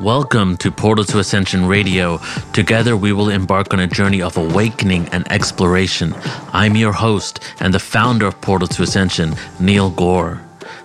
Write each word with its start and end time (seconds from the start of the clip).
Welcome 0.00 0.56
to 0.56 0.70
Portal 0.70 1.04
to 1.04 1.18
Ascension 1.18 1.66
Radio. 1.66 2.20
Together, 2.54 2.96
we 2.96 3.12
will 3.12 3.28
embark 3.28 3.74
on 3.74 3.80
a 3.80 3.86
journey 3.86 4.22
of 4.22 4.38
awakening 4.38 5.06
and 5.08 5.30
exploration. 5.30 6.14
I'm 6.54 6.74
your 6.74 6.94
host 6.94 7.40
and 7.60 7.74
the 7.74 7.80
founder 7.80 8.24
of 8.26 8.40
Portal 8.40 8.66
to 8.68 8.82
Ascension, 8.82 9.34
Neil 9.58 9.90
Gaur. 9.90 10.40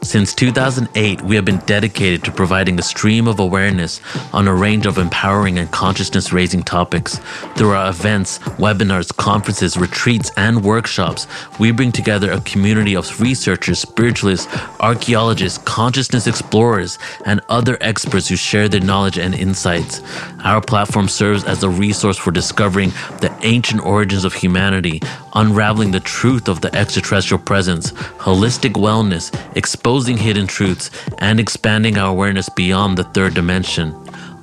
Since 0.05 0.35
2008, 0.35 1.23
we 1.23 1.35
have 1.35 1.45
been 1.45 1.57
dedicated 1.65 2.23
to 2.23 2.31
providing 2.31 2.77
a 2.77 2.83
stream 2.83 3.27
of 3.27 3.39
awareness 3.39 4.01
on 4.33 4.47
a 4.47 4.53
range 4.53 4.85
of 4.85 4.99
empowering 4.99 5.57
and 5.57 5.69
consciousness 5.71 6.31
raising 6.31 6.61
topics. 6.61 7.19
Through 7.55 7.71
our 7.71 7.89
events, 7.89 8.37
webinars, 8.59 9.13
conferences, 9.17 9.77
retreats, 9.77 10.31
and 10.37 10.63
workshops, 10.63 11.25
we 11.59 11.71
bring 11.71 11.91
together 11.91 12.31
a 12.31 12.39
community 12.41 12.95
of 12.95 13.19
researchers, 13.19 13.79
spiritualists, 13.79 14.47
archaeologists, 14.79 15.57
consciousness 15.65 16.27
explorers, 16.27 16.99
and 17.25 17.41
other 17.49 17.75
experts 17.81 18.27
who 18.27 18.35
share 18.35 18.69
their 18.69 18.81
knowledge 18.81 19.17
and 19.17 19.33
insights. 19.33 20.03
Our 20.43 20.61
platform 20.61 21.07
serves 21.07 21.43
as 21.45 21.63
a 21.63 21.69
resource 21.69 22.17
for 22.17 22.29
discovering 22.29 22.91
the 23.21 23.35
ancient 23.41 23.83
origins 23.83 24.23
of 24.23 24.35
humanity, 24.35 25.01
unraveling 25.35 25.91
the 25.91 25.99
truth 25.99 26.47
of 26.47 26.61
the 26.61 26.73
extraterrestrial 26.75 27.41
presence, 27.41 27.91
holistic 27.91 28.73
wellness, 28.73 29.31
exposing 29.55 30.17
hidden 30.17 30.47
truths, 30.47 30.89
and 31.19 31.39
expanding 31.39 31.97
our 31.97 32.09
awareness 32.09 32.49
beyond 32.49 32.97
the 32.97 33.03
third 33.03 33.33
dimension. 33.33 33.93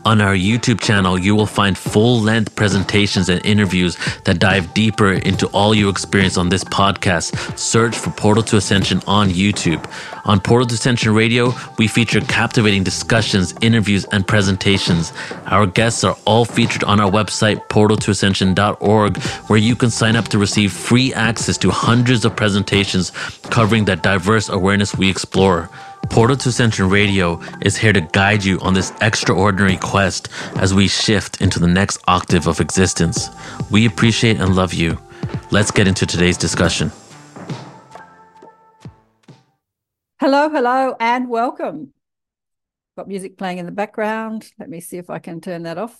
On 0.05 0.21
our 0.21 0.35
YouTube 0.35 0.81
channel, 0.81 1.17
you 1.17 1.37
will 1.37 1.47
find 1.47 1.79
full 1.79 2.21
length 2.21 2.57
presentations 2.57 3.29
and 3.29 3.45
interviews 3.47 3.97
that 4.25 4.41
dive 4.41 4.75
deeper 4.75 5.13
into 5.13 5.47
all 5.49 5.77
you 5.77 5.89
experience 5.89 6.37
on 6.37 6.49
this 6.49 6.65
podcast. 6.65 7.57
Search 7.57 7.97
for 7.97 8.11
Portal 8.11 8.43
to 8.45 8.57
Ascension 8.57 9.01
on 9.07 9.29
YouTube. 9.29 9.89
On 10.25 10.41
Portal 10.41 10.67
to 10.67 10.75
Ascension 10.75 11.15
Radio, 11.15 11.53
we 11.79 11.87
feature 11.87 12.21
captivating 12.21 12.83
discussions, 12.83 13.55
interviews, 13.61 14.05
and 14.07 14.27
presentations. 14.27 15.13
Our 15.47 15.67
guests 15.67 16.03
are 16.03 16.17
all 16.25 16.45
featured 16.45 16.83
on 16.83 16.99
our 16.99 17.11
website, 17.11 17.69
portaltoascension.org, 17.69 19.23
where 19.23 19.59
you 19.59 19.77
can 19.77 19.91
sign 19.91 20.17
up 20.17 20.27
to 20.29 20.39
receive 20.39 20.73
free 20.73 21.15
access 21.15 21.57
to 21.59 21.71
hundreds 21.71 22.25
of 22.25 22.35
presentations 22.35 23.11
covering 23.51 23.85
the 23.85 23.95
diverse 23.95 24.49
awareness 24.49 24.97
we 24.97 25.09
explore. 25.09 25.71
Portal 26.13 26.37
to 26.37 26.51
Ascension 26.51 26.91
Radio 26.91 27.41
is 27.63 27.75
here 27.75 27.95
to 27.95 28.03
guide 28.03 28.45
you 28.45 28.61
on 28.61 28.75
this 28.75 28.93
extraordinary 29.01 29.79
quest 29.79 30.29
as 30.57 30.75
we 30.75 30.87
shift 30.87 31.41
into 31.41 31.59
the 31.59 31.67
next 31.67 32.05
octave 32.07 32.47
of 32.47 32.61
existence. 32.61 33.31
We 33.71 33.87
appreciate 33.87 34.39
and 34.39 34.55
love 34.55 34.75
you. 34.75 34.99
Let's 35.51 35.71
get 35.71 35.89
into 35.89 36.05
today's 36.05 36.37
discussion. 36.37 36.93
Hello, 40.21 40.51
hello, 40.51 40.97
and 41.01 41.31
welcome. 41.31 41.95
Got 42.95 43.09
music 43.09 43.39
playing 43.39 43.57
in 43.57 43.65
the 43.65 43.73
background. 43.73 44.53
Let 44.59 44.69
me 44.69 44.81
see 44.81 44.99
if 44.99 45.09
I 45.09 45.19
can 45.19 45.41
turn 45.41 45.63
that 45.63 45.79
off. 45.79 45.99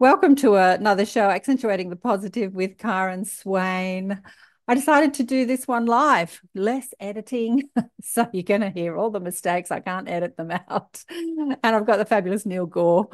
Welcome 0.00 0.34
to 0.36 0.56
another 0.56 1.06
show, 1.06 1.30
Accentuating 1.30 1.88
the 1.88 1.94
Positive 1.94 2.52
with 2.52 2.78
Karen 2.78 3.24
Swain. 3.24 4.20
I 4.68 4.74
decided 4.74 5.14
to 5.14 5.22
do 5.22 5.46
this 5.46 5.68
one 5.68 5.86
live, 5.86 6.40
less 6.54 6.92
editing. 6.98 7.70
so 8.02 8.28
you're 8.32 8.42
going 8.42 8.62
to 8.62 8.70
hear 8.70 8.96
all 8.96 9.10
the 9.10 9.20
mistakes. 9.20 9.70
I 9.70 9.78
can't 9.78 10.08
edit 10.08 10.36
them 10.36 10.50
out. 10.50 11.04
And 11.08 11.56
I've 11.62 11.86
got 11.86 11.98
the 11.98 12.04
fabulous 12.04 12.44
Neil 12.44 12.66
Gaur 12.66 13.08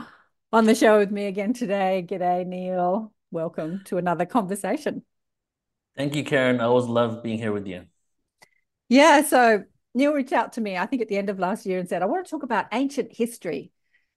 on 0.50 0.64
the 0.64 0.74
show 0.74 0.98
with 0.98 1.10
me 1.10 1.26
again 1.26 1.52
today. 1.52 2.06
G'day, 2.08 2.46
Neil. 2.46 3.12
Welcome 3.30 3.82
to 3.84 3.98
another 3.98 4.24
conversation. 4.24 5.02
Thank 5.94 6.14
you, 6.14 6.24
Karen. 6.24 6.60
I 6.60 6.64
always 6.64 6.86
love 6.86 7.22
being 7.22 7.38
here 7.38 7.52
with 7.52 7.66
you. 7.66 7.84
Yeah. 8.88 9.22
So 9.22 9.64
Neil 9.94 10.14
reached 10.14 10.32
out 10.32 10.54
to 10.54 10.62
me, 10.62 10.78
I 10.78 10.86
think 10.86 11.02
at 11.02 11.08
the 11.08 11.18
end 11.18 11.28
of 11.28 11.38
last 11.38 11.66
year, 11.66 11.78
and 11.78 11.88
said, 11.88 12.02
I 12.02 12.06
want 12.06 12.24
to 12.24 12.30
talk 12.30 12.44
about 12.44 12.66
ancient 12.72 13.14
history 13.14 13.72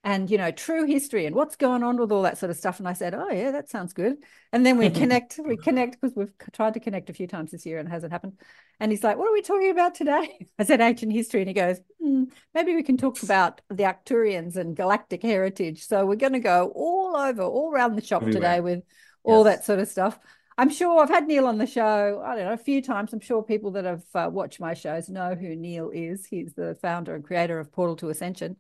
and 0.06 0.30
you 0.30 0.38
know 0.38 0.52
true 0.52 0.86
history 0.86 1.26
and 1.26 1.36
what's 1.36 1.56
going 1.56 1.84
on 1.84 1.98
with 1.98 2.12
all 2.12 2.22
that 2.22 2.38
sort 2.38 2.52
of 2.52 2.56
stuff 2.56 2.78
and 2.80 2.88
i 2.88 2.94
said 2.94 3.14
oh 3.14 3.30
yeah 3.32 3.52
that 3.52 3.70
sounds 3.70 3.92
good 3.92 4.16
and 4.54 4.66
then 4.66 4.78
we 4.78 4.90
connect 5.02 5.40
we 5.44 5.58
connect 5.58 6.00
because 6.00 6.16
we've 6.16 6.32
tried 6.54 6.76
to 6.76 6.80
connect 6.80 7.10
a 7.10 7.14
few 7.14 7.28
times 7.28 7.52
this 7.52 7.66
year 7.66 7.80
and 7.80 7.90
it 7.90 7.92
hasn't 7.92 8.14
happened 8.14 8.40
and 8.80 8.92
he's 8.92 9.04
like 9.04 9.18
what 9.18 9.28
are 9.28 9.34
we 9.34 9.42
talking 9.42 9.72
about 9.72 9.96
today 9.96 10.38
i 10.60 10.64
said 10.64 10.80
ancient 10.80 11.12
history 11.12 11.42
and 11.42 11.50
he 11.50 11.54
goes 11.54 11.82
hmm, 12.00 12.24
maybe 12.54 12.76
we 12.76 12.84
can 12.84 12.98
talk 12.98 13.22
about 13.24 13.60
the 13.70 13.84
arcturians 13.84 14.56
and 14.56 14.78
galactic 14.78 15.24
heritage 15.24 15.86
so 15.86 16.06
we're 16.06 16.16
going 16.16 16.34
to 16.34 16.40
go 16.40 16.72
all 16.76 17.18
over 17.18 17.42
all 17.42 17.74
around 17.74 17.96
the 17.96 18.06
shop 18.06 18.22
Everywhere. 18.22 18.42
today 18.42 18.62
with 18.62 18.84
all 19.24 19.44
yes. 19.44 19.58
that 19.58 19.66
sort 19.66 19.80
of 19.80 19.88
stuff 19.88 20.20
I'm 20.58 20.70
sure 20.70 21.04
I've 21.04 21.10
had 21.10 21.28
Neil 21.28 21.48
on 21.48 21.58
the 21.58 21.68
show, 21.68 22.24
I 22.26 22.36
don't 22.36 22.46
know, 22.46 22.54
a 22.54 22.58
few 22.58 22.82
times. 22.82 23.12
I'm 23.12 23.20
sure 23.20 23.44
people 23.44 23.72
that 23.72 23.84
have 23.84 24.04
uh, 24.16 24.30
watched 24.32 24.62
my 24.62 24.74
shows 24.74 25.10
know 25.10 25.36
who 25.36 25.54
Neil 25.54 25.90
is. 25.94 26.26
He's 26.26 26.54
the 26.54 26.78
founder 26.82 27.14
and 27.14 27.26
creator 27.26 27.60
of 27.60 27.74
Portal 27.74 27.98
to 27.98 28.10
Ascension 28.10 28.56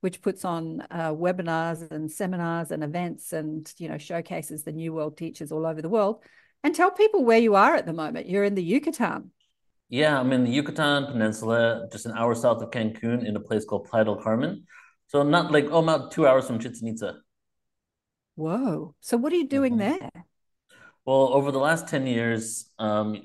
which 0.00 0.22
puts 0.22 0.44
on 0.44 0.82
uh, 0.90 1.12
webinars 1.12 1.90
and 1.90 2.10
seminars 2.10 2.70
and 2.70 2.82
events 2.82 3.32
and 3.32 3.72
you 3.78 3.88
know 3.88 3.98
showcases 3.98 4.64
the 4.64 4.72
new 4.72 4.92
world 4.92 5.16
teachers 5.16 5.52
all 5.52 5.66
over 5.66 5.82
the 5.82 5.88
world 5.88 6.22
and 6.64 6.74
tell 6.74 6.90
people 6.90 7.24
where 7.24 7.38
you 7.38 7.54
are 7.54 7.74
at 7.74 7.86
the 7.86 7.92
moment. 7.92 8.28
You're 8.28 8.44
in 8.44 8.54
the 8.54 8.62
yucatan. 8.62 9.30
Yeah 9.88 10.18
i'm 10.18 10.32
in 10.32 10.44
the 10.44 10.50
yucatan 10.50 11.06
peninsula 11.06 11.88
just 11.90 12.06
an 12.06 12.12
hour 12.12 12.34
south 12.34 12.62
of 12.62 12.70
cancun 12.70 13.26
in 13.26 13.34
a 13.36 13.40
place 13.40 13.64
called 13.64 13.88
playa 13.88 14.04
del 14.04 14.16
carmen. 14.16 14.64
So 15.08 15.20
I'm 15.20 15.30
not 15.30 15.50
like 15.50 15.66
oh 15.70 15.82
about 15.82 16.12
two 16.12 16.26
hours 16.26 16.46
from 16.46 16.58
chichen 16.58 16.88
itza. 16.88 17.16
Whoa. 18.36 18.94
So 19.00 19.16
what 19.16 19.32
are 19.32 19.36
you 19.36 19.48
doing 19.48 19.76
mm-hmm. 19.76 19.98
there? 19.98 20.26
Well 21.04 21.34
over 21.34 21.50
the 21.50 21.58
last 21.58 21.88
10 21.88 22.06
years 22.06 22.70
um, 22.78 23.16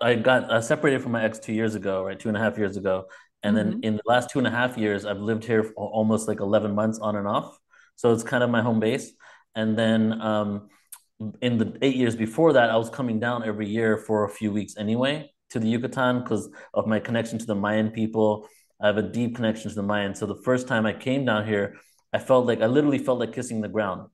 i 0.00 0.14
got 0.14 0.50
uh, 0.50 0.60
separated 0.60 1.02
from 1.02 1.12
my 1.12 1.24
ex 1.24 1.38
two 1.38 1.52
years 1.52 1.74
ago 1.74 2.04
right 2.04 2.20
two 2.20 2.28
and 2.28 2.36
a 2.36 2.40
half 2.40 2.58
years 2.58 2.76
ago 2.76 3.06
and 3.46 3.56
mm-hmm. 3.56 3.70
then 3.70 3.80
in 3.82 3.96
the 3.96 4.02
last 4.06 4.30
two 4.30 4.38
and 4.38 4.46
a 4.46 4.50
half 4.50 4.76
years, 4.76 5.06
I've 5.06 5.20
lived 5.20 5.44
here 5.44 5.62
for 5.62 5.88
almost 5.88 6.26
like 6.26 6.40
11 6.40 6.74
months 6.74 6.98
on 6.98 7.14
and 7.16 7.28
off. 7.28 7.58
So 7.94 8.12
it's 8.12 8.24
kind 8.24 8.42
of 8.42 8.50
my 8.50 8.60
home 8.60 8.80
base. 8.80 9.12
And 9.54 9.78
then 9.78 10.20
um, 10.20 10.68
in 11.40 11.56
the 11.56 11.78
eight 11.80 11.96
years 11.96 12.16
before 12.16 12.54
that, 12.54 12.70
I 12.70 12.76
was 12.76 12.90
coming 12.90 13.20
down 13.20 13.44
every 13.44 13.68
year 13.68 13.96
for 13.96 14.24
a 14.24 14.28
few 14.28 14.52
weeks 14.52 14.74
anyway 14.76 15.30
to 15.50 15.60
the 15.60 15.68
Yucatan 15.68 16.22
because 16.22 16.50
of 16.74 16.86
my 16.86 16.98
connection 16.98 17.38
to 17.38 17.46
the 17.46 17.54
Mayan 17.54 17.90
people. 17.90 18.48
I 18.80 18.88
have 18.88 18.98
a 18.98 19.02
deep 19.02 19.36
connection 19.36 19.70
to 19.70 19.76
the 19.76 19.82
Mayan. 19.82 20.14
So 20.14 20.26
the 20.26 20.42
first 20.42 20.66
time 20.66 20.84
I 20.84 20.92
came 20.92 21.24
down 21.24 21.46
here, 21.46 21.76
I 22.12 22.18
felt 22.18 22.46
like 22.46 22.60
I 22.60 22.66
literally 22.66 22.98
felt 22.98 23.20
like 23.20 23.32
kissing 23.32 23.60
the 23.60 23.68
ground. 23.68 24.08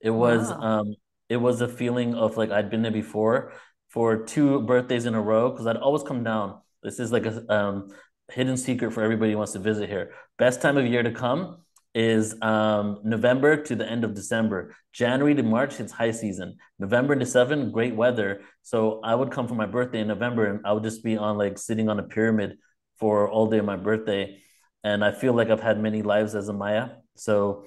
It 0.00 0.10
was 0.10 0.50
wow. 0.50 0.80
um, 0.80 0.94
it 1.28 1.36
was 1.36 1.60
a 1.60 1.68
feeling 1.68 2.14
of 2.14 2.36
like 2.36 2.50
I'd 2.50 2.70
been 2.70 2.82
there 2.82 2.92
before 2.92 3.52
for 3.88 4.24
two 4.24 4.62
birthdays 4.62 5.06
in 5.06 5.14
a 5.14 5.20
row 5.20 5.50
because 5.50 5.66
I'd 5.66 5.76
always 5.76 6.02
come 6.02 6.24
down. 6.24 6.60
This 6.82 7.00
is 7.00 7.12
like 7.12 7.26
a 7.26 7.52
um, 7.52 7.90
hidden 8.30 8.56
secret 8.56 8.92
for 8.92 9.02
everybody 9.02 9.32
who 9.32 9.38
wants 9.38 9.52
to 9.52 9.58
visit 9.58 9.88
here. 9.88 10.12
Best 10.38 10.60
time 10.60 10.76
of 10.76 10.86
year 10.86 11.02
to 11.02 11.12
come 11.12 11.58
is 11.94 12.40
um, 12.42 13.00
November 13.02 13.56
to 13.62 13.74
the 13.74 13.88
end 13.88 14.04
of 14.04 14.14
December. 14.14 14.74
January 14.92 15.34
to 15.34 15.42
March, 15.42 15.80
it's 15.80 15.92
high 15.92 16.10
season. 16.10 16.56
November 16.78 17.16
to 17.16 17.26
seven, 17.26 17.70
great 17.70 17.96
weather. 17.96 18.42
So 18.62 19.00
I 19.02 19.14
would 19.14 19.30
come 19.30 19.48
for 19.48 19.54
my 19.54 19.66
birthday 19.66 20.00
in 20.00 20.08
November 20.08 20.46
and 20.46 20.66
I 20.66 20.72
would 20.72 20.84
just 20.84 21.02
be 21.02 21.16
on 21.16 21.38
like 21.38 21.58
sitting 21.58 21.88
on 21.88 21.98
a 21.98 22.02
pyramid 22.02 22.58
for 22.98 23.28
all 23.28 23.48
day 23.48 23.58
of 23.58 23.64
my 23.64 23.76
birthday. 23.76 24.38
And 24.84 25.04
I 25.04 25.12
feel 25.12 25.32
like 25.32 25.50
I've 25.50 25.60
had 25.60 25.80
many 25.80 26.02
lives 26.02 26.34
as 26.34 26.48
a 26.48 26.52
Maya. 26.52 26.90
So 27.16 27.64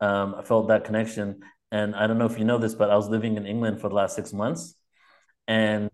um, 0.00 0.36
I 0.38 0.42
felt 0.42 0.68
that 0.68 0.84
connection. 0.84 1.40
And 1.72 1.94
I 1.94 2.06
don't 2.06 2.18
know 2.18 2.26
if 2.26 2.38
you 2.38 2.44
know 2.44 2.58
this, 2.58 2.74
but 2.74 2.90
I 2.90 2.96
was 2.96 3.08
living 3.08 3.36
in 3.36 3.46
England 3.46 3.80
for 3.80 3.88
the 3.88 3.96
last 3.96 4.14
six 4.14 4.32
months. 4.32 4.74
And 5.48 5.90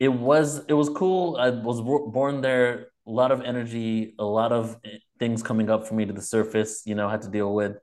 it 0.00 0.08
was 0.08 0.64
it 0.66 0.72
was 0.72 0.88
cool. 0.88 1.36
I 1.36 1.50
was 1.50 1.80
born 1.80 2.40
there. 2.40 2.88
A 3.06 3.10
lot 3.10 3.32
of 3.32 3.42
energy, 3.42 4.14
a 4.18 4.24
lot 4.24 4.52
of 4.52 4.78
eh, 4.84 4.98
things 5.18 5.42
coming 5.42 5.68
up 5.68 5.86
for 5.86 5.94
me 5.94 6.06
to 6.06 6.12
the 6.12 6.22
surface. 6.22 6.82
You 6.86 6.94
know, 6.94 7.06
I 7.08 7.10
had 7.10 7.22
to 7.22 7.30
deal 7.30 7.54
with. 7.54 7.76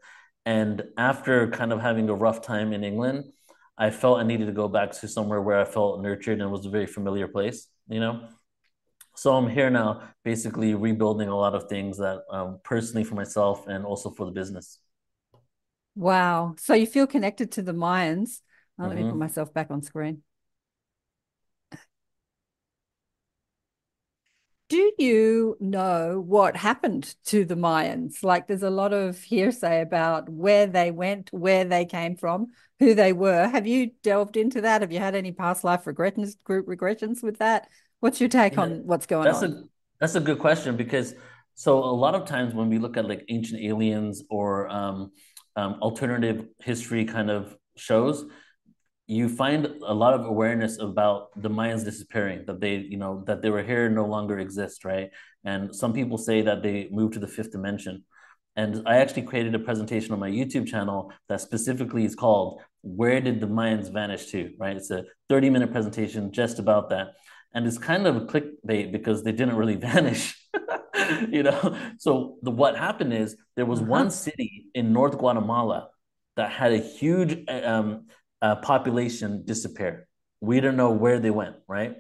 And 0.46 0.84
after 0.98 1.50
kind 1.50 1.72
of 1.72 1.82
having 1.82 2.10
a 2.10 2.16
rough 2.16 2.42
time 2.42 2.74
in 2.74 2.84
England, 2.84 3.26
I 3.78 3.92
felt 3.92 4.20
I 4.20 4.24
needed 4.24 4.48
to 4.48 4.52
go 4.52 4.68
back 4.68 4.92
to 4.94 5.08
somewhere 5.08 5.42
where 5.42 5.60
I 5.60 5.66
felt 5.66 6.02
nurtured 6.02 6.42
and 6.42 6.52
was 6.52 6.66
a 6.66 6.70
very 6.70 6.88
familiar 6.88 7.28
place. 7.28 7.68
You 7.88 8.00
know, 8.00 8.28
so 9.16 9.36
I'm 9.36 9.50
here 9.50 9.70
now, 9.70 10.02
basically 10.24 10.74
rebuilding 10.74 11.28
a 11.28 11.36
lot 11.36 11.54
of 11.54 11.68
things 11.70 11.98
that 11.98 12.22
um, 12.32 12.60
personally 12.64 13.04
for 13.04 13.16
myself 13.16 13.68
and 13.68 13.86
also 13.86 14.10
for 14.10 14.26
the 14.26 14.32
business. 14.32 14.80
Wow! 15.96 16.56
So 16.58 16.74
you 16.74 16.88
feel 16.88 17.06
connected 17.06 17.52
to 17.54 17.62
the 17.62 17.74
Mayans. 17.74 18.42
Mm-hmm. 18.80 18.84
Let 18.84 18.96
me 18.96 19.02
put 19.04 19.10
mm-hmm. 19.10 19.20
myself 19.20 19.54
back 19.54 19.70
on 19.70 19.84
screen. 19.84 20.24
Do 24.70 24.92
you 24.98 25.56
know 25.60 26.22
what 26.26 26.58
happened 26.58 27.16
to 27.26 27.46
the 27.46 27.56
Mayans? 27.56 28.24
Like, 28.24 28.48
there's 28.48 28.64
a 28.64 28.70
lot 28.70 28.94
of 28.94 29.22
hearsay 29.22 29.82
about 29.82 30.28
where 30.28 30.68
they 30.68 30.92
went, 30.92 31.30
where 31.32 31.64
they 31.64 31.86
came 31.86 32.18
from, 32.18 32.48
who 32.80 32.94
they 32.94 33.14
were. 33.14 33.48
Have 33.48 33.66
you 33.66 33.92
delved 34.04 34.36
into 34.36 34.62
that? 34.62 34.82
Have 34.82 34.92
you 34.92 35.00
had 35.00 35.16
any 35.16 35.32
past 35.32 35.64
life 35.64 35.86
regressions, 35.86 36.36
group 36.44 36.68
regressions 36.68 37.24
with 37.24 37.40
that? 37.40 37.70
What's 38.02 38.20
your 38.20 38.30
take 38.30 38.56
yeah, 38.56 38.62
on 38.62 38.86
what's 38.86 39.06
going 39.06 39.24
that's 39.26 39.44
on? 39.44 39.52
A, 39.52 39.64
that's 40.00 40.16
a 40.16 40.20
good 40.20 40.40
question 40.40 40.76
because 40.76 41.16
so 41.56 41.80
a 41.80 41.86
lot 41.86 42.14
of 42.14 42.26
times 42.26 42.54
when 42.54 42.70
we 42.70 42.78
look 42.78 42.98
at 42.98 43.08
like 43.08 43.26
ancient 43.30 43.62
aliens 43.62 44.24
or 44.30 44.68
um, 44.70 45.12
um, 45.56 45.78
alternative 45.82 46.46
history 46.60 47.06
kind 47.06 47.32
of 47.32 47.56
shows, 47.78 48.26
you 49.08 49.30
find 49.30 49.66
a 49.86 49.94
lot 49.94 50.14
of 50.14 50.26
awareness 50.26 50.80
about 50.80 51.30
the 51.42 51.50
Mayans 51.50 51.86
disappearing, 51.86 52.44
that 52.46 52.60
they, 52.60 52.76
you 52.76 52.98
know, 52.98 53.24
that 53.26 53.42
they 53.42 53.50
were 53.50 53.64
here 53.64 53.90
no 53.90 54.06
longer 54.06 54.38
exist, 54.38 54.84
right? 54.84 55.10
And 55.46 55.74
some 55.74 55.94
people 55.94 56.18
say 56.18 56.42
that 56.42 56.62
they 56.62 56.90
moved 56.92 57.14
to 57.14 57.20
the 57.20 57.28
fifth 57.28 57.52
dimension. 57.52 58.04
And 58.58 58.84
I 58.86 58.98
actually 58.98 59.22
created 59.22 59.56
a 59.56 59.60
presentation 59.60 60.12
on 60.12 60.20
my 60.20 60.30
YouTube 60.30 60.68
channel 60.68 61.14
that 61.30 61.40
specifically 61.40 62.04
is 62.04 62.16
called 62.16 62.62
Where 62.82 63.22
Did 63.22 63.40
the 63.40 63.48
Mayans 63.48 63.94
Vanish 63.94 64.26
to? 64.32 64.52
Right? 64.60 64.76
It's 64.76 64.92
a 64.92 65.06
30 65.30 65.52
minute 65.52 65.72
presentation 65.72 66.34
just 66.34 66.60
about 66.60 66.90
that. 66.90 67.14
And 67.54 67.66
it's 67.66 67.78
kind 67.78 68.08
of 68.08 68.18
a 68.18 68.22
clickbait 68.22 68.92
because 68.92 69.24
they 69.24 69.32
didn't 69.32 69.56
really 69.56 69.76
vanish. 69.92 70.38
you 71.30 71.44
know, 71.44 71.78
so 71.98 72.38
the 72.42 72.52
what 72.52 72.76
happened 72.76 73.14
is 73.14 73.38
there 73.56 73.66
was 73.66 73.80
uh-huh. 73.80 73.90
one 73.90 74.12
city 74.12 74.66
in 74.74 74.92
North 74.92 75.18
Guatemala 75.18 75.90
that 76.36 76.52
had 76.52 76.74
a 76.74 76.78
huge 76.78 77.48
um, 77.50 78.08
uh, 78.42 78.56
population 78.58 79.44
disappear. 79.46 80.08
We 80.42 80.60
don't 80.60 80.78
know 80.78 80.92
where 80.92 81.20
they 81.20 81.32
went, 81.32 81.56
right? 81.68 81.98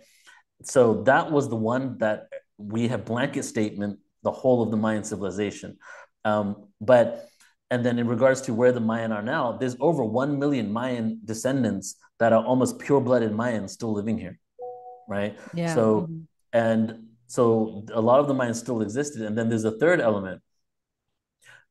So 0.63 1.03
that 1.03 1.31
was 1.31 1.49
the 1.49 1.55
one 1.55 1.97
that 1.99 2.27
we 2.57 2.87
have 2.87 3.05
blanket 3.05 3.43
statement 3.43 3.99
the 4.23 4.31
whole 4.31 4.61
of 4.61 4.71
the 4.71 4.77
Mayan 4.77 5.03
civilization. 5.03 5.77
Um, 6.25 6.67
but 6.81 7.27
and 7.69 7.85
then 7.85 7.99
in 7.99 8.07
regards 8.07 8.41
to 8.41 8.53
where 8.53 8.71
the 8.71 8.79
Mayan 8.79 9.11
are 9.11 9.21
now, 9.21 9.57
there's 9.57 9.75
over 9.79 10.03
one 10.03 10.39
million 10.39 10.71
Mayan 10.71 11.19
descendants 11.25 11.95
that 12.19 12.33
are 12.33 12.43
almost 12.43 12.79
pure-blooded 12.79 13.31
Mayans 13.31 13.71
still 13.71 13.93
living 13.93 14.17
here, 14.17 14.39
right? 15.07 15.37
Yeah. 15.53 15.73
So 15.75 16.01
mm-hmm. 16.01 16.21
and 16.53 17.07
so 17.27 17.83
a 17.93 18.01
lot 18.01 18.19
of 18.19 18.27
the 18.27 18.33
Mayans 18.33 18.55
still 18.55 18.81
existed, 18.81 19.21
and 19.21 19.37
then 19.37 19.49
there's 19.49 19.65
a 19.65 19.77
third 19.77 19.99
element. 19.99 20.41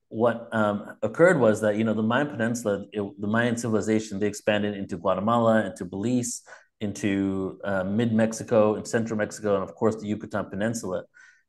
What 0.08 0.48
um, 0.52 0.96
occurred 1.02 1.40
was 1.40 1.60
that 1.62 1.76
you 1.76 1.84
know 1.84 1.94
the 1.94 2.02
Mayan 2.02 2.28
Peninsula, 2.28 2.84
it, 2.92 3.02
the 3.20 3.26
Mayan 3.26 3.56
civilization, 3.56 4.18
they 4.18 4.26
expanded 4.26 4.76
into 4.76 4.96
Guatemala, 4.96 5.66
into 5.66 5.84
Belize, 5.84 6.42
into 6.80 7.58
uh, 7.64 7.84
mid 7.84 8.12
Mexico 8.12 8.76
and 8.76 8.86
central 8.86 9.18
Mexico, 9.18 9.54
and 9.54 9.64
of 9.64 9.74
course 9.74 9.96
the 9.96 10.06
Yucatan 10.06 10.48
Peninsula. 10.50 11.04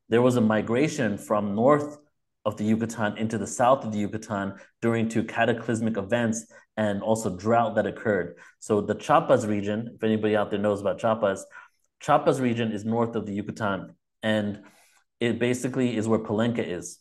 There 0.09 0.21
was 0.21 0.37
a 0.37 0.41
migration 0.41 1.17
from 1.17 1.53
north 1.53 1.97
of 2.45 2.55
the 2.55 2.63
Yucatan 2.63 3.17
into 3.17 3.37
the 3.37 3.45
south 3.45 3.83
of 3.83 3.91
the 3.91 3.99
Yucatan 3.99 4.53
during 4.81 5.09
two 5.09 5.23
cataclysmic 5.23 5.97
events 5.97 6.45
and 6.77 7.01
also 7.01 7.35
drought 7.35 7.75
that 7.75 7.85
occurred. 7.85 8.37
So 8.59 8.79
the 8.79 8.95
Chiapas 8.95 9.45
region, 9.45 9.91
if 9.95 10.03
anybody 10.03 10.37
out 10.37 10.49
there 10.49 10.59
knows 10.59 10.79
about 10.79 10.99
Chiapas, 10.99 11.45
Chiapas 11.99 12.39
region 12.39 12.71
is 12.71 12.85
north 12.85 13.15
of 13.15 13.25
the 13.25 13.33
Yucatan, 13.33 13.95
and 14.23 14.61
it 15.19 15.39
basically 15.39 15.97
is 15.97 16.07
where 16.07 16.19
Palenque 16.19 16.65
is. 16.65 16.99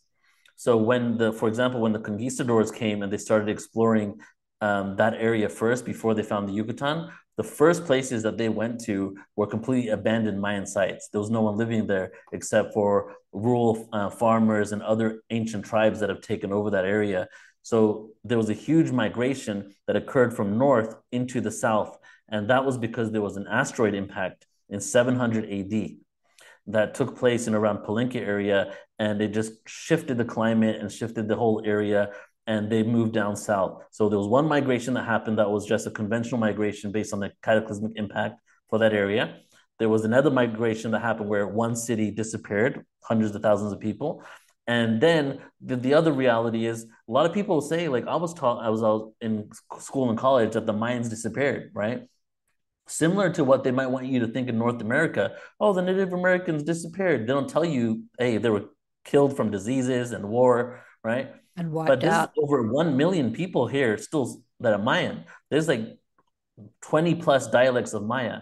So 0.57 0.77
when 0.77 1.19
the, 1.19 1.33
for 1.33 1.49
example, 1.49 1.81
when 1.81 1.93
the 1.93 2.01
conquistadors 2.01 2.71
came 2.71 3.03
and 3.03 3.13
they 3.13 3.19
started 3.19 3.49
exploring 3.49 4.19
um, 4.61 4.97
that 4.97 5.15
area 5.15 5.49
first 5.49 5.85
before 5.85 6.15
they 6.15 6.23
found 6.23 6.49
the 6.49 6.53
Yucatan, 6.53 7.11
the 7.37 7.45
first 7.45 7.85
places 7.85 8.23
that 8.23 8.39
they 8.39 8.49
went 8.49 8.81
to 8.85 9.17
were 9.37 9.47
completely 9.47 9.91
abandoned 9.91 10.41
Mayan 10.41 10.67
sites. 10.67 11.09
There 11.13 11.21
was 11.21 11.31
no 11.31 11.43
one 11.43 11.59
living 11.59 11.87
there 11.87 12.13
except 12.33 12.73
for 12.73 13.17
rural 13.33 13.87
uh, 13.93 14.09
farmers 14.09 14.73
and 14.73 14.83
other 14.83 15.23
ancient 15.29 15.67
tribes 15.67 16.01
that 16.01 16.09
have 16.09 16.23
taken 16.23 16.53
over 16.53 16.71
that 16.71 16.87
area. 16.87 17.29
So 17.63 18.11
there 18.25 18.39
was 18.39 18.49
a 18.49 18.55
huge 18.55 18.91
migration 18.91 19.75
that 19.87 19.97
occurred 19.97 20.35
from 20.35 20.57
north 20.57 20.97
into 21.13 21.43
the 21.43 21.51
south. 21.51 21.99
And 22.29 22.49
that 22.49 22.65
was 22.65 22.79
because 22.79 23.11
there 23.11 23.21
was 23.21 23.37
an 23.37 23.47
asteroid 23.47 23.95
impact 23.95 24.47
in 24.71 24.81
700 24.81 25.45
AD 25.45 25.97
that 26.69 26.95
took 26.95 27.17
place 27.17 27.47
in 27.47 27.55
around 27.55 27.79
Palenque 27.79 28.17
area. 28.17 28.75
And 28.99 29.21
it 29.21 29.29
just 29.29 29.53
shifted 29.67 30.19
the 30.19 30.25
climate 30.25 30.81
and 30.81 30.91
shifted 30.91 31.29
the 31.29 31.37
whole 31.37 31.63
area 31.65 32.11
and 32.47 32.71
they 32.71 32.83
moved 32.83 33.13
down 33.13 33.37
south. 33.37 33.83
So 33.91 34.09
there 34.09 34.19
was 34.19 34.29
one 34.29 34.47
migration 34.47 34.95
that 34.95 35.05
happened 35.05 35.39
that 35.39 35.51
was 35.51 35.67
just 35.67 35.87
a 35.87 35.91
conventional 35.91 36.39
migration 36.39 36.93
based 36.93 37.13
on 37.13 37.21
the 37.21 37.33
cataclysmic 37.43 37.93
impact 37.97 38.41
for 38.71 38.79
that 38.79 38.93
area. 38.93 39.39
There 39.79 39.89
was 39.89 40.05
another 40.05 40.31
migration 40.31 40.93
that 40.93 41.03
happened 41.03 41.29
where 41.29 41.47
one 41.49 41.77
city 41.77 42.11
disappeared, 42.11 42.85
hundreds 43.03 43.35
of 43.35 43.43
thousands 43.43 43.73
of 43.73 43.81
people. 43.81 44.23
And 44.69 45.01
then 45.01 45.41
the, 45.61 45.77
the 45.77 45.95
other 45.95 46.13
reality 46.13 46.67
is 46.67 46.85
a 46.85 47.13
lot 47.13 47.27
of 47.27 47.33
people 47.33 47.61
say, 47.61 47.89
like 47.89 48.07
I 48.07 48.17
was 48.17 48.33
taught, 48.33 48.65
I 48.65 48.71
was, 48.71 48.83
I 48.83 48.89
was 48.89 49.13
in 49.21 49.51
school 49.79 50.09
and 50.11 50.19
college 50.19 50.55
that 50.55 50.67
the 50.67 50.73
Mayans 50.73 51.11
disappeared, 51.11 51.71
right? 51.75 52.03
Similar 52.89 53.31
to 53.31 53.45
what 53.45 53.65
they 53.65 53.73
might 53.73 53.89
want 53.89 54.07
you 54.07 54.21
to 54.21 54.29
think 54.29 54.49
in 54.49 54.59
North 54.59 54.81
America. 54.81 55.37
Oh, 55.59 55.73
the 55.73 55.83
Native 55.83 56.13
Americans 56.13 56.63
disappeared. 56.63 57.23
They 57.23 57.33
don't 57.33 57.49
tell 57.49 57.65
you, 57.65 58.05
hey, 58.19 58.39
they 58.39 58.51
were 58.51 58.67
killed 59.05 59.37
from 59.37 59.51
diseases 59.51 60.13
and 60.13 60.29
war, 60.29 60.85
right? 61.03 61.33
and 61.57 61.73
wiped 61.73 61.89
but 61.89 62.01
there's 62.01 62.29
over 62.39 62.63
1 62.63 62.97
million 62.97 63.33
people 63.33 63.67
here 63.67 63.97
still 63.97 64.43
that 64.61 64.73
are 64.73 64.79
Mayan. 64.79 65.25
There's 65.51 65.69
like 65.69 65.99
20 66.83 67.17
plus 67.17 67.49
dialects 67.49 67.95
of 67.95 68.05
Maya. 68.05 68.41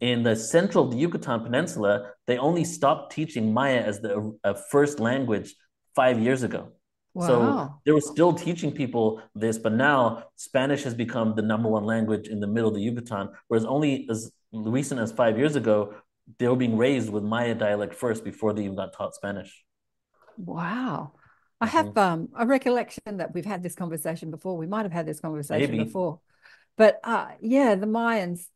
In 0.00 0.22
the 0.22 0.36
central 0.36 0.94
Yucatan 0.94 1.40
Peninsula, 1.40 2.12
they 2.26 2.38
only 2.38 2.64
stopped 2.64 3.12
teaching 3.12 3.52
Maya 3.52 3.80
as 3.80 4.00
the 4.00 4.32
first 4.70 5.00
language 5.00 5.54
five 5.94 6.20
years 6.20 6.42
ago. 6.44 6.72
Wow. 7.18 7.26
So 7.26 7.80
they 7.84 7.90
were 7.90 8.00
still 8.00 8.32
teaching 8.32 8.70
people 8.70 9.20
this, 9.34 9.58
but 9.58 9.72
now 9.72 10.24
Spanish 10.36 10.84
has 10.84 10.94
become 10.94 11.34
the 11.34 11.42
number 11.42 11.68
one 11.68 11.84
language 11.84 12.28
in 12.28 12.38
the 12.38 12.46
middle 12.46 12.68
of 12.68 12.76
the 12.76 12.80
Yucatan, 12.80 13.30
whereas 13.48 13.64
only 13.64 14.06
as 14.08 14.30
recent 14.52 15.00
as 15.00 15.10
five 15.10 15.36
years 15.36 15.56
ago, 15.56 15.94
they 16.38 16.46
were 16.46 16.54
being 16.54 16.76
raised 16.76 17.10
with 17.10 17.24
Maya 17.24 17.56
dialect 17.56 17.92
first 17.92 18.22
before 18.22 18.52
they 18.52 18.62
even 18.62 18.76
got 18.76 18.92
taught 18.92 19.16
Spanish. 19.16 19.64
Wow. 20.36 21.14
I 21.60 21.66
have 21.66 21.86
mm-hmm. 21.86 21.98
um, 21.98 22.28
a 22.36 22.46
recollection 22.46 23.16
that 23.16 23.34
we've 23.34 23.44
had 23.44 23.64
this 23.64 23.74
conversation 23.74 24.30
before. 24.30 24.56
We 24.56 24.68
might 24.68 24.84
have 24.84 24.92
had 24.92 25.06
this 25.06 25.18
conversation 25.18 25.72
Maybe. 25.72 25.82
before. 25.82 26.20
But 26.76 27.00
uh, 27.02 27.30
yeah, 27.40 27.74
the 27.74 27.86
Mayans, 27.86 28.46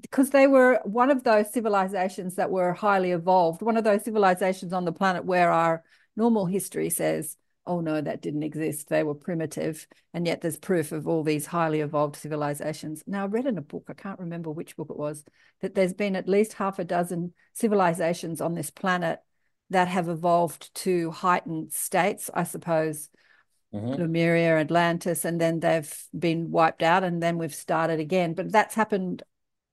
because 0.00 0.30
they 0.30 0.46
were 0.46 0.80
one 0.84 1.10
of 1.10 1.22
those 1.22 1.52
civilizations 1.52 2.36
that 2.36 2.50
were 2.50 2.72
highly 2.72 3.10
evolved, 3.10 3.60
one 3.60 3.76
of 3.76 3.84
those 3.84 4.04
civilizations 4.04 4.72
on 4.72 4.86
the 4.86 4.92
planet 4.92 5.26
where 5.26 5.50
our 5.50 5.84
normal 6.16 6.46
history 6.46 6.88
says, 6.88 7.36
oh 7.68 7.80
no, 7.80 8.00
that 8.00 8.22
didn't 8.22 8.42
exist. 8.42 8.88
They 8.88 9.04
were 9.04 9.14
primitive. 9.14 9.86
And 10.12 10.26
yet 10.26 10.40
there's 10.40 10.58
proof 10.58 10.90
of 10.90 11.06
all 11.06 11.22
these 11.22 11.46
highly 11.46 11.80
evolved 11.80 12.16
civilizations. 12.16 13.04
Now, 13.06 13.24
I 13.24 13.26
read 13.26 13.46
in 13.46 13.58
a 13.58 13.62
book, 13.62 13.84
I 13.88 13.92
can't 13.92 14.18
remember 14.18 14.50
which 14.50 14.76
book 14.76 14.88
it 14.90 14.96
was, 14.96 15.24
that 15.60 15.74
there's 15.74 15.92
been 15.92 16.16
at 16.16 16.28
least 16.28 16.54
half 16.54 16.78
a 16.78 16.84
dozen 16.84 17.34
civilizations 17.52 18.40
on 18.40 18.54
this 18.54 18.70
planet 18.70 19.20
that 19.70 19.88
have 19.88 20.08
evolved 20.08 20.74
to 20.74 21.10
heightened 21.10 21.72
states, 21.72 22.30
I 22.32 22.42
suppose. 22.44 23.10
Mm-hmm. 23.74 24.00
Lemuria, 24.00 24.58
Atlantis, 24.58 25.26
and 25.26 25.38
then 25.38 25.60
they've 25.60 25.94
been 26.18 26.50
wiped 26.50 26.82
out, 26.82 27.04
and 27.04 27.22
then 27.22 27.36
we've 27.36 27.54
started 27.54 28.00
again. 28.00 28.32
But 28.32 28.50
that's 28.50 28.74
happened 28.74 29.22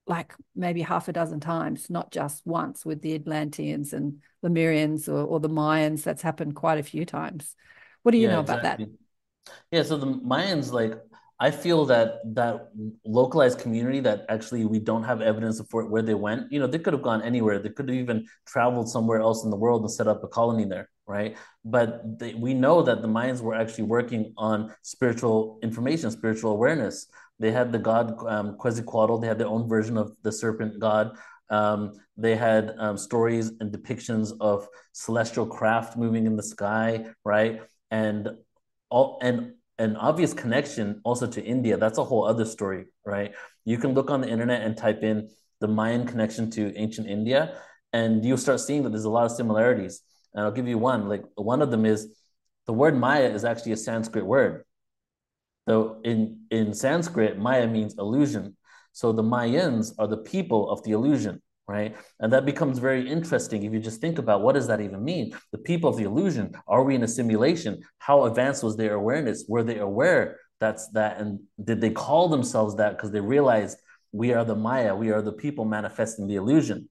like 0.08 0.34
maybe 0.56 0.82
half 0.82 1.08
a 1.08 1.14
dozen 1.14 1.40
times, 1.40 1.90
not 1.90 2.12
just 2.12 2.46
once 2.46 2.86
with 2.86 3.02
the 3.02 3.16
Atlanteans 3.16 3.94
and 3.94 4.22
Lemurians 4.44 5.08
or, 5.08 5.24
or 5.24 5.40
the 5.40 5.50
Mayans. 5.50 6.04
That's 6.04 6.22
happened 6.22 6.56
quite 6.56 6.78
a 6.78 6.84
few 6.84 7.06
times. 7.06 7.56
What 8.06 8.12
do 8.12 8.20
you 8.20 8.28
yeah, 8.28 8.34
know 8.34 8.42
about 8.42 8.60
exactly. 8.60 8.86
that? 8.86 9.54
Yeah, 9.72 9.82
so 9.82 9.98
the 9.98 10.06
Mayans, 10.06 10.72
like 10.72 10.94
I 11.40 11.50
feel 11.50 11.88
that 11.88 12.22
that 12.36 12.70
localized 13.04 13.58
community 13.58 14.00
that 14.02 14.28
actually 14.30 14.64
we 14.66 14.78
don't 14.78 15.02
have 15.04 15.22
evidence 15.22 15.60
for 15.72 15.88
where 15.88 16.04
they 16.04 16.14
went. 16.14 16.52
You 16.52 16.60
know, 16.60 16.68
they 16.68 16.78
could 16.78 16.94
have 16.94 17.02
gone 17.02 17.24
anywhere. 17.24 17.58
They 17.58 17.70
could 17.70 17.90
have 17.90 17.98
even 17.98 18.28
traveled 18.46 18.90
somewhere 18.90 19.22
else 19.22 19.44
in 19.44 19.50
the 19.50 19.58
world 19.58 19.82
and 19.82 19.92
set 19.92 20.08
up 20.08 20.24
a 20.24 20.28
colony 20.28 20.66
there, 20.66 20.88
right? 21.08 21.36
But 21.66 22.20
they, 22.20 22.36
we 22.36 22.54
know 22.54 22.84
that 22.84 23.02
the 23.02 23.08
Mayans 23.08 23.42
were 23.42 23.56
actually 23.56 23.86
working 23.86 24.36
on 24.38 24.72
spiritual 24.84 25.58
information, 25.64 26.12
spiritual 26.12 26.52
awareness. 26.52 27.08
They 27.40 27.52
had 27.52 27.72
the 27.72 27.80
god 27.80 28.14
um, 28.28 28.56
Quetzalcoatl. 28.56 29.18
They 29.18 29.28
had 29.28 29.40
their 29.40 29.48
own 29.48 29.68
version 29.68 29.98
of 29.98 30.12
the 30.22 30.32
serpent 30.32 30.78
god. 30.78 31.18
Um, 31.50 31.94
they 32.18 32.36
had 32.36 32.76
um, 32.78 33.00
stories 33.00 33.52
and 33.60 33.74
depictions 33.74 34.32
of 34.40 34.68
celestial 34.92 35.48
craft 35.48 35.98
moving 35.98 36.28
in 36.28 36.36
the 36.36 36.44
sky, 36.44 37.08
right? 37.24 37.62
And 37.92 38.30
all 38.90 39.20
and 39.22 39.54
an 39.78 39.96
obvious 39.98 40.34
connection 40.34 41.02
also 41.04 41.28
to 41.28 41.44
India. 41.44 41.78
That's 41.78 41.98
a 41.98 42.04
whole 42.04 42.26
other 42.26 42.46
story, 42.46 42.86
right? 43.06 43.34
You 43.66 43.78
can 43.78 43.94
look 43.94 44.10
on 44.10 44.22
the 44.22 44.30
internet 44.30 44.62
and 44.62 44.78
type 44.78 45.04
in 45.04 45.30
the 45.60 45.68
Mayan 45.68 46.08
connection 46.08 46.50
to 46.52 46.74
ancient 46.78 47.08
India, 47.08 47.60
and 47.94 48.24
you'll 48.24 48.38
start 48.38 48.60
seeing 48.60 48.84
that 48.84 48.90
there's 48.90 49.06
a 49.06 49.10
lot 49.10 49.26
of 49.26 49.32
similarities. 49.32 50.02
And 50.34 50.44
I'll 50.44 50.52
give 50.52 50.68
you 50.68 50.78
one. 50.78 51.08
Like 51.08 51.24
one 51.36 51.62
of 51.62 51.72
them 51.72 51.86
is 51.86 52.14
the 52.68 52.74
word 52.74 52.98
Maya 52.98 53.30
is 53.30 53.46
actually 53.46 53.74
a 53.74 53.78
Sanskrit 53.78 54.26
word. 54.26 54.64
So 55.68 56.00
in 56.04 56.42
in 56.52 56.74
Sanskrit, 56.74 57.38
Maya 57.38 57.68
means 57.68 57.96
illusion. 57.98 58.56
So 58.92 59.12
the 59.12 59.24
Mayans 59.24 59.94
are 59.98 60.08
the 60.08 60.18
people 60.18 60.70
of 60.70 60.84
the 60.84 60.92
illusion 60.92 61.42
right? 61.68 61.96
And 62.20 62.32
that 62.34 62.46
becomes 62.46 62.80
very 62.80 63.10
interesting 63.10 63.64
if 63.64 63.74
you 63.74 63.80
just 63.80 64.02
think 64.02 64.20
about 64.20 64.42
what 64.42 64.54
does 64.54 64.68
that 64.68 64.82
even 64.82 65.04
mean? 65.04 65.36
The 65.52 65.58
people 65.58 65.90
of 65.90 65.98
the 65.98 66.04
illusion, 66.04 66.54
are 66.68 66.84
we 66.84 66.96
in 66.96 67.04
a 67.04 67.08
simulation? 67.08 67.82
How 67.98 68.26
advanced 68.26 68.64
was 68.64 68.78
their 68.78 68.94
awareness? 68.94 69.46
Were 69.48 69.64
they 69.64 69.80
aware 69.80 70.40
that's 70.60 70.88
that? 70.90 71.20
And 71.20 71.40
did 71.64 71.82
they 71.82 71.90
call 71.90 72.30
themselves 72.30 72.76
that 72.76 72.96
because 72.96 73.12
they 73.12 73.22
realized 73.22 73.78
we 74.12 74.34
are 74.34 74.46
the 74.46 74.56
Maya, 74.56 74.96
we 74.96 75.12
are 75.12 75.22
the 75.22 75.34
people 75.34 75.66
manifesting 75.66 76.28
the 76.28 76.36
illusion? 76.36 76.90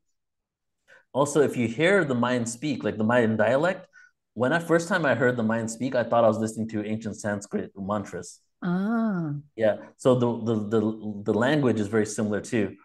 Also, 1.12 1.42
if 1.42 1.56
you 1.56 1.68
hear 1.68 2.04
the 2.04 2.14
Mayan 2.14 2.44
speak, 2.44 2.82
like 2.82 2.98
the 2.98 3.04
Mayan 3.04 3.36
dialect, 3.36 3.86
when 4.34 4.52
I 4.52 4.58
first 4.58 4.88
time 4.88 5.06
I 5.06 5.14
heard 5.14 5.36
the 5.36 5.44
Mayan 5.44 5.68
speak, 5.68 5.94
I 5.94 6.02
thought 6.02 6.24
I 6.24 6.28
was 6.28 6.38
listening 6.38 6.68
to 6.70 6.84
ancient 6.84 7.16
Sanskrit 7.20 7.70
mantras. 7.76 8.40
Ah. 8.64 9.34
Yeah. 9.54 9.76
So 9.96 10.16
the 10.16 10.42
the 10.42 10.54
the, 10.68 11.22
the 11.26 11.34
language 11.34 11.78
is 11.78 11.86
very 11.86 12.06
similar 12.06 12.40
too. 12.40 12.76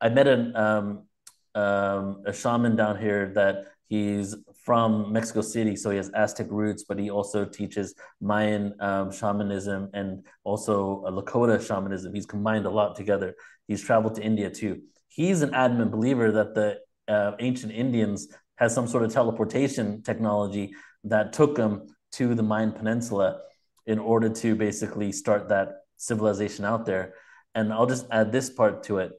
I 0.00 0.08
met 0.10 0.28
an 0.28 0.54
um, 0.54 1.06
um, 1.54 2.22
a 2.26 2.32
shaman 2.32 2.76
down 2.76 2.98
here 2.98 3.32
that 3.34 3.66
he's 3.88 4.34
from 4.64 5.12
Mexico 5.12 5.40
City, 5.40 5.74
so 5.76 5.90
he 5.90 5.96
has 5.96 6.10
Aztec 6.14 6.46
roots, 6.50 6.84
but 6.84 6.98
he 6.98 7.10
also 7.10 7.44
teaches 7.44 7.94
Mayan 8.20 8.74
um, 8.80 9.10
shamanism 9.10 9.90
and 9.92 10.24
also 10.44 11.04
Lakota 11.08 11.64
shamanism. 11.64 12.14
He's 12.14 12.26
combined 12.26 12.64
a 12.64 12.70
lot 12.70 12.94
together. 12.96 13.34
He's 13.66 13.82
traveled 13.82 14.14
to 14.16 14.22
India 14.22 14.50
too. 14.50 14.82
He's 15.08 15.42
an 15.42 15.52
adamant 15.52 15.90
believer 15.90 16.30
that 16.32 16.54
the 16.54 16.78
uh, 17.08 17.32
ancient 17.40 17.72
Indians 17.72 18.28
has 18.56 18.72
some 18.74 18.86
sort 18.86 19.02
of 19.02 19.12
teleportation 19.12 20.02
technology 20.02 20.74
that 21.04 21.32
took 21.32 21.56
them 21.56 21.88
to 22.12 22.34
the 22.34 22.42
Mayan 22.42 22.72
Peninsula 22.72 23.40
in 23.86 23.98
order 23.98 24.28
to 24.28 24.54
basically 24.54 25.10
start 25.10 25.48
that 25.48 25.68
civilization 25.96 26.64
out 26.64 26.86
there. 26.86 27.14
And 27.54 27.72
I'll 27.72 27.86
just 27.86 28.06
add 28.10 28.30
this 28.32 28.48
part 28.48 28.84
to 28.84 28.98
it. 28.98 29.12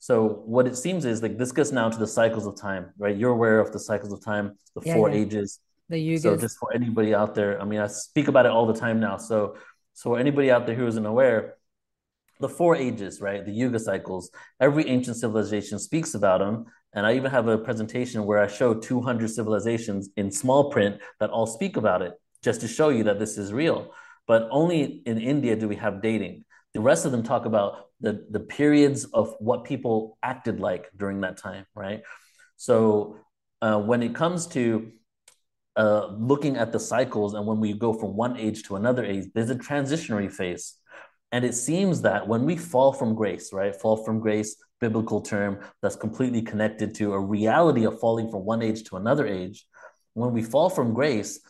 So 0.00 0.42
what 0.46 0.66
it 0.66 0.76
seems 0.76 1.04
is 1.04 1.22
like 1.22 1.36
this 1.36 1.52
gets 1.52 1.72
now 1.72 1.90
to 1.90 1.98
the 1.98 2.06
cycles 2.06 2.46
of 2.46 2.56
time, 2.56 2.90
right? 2.98 3.16
You're 3.16 3.32
aware 3.32 3.60
of 3.60 3.70
the 3.70 3.78
cycles 3.78 4.12
of 4.12 4.24
time, 4.24 4.56
the 4.74 4.80
yeah, 4.84 4.94
four 4.94 5.10
yeah. 5.10 5.16
ages. 5.16 5.60
The 5.90 5.96
yugas. 5.96 6.22
So 6.22 6.36
just 6.36 6.58
for 6.58 6.72
anybody 6.72 7.14
out 7.14 7.34
there, 7.34 7.60
I 7.60 7.64
mean, 7.64 7.80
I 7.80 7.86
speak 7.86 8.26
about 8.28 8.46
it 8.46 8.52
all 8.52 8.66
the 8.66 8.78
time 8.78 8.98
now. 8.98 9.18
So 9.18 9.56
so 9.92 10.14
anybody 10.14 10.50
out 10.50 10.64
there 10.66 10.74
who 10.74 10.86
isn't 10.86 11.04
aware, 11.04 11.56
the 12.38 12.48
four 12.48 12.74
ages, 12.74 13.20
right? 13.20 13.44
The 13.44 13.52
yuga 13.52 13.78
cycles. 13.78 14.30
Every 14.58 14.88
ancient 14.88 15.18
civilization 15.18 15.78
speaks 15.78 16.14
about 16.14 16.38
them, 16.40 16.64
and 16.94 17.04
I 17.04 17.14
even 17.16 17.30
have 17.30 17.48
a 17.48 17.58
presentation 17.58 18.24
where 18.24 18.38
I 18.38 18.46
show 18.46 18.72
200 18.72 19.28
civilizations 19.28 20.08
in 20.16 20.30
small 20.30 20.70
print 20.70 20.98
that 21.18 21.28
all 21.28 21.46
speak 21.46 21.76
about 21.76 22.00
it, 22.00 22.14
just 22.42 22.62
to 22.62 22.68
show 22.68 22.88
you 22.88 23.04
that 23.04 23.18
this 23.18 23.36
is 23.36 23.52
real. 23.52 23.92
But 24.26 24.48
only 24.50 25.02
in 25.04 25.18
India 25.18 25.54
do 25.56 25.68
we 25.68 25.76
have 25.76 26.00
dating. 26.00 26.46
The 26.72 26.80
rest 26.80 27.04
of 27.04 27.12
them 27.12 27.22
talk 27.22 27.44
about 27.44 27.89
the, 28.00 28.26
the 28.30 28.40
periods 28.40 29.04
of 29.04 29.34
what 29.38 29.64
people 29.64 30.18
acted 30.22 30.60
like 30.60 30.90
during 30.96 31.20
that 31.20 31.36
time, 31.36 31.66
right? 31.74 32.02
So 32.56 33.18
uh, 33.62 33.78
when 33.80 34.02
it 34.02 34.14
comes 34.14 34.46
to 34.48 34.92
uh, 35.76 36.06
looking 36.18 36.56
at 36.56 36.72
the 36.72 36.80
cycles 36.80 37.34
and 37.34 37.46
when 37.46 37.60
we 37.60 37.72
go 37.72 37.92
from 37.92 38.16
one 38.16 38.36
age 38.36 38.64
to 38.64 38.76
another 38.76 39.04
age, 39.04 39.26
there's 39.34 39.50
a 39.50 39.54
transitionary 39.54 40.30
phase. 40.30 40.74
And 41.32 41.44
it 41.44 41.54
seems 41.54 42.02
that 42.02 42.26
when 42.26 42.44
we 42.44 42.56
fall 42.56 42.92
from 42.92 43.14
grace, 43.14 43.52
right? 43.52 43.74
Fall 43.74 44.04
from 44.04 44.18
grace, 44.18 44.56
biblical 44.80 45.20
term 45.20 45.60
that's 45.82 45.94
completely 45.96 46.42
connected 46.42 46.94
to 46.96 47.12
a 47.12 47.20
reality 47.20 47.84
of 47.84 48.00
falling 48.00 48.30
from 48.30 48.44
one 48.44 48.62
age 48.62 48.84
to 48.84 48.96
another 48.96 49.26
age. 49.26 49.66
When 50.14 50.32
we 50.32 50.42
fall 50.42 50.70
from 50.70 50.94
grace, 50.94 51.40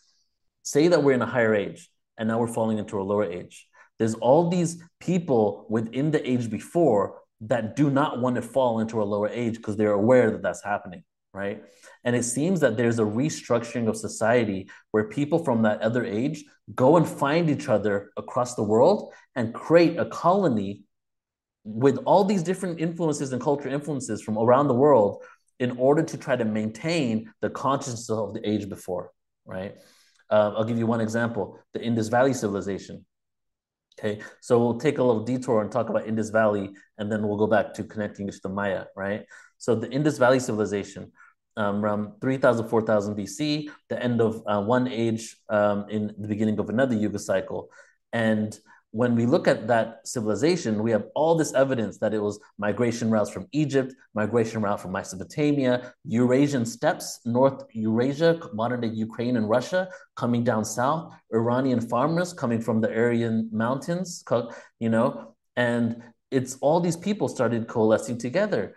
say 0.63 0.89
that 0.89 1.03
we're 1.03 1.15
in 1.15 1.23
a 1.23 1.27
higher 1.27 1.55
age 1.55 1.89
and 2.19 2.29
now 2.29 2.39
we're 2.39 2.49
falling 2.49 2.79
into 2.79 3.01
a 3.01 3.03
lower 3.03 3.25
age. 3.25 3.67
There's 4.01 4.15
all 4.15 4.49
these 4.49 4.83
people 4.99 5.67
within 5.69 6.11
the 6.11 6.29
age 6.29 6.51
before 6.51 7.19
that 7.43 7.77
do 7.77 7.91
not 7.91 8.19
want 8.19 8.37
to 8.37 8.43
fall 8.43 8.81
into 8.81 9.03
a 9.03 9.05
lower 9.05 9.29
age 9.29 9.59
because 9.59 9.77
they're 9.77 9.93
aware 9.93 10.31
that 10.31 10.41
that's 10.41 10.65
happening, 10.65 11.05
right? 11.35 11.63
And 12.03 12.17
it 12.17 12.23
seems 12.23 12.61
that 12.61 12.79
there's 12.79 12.99
a 12.99 13.05
restructuring 13.05 13.91
of 13.91 13.99
society 13.99 14.71
where 14.93 15.05
people 15.05 15.45
from 15.45 15.61
that 15.63 15.83
other 15.83 16.03
age 16.03 16.45
go 16.75 16.97
and 16.97 17.07
find 17.07 17.51
each 17.51 17.69
other 17.69 18.11
across 18.17 18.55
the 18.55 18.63
world 18.63 19.13
and 19.37 19.53
create 19.53 19.99
a 19.99 20.07
colony 20.07 20.85
with 21.65 21.99
all 22.07 22.25
these 22.25 22.43
different 22.43 22.81
influences 22.81 23.35
and 23.35 23.43
cultural 23.43 23.75
influences 23.75 24.23
from 24.23 24.39
around 24.39 24.69
the 24.69 24.75
world 24.75 25.23
in 25.59 25.73
order 25.73 26.03
to 26.03 26.17
try 26.17 26.37
to 26.37 26.47
maintain 26.47 27.31
the 27.43 27.51
consciousness 27.51 28.09
of 28.09 28.33
the 28.33 28.49
age 28.49 28.67
before, 28.67 29.11
right? 29.45 29.75
Uh, 30.31 30.55
I'll 30.57 30.65
give 30.65 30.79
you 30.79 30.87
one 30.87 31.03
example 31.03 31.59
the 31.75 31.83
Indus 31.83 32.09
Valley 32.09 32.33
civilization. 32.33 33.05
Okay, 34.01 34.23
so 34.41 34.59
we'll 34.59 34.79
take 34.79 34.97
a 34.97 35.03
little 35.03 35.25
detour 35.25 35.61
and 35.61 35.71
talk 35.71 35.91
about 35.91 36.07
Indus 36.07 36.31
Valley, 36.31 36.71
and 36.97 37.13
then 37.13 37.27
we'll 37.29 37.37
go 37.37 37.47
back 37.47 37.75
to 37.75 37.85
connecting 37.85 38.31
to 38.31 38.41
the 38.43 38.49
Maya, 38.49 38.87
right? 38.97 39.27
So 39.59 39.75
the 39.75 39.91
Indus 39.91 40.17
Valley 40.17 40.41
civilization, 40.41 41.13
um, 41.59 41.85
around 41.85 42.19
3000, 42.23 42.67
4000 42.67 43.15
BC, 43.15 43.69
the 43.91 44.03
end 44.03 44.23
of 44.23 44.43
uh, 44.47 44.63
one 44.63 44.89
age 44.89 45.37
um, 45.51 45.85
in 45.91 46.15
the 46.17 46.29
beginning 46.29 46.59
of 46.59 46.71
another 46.71 46.95
Yuga 46.95 47.19
cycle. 47.19 47.69
And 48.11 48.59
when 48.93 49.15
we 49.15 49.25
look 49.25 49.47
at 49.47 49.69
that 49.69 50.07
civilization, 50.07 50.83
we 50.83 50.91
have 50.91 51.07
all 51.15 51.37
this 51.37 51.55
evidence 51.55 51.99
that 51.99 52.13
it 52.13 52.19
was 52.19 52.41
migration 52.59 53.11
routes 53.11 53.31
from 53.31 53.47
Egypt, 53.53 53.95
migration 54.15 54.63
route 54.63 54.81
from 54.81 54.93
Mesopotamia, 54.93 55.93
Eurasian 56.05 56.67
steppes, 56.67 57.21
North 57.25 57.65
Eurasia, 57.73 58.41
modern 58.53 58.81
day 58.81 58.89
Ukraine 58.89 59.37
and 59.37 59.49
Russia, 59.49 59.89
coming 60.17 60.43
down 60.43 60.65
south, 60.65 61.13
Iranian 61.33 61.81
farmers 61.81 62.33
coming 62.33 62.61
from 62.61 62.81
the 62.81 62.89
Aryan 62.89 63.49
mountains, 63.53 64.25
you 64.81 64.89
know, 64.89 65.35
and 65.57 66.03
it's 66.33 66.57
all 66.61 66.81
these 66.81 66.97
people 66.97 67.29
started 67.29 67.69
coalescing 67.69 68.19
together. 68.19 68.75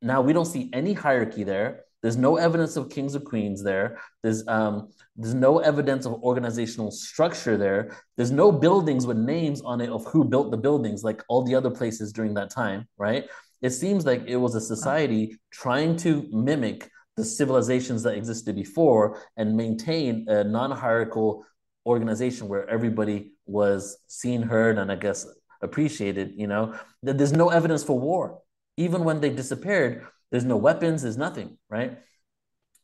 Now 0.00 0.22
we 0.22 0.32
don't 0.32 0.46
see 0.46 0.70
any 0.72 0.92
hierarchy 0.92 1.44
there. 1.44 1.84
There's 2.02 2.16
no 2.16 2.36
evidence 2.36 2.76
of 2.76 2.90
kings 2.90 3.14
or 3.14 3.20
queens 3.20 3.62
there. 3.62 4.00
There's 4.22 4.46
um, 4.48 4.90
there's 5.16 5.34
no 5.34 5.58
evidence 5.58 6.04
of 6.04 6.14
organizational 6.22 6.90
structure 6.90 7.56
there. 7.56 7.96
There's 8.16 8.30
no 8.32 8.50
buildings 8.50 9.06
with 9.06 9.18
names 9.18 9.62
on 9.62 9.80
it 9.80 9.90
of 9.90 10.04
who 10.06 10.24
built 10.24 10.50
the 10.50 10.56
buildings, 10.56 11.04
like 11.04 11.22
all 11.28 11.42
the 11.42 11.54
other 11.54 11.70
places 11.70 12.12
during 12.12 12.34
that 12.34 12.50
time, 12.50 12.88
right? 12.98 13.26
It 13.60 13.70
seems 13.70 14.04
like 14.04 14.24
it 14.26 14.36
was 14.36 14.54
a 14.54 14.60
society 14.60 15.38
trying 15.52 15.96
to 15.98 16.28
mimic 16.32 16.90
the 17.16 17.24
civilizations 17.24 18.02
that 18.02 18.14
existed 18.16 18.56
before 18.56 19.22
and 19.36 19.56
maintain 19.56 20.24
a 20.28 20.42
non-hierarchical 20.42 21.44
organization 21.86 22.48
where 22.48 22.68
everybody 22.68 23.32
was 23.46 23.98
seen, 24.08 24.42
heard, 24.42 24.78
and 24.78 24.90
I 24.90 24.96
guess 24.96 25.26
appreciated. 25.60 26.32
You 26.36 26.48
know, 26.48 26.74
That 27.02 27.18
there's 27.18 27.32
no 27.32 27.50
evidence 27.50 27.84
for 27.84 27.98
war. 27.98 28.40
Even 28.76 29.04
when 29.04 29.20
they 29.20 29.30
disappeared, 29.30 30.06
there's 30.32 30.44
no 30.46 30.56
weapons, 30.56 31.02
there's 31.02 31.18
nothing, 31.18 31.58
right? 31.68 31.98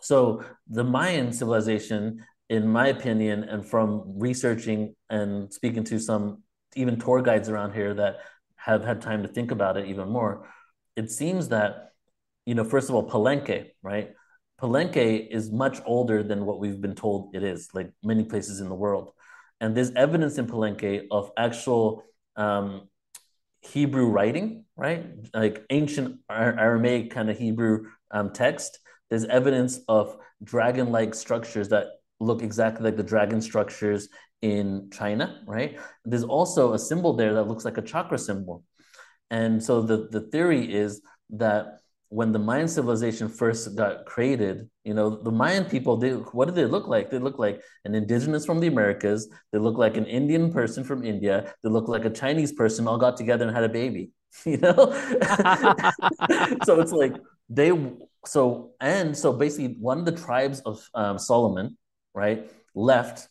So 0.00 0.44
the 0.68 0.84
Mayan 0.84 1.32
civilization, 1.32 2.24
in 2.48 2.68
my 2.68 2.88
opinion, 2.88 3.42
and 3.44 3.66
from 3.66 4.02
researching 4.18 4.94
and 5.10 5.52
speaking 5.52 5.82
to 5.84 5.98
some 5.98 6.42
even 6.76 7.00
tour 7.00 7.22
guides 7.22 7.48
around 7.48 7.72
here 7.72 7.94
that 7.94 8.18
have 8.56 8.84
had 8.84 9.00
time 9.00 9.22
to 9.22 9.28
think 9.28 9.50
about 9.50 9.78
it 9.78 9.86
even 9.88 10.08
more, 10.10 10.48
it 10.94 11.10
seems 11.10 11.48
that, 11.48 11.92
you 12.44 12.54
know, 12.54 12.64
first 12.64 12.90
of 12.90 12.94
all, 12.94 13.08
Palenque, 13.08 13.70
right? 13.82 14.10
Palenque 14.60 15.28
is 15.30 15.50
much 15.50 15.80
older 15.86 16.22
than 16.22 16.44
what 16.44 16.60
we've 16.60 16.80
been 16.80 16.94
told 16.94 17.34
it 17.34 17.42
is, 17.42 17.70
like 17.72 17.90
many 18.04 18.24
places 18.24 18.60
in 18.60 18.68
the 18.68 18.74
world. 18.74 19.12
And 19.60 19.74
there's 19.74 19.92
evidence 19.92 20.36
in 20.36 20.46
Palenque 20.46 21.06
of 21.10 21.30
actual 21.36 22.04
um, 22.36 22.88
Hebrew 23.62 24.06
writing, 24.06 24.64
right? 24.76 25.04
Like 25.34 25.64
ancient 25.70 26.20
Aramaic 26.30 27.10
kind 27.10 27.30
of 27.30 27.38
Hebrew 27.38 27.86
um, 28.10 28.32
text. 28.32 28.78
There's 29.10 29.24
evidence 29.24 29.80
of 29.88 30.16
dragon 30.42 30.90
like 30.92 31.14
structures 31.14 31.68
that 31.70 31.86
look 32.20 32.42
exactly 32.42 32.84
like 32.84 32.96
the 32.96 33.02
dragon 33.02 33.40
structures 33.40 34.08
in 34.42 34.90
China, 34.92 35.42
right? 35.46 35.78
There's 36.04 36.24
also 36.24 36.72
a 36.74 36.78
symbol 36.78 37.14
there 37.14 37.34
that 37.34 37.48
looks 37.48 37.64
like 37.64 37.78
a 37.78 37.82
chakra 37.82 38.18
symbol. 38.18 38.64
And 39.30 39.62
so 39.62 39.82
the, 39.82 40.08
the 40.10 40.20
theory 40.20 40.72
is 40.72 41.02
that 41.30 41.80
when 42.10 42.32
the 42.32 42.38
Mayan 42.38 42.68
civilization 42.68 43.28
first 43.28 43.76
got 43.76 44.06
created, 44.06 44.68
you 44.82 44.94
know, 44.94 45.10
the 45.10 45.30
Mayan 45.30 45.64
people, 45.64 45.96
they, 45.96 46.12
what 46.12 46.46
did 46.46 46.54
they 46.54 46.64
look 46.64 46.88
like? 46.88 47.10
They 47.10 47.18
look 47.18 47.38
like 47.38 47.60
an 47.84 47.94
indigenous 47.94 48.46
from 48.46 48.60
the 48.60 48.66
Americas. 48.66 49.28
They 49.52 49.58
look 49.58 49.76
like 49.76 49.96
an 49.96 50.06
Indian 50.06 50.50
person 50.50 50.84
from 50.84 51.04
India. 51.04 51.52
They 51.62 51.68
look 51.68 51.86
like 51.86 52.06
a 52.06 52.10
Chinese 52.10 52.52
person 52.52 52.88
all 52.88 52.96
got 52.96 53.16
together 53.16 53.46
and 53.46 53.54
had 53.54 53.64
a 53.64 53.68
baby, 53.68 54.10
you 54.46 54.56
know? 54.56 54.74
so 56.64 56.80
it's 56.80 56.92
like 56.92 57.14
they, 57.50 57.72
so, 58.24 58.70
and 58.80 59.16
so 59.16 59.32
basically 59.34 59.76
one 59.78 59.98
of 59.98 60.06
the 60.06 60.12
tribes 60.12 60.60
of 60.60 60.88
um, 60.94 61.18
Solomon, 61.18 61.76
right, 62.14 62.50
left 62.74 63.28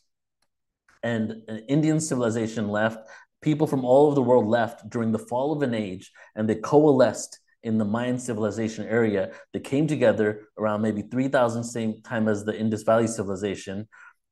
and 1.01 1.41
an 1.47 1.63
Indian 1.67 1.99
civilization 1.99 2.67
left. 2.67 3.07
People 3.41 3.65
from 3.65 3.85
all 3.85 4.07
over 4.07 4.15
the 4.15 4.21
world 4.21 4.45
left 4.45 4.87
during 4.89 5.11
the 5.11 5.19
fall 5.19 5.51
of 5.51 5.63
an 5.63 5.73
age 5.73 6.11
and 6.35 6.47
they 6.47 6.55
coalesced 6.55 7.39
in 7.67 7.77
the 7.77 7.85
Mayan 7.85 8.17
civilization 8.17 8.85
area 8.85 9.31
that 9.53 9.63
came 9.63 9.85
together 9.85 10.47
around 10.57 10.81
maybe 10.81 11.01
3000 11.03 11.63
same 11.63 12.01
time 12.01 12.27
as 12.27 12.43
the 12.43 12.57
Indus 12.57 12.83
Valley 12.83 13.07
civilization 13.07 13.87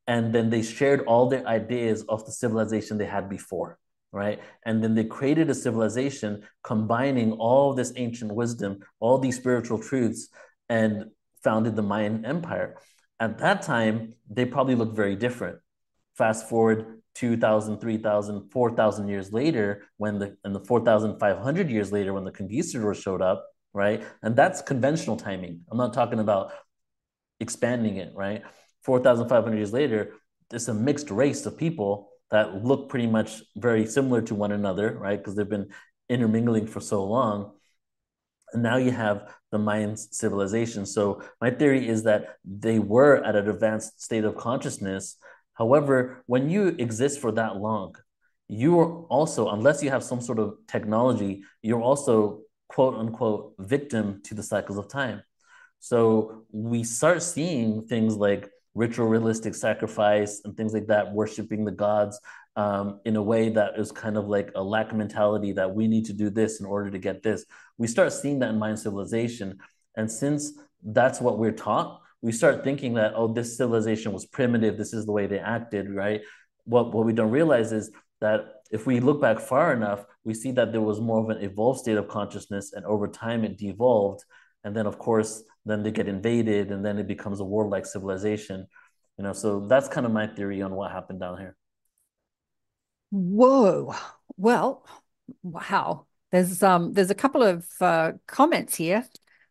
and 0.08 0.32
then 0.34 0.50
they 0.50 0.62
shared 0.62 1.00
all 1.00 1.28
their 1.28 1.46
ideas 1.46 2.02
of 2.08 2.24
the 2.26 2.32
civilization 2.32 2.98
they 2.98 3.06
had 3.06 3.28
before 3.28 3.78
right? 4.12 4.40
And 4.64 4.82
then 4.82 4.94
they 4.94 5.04
created 5.04 5.50
a 5.50 5.54
civilization 5.54 6.42
combining 6.62 7.32
all 7.32 7.74
this 7.74 7.92
ancient 7.96 8.34
wisdom 8.34 8.78
all 8.98 9.18
these 9.18 9.36
spiritual 9.36 9.78
truths 9.78 10.28
and 10.68 11.10
founded 11.44 11.76
the 11.76 11.82
Mayan 11.82 12.24
empire. 12.24 12.76
At 13.20 13.38
that 13.38 13.62
time 13.62 14.14
they 14.30 14.46
probably 14.46 14.74
looked 14.74 14.96
very 14.96 15.16
different. 15.16 15.58
Fast 16.16 16.48
forward 16.48 16.95
2,000, 17.16 17.80
3,000, 17.80 18.50
4,000 18.50 19.08
years 19.08 19.32
later, 19.32 19.84
when 19.96 20.18
the, 20.18 20.36
and 20.44 20.54
the 20.54 20.60
4,500 20.60 21.70
years 21.70 21.92
later, 21.92 22.12
when 22.12 22.24
the 22.24 22.30
conquistadors 22.30 22.98
showed 22.98 23.22
up, 23.22 23.46
right? 23.72 24.02
And 24.22 24.36
that's 24.36 24.62
conventional 24.62 25.16
timing. 25.16 25.60
I'm 25.70 25.78
not 25.78 25.94
talking 25.94 26.18
about 26.18 26.52
expanding 27.40 27.96
it, 27.96 28.12
right? 28.14 28.42
4,500 28.84 29.56
years 29.56 29.72
later, 29.72 30.12
it's 30.52 30.68
a 30.68 30.74
mixed 30.74 31.10
race 31.10 31.44
of 31.46 31.58
people 31.58 32.10
that 32.30 32.64
look 32.64 32.88
pretty 32.88 33.06
much 33.06 33.42
very 33.56 33.86
similar 33.86 34.22
to 34.22 34.34
one 34.34 34.52
another, 34.52 34.96
right? 34.98 35.18
Because 35.18 35.36
they've 35.36 35.48
been 35.48 35.68
intermingling 36.08 36.66
for 36.66 36.80
so 36.80 37.04
long. 37.04 37.52
And 38.52 38.62
now 38.62 38.76
you 38.76 38.90
have 38.90 39.32
the 39.50 39.58
Mayan 39.58 39.96
civilization. 39.96 40.86
So 40.86 41.22
my 41.40 41.50
theory 41.50 41.88
is 41.88 42.04
that 42.04 42.36
they 42.44 42.78
were 42.78 43.24
at 43.24 43.36
an 43.36 43.48
advanced 43.48 44.02
state 44.02 44.24
of 44.24 44.36
consciousness. 44.36 45.16
However, 45.56 46.22
when 46.26 46.48
you 46.50 46.68
exist 46.78 47.20
for 47.20 47.32
that 47.32 47.56
long, 47.56 47.94
you 48.48 48.78
are 48.78 49.02
also, 49.06 49.48
unless 49.48 49.82
you 49.82 49.90
have 49.90 50.04
some 50.04 50.20
sort 50.20 50.38
of 50.38 50.54
technology, 50.68 51.42
you're 51.62 51.82
also 51.82 52.42
quote 52.68 52.94
unquote 52.94 53.54
victim 53.58 54.20
to 54.24 54.34
the 54.34 54.42
cycles 54.42 54.78
of 54.78 54.88
time. 54.88 55.22
So 55.80 56.44
we 56.52 56.84
start 56.84 57.22
seeing 57.22 57.86
things 57.86 58.16
like 58.16 58.50
ritualistic 58.74 59.54
sacrifice 59.54 60.42
and 60.44 60.56
things 60.56 60.74
like 60.74 60.86
that, 60.88 61.12
worshiping 61.12 61.64
the 61.64 61.72
gods 61.72 62.20
um, 62.56 63.00
in 63.04 63.16
a 63.16 63.22
way 63.22 63.48
that 63.50 63.78
is 63.78 63.90
kind 63.90 64.16
of 64.16 64.28
like 64.28 64.50
a 64.54 64.62
lack 64.62 64.94
mentality 64.94 65.52
that 65.52 65.74
we 65.74 65.88
need 65.88 66.04
to 66.06 66.12
do 66.12 66.30
this 66.30 66.60
in 66.60 66.66
order 66.66 66.90
to 66.90 66.98
get 66.98 67.22
this. 67.22 67.44
We 67.78 67.86
start 67.86 68.12
seeing 68.12 68.38
that 68.40 68.50
in 68.50 68.58
Mayan 68.58 68.76
civilization. 68.76 69.58
And 69.96 70.10
since 70.10 70.52
that's 70.84 71.20
what 71.20 71.38
we're 71.38 71.52
taught, 71.52 72.00
we 72.22 72.32
start 72.32 72.64
thinking 72.64 72.94
that, 72.94 73.12
oh, 73.14 73.32
this 73.32 73.56
civilization 73.56 74.12
was 74.12 74.26
primitive. 74.26 74.76
This 74.76 74.92
is 74.92 75.06
the 75.06 75.12
way 75.12 75.26
they 75.26 75.38
acted, 75.38 75.90
right? 75.90 76.22
What, 76.64 76.92
what 76.92 77.06
we 77.06 77.12
don't 77.12 77.30
realize 77.30 77.72
is 77.72 77.90
that 78.20 78.40
if 78.70 78.86
we 78.86 79.00
look 79.00 79.20
back 79.20 79.38
far 79.38 79.72
enough, 79.72 80.04
we 80.24 80.34
see 80.34 80.50
that 80.52 80.72
there 80.72 80.80
was 80.80 81.00
more 81.00 81.22
of 81.22 81.30
an 81.30 81.42
evolved 81.42 81.80
state 81.80 81.96
of 81.96 82.08
consciousness, 82.08 82.72
and 82.72 82.84
over 82.84 83.06
time 83.06 83.44
it 83.44 83.58
devolved. 83.58 84.24
And 84.64 84.74
then, 84.74 84.86
of 84.86 84.98
course, 84.98 85.42
then 85.64 85.82
they 85.82 85.92
get 85.92 86.08
invaded, 86.08 86.72
and 86.72 86.84
then 86.84 86.98
it 86.98 87.06
becomes 87.06 87.38
a 87.40 87.44
warlike 87.44 87.86
civilization. 87.86 88.66
You 89.18 89.24
know, 89.24 89.32
so 89.32 89.66
that's 89.66 89.88
kind 89.88 90.04
of 90.04 90.12
my 90.12 90.26
theory 90.26 90.62
on 90.62 90.74
what 90.74 90.90
happened 90.90 91.20
down 91.20 91.38
here. 91.38 91.56
Whoa. 93.10 93.94
Well, 94.36 94.84
wow. 95.42 96.06
There's 96.32 96.62
um 96.62 96.92
there's 96.92 97.10
a 97.10 97.14
couple 97.14 97.42
of 97.42 97.66
uh, 97.80 98.12
comments 98.26 98.74
here. 98.74 99.06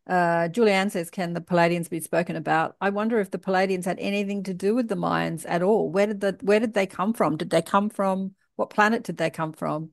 Uh, 0.08 0.48
Julianne 0.50 0.92
says, 0.92 1.10
"Can 1.10 1.34
the 1.34 1.42
Pleiadians 1.42 1.90
be 1.90 2.00
spoken 2.00 2.36
about?" 2.36 2.76
I 2.80 2.90
wonder 2.90 3.20
if 3.20 3.32
the 3.32 3.40
Pleiadians 3.40 3.86
had 3.86 4.00
anything 4.00 4.44
to 4.44 4.54
do 4.54 4.76
with 4.76 4.88
the 4.88 4.96
Mayans 4.96 5.46
at 5.48 5.64
all. 5.64 5.90
Where 5.90 6.08
did 6.08 6.22
the 6.22 6.38
where 6.42 6.60
did 6.60 6.74
they 6.74 6.86
come 6.86 7.14
from? 7.14 7.38
Did 7.38 7.50
they 7.50 7.62
come 7.62 7.90
from 7.90 8.36
what 8.56 8.70
planet 8.70 9.04
did 9.04 9.18
they 9.18 9.30
come 9.30 9.54
from? 9.54 9.92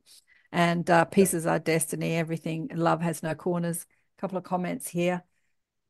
And 0.52 0.88
uh, 0.90 1.06
pieces 1.06 1.46
are 1.46 1.58
destiny. 1.58 2.16
Everything 2.16 2.70
love 2.74 3.00
has 3.00 3.22
no 3.22 3.34
corners. 3.34 3.86
A 4.18 4.20
couple 4.20 4.38
of 4.38 4.44
comments 4.44 4.88
here. 4.88 5.22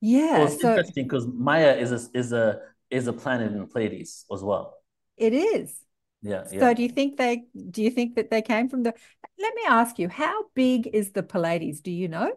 Yeah, 0.00 0.38
well, 0.38 0.46
it's 0.46 0.60
so 0.60 0.70
interesting 0.70 1.04
because 1.04 1.26
Maya 1.26 1.74
is 1.74 1.92
a 1.92 2.18
is 2.18 2.32
a 2.32 2.60
is 2.90 3.06
a 3.06 3.12
planet 3.12 3.52
in 3.52 3.66
Pleiades 3.66 4.24
as 4.32 4.42
well. 4.42 4.74
It 5.16 5.32
is. 5.32 5.74
Yeah. 6.22 6.44
So 6.44 6.54
yeah. 6.54 6.74
do 6.74 6.82
you 6.82 6.88
think 6.88 7.16
they 7.16 7.44
do 7.70 7.82
you 7.82 7.90
think 7.90 8.14
that 8.14 8.30
they 8.30 8.42
came 8.42 8.68
from 8.68 8.84
the 8.84 8.94
let 9.38 9.54
me 9.54 9.62
ask 9.68 9.98
you, 9.98 10.08
how 10.08 10.44
big 10.54 10.88
is 10.92 11.10
the 11.10 11.22
Pleiades? 11.22 11.80
Do 11.80 11.90
you 11.90 12.08
know? 12.08 12.32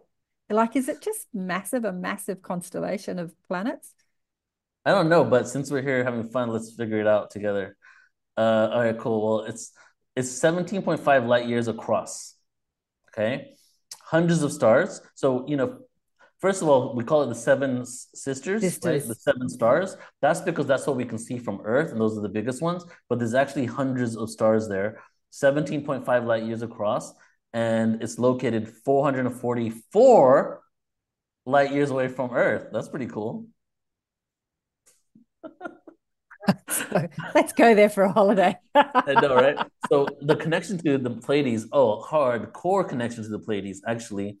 Like, 0.48 0.76
is 0.76 0.88
it 0.88 1.00
just 1.00 1.26
massive, 1.34 1.84
a 1.84 1.92
massive 1.92 2.40
constellation 2.40 3.18
of 3.18 3.34
planets? 3.48 3.92
I 4.84 4.92
don't 4.92 5.08
know, 5.08 5.24
but 5.24 5.48
since 5.48 5.70
we're 5.70 5.82
here 5.82 6.04
having 6.04 6.28
fun, 6.28 6.50
let's 6.50 6.72
figure 6.74 7.00
it 7.00 7.06
out 7.08 7.30
together. 7.32 7.76
Uh, 8.36 8.68
all 8.72 8.82
right, 8.84 8.96
cool. 8.96 9.26
Well, 9.26 9.44
it's 9.46 9.72
it's 10.14 10.28
17.5 10.28 11.26
light 11.26 11.46
years 11.46 11.68
across. 11.68 12.34
Okay. 13.10 13.54
Hundreds 14.00 14.42
of 14.42 14.52
stars. 14.52 15.00
So, 15.14 15.44
you 15.48 15.56
know, 15.56 15.78
first 16.38 16.62
of 16.62 16.68
all, 16.68 16.94
we 16.94 17.02
call 17.02 17.22
it 17.24 17.28
the 17.28 17.34
seven 17.34 17.84
sisters, 17.84 18.62
sisters, 18.62 19.02
right? 19.02 19.08
The 19.08 19.14
seven 19.14 19.48
stars. 19.48 19.96
That's 20.22 20.40
because 20.40 20.66
that's 20.66 20.86
what 20.86 20.96
we 20.96 21.04
can 21.04 21.18
see 21.18 21.38
from 21.38 21.60
Earth, 21.64 21.90
and 21.90 22.00
those 22.00 22.16
are 22.16 22.20
the 22.20 22.28
biggest 22.28 22.62
ones. 22.62 22.84
But 23.08 23.18
there's 23.18 23.34
actually 23.34 23.66
hundreds 23.66 24.16
of 24.16 24.30
stars 24.30 24.68
there, 24.68 25.02
17.5 25.32 26.24
light 26.24 26.44
years 26.44 26.62
across, 26.62 27.12
and 27.52 28.02
it's 28.02 28.18
located 28.18 28.68
444 28.68 30.62
light 31.46 31.72
years 31.72 31.90
away 31.90 32.08
from 32.08 32.32
Earth. 32.32 32.68
That's 32.72 32.88
pretty 32.88 33.06
cool. 33.06 33.46
let's 37.34 37.52
go 37.52 37.74
there 37.74 37.88
for 37.88 38.04
a 38.04 38.12
holiday. 38.12 38.56
I 38.74 39.14
know, 39.20 39.34
right? 39.34 39.56
So 39.88 40.06
the 40.20 40.36
connection 40.36 40.78
to 40.78 40.98
the 40.98 41.10
Pleiades, 41.10 41.66
oh, 41.72 42.04
hardcore 42.06 42.88
connection 42.88 43.22
to 43.22 43.28
the 43.28 43.38
Pleiades, 43.38 43.82
actually. 43.86 44.38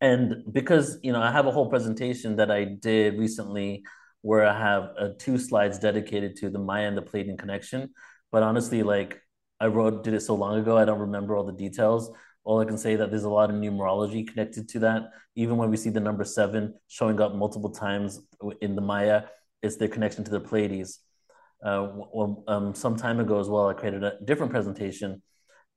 And 0.00 0.42
because 0.52 0.98
you 1.02 1.12
know, 1.12 1.22
I 1.22 1.30
have 1.30 1.46
a 1.46 1.52
whole 1.52 1.68
presentation 1.68 2.36
that 2.36 2.50
I 2.50 2.64
did 2.64 3.18
recently 3.18 3.84
where 4.22 4.46
I 4.46 4.58
have 4.58 4.90
uh, 4.98 5.08
two 5.18 5.38
slides 5.38 5.78
dedicated 5.78 6.36
to 6.36 6.50
the 6.50 6.58
Maya 6.58 6.88
and 6.88 6.96
the 6.96 7.02
Pleiadian 7.02 7.38
connection. 7.38 7.90
But 8.30 8.42
honestly, 8.42 8.82
like 8.82 9.21
I 9.62 9.66
wrote, 9.66 10.02
did 10.02 10.14
it 10.14 10.22
so 10.22 10.34
long 10.34 10.58
ago, 10.58 10.76
I 10.76 10.84
don't 10.84 10.98
remember 10.98 11.36
all 11.36 11.44
the 11.44 11.52
details. 11.52 12.10
All 12.42 12.58
I 12.60 12.64
can 12.64 12.76
say 12.76 12.96
that 12.96 13.10
there's 13.10 13.22
a 13.22 13.30
lot 13.30 13.48
of 13.48 13.54
numerology 13.54 14.26
connected 14.26 14.68
to 14.70 14.78
that. 14.80 15.02
Even 15.36 15.56
when 15.56 15.70
we 15.70 15.76
see 15.76 15.90
the 15.90 16.00
number 16.00 16.24
seven 16.24 16.74
showing 16.88 17.20
up 17.20 17.36
multiple 17.36 17.70
times 17.70 18.20
in 18.60 18.74
the 18.74 18.82
Maya, 18.82 19.22
it's 19.62 19.76
their 19.76 19.86
connection 19.86 20.24
to 20.24 20.32
the 20.32 20.40
Pleiades. 20.40 20.98
Uh, 21.64 21.86
well, 22.12 22.42
um, 22.48 22.74
some 22.74 22.96
time 22.96 23.20
ago 23.20 23.38
as 23.38 23.48
well, 23.48 23.68
I 23.68 23.74
created 23.74 24.02
a 24.02 24.14
different 24.24 24.50
presentation, 24.50 25.22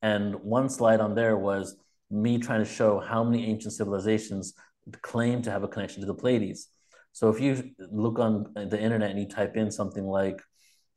and 0.02 0.34
one 0.58 0.68
slide 0.68 1.00
on 1.00 1.14
there 1.14 1.38
was 1.38 1.78
me 2.10 2.40
trying 2.40 2.64
to 2.66 2.72
show 2.80 3.00
how 3.00 3.24
many 3.24 3.46
ancient 3.46 3.74
civilizations 3.74 4.56
claim 5.04 5.44
to 5.44 5.52
have 5.52 5.64
a 5.64 5.68
connection 5.68 6.02
to 6.02 6.08
the 6.08 6.16
Pleiades. 6.16 6.70
So 7.12 7.30
if 7.30 7.40
you 7.40 7.72
look 7.78 8.18
on 8.18 8.52
the 8.56 8.82
internet 8.82 9.12
and 9.12 9.20
you 9.20 9.28
type 9.28 9.56
in 9.56 9.70
something 9.70 10.06
like 10.06 10.42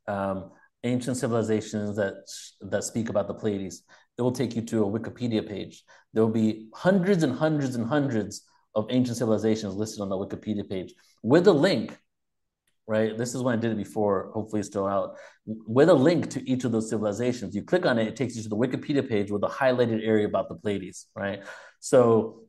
um, 0.07 0.53
ancient 0.85 1.17
civilizations 1.17 1.97
that 1.97 2.15
that 2.61 2.85
speak 2.85 3.09
about 3.09 3.29
the 3.29 3.35
Pleiades, 3.35 3.83
it 4.17 4.23
will 4.23 4.33
take 4.33 4.55
you 4.57 4.63
to 4.63 4.85
a 4.85 4.87
Wikipedia 4.89 5.47
page. 5.47 5.85
There 6.13 6.25
will 6.25 6.33
be 6.33 6.69
hundreds 6.75 7.23
and 7.23 7.35
hundreds 7.35 7.75
and 7.75 7.87
hundreds 7.87 8.45
of 8.75 8.87
ancient 8.91 9.17
civilizations 9.17 9.75
listed 9.75 10.01
on 10.01 10.09
the 10.09 10.17
Wikipedia 10.17 10.69
page 10.69 10.95
with 11.23 11.47
a 11.49 11.53
link 11.53 11.99
right? 12.89 13.19
This 13.19 13.35
is 13.35 13.43
when 13.43 13.57
I 13.57 13.61
did 13.61 13.71
it 13.71 13.77
before, 13.77 14.31
hopefully 14.33 14.61
it's 14.61 14.69
still 14.69 14.87
out, 14.87 15.17
with 15.45 15.91
a 15.91 15.95
link 15.95 16.31
to 16.31 16.51
each 16.51 16.65
of 16.65 16.73
those 16.73 16.89
civilizations. 16.89 17.55
You 17.55 17.63
click 17.63 17.85
on 17.85 17.99
it, 17.99 18.09
it 18.09 18.17
takes 18.17 18.35
you 18.35 18.43
to 18.43 18.49
the 18.49 18.57
Wikipedia 18.57 19.07
page 19.07 19.31
with 19.31 19.45
a 19.45 19.47
highlighted 19.47 20.01
area 20.03 20.27
about 20.27 20.49
the 20.49 20.55
Pleiades, 20.55 21.07
right? 21.15 21.45
So 21.81 22.45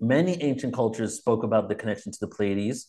many 0.00 0.40
ancient 0.42 0.74
cultures 0.74 1.16
spoke 1.16 1.42
about 1.42 1.68
the 1.68 1.74
connection 1.74 2.12
to 2.12 2.18
the 2.20 2.28
Pleiades. 2.28 2.86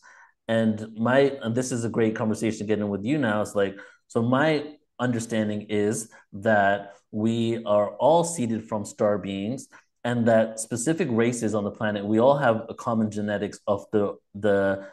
And 0.48 0.88
my, 0.96 1.38
and 1.42 1.56
this 1.56 1.72
is 1.72 1.86
a 1.86 1.90
great 1.90 2.16
conversation 2.16 2.68
getting 2.68 2.88
with 2.88 3.04
you 3.04 3.18
now. 3.18 3.42
It's 3.42 3.56
like, 3.56 3.76
so 4.10 4.22
my 4.22 4.76
understanding 5.00 5.62
is 5.70 6.10
that 6.34 6.96
we 7.12 7.64
are 7.64 7.92
all 7.92 8.26
seeded 8.26 8.68
from 8.68 8.84
star 8.84 9.18
beings 9.18 9.70
and 10.04 10.28
that 10.28 10.60
specific 10.60 11.08
races 11.12 11.56
on 11.56 11.64
the 11.64 11.72
planet 11.72 12.06
we 12.06 12.20
all 12.20 12.38
have 12.38 12.66
a 12.68 12.74
common 12.74 13.10
genetics 13.10 13.60
of 13.66 13.86
the 13.94 14.14
the 14.36 14.86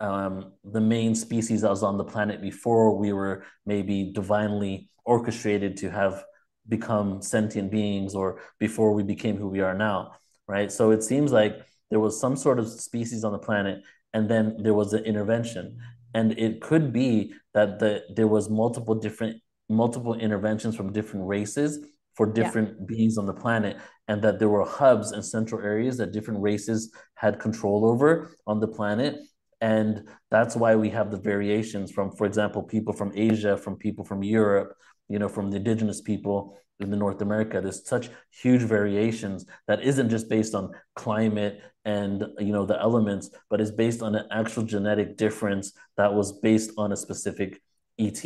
um, 0.00 0.52
the 0.64 0.80
main 0.80 1.14
species 1.14 1.62
that 1.62 1.70
was 1.70 1.82
on 1.82 1.96
the 1.96 2.04
planet 2.04 2.42
before 2.42 2.96
we 2.96 3.12
were 3.12 3.44
maybe 3.64 4.12
divinely 4.12 4.90
orchestrated 5.06 5.76
to 5.78 5.90
have 5.90 6.24
become 6.68 7.22
sentient 7.22 7.70
beings 7.70 8.14
or 8.14 8.40
before 8.58 8.92
we 8.92 9.02
became 9.02 9.36
who 9.36 9.48
we 9.48 9.60
are 9.60 9.74
now, 9.74 10.12
right? 10.48 10.72
So 10.72 10.90
it 10.90 11.02
seems 11.02 11.32
like 11.32 11.56
there 11.90 12.00
was 12.00 12.18
some 12.18 12.36
sort 12.36 12.58
of 12.58 12.68
species 12.68 13.24
on 13.24 13.32
the 13.32 13.38
planet 13.38 13.82
and 14.12 14.28
then 14.28 14.56
there 14.62 14.74
was 14.74 14.92
an 14.92 15.04
intervention. 15.04 15.78
And 16.14 16.38
it 16.38 16.60
could 16.60 16.92
be 16.92 17.34
that 17.52 17.78
the, 17.78 18.02
there 18.14 18.28
was 18.28 18.48
multiple 18.48 18.94
different 18.94 19.40
multiple 19.68 20.14
interventions 20.14 20.76
from 20.76 20.92
different 20.92 21.26
races 21.26 21.86
for 22.14 22.26
different 22.26 22.68
yeah. 22.68 22.84
beings 22.86 23.16
on 23.16 23.24
the 23.24 23.32
planet 23.32 23.78
and 24.08 24.20
that 24.20 24.38
there 24.38 24.50
were 24.50 24.64
hubs 24.64 25.12
and 25.12 25.24
central 25.24 25.60
areas 25.62 25.96
that 25.96 26.12
different 26.12 26.40
races 26.42 26.92
had 27.14 27.40
control 27.40 27.86
over 27.86 28.36
on 28.46 28.60
the 28.60 28.68
planet 28.68 29.16
and 29.64 30.06
that's 30.30 30.56
why 30.56 30.76
we 30.76 30.90
have 30.90 31.10
the 31.10 31.16
variations 31.16 31.90
from, 31.90 32.10
for 32.12 32.26
example, 32.26 32.62
people 32.62 32.92
from 32.92 33.12
Asia, 33.14 33.56
from 33.56 33.76
people 33.76 34.04
from 34.04 34.22
Europe, 34.22 34.76
you 35.08 35.18
know, 35.18 35.28
from 35.28 35.50
the 35.50 35.56
indigenous 35.56 36.02
people 36.02 36.58
in 36.80 36.90
the 36.90 36.96
North 36.96 37.22
America. 37.22 37.60
There's 37.60 37.86
such 37.86 38.10
huge 38.30 38.62
variations 38.62 39.46
that 39.66 39.82
isn't 39.82 40.10
just 40.10 40.28
based 40.28 40.54
on 40.54 40.72
climate 40.94 41.60
and 41.84 42.24
you 42.38 42.52
know 42.52 42.64
the 42.64 42.80
elements, 42.80 43.30
but 43.50 43.60
is 43.60 43.70
based 43.70 44.02
on 44.02 44.14
an 44.14 44.26
actual 44.30 44.62
genetic 44.62 45.16
difference 45.16 45.72
that 45.96 46.12
was 46.12 46.32
based 46.40 46.72
on 46.78 46.92
a 46.92 46.96
specific 46.96 47.60
ET. 47.98 48.24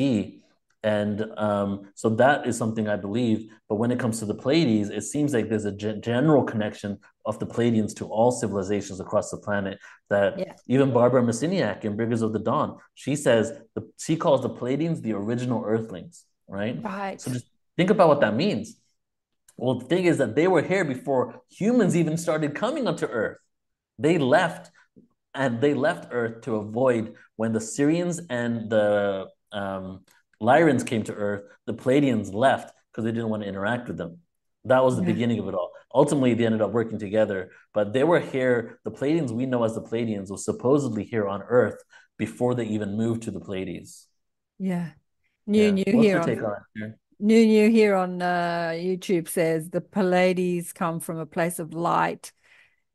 And 0.84 1.26
um, 1.36 1.90
so 1.94 2.08
that 2.10 2.46
is 2.46 2.56
something 2.56 2.88
I 2.88 2.94
believe. 2.94 3.50
But 3.68 3.76
when 3.76 3.90
it 3.90 3.98
comes 3.98 4.20
to 4.20 4.26
the 4.26 4.34
Pleiades, 4.34 4.90
it 4.90 5.02
seems 5.02 5.34
like 5.34 5.48
there's 5.48 5.64
a 5.64 5.72
g- 5.72 5.98
general 6.00 6.44
connection 6.44 6.98
of 7.26 7.38
the 7.40 7.46
Pleiadians 7.46 7.96
to 7.96 8.06
all 8.06 8.30
civilizations 8.30 9.00
across 9.00 9.30
the 9.30 9.38
planet. 9.38 9.78
That 10.08 10.38
yeah. 10.38 10.52
even 10.68 10.92
Barbara 10.92 11.22
Marciniak 11.22 11.84
in 11.84 11.96
Bringers 11.96 12.22
of 12.22 12.32
the 12.32 12.38
Dawn, 12.38 12.78
she 12.94 13.16
says 13.16 13.52
the, 13.74 13.90
she 13.98 14.14
calls 14.16 14.42
the 14.42 14.50
Pleiadians 14.50 15.02
the 15.02 15.14
original 15.14 15.64
Earthlings, 15.64 16.24
right? 16.46 16.80
Right. 16.80 17.20
So 17.20 17.32
just 17.32 17.46
think 17.78 17.88
about 17.90 18.08
what 18.08 18.20
that 18.20 18.34
means. 18.36 18.76
Well, 19.56 19.78
the 19.78 19.86
thing 19.86 20.04
is 20.04 20.18
that 20.18 20.34
they 20.36 20.46
were 20.48 20.62
here 20.62 20.84
before 20.84 21.40
humans 21.48 21.96
even 21.96 22.16
started 22.18 22.54
coming 22.54 22.86
onto 22.86 23.06
Earth. 23.06 23.38
They 23.98 24.18
left, 24.18 24.70
and 25.34 25.60
they 25.60 25.74
left 25.74 26.08
Earth 26.12 26.42
to 26.42 26.56
avoid 26.56 27.14
when 27.36 27.52
the 27.52 27.60
Sirians 27.60 28.20
and 28.28 28.68
the 28.68 29.28
um, 29.52 30.04
Lyrans 30.42 30.86
came 30.86 31.02
to 31.04 31.14
Earth, 31.14 31.42
the 31.66 31.74
Pleiadians 31.74 32.32
left 32.34 32.72
because 32.92 33.04
they 33.04 33.12
didn't 33.12 33.30
want 33.30 33.42
to 33.42 33.48
interact 33.48 33.88
with 33.88 33.96
them. 33.96 34.18
That 34.64 34.84
was 34.84 34.96
the 34.96 35.02
Yeah. 35.02 35.12
beginning 35.12 35.38
of 35.38 35.48
it 35.48 35.54
all. 35.54 35.70
Ultimately, 35.94 36.34
they 36.34 36.46
ended 36.46 36.62
up 36.62 36.72
working 36.72 36.98
together, 36.98 37.50
but 37.72 37.92
they 37.92 38.04
were 38.04 38.20
here. 38.20 38.78
The 38.84 38.90
Pleiadians 38.90 39.30
we 39.30 39.46
know 39.46 39.64
as 39.64 39.74
the 39.74 39.82
Pleiadians 39.82 40.30
was 40.30 40.44
supposedly 40.44 41.04
here 41.04 41.26
on 41.26 41.42
Earth 41.42 41.80
before 42.18 42.54
they 42.54 42.66
even 42.66 42.96
moved 42.96 43.22
to 43.22 43.30
the 43.30 43.40
Pleiades. 43.40 44.06
Yeah. 44.58 44.90
New 45.46 45.62
Yeah. 45.62 45.70
New 45.70 45.84
What's 45.86 46.06
here 46.06 46.16
your 46.16 46.24
take 46.24 46.42
on 46.42 46.52
it 46.52 46.62
here? 46.74 46.98
New 47.20 47.46
New 47.46 47.68
here 47.68 47.96
on 47.96 48.22
uh, 48.22 48.70
YouTube 48.74 49.28
says 49.28 49.70
the 49.70 49.80
Pleiades 49.80 50.72
come 50.72 51.00
from 51.00 51.18
a 51.18 51.26
place 51.26 51.58
of 51.58 51.74
light. 51.74 52.32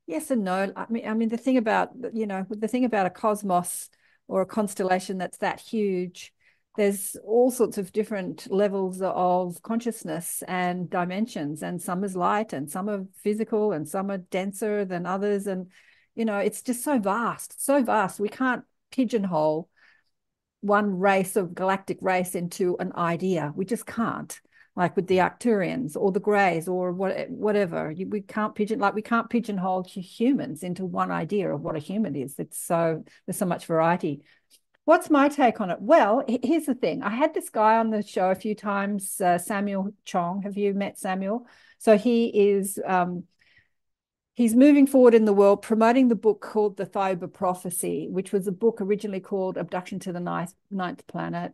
Yes 0.08 0.32
and 0.32 0.44
no. 0.44 0.72
I 0.76 0.86
mean, 0.90 1.08
I 1.08 1.14
mean 1.14 1.30
the 1.30 1.38
thing 1.38 1.58
about 1.58 1.92
you 2.14 2.26
know 2.26 2.46
the 2.50 2.68
thing 2.68 2.86
about 2.86 3.06
a 3.06 3.10
cosmos 3.10 3.90
or 4.28 4.42
a 4.42 4.46
constellation 4.46 5.18
that's 5.18 5.40
that 5.40 5.60
huge, 5.60 6.34
there's 6.78 7.18
all 7.26 7.52
sorts 7.52 7.78
of 7.78 7.92
different 7.92 8.50
levels 8.50 9.02
of 9.02 9.62
consciousness 9.62 10.42
and 10.48 10.90
dimensions, 10.90 11.62
and 11.62 11.82
some 11.82 12.04
is 12.06 12.16
light, 12.16 12.54
and 12.54 12.72
some 12.72 12.90
are 12.90 13.06
physical, 13.24 13.74
and 13.74 13.88
some 13.90 14.10
are 14.10 14.18
denser 14.18 14.86
than 14.86 15.06
others, 15.06 15.48
and 15.48 15.70
you 16.16 16.24
know 16.24 16.38
it's 16.38 16.62
just 16.62 16.82
so 16.84 16.98
vast, 16.98 17.64
so 17.64 17.84
vast. 17.84 18.22
We 18.22 18.30
can't 18.30 18.64
pigeonhole 18.90 19.70
one 20.64 20.98
race 20.98 21.36
of 21.36 21.54
galactic 21.54 21.98
race 22.02 22.36
into 22.36 22.78
an 22.80 22.94
idea. 22.96 23.52
We 23.56 23.66
just 23.66 23.86
can't. 23.86 24.40
Like 24.76 24.96
with 24.96 25.06
the 25.06 25.18
Arcturians 25.18 25.96
or 25.96 26.12
the 26.12 26.20
Greys 26.20 26.68
or 26.68 26.92
what, 26.92 27.30
whatever, 27.30 27.94
we 27.96 28.22
can't 28.22 28.56
pigeon 28.56 28.80
like 28.80 28.96
we 28.96 29.04
can't 29.04 29.30
pigeonhole 29.30 29.84
humans 29.84 30.64
into 30.64 30.84
one 30.84 31.12
idea 31.12 31.54
of 31.54 31.62
what 31.62 31.76
a 31.76 31.80
human 31.80 32.16
is. 32.16 32.40
It's 32.40 32.58
so 32.58 33.04
there's 33.28 33.38
so 33.38 33.46
much 33.46 33.68
variety. 33.68 34.24
What's 34.86 35.12
my 35.12 35.30
take 35.30 35.62
on 35.62 35.70
it? 35.70 35.78
Well, 35.80 36.24
here's 36.28 36.66
the 36.66 36.74
thing. 36.74 37.04
I 37.04 37.12
had 37.12 37.36
this 37.36 37.50
guy 37.50 37.78
on 37.78 37.92
the 37.92 38.02
show 38.02 38.32
a 38.32 38.36
few 38.36 38.56
times, 38.56 39.22
uh, 39.22 39.38
Samuel 39.38 39.94
Chong. 40.06 40.42
Have 40.42 40.58
you 40.58 40.74
met 40.74 40.98
Samuel? 40.98 41.46
So 41.78 41.96
he 41.96 42.28
is 42.28 42.80
um, 42.84 43.26
he's 44.34 44.56
moving 44.56 44.88
forward 44.88 45.14
in 45.14 45.26
the 45.26 45.34
world 45.34 45.62
promoting 45.62 46.08
the 46.08 46.16
book 46.16 46.42
called 46.42 46.78
the 46.78 46.86
Thiaoouba 46.86 47.32
Prophecy, 47.34 48.08
which 48.10 48.32
was 48.32 48.48
a 48.48 48.52
book 48.52 48.82
originally 48.82 49.20
called 49.20 49.58
Abduction 49.58 50.00
to 50.00 50.14
the 50.14 50.20
Ninth, 50.20 50.54
Ninth 50.72 51.06
Planet, 51.08 51.54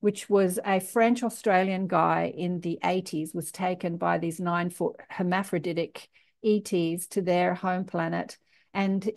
which 0.00 0.28
was 0.30 0.58
a 0.64 0.80
French 0.80 1.22
Australian 1.22 1.86
guy 1.88 2.32
in 2.36 2.60
the 2.60 2.78
80s, 2.84 3.34
was 3.34 3.50
taken 3.50 3.96
by 3.96 4.18
these 4.18 4.38
nine 4.38 4.70
foot 4.70 4.96
hermaphroditic 5.08 6.08
ETs 6.44 7.06
to 7.08 7.22
their 7.22 7.54
home 7.54 7.84
planet. 7.84 8.38
And 8.74 9.08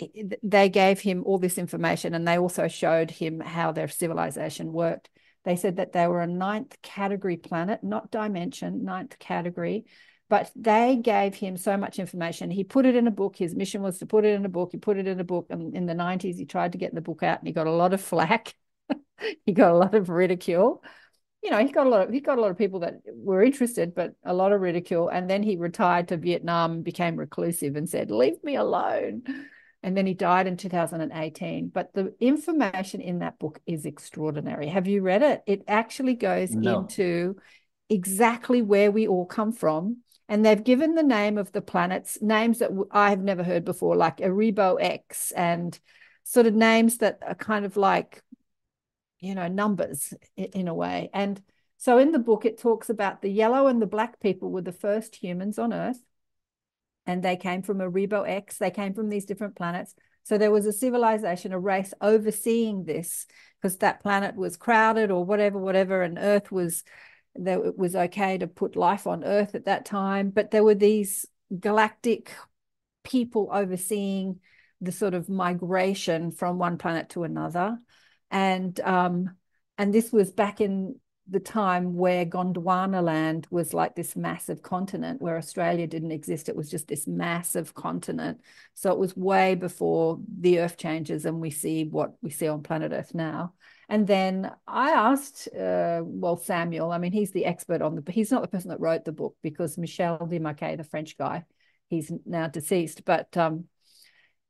they 0.44 0.70
gave 0.70 1.00
him 1.00 1.24
all 1.26 1.40
this 1.40 1.58
information, 1.58 2.14
and 2.14 2.28
they 2.28 2.38
also 2.38 2.68
showed 2.68 3.10
him 3.10 3.40
how 3.40 3.72
their 3.72 3.88
civilization 3.88 4.72
worked. 4.72 5.10
They 5.46 5.56
said 5.56 5.78
that 5.78 5.94
they 5.94 6.08
were 6.08 6.22
a 6.22 6.28
ninth 6.28 6.78
category 6.84 7.38
planet, 7.38 7.84
not 7.84 8.12
dimension, 8.12 8.84
ninth 8.84 9.18
category, 9.18 9.86
but 10.30 10.52
they 10.56 10.98
gave 10.98 11.36
him 11.36 11.56
so 11.58 11.78
much 11.78 12.00
information. 12.00 12.52
He 12.52 12.64
put 12.64 12.86
it 12.86 12.96
in 12.96 13.08
a 13.08 13.12
book. 13.12 13.38
His 13.38 13.56
mission 13.56 13.82
was 13.82 14.00
to 14.00 14.06
put 14.06 14.26
it 14.26 14.34
in 14.34 14.46
a 14.46 14.50
book. 14.50 14.70
He 14.72 14.78
put 14.78 14.98
it 14.98 15.08
in 15.08 15.20
a 15.20 15.24
book. 15.24 15.48
And 15.50 15.76
in 15.76 15.86
the 15.86 15.94
90s, 15.94 16.38
he 16.38 16.46
tried 16.46 16.74
to 16.74 16.78
get 16.78 16.94
the 16.94 17.02
book 17.02 17.24
out 17.24 17.40
and 17.40 17.48
he 17.48 17.54
got 17.54 17.68
a 17.68 17.72
lot 17.72 17.94
of 17.94 18.02
flack. 18.02 18.54
he 19.46 19.54
got 19.54 19.72
a 19.72 19.78
lot 19.78 19.96
of 19.96 20.10
ridicule. 20.10 20.84
You 21.42 21.52
know, 21.52 21.60
he 21.66 21.72
got 21.72 21.88
a 21.88 21.90
lot 21.90 22.08
of 22.08 22.14
he 22.14 22.20
got 22.20 22.40
a 22.40 22.42
lot 22.42 22.52
of 22.52 22.58
people 22.58 22.82
that 22.82 22.96
were 23.06 23.44
interested, 23.44 23.96
but 23.96 24.16
a 24.26 24.34
lot 24.34 24.52
of 24.52 24.60
ridicule. 24.60 25.08
And 25.08 25.30
then 25.30 25.44
he 25.44 25.56
retired 25.56 26.10
to 26.10 26.18
Vietnam 26.18 26.82
became 26.82 27.16
reclusive 27.16 27.76
and 27.76 27.88
said, 27.88 28.12
Leave 28.12 28.44
me 28.44 28.56
alone. 28.56 29.24
And 29.84 29.96
then 29.96 30.08
he 30.08 30.14
died 30.16 30.48
in 30.48 30.58
2018. 30.58 31.70
But 31.70 31.94
the 31.94 32.14
information 32.20 33.00
in 33.00 33.20
that 33.20 33.40
book 33.40 33.60
is 33.66 33.86
extraordinary. 33.86 34.68
Have 34.68 34.88
you 34.88 35.02
read 35.02 35.22
it? 35.22 35.44
It 35.46 35.64
actually 35.68 36.16
goes 36.16 36.54
No. 36.54 36.82
into 36.82 37.38
exactly 37.90 38.62
where 38.62 38.92
we 38.92 39.08
all 39.08 39.26
come 39.26 39.54
from 39.54 39.98
and 40.30 40.46
they've 40.46 40.64
given 40.64 40.96
the 40.96 41.04
name 41.04 41.38
of 41.38 41.52
the 41.52 41.62
planets 41.62 42.22
names 42.22 42.60
that 42.60 42.72
I 42.92 43.10
have 43.10 43.22
never 43.22 43.44
heard 43.44 43.64
before, 43.66 43.96
like 43.96 44.18
Aribo 44.18 44.78
X, 44.80 45.32
and 45.32 45.78
sort 46.24 46.46
of 46.46 46.54
names 46.54 46.98
that 46.98 47.20
are 47.26 47.36
kind 47.36 47.66
of 47.66 47.78
like, 47.78 48.22
you 49.20 49.36
know, 49.36 49.48
numbers 49.48 50.14
in 50.36 50.68
a 50.68 50.74
way. 50.74 51.10
And 51.14 51.42
so 51.78 51.98
in 51.98 52.12
the 52.12 52.20
book, 52.20 52.46
it 52.46 52.60
talks 52.60 52.90
about 52.90 53.22
the 53.22 53.30
yellow 53.30 53.68
and 53.68 53.82
the 53.82 53.88
black 53.88 54.20
people 54.20 54.52
were 54.52 54.62
the 54.62 54.72
first 54.72 55.16
humans 55.16 55.58
on 55.58 55.74
Earth, 55.74 56.02
and 57.06 57.24
they 57.24 57.38
came 57.38 57.62
from 57.62 57.78
Aribo 57.78 58.28
X. 58.28 58.58
They 58.58 58.72
came 58.72 58.94
from 58.94 59.10
these 59.10 59.26
different 59.26 59.56
planets. 59.56 59.96
So 60.24 60.38
there 60.38 60.52
was 60.52 60.66
a 60.66 60.74
civilization, 60.74 61.54
a 61.54 61.60
race 61.60 61.94
overseeing 62.02 62.84
this 62.84 63.28
because 63.62 63.78
that 63.78 64.02
planet 64.02 64.36
was 64.36 64.58
crowded 64.58 65.10
or 65.10 65.24
whatever, 65.24 65.58
whatever, 65.58 66.02
and 66.02 66.18
Earth 66.20 66.52
was 66.52 66.84
that 67.44 67.60
it 67.60 67.78
was 67.78 67.96
okay 67.96 68.38
to 68.38 68.48
put 68.48 68.76
life 68.76 69.08
on 69.08 69.24
Earth 69.24 69.56
at 69.56 69.66
that 69.66 69.86
time, 69.86 70.30
but 70.30 70.52
there 70.52 70.64
were 70.64 70.76
these 70.76 71.26
galactic 71.60 72.32
people 73.04 73.50
overseeing 73.52 74.40
the 74.82 74.92
sort 74.92 75.14
of 75.14 75.30
migration 75.30 76.32
from 76.32 76.60
one 76.60 76.78
planet 76.78 77.10
to 77.10 77.24
another, 77.24 77.80
and 78.30 78.80
um, 78.82 79.36
and 79.78 79.94
this 79.94 80.12
was 80.12 80.32
back 80.32 80.62
in 80.62 81.00
the 81.30 81.40
time 81.40 81.96
where 81.96 82.26
Gondwana 82.26 83.04
land 83.04 83.48
was 83.52 83.74
like 83.74 83.96
this 83.96 84.16
massive 84.16 84.62
continent 84.62 85.22
where 85.22 85.38
Australia 85.38 85.86
didn't 85.86 86.12
exist. 86.12 86.48
It 86.48 86.56
was 86.56 86.70
just 86.70 86.88
this 86.88 87.06
massive 87.06 87.74
continent. 87.74 88.40
So 88.76 88.92
it 88.92 88.98
was 88.98 89.16
way 89.18 89.56
before 89.56 90.20
the 90.40 90.60
earth 90.60 90.78
changes 90.78 91.26
and 91.26 91.42
we 91.42 91.50
see 91.50 91.84
what 91.84 92.14
we 92.22 92.30
see 92.30 92.48
on 92.48 92.64
planet 92.64 92.94
Earth 92.94 93.14
now. 93.14 93.54
And 93.90 94.06
then 94.06 94.52
I 94.68 94.92
asked, 94.92 95.48
uh, 95.54 96.02
well, 96.04 96.38
Samuel, 96.38 96.92
I 96.92 96.98
mean, 96.98 97.14
he's 97.14 97.32
the 97.32 97.46
expert 97.46 97.82
on 97.82 97.96
the, 97.96 98.12
he's 98.12 98.32
not 98.32 98.42
the 98.42 98.48
person 98.50 98.70
that 98.70 98.82
wrote 98.82 99.06
the 99.06 99.14
book 99.14 99.36
because 99.42 99.78
Michel 99.78 100.20
Desmarquet, 100.20 100.78
the 100.78 100.84
French 100.84 101.18
guy, 101.18 101.46
he's 101.90 102.12
now 102.26 102.48
deceased, 102.48 103.06
but, 103.06 103.36
um, 103.38 103.66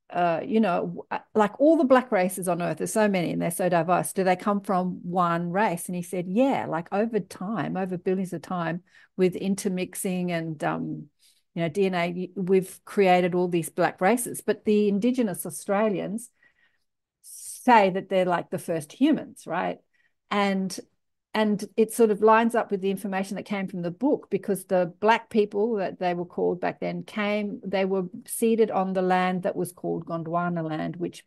uh, 0.10 0.40
you 0.44 0.60
know, 0.60 1.06
like 1.36 1.60
all 1.60 1.78
the 1.78 1.84
black 1.84 2.12
races 2.12 2.48
on 2.48 2.62
earth, 2.62 2.78
there's 2.78 2.94
so 2.94 3.10
many 3.10 3.32
and 3.32 3.42
they're 3.42 3.52
so 3.52 3.68
diverse. 3.68 4.14
Do 4.14 4.24
they 4.24 4.38
come 4.38 4.62
from 4.62 5.02
one 5.04 5.52
race? 5.52 5.88
And 5.88 5.96
he 5.96 6.02
said, 6.02 6.26
yeah, 6.30 6.66
like 6.66 6.88
over 6.92 7.20
time, 7.20 7.76
over 7.76 7.98
billions 7.98 8.32
of 8.32 8.42
time 8.42 8.84
with 9.18 9.36
intermixing 9.36 10.32
and, 10.32 10.64
um, 10.64 11.10
you 11.54 11.62
know, 11.62 11.70
DNA, 11.70 12.32
we've 12.36 12.80
created 12.86 13.36
all 13.36 13.50
these 13.50 13.70
black 13.70 14.00
races. 14.00 14.42
But 14.42 14.64
the 14.64 14.88
indigenous 14.88 15.46
Australians, 15.46 16.30
say 17.68 17.90
that 17.90 18.08
they're 18.08 18.26
like 18.26 18.50
the 18.50 18.58
first 18.58 18.94
humans, 18.94 19.44
right? 19.46 19.78
And 20.32 20.78
and 21.34 21.64
it 21.76 21.94
sort 21.94 22.10
of 22.10 22.22
lines 22.22 22.56
up 22.56 22.72
with 22.72 22.82
the 22.82 22.90
information 22.90 23.36
that 23.36 23.44
came 23.44 23.68
from 23.68 23.82
the 23.82 23.92
book 23.92 24.28
because 24.32 24.66
the 24.66 24.92
black 25.02 25.30
people 25.30 25.76
that 25.76 26.00
they 26.00 26.14
were 26.14 26.26
called 26.26 26.60
back 26.62 26.80
then 26.80 27.04
came 27.04 27.62
they 27.64 27.86
were 27.86 28.06
seated 28.26 28.72
on 28.72 28.94
the 28.94 29.02
land 29.02 29.44
that 29.44 29.56
was 29.56 29.72
called 29.72 30.06
Gondwana 30.06 30.68
land 30.68 30.96
which 30.96 31.24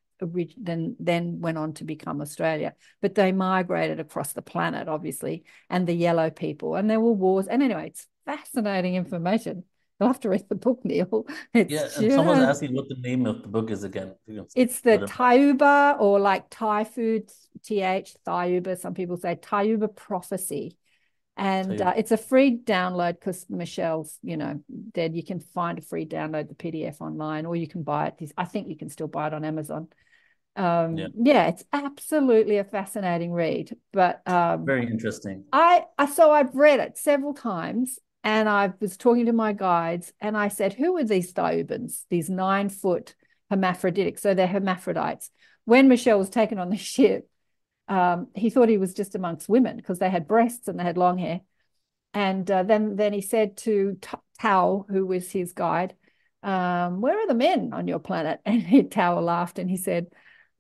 then 0.57 0.97
then 0.99 1.41
went 1.41 1.59
on 1.59 1.73
to 1.75 1.85
become 1.85 2.21
Australia. 2.21 2.75
But 3.01 3.15
they 3.15 3.33
migrated 3.33 4.01
across 4.01 4.33
the 4.33 4.43
planet 4.43 4.89
obviously 4.89 5.45
and 5.69 5.87
the 5.87 5.95
yellow 5.95 6.31
people 6.31 6.75
and 6.75 6.89
there 6.91 7.01
were 7.01 7.13
wars. 7.13 7.47
And 7.47 7.63
anyway 7.63 7.89
it's 7.89 8.07
fascinating 8.25 8.95
information 8.97 9.65
You'll 10.01 10.09
have 10.09 10.21
to 10.21 10.31
read 10.31 10.49
the 10.49 10.55
book, 10.55 10.83
Neil. 10.83 11.27
It's 11.55 11.71
yeah, 11.71 11.83
and 11.83 12.05
just... 12.07 12.17
someone's 12.17 12.43
asking 12.43 12.75
what 12.75 12.89
the 12.89 12.97
name 12.97 13.27
of 13.27 13.43
the 13.43 13.49
book 13.49 13.71
is 13.71 13.85
again. 13.85 14.15
It's 14.57 14.81
the 14.81 14.99
Thiaoouba 14.99 16.01
or 16.01 16.19
like 16.19 16.47
Thai 16.49 16.85
food, 16.85 17.31
TH, 17.65 18.17
Thiaoouba. 18.27 18.79
Some 18.79 18.95
people 18.95 19.19
say 19.19 19.37
Thiaoouba 19.37 19.95
Prophecy. 19.95 20.79
And 21.37 21.81
uh, 21.81 21.95
it's 21.97 22.13
a 22.13 22.17
free 22.17 22.59
download 22.59 23.15
because 23.15 23.47
Michel's, 23.49 24.19
you 24.23 24.37
know, 24.37 24.61
dead. 24.93 25.15
You 25.15 25.25
can 25.25 25.41
find 25.41 25.79
a 25.79 25.83
free 25.83 26.05
download, 26.05 26.49
the 26.49 26.55
PDF 26.55 27.01
online, 27.01 27.47
or 27.47 27.57
you 27.57 27.69
can 27.69 27.83
buy 27.83 28.09
it. 28.09 28.33
I 28.37 28.45
think 28.45 28.69
you 28.69 28.77
can 28.77 28.91
still 28.91 29.09
buy 29.09 29.29
it 29.29 29.35
on 29.35 29.45
Amazon. 29.45 29.89
Um, 30.57 30.99
yeah. 30.99 31.07
yeah, 31.17 31.47
it's 31.49 31.65
absolutely 31.73 32.59
a 32.59 32.65
fascinating 32.65 33.33
read. 33.33 33.75
But 33.93 34.21
um, 34.27 34.67
very 34.67 34.87
interesting. 34.87 35.45
I, 35.53 35.85
I 35.97 36.07
so 36.07 36.31
I've 36.31 36.55
read 36.55 36.81
it 36.81 36.99
several 36.99 37.33
times 37.33 37.99
and 38.23 38.49
I 38.49 38.73
was 38.81 38.97
talking 38.97 39.27
to 39.27 39.33
my 39.33 39.53
guides 39.53 40.13
and 40.21 40.37
I 40.37 40.49
said, 40.49 40.75
Who 40.75 40.97
are 40.97 41.05
these 41.05 41.33
Thiaoubans, 41.33 42.05
these 42.11 42.29
nine 42.29 42.69
foot 42.69 43.15
hermaphroditic? 43.51 44.19
So 44.19 44.35
they're 44.35 44.47
hermaphrodites. 44.47 45.31
When 45.65 45.89
Michel 45.89 46.19
was 46.19 46.31
taken 46.31 46.59
on 46.59 46.71
the 46.71 46.77
ship, 46.77 47.29
um, 47.89 48.29
he 48.35 48.51
thought 48.51 48.69
he 48.69 48.79
was 48.79 48.95
just 48.95 49.15
amongst 49.15 49.49
women 49.49 49.77
because 49.77 49.99
they 49.99 50.11
had 50.11 50.29
breasts 50.29 50.69
and 50.69 50.79
they 50.79 50.85
had 50.85 50.99
long 50.99 51.19
hair. 51.19 51.41
And 52.13 52.49
uh, 52.51 52.63
then, 52.63 52.97
then 52.97 53.13
he 53.13 53.21
said 53.21 53.57
to 53.59 53.99
Tao, 54.39 54.85
who 54.89 55.07
was 55.07 55.31
his 55.31 55.53
guide, 55.53 55.95
um, 56.43 57.01
Where 57.01 57.19
are 57.19 57.27
the 57.27 57.35
men 57.35 57.73
on 57.73 57.89
your 57.89 58.01
planet? 58.01 58.41
And 58.47 58.63
he, 58.63 58.83
Tao 58.83 59.19
laughed 59.21 59.59
and 59.59 59.71
he 59.71 59.77
said, 59.77 60.09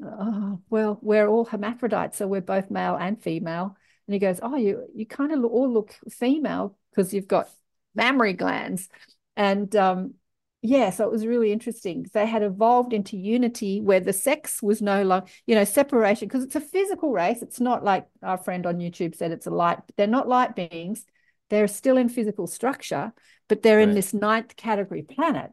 oh, 0.02 0.60
Well, 0.70 0.98
we're 1.02 1.28
all 1.28 1.44
hermaphrodites, 1.44 2.16
so 2.16 2.26
we're 2.26 2.40
both 2.40 2.70
male 2.70 2.96
and 2.96 3.22
female. 3.22 3.76
And 4.06 4.14
he 4.14 4.18
goes, 4.18 4.40
Oh, 4.42 4.56
you, 4.56 4.86
you 4.94 5.06
kind 5.06 5.32
of 5.32 5.44
all 5.44 5.72
look 5.72 5.94
female 6.10 6.76
because 6.90 7.14
you've 7.14 7.28
got 7.28 7.48
mammary 7.94 8.32
glands. 8.32 8.88
And 9.36 9.74
um, 9.76 10.14
yeah, 10.62 10.90
so 10.90 11.04
it 11.04 11.12
was 11.12 11.26
really 11.26 11.52
interesting. 11.52 12.06
They 12.12 12.26
had 12.26 12.42
evolved 12.42 12.92
into 12.92 13.16
unity 13.16 13.80
where 13.80 14.00
the 14.00 14.12
sex 14.12 14.62
was 14.62 14.82
no 14.82 15.02
longer, 15.02 15.26
you 15.46 15.54
know, 15.54 15.64
separation, 15.64 16.28
because 16.28 16.44
it's 16.44 16.56
a 16.56 16.60
physical 16.60 17.10
race. 17.12 17.42
It's 17.42 17.60
not 17.60 17.82
like 17.82 18.06
our 18.22 18.36
friend 18.36 18.66
on 18.66 18.78
YouTube 18.78 19.14
said 19.14 19.32
it's 19.32 19.46
a 19.46 19.50
light, 19.50 19.78
they're 19.96 20.06
not 20.06 20.28
light 20.28 20.54
beings. 20.54 21.04
They're 21.48 21.66
still 21.66 21.96
in 21.96 22.08
physical 22.08 22.46
structure, 22.46 23.12
but 23.48 23.62
they're 23.62 23.78
right. 23.78 23.88
in 23.88 23.94
this 23.94 24.14
ninth 24.14 24.54
category 24.54 25.02
planet. 25.02 25.50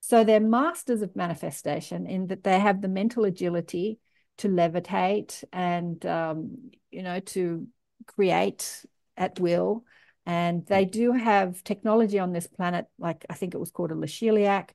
So 0.00 0.24
they're 0.24 0.40
masters 0.40 1.02
of 1.02 1.14
manifestation 1.14 2.06
in 2.06 2.28
that 2.28 2.42
they 2.42 2.58
have 2.58 2.80
the 2.80 2.88
mental 2.88 3.24
agility 3.24 3.98
to 4.38 4.48
levitate 4.48 5.44
and, 5.52 6.04
um, 6.06 6.70
you 6.90 7.02
know, 7.02 7.20
to 7.20 7.68
create 8.06 8.84
at 9.16 9.38
will. 9.38 9.84
And 10.26 10.66
they 10.66 10.84
do 10.84 11.12
have 11.12 11.62
technology 11.62 12.18
on 12.18 12.32
this 12.32 12.48
planet, 12.48 12.86
like 12.98 13.24
I 13.30 13.34
think 13.34 13.54
it 13.54 13.60
was 13.60 13.70
called 13.70 13.92
a 13.92 13.94
Lishiliak, 13.94 14.70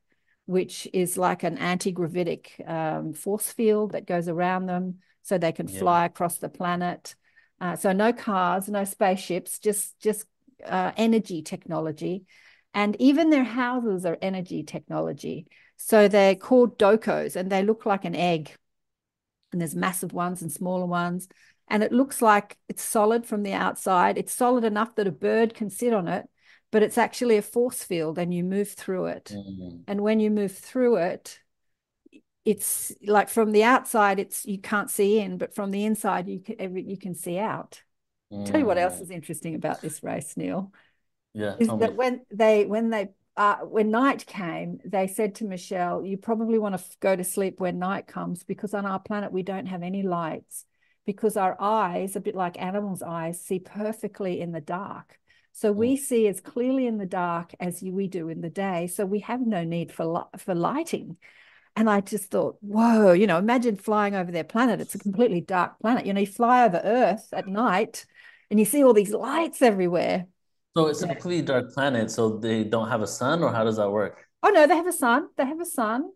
which 0.45 0.87
is 0.93 1.17
like 1.17 1.43
an 1.43 1.57
anti-gravitic 1.57 2.55
um, 2.65 3.11
force 3.13 3.51
field 3.51 3.91
that 3.91 4.07
goes 4.07 4.29
around 4.29 4.67
them 4.67 4.99
so 5.23 5.37
they 5.37 5.51
can 5.51 5.67
yeah. 5.67 5.79
fly 5.79 6.05
across 6.05 6.37
the 6.37 6.49
planet. 6.49 7.15
Uh, 7.59 7.75
so 7.75 7.91
no 7.91 8.13
cars, 8.13 8.69
no 8.69 8.85
spaceships, 8.85 9.59
just 9.59 9.99
just 9.99 10.25
uh, 10.65 10.93
energy 10.95 11.41
technology, 11.41 12.23
and 12.73 12.95
even 12.99 13.29
their 13.29 13.43
houses 13.43 14.05
are 14.05 14.17
energy 14.21 14.63
technology. 14.63 15.47
So 15.75 16.07
they're 16.07 16.35
called 16.35 16.79
dokos, 16.79 17.35
and 17.35 17.51
they 17.51 17.63
look 17.63 17.85
like 17.85 18.05
an 18.05 18.15
egg. 18.15 18.51
And 19.51 19.59
there's 19.59 19.75
massive 19.75 20.13
ones 20.13 20.41
and 20.41 20.49
smaller 20.49 20.85
ones, 20.85 21.27
and 21.71 21.83
it 21.83 21.93
looks 21.93 22.21
like 22.21 22.57
it's 22.67 22.83
solid 22.83 23.25
from 23.25 23.43
the 23.43 23.53
outside. 23.53 24.17
It's 24.17 24.33
solid 24.33 24.65
enough 24.65 24.93
that 24.95 25.07
a 25.07 25.11
bird 25.11 25.53
can 25.53 25.69
sit 25.69 25.93
on 25.93 26.09
it, 26.09 26.27
but 26.69 26.83
it's 26.83 26.97
actually 26.97 27.37
a 27.37 27.41
force 27.41 27.81
field, 27.81 28.19
and 28.19 28.33
you 28.33 28.43
move 28.43 28.73
through 28.73 29.05
it. 29.05 29.31
Mm-hmm. 29.33 29.83
And 29.87 30.01
when 30.01 30.19
you 30.19 30.29
move 30.29 30.55
through 30.55 30.97
it, 30.97 31.39
it's 32.43 32.91
like 33.05 33.29
from 33.29 33.51
the 33.51 33.63
outside 33.63 34.19
it's 34.19 34.45
you 34.45 34.57
can't 34.57 34.89
see 34.89 35.19
in 35.19 35.37
but 35.37 35.53
from 35.53 35.69
the 35.69 35.85
inside 35.85 36.27
you 36.27 36.39
can 36.39 36.75
you 36.75 36.97
can 36.97 37.13
see 37.13 37.37
out 37.37 37.83
mm. 38.33 38.43
tell 38.45 38.59
you 38.59 38.65
what 38.65 38.79
else 38.79 38.95
mm. 38.95 39.01
is 39.01 39.11
interesting 39.11 39.53
about 39.53 39.79
this 39.79 40.01
race 40.01 40.35
neil 40.35 40.73
yeah 41.35 41.53
is 41.59 41.67
that 41.67 41.91
me. 41.91 41.97
when 41.97 42.21
they 42.31 42.65
when 42.65 42.89
they 42.89 43.09
uh, 43.37 43.57
when 43.57 43.91
night 43.91 44.25
came 44.25 44.79
they 44.83 45.05
said 45.05 45.35
to 45.35 45.45
michel 45.45 46.03
you 46.03 46.17
probably 46.17 46.57
want 46.57 46.75
to 46.75 46.83
go 46.99 47.15
to 47.15 47.23
sleep 47.23 47.59
when 47.59 47.77
night 47.77 48.07
comes 48.07 48.43
because 48.43 48.73
on 48.73 48.87
our 48.87 48.99
planet 48.99 49.31
we 49.31 49.43
don't 49.43 49.67
have 49.67 49.83
any 49.83 50.01
lights 50.01 50.65
because 51.05 51.37
our 51.37 51.55
eyes 51.59 52.15
a 52.15 52.21
bit 52.21 52.35
like 52.35 52.61
animals 52.61 53.01
eyes 53.01 53.41
see 53.41 53.59
perfectly 53.59 54.41
in 54.41 54.51
the 54.51 54.61
dark 54.61 55.19
so 55.53 55.71
we 55.71 55.95
mm. 55.95 55.99
see 55.99 56.27
as 56.27 56.39
clearly 56.39 56.87
in 56.87 56.97
the 56.97 57.05
dark 57.05 57.53
as 57.59 57.81
we 57.81 58.07
do 58.07 58.29
in 58.29 58.41
the 58.41 58.49
day 58.49 58.87
so 58.87 59.05
we 59.05 59.19
have 59.19 59.41
no 59.41 59.63
need 59.63 59.91
for 59.91 60.27
for 60.37 60.55
lighting 60.55 61.17
and 61.75 61.89
I 61.89 62.01
just 62.01 62.25
thought, 62.25 62.57
whoa, 62.61 63.13
you 63.13 63.27
know, 63.27 63.37
imagine 63.37 63.77
flying 63.77 64.13
over 64.13 64.31
their 64.31 64.43
planet. 64.43 64.81
It's 64.81 64.95
a 64.95 64.99
completely 64.99 65.39
dark 65.41 65.79
planet. 65.79 66.05
You 66.05 66.13
know, 66.13 66.19
you 66.19 66.27
fly 66.27 66.65
over 66.65 66.81
Earth 66.83 67.29
at 67.31 67.47
night 67.47 68.05
and 68.49 68.59
you 68.59 68.65
see 68.65 68.83
all 68.83 68.93
these 68.93 69.13
lights 69.13 69.61
everywhere. 69.61 70.27
So 70.75 70.87
it's 70.87 71.01
a 71.01 71.07
completely 71.07 71.41
dark 71.41 71.73
planet. 71.73 72.11
So 72.11 72.37
they 72.37 72.63
don't 72.65 72.89
have 72.89 73.01
a 73.01 73.07
sun, 73.07 73.43
or 73.43 73.51
how 73.51 73.63
does 73.63 73.77
that 73.77 73.89
work? 73.89 74.27
Oh, 74.43 74.49
no, 74.49 74.67
they 74.67 74.75
have 74.75 74.87
a 74.87 74.93
sun. 74.93 75.29
They 75.37 75.45
have 75.45 75.61
a 75.61 75.65
sun. 75.65 76.11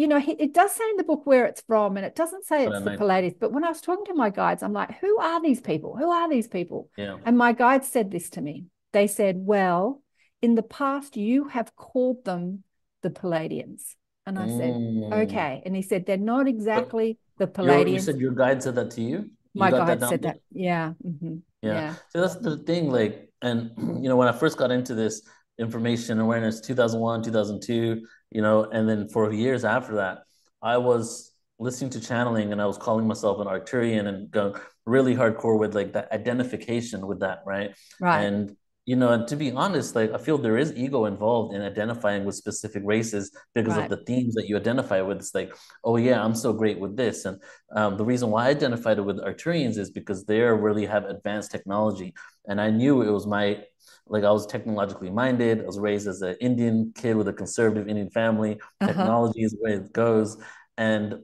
You 0.00 0.08
know, 0.08 0.22
it 0.26 0.54
does 0.54 0.72
say 0.72 0.88
in 0.88 0.96
the 0.96 1.04
book 1.04 1.26
where 1.26 1.44
it's 1.44 1.60
from, 1.60 1.98
and 1.98 2.06
it 2.06 2.16
doesn't 2.16 2.46
say 2.46 2.64
it's 2.64 2.80
the 2.80 2.96
Pleiades. 2.96 3.34
But 3.38 3.52
when 3.52 3.64
I 3.64 3.68
was 3.68 3.82
talking 3.82 4.06
to 4.06 4.14
my 4.14 4.30
guides, 4.30 4.62
I'm 4.62 4.72
like, 4.72 4.98
who 4.98 5.18
are 5.18 5.42
these 5.42 5.60
people? 5.60 5.94
Who 5.94 6.10
are 6.10 6.26
these 6.26 6.48
people? 6.48 6.88
Yeah. 6.96 7.18
And 7.26 7.36
my 7.36 7.52
guides 7.52 7.86
said 7.86 8.10
this 8.10 8.30
to 8.30 8.40
me. 8.40 8.64
They 8.94 9.06
said, 9.06 9.36
well, 9.38 10.02
in 10.40 10.54
the 10.54 10.62
past, 10.62 11.18
you 11.18 11.48
have 11.48 11.76
called 11.76 12.24
them 12.24 12.64
the 13.02 13.10
Pleiadians. 13.10 13.94
And 14.24 14.38
I 14.38 14.46
said, 14.46 14.72
mm. 14.72 15.12
okay. 15.24 15.62
And 15.66 15.76
he 15.76 15.82
said, 15.82 16.06
they're 16.06 16.16
not 16.16 16.48
exactly 16.48 17.18
the 17.36 17.46
Pleiadians. 17.46 17.92
You 17.92 17.98
said 17.98 18.20
your 18.20 18.32
guide 18.32 18.62
said 18.62 18.76
that 18.76 18.92
to 18.92 19.02
you? 19.02 19.18
you 19.18 19.30
My 19.52 19.70
guide 19.70 20.00
that 20.00 20.08
said 20.08 20.22
that. 20.22 20.38
Yeah. 20.50 20.94
Mm-hmm. 21.06 21.34
yeah. 21.60 21.72
Yeah. 21.74 21.94
So 22.08 22.22
that's 22.22 22.36
the 22.36 22.56
thing. 22.56 22.90
Like, 22.90 23.28
and, 23.42 23.72
you 24.02 24.08
know, 24.08 24.16
when 24.16 24.28
I 24.28 24.32
first 24.32 24.56
got 24.56 24.70
into 24.70 24.94
this 24.94 25.20
information 25.58 26.20
awareness, 26.20 26.62
2001, 26.62 27.22
2002, 27.22 28.00
you 28.30 28.42
know, 28.42 28.64
and 28.64 28.88
then 28.88 29.08
for 29.08 29.32
years 29.32 29.64
after 29.64 29.96
that, 29.96 30.22
I 30.62 30.78
was 30.78 31.32
listening 31.58 31.90
to 31.90 32.00
channeling 32.00 32.52
and 32.52 32.60
I 32.60 32.66
was 32.66 32.78
calling 32.78 33.06
myself 33.06 33.38
an 33.40 33.46
Arcturian 33.46 34.06
and 34.06 34.30
going 34.30 34.54
really 34.86 35.14
hardcore 35.14 35.58
with 35.58 35.74
like 35.74 35.92
that 35.92 36.10
identification 36.10 37.06
with 37.06 37.20
that, 37.20 37.40
right? 37.46 37.74
Right. 38.00 38.24
And 38.24 38.56
you 38.86 38.96
know, 38.96 39.12
and 39.12 39.28
to 39.28 39.36
be 39.36 39.52
honest, 39.52 39.94
like 39.94 40.12
I 40.12 40.18
feel 40.18 40.38
there 40.38 40.56
is 40.56 40.72
ego 40.74 41.04
involved 41.04 41.54
in 41.54 41.62
identifying 41.62 42.24
with 42.24 42.34
specific 42.34 42.82
races 42.84 43.30
because 43.54 43.76
right. 43.76 43.84
of 43.84 43.90
the 43.90 44.04
themes 44.04 44.34
that 44.34 44.48
you 44.48 44.56
identify 44.56 45.00
with. 45.02 45.18
It's 45.18 45.34
like, 45.34 45.54
oh 45.84 45.96
yeah, 45.96 46.22
I'm 46.24 46.34
so 46.34 46.52
great 46.52 46.80
with 46.80 46.96
this, 46.96 47.24
and 47.24 47.40
um, 47.76 47.96
the 47.96 48.04
reason 48.04 48.30
why 48.30 48.46
I 48.46 48.50
identified 48.50 48.98
it 48.98 49.02
with 49.02 49.18
Arcturians 49.18 49.76
is 49.76 49.90
because 49.90 50.24
they 50.24 50.40
really 50.40 50.86
have 50.86 51.04
advanced 51.04 51.50
technology, 51.50 52.14
and 52.46 52.60
I 52.60 52.70
knew 52.70 53.02
it 53.02 53.10
was 53.10 53.26
my 53.26 53.62
like 54.06 54.24
I 54.24 54.30
was 54.30 54.46
technologically 54.46 55.10
minded. 55.10 55.60
I 55.60 55.66
was 55.66 55.78
raised 55.78 56.08
as 56.08 56.22
an 56.22 56.36
Indian 56.40 56.92
kid 56.94 57.16
with 57.16 57.28
a 57.28 57.32
conservative 57.32 57.88
Indian 57.88 58.10
family. 58.10 58.54
Uh-huh. 58.80 58.86
Technology 58.88 59.42
is 59.42 59.56
where 59.60 59.74
it 59.74 59.92
goes, 59.92 60.36
and 60.76 61.20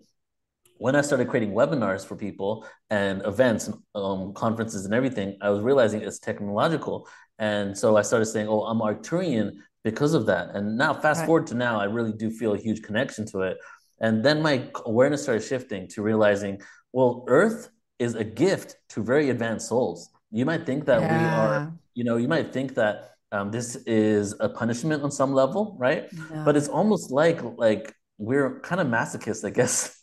when 0.78 0.94
I 0.94 1.00
started 1.00 1.28
creating 1.28 1.54
webinars 1.54 2.04
for 2.04 2.16
people 2.16 2.66
and 2.90 3.24
events 3.24 3.66
and 3.68 3.76
um, 3.94 4.34
conferences 4.34 4.84
and 4.84 4.92
everything, 4.92 5.38
I 5.40 5.50
was 5.50 5.60
realizing 5.60 6.02
it's 6.02 6.18
technological. 6.18 7.08
And 7.38 7.76
so 7.76 7.96
I 7.96 8.02
started 8.02 8.26
saying, 8.26 8.48
oh, 8.48 8.62
I'm 8.62 8.80
Arcturian 8.80 9.56
because 9.84 10.14
of 10.14 10.26
that. 10.26 10.54
And 10.54 10.76
now, 10.76 10.94
fast 10.94 11.20
right. 11.20 11.26
forward 11.26 11.46
to 11.48 11.54
now, 11.54 11.78
I 11.78 11.84
really 11.84 12.12
do 12.12 12.30
feel 12.30 12.54
a 12.54 12.58
huge 12.58 12.82
connection 12.82 13.26
to 13.26 13.42
it. 13.42 13.58
And 14.00 14.24
then 14.24 14.42
my 14.42 14.68
awareness 14.84 15.22
started 15.22 15.42
shifting 15.42 15.88
to 15.88 16.02
realizing, 16.02 16.60
well, 16.92 17.24
Earth 17.28 17.70
is 17.98 18.14
a 18.14 18.24
gift 18.24 18.76
to 18.90 19.02
very 19.02 19.30
advanced 19.30 19.68
souls. 19.68 20.10
You 20.30 20.44
might 20.44 20.66
think 20.66 20.84
that 20.86 21.00
yeah. 21.00 21.18
we 21.18 21.24
are, 21.24 21.72
you 21.94 22.04
know, 22.04 22.16
you 22.16 22.28
might 22.28 22.52
think 22.52 22.74
that 22.74 23.12
um, 23.32 23.50
this 23.50 23.76
is 23.86 24.34
a 24.40 24.48
punishment 24.48 25.02
on 25.02 25.10
some 25.10 25.32
level, 25.32 25.76
right? 25.78 26.12
No. 26.12 26.44
But 26.44 26.56
it's 26.56 26.68
almost 26.68 27.10
like 27.10 27.40
like 27.56 27.94
we're 28.18 28.60
kind 28.60 28.80
of 28.80 28.86
masochists, 28.86 29.44
I 29.44 29.50
guess. 29.50 29.96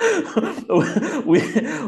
we 1.24 1.40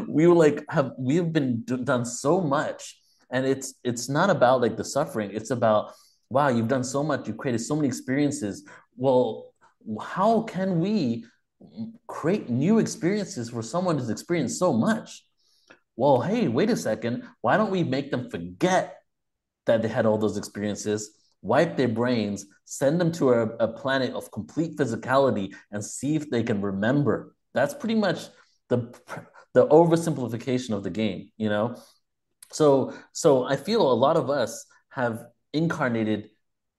we 0.07 0.27
like 0.27 0.63
have 0.69 0.91
we've 0.97 1.31
been 1.31 1.63
done 1.63 2.05
so 2.05 2.41
much 2.41 2.97
and 3.29 3.45
it's 3.45 3.75
it's 3.83 4.09
not 4.09 4.29
about 4.29 4.61
like 4.61 4.77
the 4.77 4.83
suffering. 4.83 5.31
It's 5.33 5.51
about 5.51 5.93
wow 6.29 6.47
you've 6.49 6.67
done 6.67 6.83
so 6.83 7.03
much. 7.03 7.27
You've 7.27 7.37
created 7.37 7.59
so 7.59 7.75
many 7.75 7.87
experiences. 7.87 8.63
Well 8.95 9.53
how 10.01 10.41
can 10.41 10.79
we 10.79 11.25
create 12.07 12.49
new 12.49 12.79
experiences 12.79 13.49
for 13.49 13.61
someone 13.61 13.97
who's 13.97 14.09
experienced 14.09 14.59
so 14.59 14.73
much? 14.73 15.23
Well 15.95 16.21
hey 16.21 16.47
wait 16.47 16.69
a 16.69 16.77
second. 16.77 17.23
Why 17.41 17.57
don't 17.57 17.71
we 17.71 17.83
make 17.83 18.11
them 18.11 18.29
forget 18.29 18.97
that 19.65 19.81
they 19.81 19.87
had 19.87 20.05
all 20.05 20.17
those 20.17 20.37
experiences 20.37 21.11
wipe 21.43 21.77
their 21.77 21.87
brains 21.87 22.47
send 22.65 22.99
them 22.99 23.11
to 23.11 23.29
a, 23.29 23.43
a 23.57 23.67
planet 23.67 24.11
of 24.13 24.31
complete 24.31 24.75
physicality 24.75 25.53
and 25.71 25.83
see 25.83 26.15
if 26.15 26.29
they 26.29 26.43
can 26.43 26.61
remember? 26.61 27.35
That's 27.53 27.73
pretty 27.73 27.95
much 27.95 28.27
the 28.69 28.93
the 29.53 29.67
oversimplification 29.67 30.71
of 30.71 30.83
the 30.83 30.89
game 30.89 31.31
you 31.37 31.49
know 31.49 31.75
so, 32.51 32.93
so 33.13 33.43
I 33.43 33.55
feel 33.55 33.81
a 33.81 33.93
lot 33.93 34.17
of 34.17 34.29
us 34.29 34.65
have 34.89 35.25
incarnated 35.53 36.29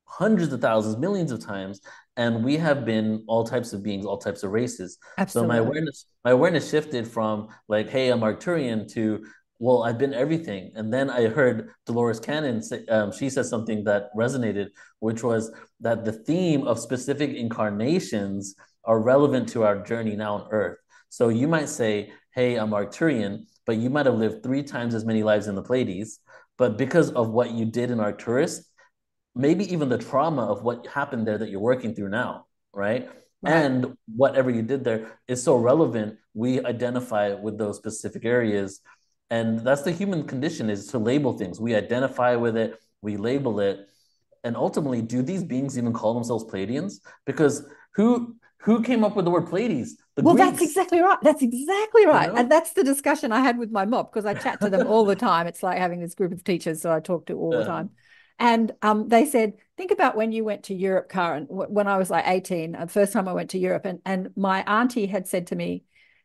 hundreds 0.04 0.52
of 0.52 0.60
thousands, 0.60 0.96
millions 0.96 1.30
of 1.30 1.44
times, 1.44 1.80
and 2.16 2.42
we 2.44 2.56
have 2.56 2.84
been 2.84 3.24
all 3.28 3.44
types 3.44 3.72
of 3.72 3.82
beings, 3.82 4.04
all 4.04 4.18
types 4.18 4.42
of 4.42 4.50
races. 4.50 4.98
Absolutely. 5.18 5.56
So 5.56 5.62
my 5.62 5.66
awareness, 5.66 6.06
my 6.24 6.30
awareness 6.32 6.70
shifted 6.70 7.06
from 7.06 7.48
like, 7.68 7.88
"Hey, 7.88 8.10
I'm 8.10 8.20
Arcturian," 8.20 8.90
to 8.94 9.24
well, 9.60 9.82
I've 9.82 9.98
been 9.98 10.14
everything. 10.14 10.72
And 10.76 10.92
then 10.92 11.10
I 11.10 11.26
heard 11.26 11.70
Dolores 11.84 12.20
Cannon 12.20 12.62
say, 12.62 12.86
um, 12.86 13.10
she 13.10 13.28
said 13.28 13.46
something 13.46 13.82
that 13.84 14.14
resonated, 14.16 14.68
which 15.00 15.24
was 15.24 15.50
that 15.80 16.04
the 16.04 16.12
theme 16.12 16.66
of 16.66 16.78
specific 16.78 17.30
incarnations 17.34 18.54
are 18.84 19.00
relevant 19.00 19.48
to 19.50 19.64
our 19.64 19.82
journey 19.82 20.14
now 20.14 20.34
on 20.36 20.48
Earth. 20.52 20.78
So 21.08 21.28
you 21.28 21.48
might 21.48 21.68
say, 21.68 22.12
"Hey, 22.32 22.56
I'm 22.56 22.70
Arcturian," 22.70 23.46
but 23.68 23.76
you 23.76 23.90
might 23.90 24.06
have 24.06 24.14
lived 24.14 24.42
three 24.42 24.62
times 24.62 24.94
as 24.94 25.04
many 25.04 25.22
lives 25.22 25.46
in 25.46 25.54
the 25.54 25.62
Pleiades. 25.62 26.20
But 26.56 26.78
because 26.78 27.10
of 27.10 27.28
what 27.28 27.50
you 27.50 27.66
did 27.66 27.90
in 27.90 28.00
Arcturus, 28.00 28.66
maybe 29.34 29.70
even 29.70 29.90
the 29.90 29.98
trauma 29.98 30.46
of 30.46 30.62
what 30.62 30.86
happened 30.86 31.28
there 31.28 31.36
that 31.36 31.50
you're 31.50 31.60
working 31.60 31.94
through 31.94 32.08
now, 32.08 32.46
right? 32.72 33.10
right? 33.42 33.52
And 33.52 33.94
whatever 34.16 34.48
you 34.48 34.62
did 34.62 34.84
there 34.84 35.18
is 35.28 35.42
so 35.42 35.56
relevant. 35.56 36.16
We 36.32 36.64
identify 36.64 37.34
with 37.34 37.58
those 37.58 37.76
specific 37.76 38.24
areas. 38.24 38.80
And 39.28 39.58
that's 39.58 39.82
the 39.82 39.92
human 39.92 40.24
condition 40.24 40.70
is 40.70 40.86
to 40.86 40.98
label 40.98 41.36
things. 41.36 41.60
We 41.60 41.74
identify 41.74 42.36
with 42.36 42.56
it, 42.56 42.78
we 43.02 43.18
label 43.18 43.60
it. 43.60 43.80
And 44.44 44.56
ultimately, 44.56 45.02
do 45.02 45.20
these 45.20 45.44
beings 45.44 45.76
even 45.76 45.92
call 45.92 46.14
themselves 46.14 46.44
Pleiadians? 46.44 47.00
Because 47.26 47.68
who 47.96 48.36
who 48.62 48.82
came 48.82 49.04
up 49.04 49.14
with 49.14 49.24
the 49.24 49.30
word 49.30 49.48
Pleiades? 49.48 49.96
The 50.16 50.22
well, 50.22 50.34
Greeks. 50.34 50.50
that's 50.50 50.62
exactly 50.62 51.00
right. 51.00 51.18
That's 51.22 51.42
exactly 51.42 52.06
right. 52.06 52.26
You 52.26 52.32
know? 52.32 52.40
And 52.40 52.50
that's 52.50 52.72
the 52.72 52.82
discussion 52.82 53.30
I 53.30 53.40
had 53.40 53.56
with 53.56 53.70
my 53.70 53.84
mob 53.84 54.10
because 54.12 54.26
I 54.26 54.34
chat 54.34 54.60
to 54.60 54.70
them 54.70 54.86
all 54.86 55.04
the 55.04 55.16
time. 55.16 55.46
It's 55.46 55.62
like 55.62 55.78
having 55.78 56.00
this 56.00 56.14
group 56.14 56.32
of 56.32 56.42
teachers 56.42 56.82
that 56.82 56.92
I 56.92 57.00
talk 57.00 57.26
to 57.26 57.34
all 57.34 57.52
yeah. 57.52 57.60
the 57.60 57.64
time. 57.64 57.90
And 58.40 58.72
um, 58.82 59.08
they 59.08 59.26
said, 59.26 59.54
think 59.76 59.90
about 59.90 60.16
when 60.16 60.32
you 60.32 60.44
went 60.44 60.64
to 60.64 60.74
Europe, 60.74 61.08
Karen, 61.08 61.46
when 61.48 61.88
I 61.88 61.98
was 61.98 62.10
like 62.10 62.26
18, 62.26 62.72
the 62.72 62.82
uh, 62.82 62.86
first 62.86 63.12
time 63.12 63.28
I 63.28 63.32
went 63.32 63.50
to 63.50 63.58
Europe. 63.58 63.84
And, 63.84 64.00
and 64.04 64.30
my 64.36 64.62
auntie 64.62 65.06
had 65.06 65.26
said 65.26 65.48
to 65.48 65.56
me, 65.56 65.84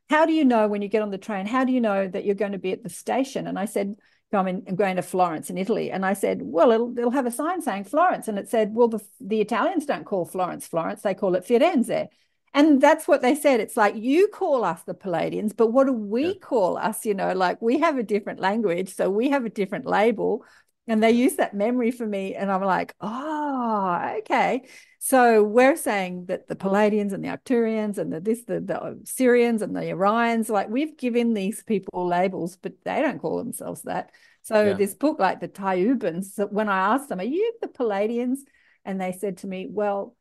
How 0.09 0.25
do 0.25 0.33
you 0.33 0.45
know 0.45 0.67
when 0.67 0.81
you 0.81 0.89
get 0.89 1.01
on 1.01 1.11
the 1.11 1.17
train? 1.17 1.45
How 1.45 1.65
do 1.65 1.71
you 1.71 1.81
know 1.81 2.07
that 2.07 2.25
you're 2.25 2.35
going 2.35 2.51
to 2.51 2.59
be 2.59 2.71
at 2.71 2.83
the 2.83 2.89
station? 2.89 3.47
And 3.47 3.57
I 3.57 3.65
said, 3.65 3.95
I'm, 4.31 4.47
in, 4.47 4.63
I'm 4.67 4.75
going 4.75 4.95
to 4.95 5.01
Florence 5.01 5.49
in 5.49 5.57
Italy. 5.57 5.91
And 5.91 6.05
I 6.05 6.13
said, 6.13 6.41
well, 6.41 6.71
it'll, 6.71 6.97
it'll 6.97 7.11
have 7.11 7.25
a 7.25 7.31
sign 7.31 7.61
saying 7.61 7.85
Florence. 7.85 8.27
And 8.27 8.39
it 8.39 8.49
said, 8.49 8.73
well, 8.73 8.87
the, 8.87 9.03
the 9.19 9.41
Italians 9.41 9.85
don't 9.85 10.05
call 10.05 10.25
Florence 10.25 10.67
Florence, 10.67 11.01
they 11.01 11.13
call 11.13 11.35
it 11.35 11.45
Firenze. 11.45 12.07
And 12.53 12.79
that's 12.79 13.07
what 13.07 13.21
they 13.21 13.33
said. 13.35 13.59
It's 13.59 13.75
like 13.75 13.95
you 13.95 14.27
call 14.27 14.63
us 14.63 14.83
the 14.83 14.93
Pleiadians, 14.93 15.55
but 15.55 15.67
what 15.67 15.87
do 15.87 15.93
we 15.93 16.27
yeah. 16.27 16.33
call 16.41 16.77
us? 16.77 17.05
You 17.05 17.15
know, 17.15 17.33
like 17.33 17.61
we 17.61 17.79
have 17.79 17.97
a 17.97 18.03
different 18.03 18.39
language, 18.39 18.93
so 18.95 19.09
we 19.09 19.29
have 19.29 19.45
a 19.45 19.49
different 19.49 19.85
label. 19.85 20.45
And 20.85 21.01
they 21.01 21.11
use 21.11 21.37
that 21.37 21.53
memory 21.53 21.91
for 21.91 22.05
me. 22.05 22.35
And 22.35 22.51
I'm 22.51 22.61
like, 22.61 22.93
oh, 22.99 24.15
okay. 24.19 24.67
So 24.99 25.41
we're 25.41 25.77
saying 25.77 26.25
that 26.25 26.47
the 26.47 26.57
Pleiadians 26.57 27.13
and 27.13 27.23
the 27.23 27.29
Arcturians 27.29 27.97
and 27.97 28.11
the 28.11 28.19
this, 28.19 28.43
the, 28.43 28.59
the 28.59 28.99
Sirians 29.03 29.61
and 29.61 29.73
the 29.73 29.81
Orions, 29.81 30.49
like 30.49 30.69
we've 30.69 30.97
given 30.97 31.33
these 31.33 31.63
people 31.63 32.05
labels, 32.05 32.57
but 32.57 32.73
they 32.83 33.01
don't 33.01 33.19
call 33.19 33.37
themselves 33.37 33.83
that. 33.83 34.11
So 34.41 34.61
yeah. 34.61 34.73
this 34.73 34.93
book, 34.93 35.19
like 35.19 35.39
the 35.39 35.47
Taiyubians, 35.47 36.51
when 36.51 36.67
I 36.67 36.93
asked 36.93 37.07
them, 37.07 37.21
are 37.21 37.23
you 37.23 37.53
the 37.61 37.69
Palladians? 37.69 38.43
And 38.83 38.99
they 38.99 39.13
said 39.13 39.37
to 39.37 39.47
me, 39.47 39.67
well, 39.69 40.17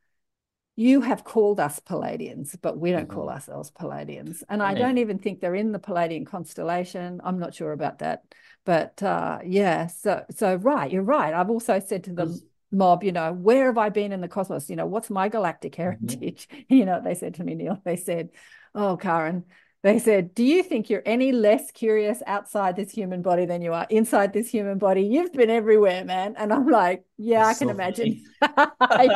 you 0.74 1.02
have 1.02 1.24
called 1.24 1.60
us 1.60 1.80
Pleiadians, 1.80 2.56
but 2.60 2.78
we 2.78 2.92
don't 2.92 3.02
mm-hmm. 3.02 3.14
call 3.14 3.28
ourselves 3.28 3.70
Pleiadians. 3.70 4.42
And 4.48 4.62
I 4.62 4.74
don't 4.74 4.98
even 4.98 5.18
think 5.18 5.40
they're 5.40 5.54
in 5.54 5.72
the 5.72 5.78
Pleiadian 5.78 6.26
constellation. 6.26 7.20
I'm 7.22 7.38
not 7.38 7.54
sure 7.54 7.72
about 7.72 7.98
that. 7.98 8.22
But 8.64 9.02
uh, 9.02 9.40
yeah, 9.44 9.88
so 9.88 10.24
so 10.30 10.54
right, 10.54 10.90
you're 10.90 11.02
right. 11.02 11.34
I've 11.34 11.50
also 11.50 11.78
said 11.78 12.04
to 12.04 12.14
the 12.14 12.40
mob, 12.70 13.04
you 13.04 13.12
know, 13.12 13.32
where 13.32 13.66
have 13.66 13.76
I 13.76 13.90
been 13.90 14.12
in 14.12 14.22
the 14.22 14.28
cosmos? 14.28 14.70
You 14.70 14.76
know, 14.76 14.86
what's 14.86 15.10
my 15.10 15.28
galactic 15.28 15.72
mm-hmm. 15.72 15.82
heritage? 15.82 16.48
Mm-hmm. 16.50 16.62
You 16.74 16.86
know, 16.86 17.00
they 17.04 17.14
said 17.14 17.34
to 17.34 17.44
me, 17.44 17.54
Neil, 17.54 17.80
they 17.84 17.96
said, 17.96 18.30
Oh, 18.74 18.96
Karen, 18.96 19.44
they 19.82 19.98
said, 19.98 20.34
Do 20.34 20.44
you 20.44 20.62
think 20.62 20.88
you're 20.88 21.02
any 21.04 21.32
less 21.32 21.72
curious 21.72 22.22
outside 22.26 22.76
this 22.76 22.92
human 22.92 23.20
body 23.20 23.46
than 23.46 23.62
you 23.62 23.72
are 23.72 23.86
inside 23.90 24.32
this 24.32 24.48
human 24.48 24.78
body? 24.78 25.02
You've 25.02 25.32
been 25.32 25.50
everywhere, 25.50 26.04
man. 26.04 26.34
And 26.38 26.52
I'm 26.52 26.68
like, 26.68 27.04
Yeah, 27.18 27.44
That's 27.44 27.56
I 27.56 27.58
can 27.58 27.68
so 27.68 27.74
imagine. 27.74 28.24
I 28.80 29.06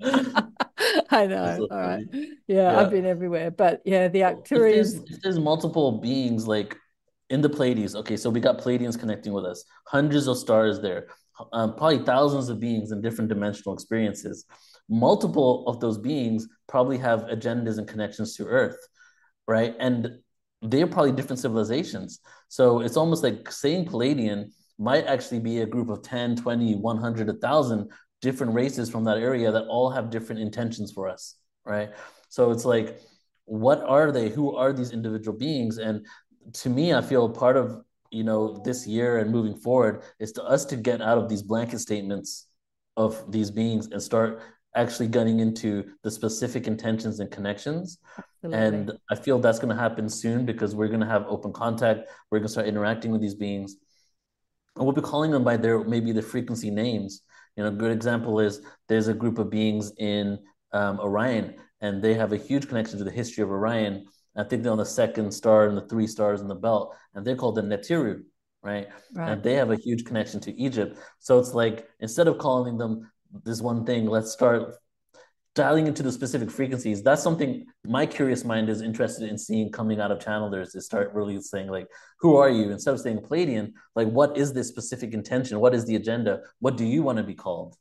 know. 0.00 0.48
I 1.10 1.26
know. 1.26 1.56
So 1.58 1.68
All 1.70 1.78
right. 1.78 2.04
Yeah, 2.12 2.26
yeah, 2.46 2.80
I've 2.80 2.90
been 2.90 3.04
everywhere. 3.04 3.50
But 3.50 3.82
yeah, 3.84 4.08
the 4.08 4.20
Arcturians. 4.20 4.42
If 4.42 4.50
there's, 4.52 4.94
if 4.94 5.22
there's 5.22 5.38
multiple 5.40 5.98
beings 5.98 6.46
like 6.46 6.76
in 7.28 7.40
the 7.40 7.48
Pleiades, 7.48 7.96
okay, 7.96 8.16
so 8.16 8.30
we 8.30 8.38
got 8.38 8.58
Pleiadians 8.58 8.98
connecting 8.98 9.32
with 9.32 9.44
us, 9.44 9.64
hundreds 9.88 10.28
of 10.28 10.38
stars 10.38 10.80
there, 10.80 11.08
um, 11.52 11.74
probably 11.74 11.98
thousands 12.04 12.48
of 12.48 12.60
beings 12.60 12.92
in 12.92 13.00
different 13.00 13.28
dimensional 13.28 13.74
experiences. 13.74 14.44
Multiple 14.88 15.66
of 15.66 15.80
those 15.80 15.98
beings 15.98 16.46
probably 16.68 16.98
have 16.98 17.22
agendas 17.22 17.78
and 17.78 17.88
connections 17.88 18.36
to 18.36 18.44
Earth 18.46 18.76
right? 19.46 19.74
And 19.78 20.18
they're 20.62 20.86
probably 20.86 21.12
different 21.12 21.40
civilizations. 21.40 22.20
So 22.48 22.80
it's 22.80 22.96
almost 22.96 23.22
like 23.22 23.50
saying 23.50 23.86
Pleiadian 23.86 24.52
might 24.78 25.06
actually 25.06 25.40
be 25.40 25.60
a 25.60 25.66
group 25.66 25.88
of 25.88 26.02
10, 26.02 26.36
20, 26.36 26.76
100, 26.76 27.26
1,000 27.26 27.90
different 28.20 28.54
races 28.54 28.88
from 28.88 29.04
that 29.04 29.18
area 29.18 29.50
that 29.50 29.66
all 29.66 29.90
have 29.90 30.10
different 30.10 30.40
intentions 30.40 30.92
for 30.92 31.08
us, 31.08 31.36
right? 31.64 31.90
So 32.28 32.50
it's 32.50 32.64
like, 32.64 33.00
what 33.44 33.82
are 33.82 34.12
they? 34.12 34.28
Who 34.28 34.56
are 34.56 34.72
these 34.72 34.92
individual 34.92 35.36
beings? 35.36 35.78
And 35.78 36.06
to 36.54 36.70
me, 36.70 36.94
I 36.94 37.02
feel 37.02 37.28
part 37.28 37.56
of 37.56 37.82
you 38.12 38.22
know 38.22 38.60
this 38.64 38.86
year 38.86 39.18
and 39.18 39.30
moving 39.30 39.56
forward 39.56 40.02
is 40.20 40.32
to 40.32 40.42
us 40.44 40.64
to 40.66 40.76
get 40.76 41.00
out 41.00 41.18
of 41.18 41.28
these 41.28 41.42
blanket 41.42 41.78
statements 41.80 42.46
of 42.96 43.32
these 43.32 43.50
beings 43.50 43.88
and 43.90 44.02
start 44.02 44.42
actually 44.74 45.08
getting 45.08 45.40
into 45.40 45.84
the 46.02 46.10
specific 46.10 46.66
intentions 46.66 47.20
and 47.20 47.30
connections. 47.30 47.98
Absolutely. 48.44 48.66
And 48.66 48.92
I 49.10 49.14
feel 49.14 49.38
that's 49.38 49.58
going 49.58 49.74
to 49.74 49.80
happen 49.80 50.08
soon 50.08 50.44
because 50.46 50.74
we're 50.74 50.88
going 50.88 51.00
to 51.00 51.06
have 51.06 51.26
open 51.28 51.52
contact. 51.52 52.08
We're 52.30 52.38
going 52.38 52.48
to 52.48 52.52
start 52.52 52.66
interacting 52.66 53.10
with 53.10 53.20
these 53.20 53.34
beings. 53.34 53.76
And 54.76 54.84
we'll 54.84 54.94
be 54.94 55.02
calling 55.02 55.30
them 55.30 55.44
by 55.44 55.56
their 55.56 55.84
maybe 55.84 56.12
the 56.12 56.22
frequency 56.22 56.70
names. 56.70 57.22
You 57.56 57.64
know, 57.64 57.68
a 57.68 57.72
good 57.72 57.92
example 57.92 58.40
is 58.40 58.62
there's 58.88 59.08
a 59.08 59.14
group 59.14 59.38
of 59.38 59.50
beings 59.50 59.92
in 59.98 60.38
um, 60.72 60.98
Orion, 61.00 61.56
and 61.80 62.02
they 62.02 62.14
have 62.14 62.32
a 62.32 62.38
huge 62.38 62.66
connection 62.66 62.98
to 62.98 63.04
the 63.04 63.10
history 63.10 63.42
of 63.42 63.50
Orion. 63.50 64.06
I 64.34 64.44
think 64.44 64.62
they're 64.62 64.72
on 64.72 64.78
the 64.78 64.86
second 64.86 65.30
star 65.32 65.68
and 65.68 65.76
the 65.76 65.86
three 65.86 66.06
stars 66.06 66.40
in 66.40 66.48
the 66.48 66.54
belt, 66.54 66.96
and 67.14 67.26
they're 67.26 67.36
called 67.36 67.56
the 67.56 67.62
Netiru, 67.62 68.22
right? 68.62 68.88
right? 69.14 69.32
And 69.32 69.42
they 69.42 69.54
have 69.54 69.70
a 69.70 69.76
huge 69.76 70.06
connection 70.06 70.40
to 70.40 70.58
Egypt. 70.58 70.98
So 71.18 71.38
it's 71.38 71.52
like 71.52 71.86
instead 72.00 72.28
of 72.28 72.38
calling 72.38 72.78
them 72.78 73.11
this 73.44 73.60
one 73.60 73.84
thing 73.84 74.06
let's 74.06 74.30
start 74.30 74.74
dialing 75.54 75.86
into 75.86 76.02
the 76.02 76.10
specific 76.10 76.50
frequencies. 76.50 77.02
That's 77.02 77.22
something 77.22 77.66
my 77.84 78.06
curious 78.06 78.44
mind 78.44 78.70
is 78.70 78.80
interested 78.80 79.28
in 79.28 79.36
seeing 79.36 79.70
coming 79.70 80.00
out 80.00 80.10
of 80.10 80.18
channelers 80.18 80.74
is 80.74 80.86
start 80.86 81.12
really 81.12 81.40
saying 81.40 81.68
like 81.68 81.88
who 82.20 82.36
are 82.36 82.48
you? 82.48 82.70
Instead 82.70 82.94
of 82.94 83.00
saying 83.00 83.18
pleiadian 83.18 83.72
like 83.94 84.08
what 84.08 84.36
is 84.36 84.52
this 84.52 84.68
specific 84.68 85.12
intention? 85.12 85.60
What 85.60 85.74
is 85.74 85.84
the 85.84 85.96
agenda? 85.96 86.40
What 86.60 86.76
do 86.76 86.84
you 86.84 87.02
want 87.02 87.18
to 87.18 87.24
be 87.24 87.34
called 87.34 87.76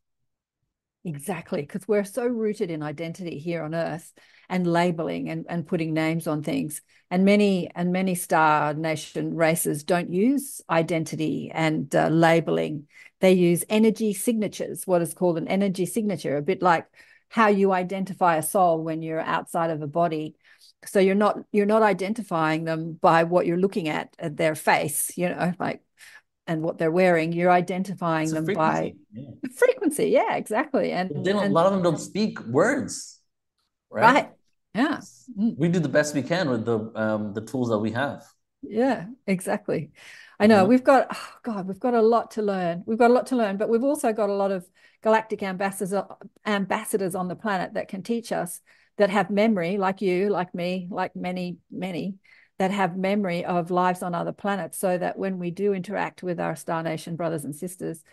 exactly 1.04 1.62
because 1.62 1.88
we're 1.88 2.04
so 2.04 2.26
rooted 2.26 2.70
in 2.70 2.84
identity 2.84 3.40
here 3.40 3.64
on 3.64 3.74
earth 3.74 4.14
and 4.50 4.68
labeling 4.68 5.30
and, 5.30 5.46
and 5.50 5.66
putting 5.66 5.94
names 5.94 6.28
on 6.28 6.44
things 6.44 6.82
and 7.10 7.26
many 7.26 7.70
and 7.76 7.92
many 7.92 8.16
star 8.16 8.74
nation 8.74 9.36
races 9.36 9.84
don't 9.84 10.14
use 10.14 10.62
identity 10.70 11.52
and 11.54 11.94
uh, 11.96 12.08
labeling. 12.08 12.88
They 13.20 13.34
use 13.34 13.64
energy 13.70 14.14
signatures 14.14 14.86
what 14.86 15.02
is 15.02 15.14
called 15.14 15.38
an 15.38 15.48
energy 15.48 15.86
signature 15.86 16.38
a 16.38 16.42
bit 16.42 16.62
like 16.62 16.86
how 17.30 17.48
you 17.48 17.72
identify 17.72 18.36
a 18.36 18.44
soul 18.44 18.84
when 18.84 19.02
you're 19.02 19.22
outside 19.22 19.70
of 19.70 19.82
a 19.82 19.88
body. 19.88 20.36
So 20.86 21.00
you're 21.00 21.16
not 21.16 21.40
you're 21.52 21.66
not 21.66 21.84
identifying 21.84 22.66
them 22.66 22.94
by 22.94 23.24
what 23.24 23.46
you're 23.46 23.58
looking 23.58 23.90
at 23.90 24.16
at 24.20 24.38
their 24.38 24.56
face 24.56 25.12
you 25.18 25.30
know 25.30 25.54
like 25.60 25.82
and 26.52 26.62
what 26.62 26.78
they're 26.78 26.92
wearing 26.92 27.32
you're 27.32 27.52
identifying 27.52 28.30
them 28.30 28.46
by 28.46 28.94
yeah. 29.14 29.30
frequency 29.56 30.08
yeah 30.10 30.36
exactly 30.36 30.92
and, 30.92 31.12
and 31.12 31.28
a 31.28 31.50
lot 31.50 31.66
of 31.66 31.72
them 31.74 31.82
don't 31.82 32.00
speak 32.00 32.40
words 32.48 33.20
right, 33.90 34.14
right. 34.14 34.30
yeah 34.76 35.00
mm. 35.40 35.58
we 35.58 35.70
do 35.70 35.80
the 35.80 35.90
best 35.90 36.14
we 36.14 36.22
can 36.22 36.50
with 36.50 36.66
the 36.66 36.92
um 36.96 37.34
the 37.34 37.42
tools 37.42 37.70
that 37.70 37.80
we 37.80 37.92
have 37.92 38.24
yeah 38.62 39.06
exactly 39.26 39.92
i 40.40 40.46
know 40.46 40.60
mm-hmm. 40.60 40.70
we've 40.70 40.84
got 40.84 41.08
oh 41.10 41.30
god 41.44 41.68
we've 41.68 41.80
got 41.80 41.94
a 41.94 42.02
lot 42.02 42.32
to 42.32 42.42
learn 42.42 42.84
we've 42.86 43.00
got 43.00 43.10
a 43.10 43.14
lot 43.14 43.28
to 43.28 43.36
learn 43.36 43.56
but 43.58 43.70
we've 43.70 43.84
also 43.84 44.12
got 44.12 44.30
a 44.30 44.34
lot 44.34 44.52
of 44.52 44.68
galactic 45.02 45.42
ambassadors 45.42 46.04
ambassadors 46.46 47.16
on 47.16 47.28
the 47.28 47.36
planet 47.36 47.74
that 47.74 47.88
can 47.88 48.04
teach 48.04 48.32
us 48.32 48.60
that 48.98 49.10
have 49.10 49.30
memory 49.30 49.78
like 49.78 50.02
you 50.02 50.30
like 50.30 50.54
me 50.54 50.88
like 50.92 51.16
many 51.16 51.58
many 51.72 52.16
that 52.62 52.70
have 52.70 52.96
memory 52.96 53.44
of 53.44 53.72
lives 53.72 54.04
on 54.04 54.14
other 54.14 54.32
planets 54.32 54.78
so 54.78 54.96
that 54.96 55.18
when 55.18 55.40
we 55.40 55.50
do 55.50 55.74
interact 55.74 56.22
with 56.22 56.40
our 56.40 56.56
star 56.56 56.84
nation 56.84 57.16
brothers 57.16 57.44
and 57.44 57.56
sisters 57.56 58.04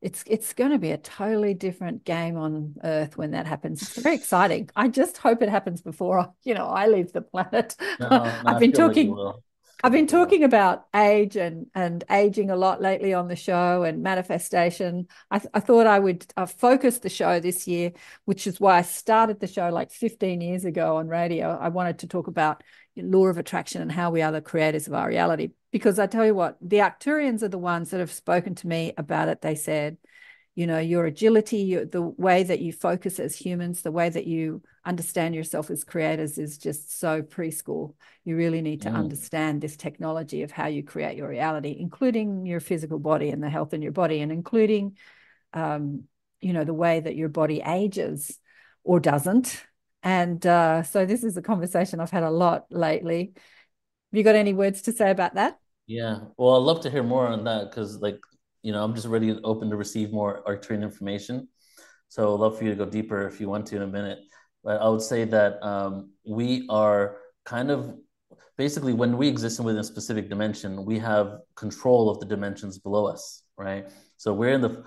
it's 0.00 0.24
it's 0.26 0.54
going 0.54 0.70
to 0.70 0.78
be 0.78 0.92
a 0.92 0.96
totally 0.96 1.52
different 1.52 2.02
game 2.02 2.38
on 2.38 2.74
earth 2.82 3.18
when 3.18 3.32
that 3.32 3.46
happens. 3.46 3.82
It's 3.82 4.00
very 4.00 4.14
exciting. 4.22 4.70
I 4.74 4.88
just 4.88 5.18
hope 5.18 5.42
it 5.42 5.50
happens 5.50 5.82
before 5.82 6.32
you 6.42 6.54
know 6.54 6.66
i 6.66 6.86
leave 6.86 7.12
the 7.12 7.20
planet. 7.20 7.76
No, 8.00 8.08
no, 8.10 8.42
i've 8.46 8.58
been 8.58 8.72
talking 8.72 9.14
like 9.14 9.36
I've 9.84 9.92
been 9.92 10.06
talking 10.06 10.44
about 10.44 10.86
age 10.94 11.36
and 11.36 11.66
and 11.74 12.04
aging 12.08 12.50
a 12.50 12.56
lot 12.56 12.80
lately 12.80 13.14
on 13.14 13.26
the 13.26 13.34
show 13.34 13.82
and 13.82 14.00
manifestation. 14.02 15.08
I, 15.30 15.40
th- 15.40 15.50
I 15.54 15.60
thought 15.60 15.88
I 15.88 15.98
would 15.98 16.24
uh, 16.36 16.46
focus 16.46 17.00
the 17.00 17.08
show 17.08 17.40
this 17.40 17.66
year, 17.66 17.92
which 18.24 18.46
is 18.46 18.60
why 18.60 18.78
I 18.78 18.82
started 18.82 19.40
the 19.40 19.48
show 19.48 19.70
like 19.70 19.90
15 19.90 20.40
years 20.40 20.64
ago 20.64 20.98
on 20.98 21.08
radio. 21.08 21.58
I 21.60 21.68
wanted 21.68 21.98
to 22.00 22.06
talk 22.06 22.28
about 22.28 22.62
law 22.96 23.26
of 23.26 23.38
attraction 23.38 23.82
and 23.82 23.92
how 23.92 24.10
we 24.10 24.22
are 24.22 24.32
the 24.32 24.40
creators 24.40 24.86
of 24.86 24.94
our 24.94 25.08
reality. 25.08 25.50
Because 25.70 25.98
I 25.98 26.06
tell 26.06 26.26
you 26.26 26.34
what, 26.34 26.58
the 26.60 26.78
Arcturians 26.78 27.42
are 27.42 27.48
the 27.48 27.58
ones 27.58 27.90
that 27.90 28.00
have 28.00 28.12
spoken 28.12 28.54
to 28.56 28.66
me 28.66 28.92
about 28.96 29.28
it. 29.28 29.40
They 29.40 29.54
said, 29.54 29.96
you 30.54 30.66
know 30.66 30.78
your 30.78 31.06
agility 31.06 31.58
your, 31.58 31.84
the 31.84 32.02
way 32.02 32.42
that 32.42 32.60
you 32.60 32.72
focus 32.72 33.18
as 33.18 33.34
humans 33.34 33.82
the 33.82 33.92
way 33.92 34.08
that 34.08 34.26
you 34.26 34.62
understand 34.84 35.34
yourself 35.34 35.70
as 35.70 35.84
creators 35.84 36.38
is 36.38 36.58
just 36.58 36.98
so 36.98 37.22
preschool 37.22 37.94
you 38.24 38.36
really 38.36 38.60
need 38.60 38.82
to 38.82 38.90
mm. 38.90 38.94
understand 38.94 39.60
this 39.60 39.76
technology 39.76 40.42
of 40.42 40.50
how 40.50 40.66
you 40.66 40.82
create 40.82 41.16
your 41.16 41.28
reality 41.28 41.76
including 41.78 42.44
your 42.44 42.60
physical 42.60 42.98
body 42.98 43.30
and 43.30 43.42
the 43.42 43.50
health 43.50 43.72
in 43.72 43.82
your 43.82 43.92
body 43.92 44.20
and 44.20 44.32
including 44.32 44.96
um, 45.54 46.04
you 46.40 46.52
know 46.52 46.64
the 46.64 46.74
way 46.74 47.00
that 47.00 47.16
your 47.16 47.28
body 47.28 47.62
ages 47.64 48.38
or 48.84 49.00
doesn't 49.00 49.62
and 50.02 50.46
uh, 50.46 50.82
so 50.82 51.06
this 51.06 51.24
is 51.24 51.36
a 51.36 51.42
conversation 51.42 52.00
i've 52.00 52.10
had 52.10 52.22
a 52.22 52.30
lot 52.30 52.66
lately 52.70 53.32
have 53.34 54.18
you 54.18 54.22
got 54.22 54.34
any 54.34 54.52
words 54.52 54.82
to 54.82 54.92
say 54.92 55.10
about 55.10 55.34
that 55.34 55.58
yeah 55.86 56.18
well 56.36 56.56
i'd 56.56 56.66
love 56.66 56.80
to 56.80 56.90
hear 56.90 57.02
more 57.02 57.26
on 57.26 57.44
that 57.44 57.70
because 57.70 58.00
like 58.00 58.18
you 58.62 58.72
know, 58.72 58.82
I'm 58.82 58.94
just 58.94 59.06
ready 59.06 59.36
open 59.44 59.68
to 59.70 59.76
receive 59.76 60.12
more 60.12 60.42
Arcturian 60.46 60.82
information. 60.82 61.48
So 62.08 62.34
I'd 62.34 62.40
love 62.40 62.56
for 62.56 62.64
you 62.64 62.70
to 62.70 62.76
go 62.76 62.86
deeper 62.86 63.26
if 63.26 63.40
you 63.40 63.48
want 63.48 63.66
to 63.66 63.76
in 63.76 63.82
a 63.82 63.86
minute. 63.86 64.20
But 64.62 64.80
I 64.80 64.88
would 64.88 65.02
say 65.02 65.24
that 65.24 65.62
um, 65.62 66.12
we 66.24 66.66
are 66.70 67.16
kind 67.44 67.70
of 67.70 67.94
basically 68.56 68.92
when 68.92 69.16
we 69.16 69.26
exist 69.26 69.58
within 69.58 69.80
a 69.80 69.84
specific 69.84 70.28
dimension, 70.28 70.84
we 70.84 70.98
have 71.00 71.38
control 71.56 72.08
of 72.08 72.20
the 72.20 72.26
dimensions 72.26 72.78
below 72.78 73.06
us, 73.06 73.42
right? 73.56 73.90
So 74.18 74.32
we're 74.32 74.52
in 74.52 74.60
the, 74.60 74.84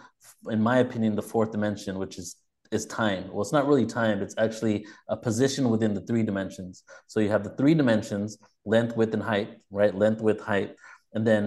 in 0.49 0.61
my 0.61 0.77
opinion, 0.77 1.15
the 1.15 1.21
fourth 1.21 1.51
dimension, 1.51 1.99
which 1.99 2.17
is 2.17 2.37
is 2.75 2.85
time. 2.85 3.23
Well, 3.31 3.41
it's 3.41 3.57
not 3.57 3.67
really 3.67 3.87
time. 3.87 4.21
It's 4.21 4.37
actually 4.37 4.85
a 5.09 5.17
position 5.17 5.69
within 5.73 5.93
the 5.95 6.01
three 6.01 6.23
dimensions. 6.29 6.83
So 7.07 7.19
you 7.19 7.29
have 7.29 7.43
the 7.43 7.55
three 7.59 7.75
dimensions: 7.81 8.37
length, 8.65 8.95
width, 8.95 9.13
and 9.13 9.23
height, 9.23 9.49
right? 9.71 9.93
Length, 10.03 10.21
width, 10.21 10.43
height, 10.51 10.75
and 11.13 11.25
then 11.25 11.43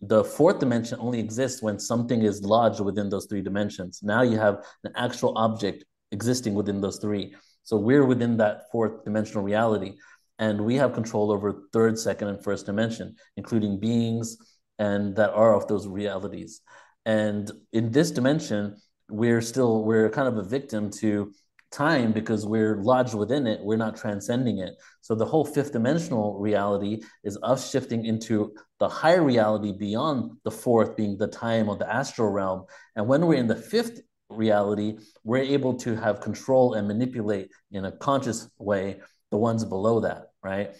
the 0.00 0.24
fourth 0.24 0.58
dimension 0.58 0.98
only 1.00 1.20
exists 1.20 1.62
when 1.62 1.78
something 1.78 2.22
is 2.22 2.42
lodged 2.42 2.80
within 2.80 3.08
those 3.10 3.26
three 3.26 3.42
dimensions. 3.42 4.00
Now 4.02 4.22
you 4.22 4.38
have 4.38 4.64
an 4.84 4.92
actual 4.96 5.36
object 5.36 5.84
existing 6.12 6.54
within 6.54 6.80
those 6.80 6.98
three. 6.98 7.34
So 7.62 7.76
we're 7.76 8.06
within 8.06 8.36
that 8.38 8.70
fourth 8.72 9.04
dimensional 9.04 9.42
reality. 9.42 9.92
And 10.38 10.64
we 10.64 10.74
have 10.76 10.92
control 10.92 11.30
over 11.30 11.48
third, 11.72 11.98
second, 11.98 12.28
and 12.28 12.42
first 12.42 12.66
dimension, 12.66 13.16
including 13.36 13.80
beings 13.80 14.36
and 14.78 15.16
that 15.16 15.30
are 15.30 15.54
of 15.54 15.66
those 15.66 15.86
realities. 15.86 16.60
And 17.04 17.50
in 17.72 17.92
this 17.92 18.10
dimension, 18.10 18.76
we're 19.08 19.40
still, 19.40 19.84
we're 19.84 20.10
kind 20.10 20.28
of 20.28 20.38
a 20.38 20.42
victim 20.42 20.90
to 20.90 21.32
time 21.70 22.12
because 22.12 22.46
we're 22.46 22.76
lodged 22.82 23.14
within 23.14 23.46
it, 23.46 23.60
we're 23.62 23.76
not 23.76 23.96
transcending 23.96 24.58
it. 24.58 24.74
So 25.00 25.14
the 25.14 25.24
whole 25.24 25.44
fifth 25.44 25.72
dimensional 25.72 26.38
reality 26.38 27.02
is 27.24 27.38
us 27.42 27.70
shifting 27.70 28.04
into 28.04 28.54
the 28.78 28.88
higher 28.88 29.22
reality 29.22 29.72
beyond 29.72 30.32
the 30.44 30.50
fourth 30.50 30.96
being 30.96 31.16
the 31.18 31.26
time 31.26 31.68
of 31.68 31.78
the 31.78 31.92
astral 31.92 32.30
realm. 32.30 32.64
And 32.94 33.06
when 33.06 33.26
we're 33.26 33.38
in 33.38 33.46
the 33.46 33.56
fifth 33.56 34.00
reality, 34.28 34.98
we're 35.24 35.38
able 35.38 35.74
to 35.74 35.94
have 35.96 36.20
control 36.20 36.74
and 36.74 36.88
manipulate 36.88 37.50
in 37.72 37.84
a 37.84 37.92
conscious 37.92 38.48
way 38.58 39.00
the 39.30 39.36
ones 39.36 39.64
below 39.64 40.00
that, 40.00 40.30
right? 40.42 40.74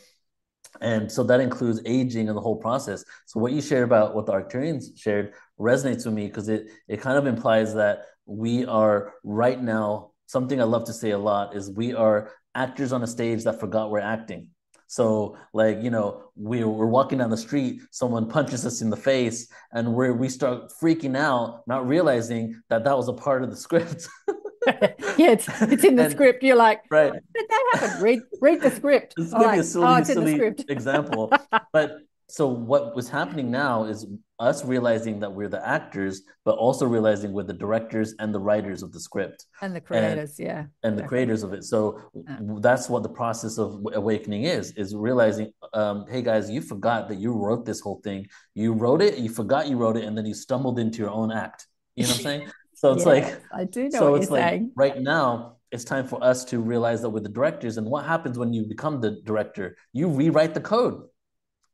And 0.81 1.11
so 1.11 1.22
that 1.24 1.41
includes 1.41 1.81
aging 1.87 2.29
and 2.29 2.37
the 2.37 2.41
whole 2.41 2.57
process. 2.57 3.05
So 3.27 3.41
what 3.41 3.53
you 3.53 3.62
shared 3.62 3.85
about 3.85 4.14
what 4.14 4.27
the 4.27 4.33
Arcturians 4.33 4.99
shared 4.99 5.33
resonates 5.59 6.05
with 6.05 6.14
me 6.14 6.27
because 6.27 6.49
it 6.49 6.68
it 6.87 7.01
kind 7.01 7.16
of 7.16 7.27
implies 7.27 7.74
that 7.74 8.05
we 8.27 8.66
are 8.66 9.14
right 9.24 9.61
now 9.61 10.11
something 10.27 10.61
I 10.61 10.64
love 10.64 10.85
to 10.87 10.93
say 10.93 11.11
a 11.11 11.18
lot 11.18 11.57
is 11.57 11.70
we 11.70 11.95
are 11.95 12.33
actors 12.55 12.93
on 12.93 13.03
a 13.03 13.07
stage 13.07 13.45
that 13.45 13.61
forgot 13.61 13.91
we're 13.91 14.01
acting. 14.01 14.51
So, 14.89 15.37
like, 15.53 15.83
you 15.83 15.91
know, 15.91 16.31
we, 16.37 16.62
we're 16.62 16.87
walking 16.87 17.18
down 17.18 17.31
the 17.31 17.37
street, 17.37 17.81
someone 17.91 18.29
punches 18.29 18.64
us 18.64 18.83
in 18.83 18.91
the 18.91 18.97
face, 18.97 19.49
and 19.72 19.95
we 19.95 20.12
we 20.12 20.29
start 20.29 20.70
freaking 20.81 21.16
out, 21.16 21.62
not 21.66 21.89
realizing 21.89 22.61
that 22.70 22.85
that 22.85 22.97
was 22.97 23.09
a 23.09 23.12
part 23.12 23.43
of 23.43 23.51
the 23.51 23.57
script. 23.57 24.07
yeah, 24.66 25.33
it's, 25.33 25.49
it's 25.62 25.83
in 25.83 25.97
the 25.97 26.05
and, 26.05 26.12
script. 26.12 26.43
You're 26.45 26.57
like, 26.57 26.83
right. 26.89 27.12
did 27.12 27.47
that 27.49 27.70
happen? 27.72 28.03
Read 28.03 28.20
read 28.41 28.61
the 28.61 28.70
script. 28.70 29.14
This 29.16 29.27
is 29.27 29.33
going 29.33 29.45
to 29.45 29.53
be 29.53 29.57
a 29.57 29.61
oh, 29.61 29.62
silly, 29.62 29.87
oh, 29.87 30.03
silly 30.05 30.55
example. 30.68 31.33
but 31.72 31.99
so 32.29 32.49
what 32.49 32.97
was 32.97 33.09
happening 33.09 33.51
now 33.51 33.85
is 33.85 34.07
us 34.39 34.64
realizing 34.64 35.20
that 35.20 35.33
we're 35.33 35.49
the 35.49 35.66
actors, 35.66 36.22
but 36.45 36.59
also 36.59 36.85
realizing 36.85 37.33
we're 37.33 37.45
the 37.45 37.53
directors 37.53 38.14
and 38.18 38.35
the 38.35 38.41
writers 38.41 38.83
of 38.83 38.93
the 38.93 38.99
script 38.99 39.47
and 39.62 39.74
the 39.74 39.81
creators, 39.81 40.39
and, 40.39 40.49
yeah, 40.49 40.64
and 40.83 40.99
the 40.99 41.05
creators 41.05 41.45
of 41.45 41.53
it. 41.53 41.62
So 41.62 42.01
yeah. 42.14 42.39
that's 42.59 42.89
what 42.89 43.05
the 43.05 43.09
process 43.09 43.59
of 43.59 43.81
awakening 43.95 44.43
is: 44.43 44.72
is 44.72 44.95
realizing, 44.95 45.53
um, 45.72 46.05
hey 46.09 46.20
guys, 46.20 46.51
you 46.51 46.61
forgot 46.61 47.09
that 47.09 47.18
you 47.18 47.33
wrote 47.33 47.64
this 47.64 47.81
whole 47.81 48.01
thing. 48.03 48.27
You 48.55 48.72
wrote 48.72 49.03
it, 49.03 49.18
you 49.18 49.31
forgot 49.31 49.68
you 49.68 49.77
wrote 49.77 49.97
it, 49.97 50.05
and 50.05 50.18
then 50.18 50.27
you 50.27 50.35
stumbled 50.35 50.81
into 50.81 50.99
your 50.99 51.11
own 51.11 51.31
act. 51.31 51.66
You 51.95 52.05
know 52.05 52.11
what 52.11 52.18
I'm 52.18 52.22
saying? 52.22 52.51
So 52.79 52.93
it's 52.93 53.07
like 53.07 53.41
I 53.55 53.64
do 53.64 53.89
know. 53.89 53.99
So 53.99 54.14
it's 54.16 54.31
like 54.31 54.43
saying. 54.43 54.72
right 54.77 55.01
now, 55.01 55.57
it's 55.72 55.83
time 55.83 56.07
for 56.07 56.22
us 56.22 56.45
to 56.45 56.59
realize 56.59 57.01
that 57.01 57.09
we're 57.09 57.20
the 57.20 57.31
directors. 57.31 57.79
And 57.79 57.87
what 57.87 58.05
happens 58.05 58.37
when 58.37 58.53
you 58.53 58.66
become 58.66 59.01
the 59.01 59.22
director? 59.24 59.79
You 59.95 60.09
rewrite 60.09 60.53
the 60.53 60.61
code 60.61 61.05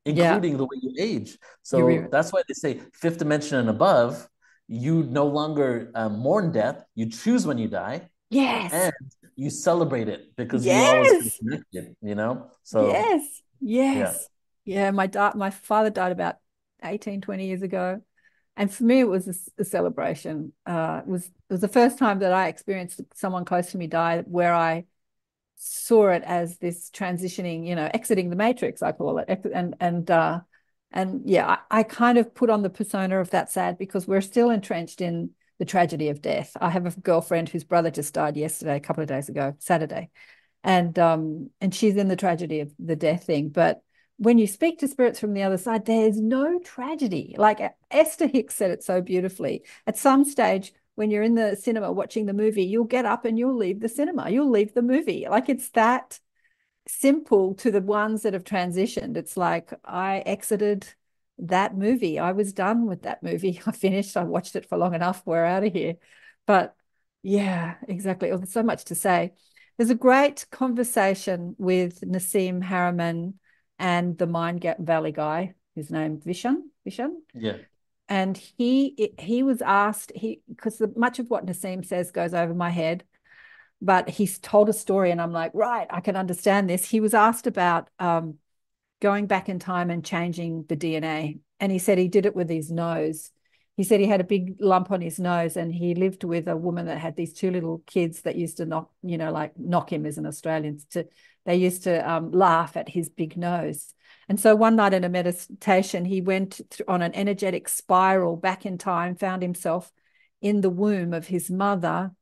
including 0.05 0.53
yeah. 0.53 0.57
the 0.57 0.65
way 0.65 0.77
you 0.81 0.95
age. 0.99 1.39
So 1.63 2.07
that's 2.11 2.33
why 2.33 2.43
they 2.47 2.55
say 2.55 2.81
fifth 2.95 3.19
dimension 3.19 3.59
and 3.59 3.69
above, 3.69 4.29
you 4.69 5.03
no 5.05 5.27
longer 5.27 5.91
um, 5.95 6.19
mourn 6.19 6.53
death, 6.53 6.85
you 6.95 7.11
choose 7.11 7.47
when 7.47 7.59
you 7.59 7.69
die. 7.69 8.09
Yes. 8.31 8.73
And 8.73 8.93
you 9.37 9.51
celebrate 9.51 10.09
it 10.09 10.35
because 10.37 10.65
yes. 10.65 10.93
you 10.93 10.97
always 10.97 11.39
connected, 11.39 11.97
you 12.03 12.15
know? 12.15 12.51
So 12.63 12.89
Yes. 12.89 13.43
Yes. 13.61 14.29
Yeah, 14.65 14.85
yeah 14.85 14.91
my 14.91 15.07
da- 15.07 15.35
my 15.35 15.51
father 15.51 15.91
died 15.91 16.13
about 16.13 16.37
18, 16.83 17.21
20 17.21 17.47
years 17.47 17.63
ago. 17.63 18.01
And 18.57 18.73
for 18.73 18.85
me, 18.85 19.01
it 19.01 19.09
was 19.09 19.29
a, 19.29 19.63
a 19.63 19.65
celebration. 19.65 20.53
Uh, 20.67 21.01
it 21.07 21.09
was 21.09 21.27
it 21.27 21.33
was 21.51 21.61
the 21.61 21.69
first 21.69 21.99
time 21.99 22.19
that 22.19 22.33
I 22.33 22.49
experienced 22.49 23.01
someone 23.15 23.45
close 23.45 23.71
to 23.73 23.79
me 23.79 23.87
die 23.87 24.23
where 24.27 24.55
I 24.55 24.85
saw 25.65 26.09
it 26.09 26.25
as 26.25 26.59
this 26.59 26.91
transitioning, 26.91 27.65
you 27.65 27.77
know, 27.77 27.89
exiting 27.95 28.31
the 28.31 28.37
matrix, 28.37 28.83
I 28.83 28.91
call 28.91 29.19
it. 29.19 29.29
And 29.55 29.77
and 29.79 30.11
uh 30.11 30.41
and 30.91 31.23
yeah, 31.25 31.59
I, 31.71 31.79
I 31.79 31.83
kind 31.85 32.19
of 32.19 32.35
put 32.35 32.51
on 32.51 32.63
the 32.63 32.71
persona 32.71 33.21
of 33.21 33.31
that 33.31 33.51
sad 33.51 33.79
because 33.79 34.07
we're 34.07 34.21
still 34.21 34.51
entrenched 34.51 35.01
in 35.01 35.31
the 35.59 35.65
tragedy 35.65 36.09
of 36.09 36.21
death. 36.21 36.57
I 36.61 36.69
have 36.71 36.87
a 36.87 37.01
girlfriend 37.01 37.49
whose 37.49 37.63
brother 37.63 37.93
just 37.93 38.13
died 38.13 38.37
yesterday, 38.37 38.77
a 38.77 38.81
couple 38.81 39.03
of 39.03 39.09
days 39.09 39.29
ago, 39.29 39.55
Saturday. 39.61 40.11
And 40.65 40.99
um 40.99 41.51
and 41.61 41.73
she's 41.73 41.97
in 41.97 42.09
the 42.09 42.17
tragedy 42.17 42.59
of 42.61 42.73
the 42.81 42.97
death 42.97 43.25
thing. 43.25 43.51
But 43.51 43.83
when 44.17 44.39
you 44.39 44.49
speak 44.49 44.81
to 44.81 44.89
spirits 44.89 45.21
from 45.21 45.33
the 45.33 45.45
other 45.45 45.59
side, 45.59 45.87
there's 45.87 46.21
no 46.21 46.59
tragedy. 46.59 47.37
Like 47.39 47.61
Esther 47.89 48.27
Hicks 48.27 48.57
said 48.57 48.73
it 48.73 48.83
so 48.83 49.01
beautifully. 49.01 49.63
At 49.87 49.97
some 49.97 50.25
stage, 50.25 50.73
when 50.95 51.11
you're 51.11 51.23
in 51.23 51.35
the 51.35 51.57
cinema 51.57 51.91
watching 51.91 52.27
the 52.27 52.33
movie, 52.33 52.65
you'll 52.65 52.85
get 52.85 53.05
up 53.05 53.25
and 53.25 53.39
you'll 53.39 53.57
leave 53.57 53.81
the 53.81 53.89
cinema, 53.89 54.31
you'll 54.31 54.51
leave 54.51 54.75
the 54.75 54.83
movie. 54.83 55.27
Like 55.29 55.49
it's 55.49 55.71
that 55.71 56.21
simple 56.87 57.55
to 57.55 57.71
the 57.71 57.81
ones 57.81 58.23
that 58.23 58.35
have 58.35 58.45
transitioned. 58.45 59.17
It's 59.17 59.37
like 59.37 59.73
I 59.85 60.19
exited 60.21 60.87
that 61.39 61.77
movie. 61.77 62.19
I 62.19 62.33
was 62.33 62.53
done 62.53 62.87
with 62.87 63.03
that 63.03 63.23
movie. 63.23 63.61
I 63.67 63.73
finished, 63.73 64.17
I 64.17 64.25
watched 64.25 64.57
it 64.57 64.69
for 64.69 64.77
long 64.77 64.95
enough. 64.95 65.23
We're 65.25 65.45
out 65.45 65.65
of 65.65 65.73
here. 65.73 65.97
But 66.47 66.75
yeah, 67.23 67.77
exactly. 67.89 68.31
Oh, 68.31 68.37
there's 68.37 68.53
so 68.53 68.63
much 68.63 68.85
to 68.87 68.95
say. 68.95 69.33
There's 69.79 69.91
a 69.91 69.95
great 69.95 70.47
conversation 70.51 71.57
with 71.59 72.03
Nassim 72.03 72.63
Haramein 72.63 73.35
and 73.79 74.19
the 74.19 74.27
Mind 74.27 74.61
Gap 74.61 74.79
Valley 74.79 75.13
guy, 75.13 75.55
his 75.75 75.91
name 75.91 76.19
Vishen. 76.19 76.65
Vishen. 76.87 77.15
Yeah 77.33 77.57
and 78.13 78.37
he 78.37 79.15
he 79.19 79.43
was 79.43 79.63
asked 79.63 80.13
he 80.15 80.43
because 80.47 80.83
much 80.95 81.19
of 81.19 81.31
what 81.31 81.47
Nassim 81.47 81.83
says 81.83 82.11
goes 82.11 82.35
over 82.35 82.53
my 82.53 82.69
head, 82.69 83.05
but 83.81 84.11
he's 84.11 84.39
told 84.39 84.69
a 84.69 84.75
story, 84.75 85.11
and 85.11 85.19
I'm 85.19 85.33
like, 85.33 85.53
right, 85.55 85.87
I 85.89 86.01
can 86.01 86.15
understand 86.15 86.69
this. 86.69 86.85
He 86.85 87.01
was 87.01 87.15
asked 87.15 87.47
about 87.47 87.89
um, 87.99 88.35
going 89.01 89.29
back 89.29 89.49
in 89.49 89.59
time 89.59 89.89
and 89.89 90.05
changing 90.05 90.67
the 90.69 90.77
DNA, 90.77 91.39
and 91.59 91.73
he 91.73 91.79
said 91.79 91.97
he 91.97 92.09
did 92.09 92.27
it 92.27 92.37
with 92.37 92.51
his 92.51 92.71
nose. 92.71 93.31
He 93.79 93.83
said 93.83 93.99
he 93.99 94.07
had 94.07 94.21
a 94.21 94.25
big 94.25 94.57
lump 94.61 94.91
on 94.91 95.01
his 95.01 95.19
nose, 95.19 95.57
and 95.57 95.73
he 95.73 95.95
lived 95.95 96.23
with 96.23 96.49
a 96.49 96.57
woman 96.57 96.85
that 96.87 96.99
had 96.99 97.17
these 97.17 97.33
two 97.33 97.51
little 97.51 97.83
kids 97.87 98.21
that 98.23 98.37
used 98.37 98.59
to 98.59 98.67
knock, 98.67 98.91
you 99.03 99.17
know, 99.17 99.33
like 99.33 99.59
knock 99.59 99.91
him 99.91 100.05
as 100.05 100.19
an 100.19 100.27
Australian. 100.27 100.79
To 100.91 101.07
they 101.47 101.57
used 101.57 101.85
to 101.85 102.11
um, 102.11 102.31
laugh 102.31 102.77
at 102.77 102.91
his 102.91 103.09
big 103.09 103.39
nose 103.39 103.95
and 104.29 104.39
so 104.39 104.55
one 104.55 104.77
night 104.77 104.95
in 104.95 105.05
a 105.05 105.09
meditation, 105.09 106.05
he 106.05 106.21
went 106.21 106.61
on 106.87 107.03
an 107.03 107.15
energetic 107.15 107.69
spiral 107.69 108.37
back 108.37 108.65
in 108.65 108.79
time, 108.79 109.17
found 109.17 109.43
himself 109.43 109.91
in 110.41 110.61
the 110.61 110.71
womb 110.71 111.13
of 111.13 111.27
his 111.27 111.51
mother, 111.51 112.13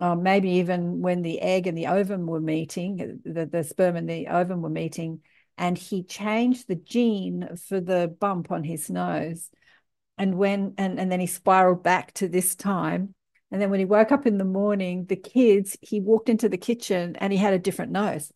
uh, 0.00 0.14
maybe 0.14 0.50
even 0.50 1.00
when 1.00 1.22
the 1.22 1.40
egg 1.40 1.66
and 1.66 1.76
the 1.76 1.86
ovum 1.86 2.26
were 2.26 2.40
meeting, 2.40 3.20
the, 3.24 3.46
the 3.46 3.64
sperm 3.64 3.96
and 3.96 4.08
the 4.08 4.28
ovum 4.28 4.62
were 4.62 4.68
meeting, 4.68 5.20
and 5.56 5.78
he 5.78 6.02
changed 6.02 6.68
the 6.68 6.76
gene 6.76 7.48
for 7.68 7.80
the 7.80 8.14
bump 8.20 8.50
on 8.50 8.62
his 8.62 8.90
nose. 8.90 9.50
And 10.18 10.36
when 10.36 10.74
and, 10.78 10.98
and 10.98 11.12
then 11.12 11.20
he 11.20 11.26
spiraled 11.26 11.82
back 11.82 12.12
to 12.14 12.28
this 12.28 12.54
time. 12.54 13.14
And 13.50 13.60
then 13.60 13.70
when 13.70 13.78
he 13.78 13.86
woke 13.86 14.12
up 14.12 14.26
in 14.26 14.38
the 14.38 14.44
morning, 14.44 15.06
the 15.06 15.16
kids, 15.16 15.76
he 15.80 16.00
walked 16.00 16.28
into 16.28 16.48
the 16.48 16.58
kitchen 16.58 17.16
and 17.16 17.32
he 17.32 17.38
had 17.38 17.54
a 17.54 17.58
different 17.58 17.92
nose 17.92 18.32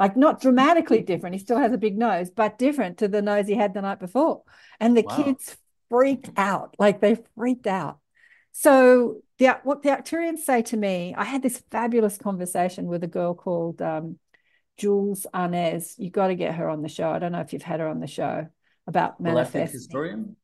like 0.00 0.16
not 0.16 0.40
dramatically 0.40 1.02
different. 1.02 1.34
He 1.34 1.40
still 1.40 1.58
has 1.58 1.74
a 1.74 1.78
big 1.78 1.98
nose, 1.98 2.30
but 2.30 2.58
different 2.58 2.98
to 2.98 3.08
the 3.08 3.20
nose 3.20 3.46
he 3.46 3.54
had 3.54 3.74
the 3.74 3.82
night 3.82 4.00
before. 4.00 4.42
And 4.80 4.96
the 4.96 5.02
wow. 5.02 5.22
kids 5.22 5.58
freaked 5.90 6.30
out, 6.38 6.74
like 6.78 7.02
they 7.02 7.18
freaked 7.36 7.66
out. 7.66 7.98
So 8.52 9.18
the 9.38 9.58
what 9.62 9.82
the 9.82 9.90
Arcturians 9.90 10.38
say 10.38 10.62
to 10.62 10.76
me, 10.78 11.14
I 11.14 11.24
had 11.24 11.42
this 11.42 11.62
fabulous 11.70 12.16
conversation 12.16 12.86
with 12.86 13.04
a 13.04 13.08
girl 13.08 13.34
called 13.34 13.82
um, 13.82 14.18
Jules 14.78 15.26
Arnez. 15.34 15.96
You 15.98 16.08
got 16.08 16.28
to 16.28 16.34
get 16.34 16.54
her 16.54 16.70
on 16.70 16.80
the 16.80 16.88
show. 16.88 17.10
I 17.10 17.18
don't 17.18 17.32
know 17.32 17.40
if 17.40 17.52
you've 17.52 17.62
had 17.62 17.80
her 17.80 17.88
on 17.88 18.00
the 18.00 18.06
show 18.06 18.48
about 18.86 19.20
manifesting. 19.20 19.78
historian. 19.78 20.36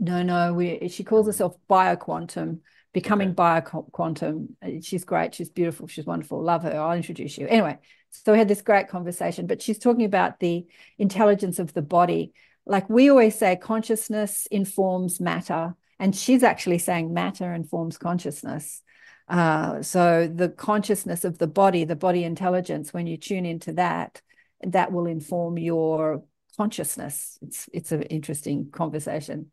No, 0.00 0.24
no. 0.24 0.54
We 0.54 0.88
she 0.88 1.04
calls 1.04 1.26
herself 1.26 1.54
bioquantum 1.70 2.58
becoming 2.92 3.30
okay. 3.30 3.36
bioquantum. 3.36 4.48
She's 4.82 5.04
great. 5.04 5.34
She's 5.34 5.50
beautiful. 5.50 5.86
She's 5.86 6.04
wonderful. 6.04 6.42
Love 6.42 6.64
her. 6.64 6.78
I'll 6.78 6.96
introduce 6.96 7.38
you. 7.38 7.46
Anyway, 7.46 7.78
so 8.12 8.32
we 8.32 8.38
had 8.38 8.48
this 8.48 8.62
great 8.62 8.88
conversation, 8.88 9.46
but 9.46 9.60
she's 9.60 9.78
talking 9.78 10.04
about 10.04 10.38
the 10.38 10.66
intelligence 10.98 11.58
of 11.58 11.72
the 11.72 11.82
body. 11.82 12.32
Like 12.66 12.88
we 12.88 13.10
always 13.10 13.36
say, 13.36 13.56
consciousness 13.56 14.46
informs 14.46 15.20
matter. 15.20 15.74
And 15.98 16.14
she's 16.14 16.42
actually 16.42 16.78
saying 16.78 17.12
matter 17.12 17.52
informs 17.52 17.96
consciousness. 17.98 18.82
Uh, 19.28 19.82
so 19.82 20.28
the 20.32 20.48
consciousness 20.48 21.24
of 21.24 21.38
the 21.38 21.46
body, 21.46 21.84
the 21.84 21.96
body 21.96 22.22
intelligence, 22.22 22.92
when 22.92 23.06
you 23.06 23.16
tune 23.16 23.46
into 23.46 23.72
that, 23.74 24.20
that 24.62 24.92
will 24.92 25.06
inform 25.06 25.58
your 25.58 26.22
consciousness. 26.56 27.38
It's 27.40 27.68
it's 27.72 27.92
an 27.92 28.02
interesting 28.02 28.70
conversation. 28.70 29.50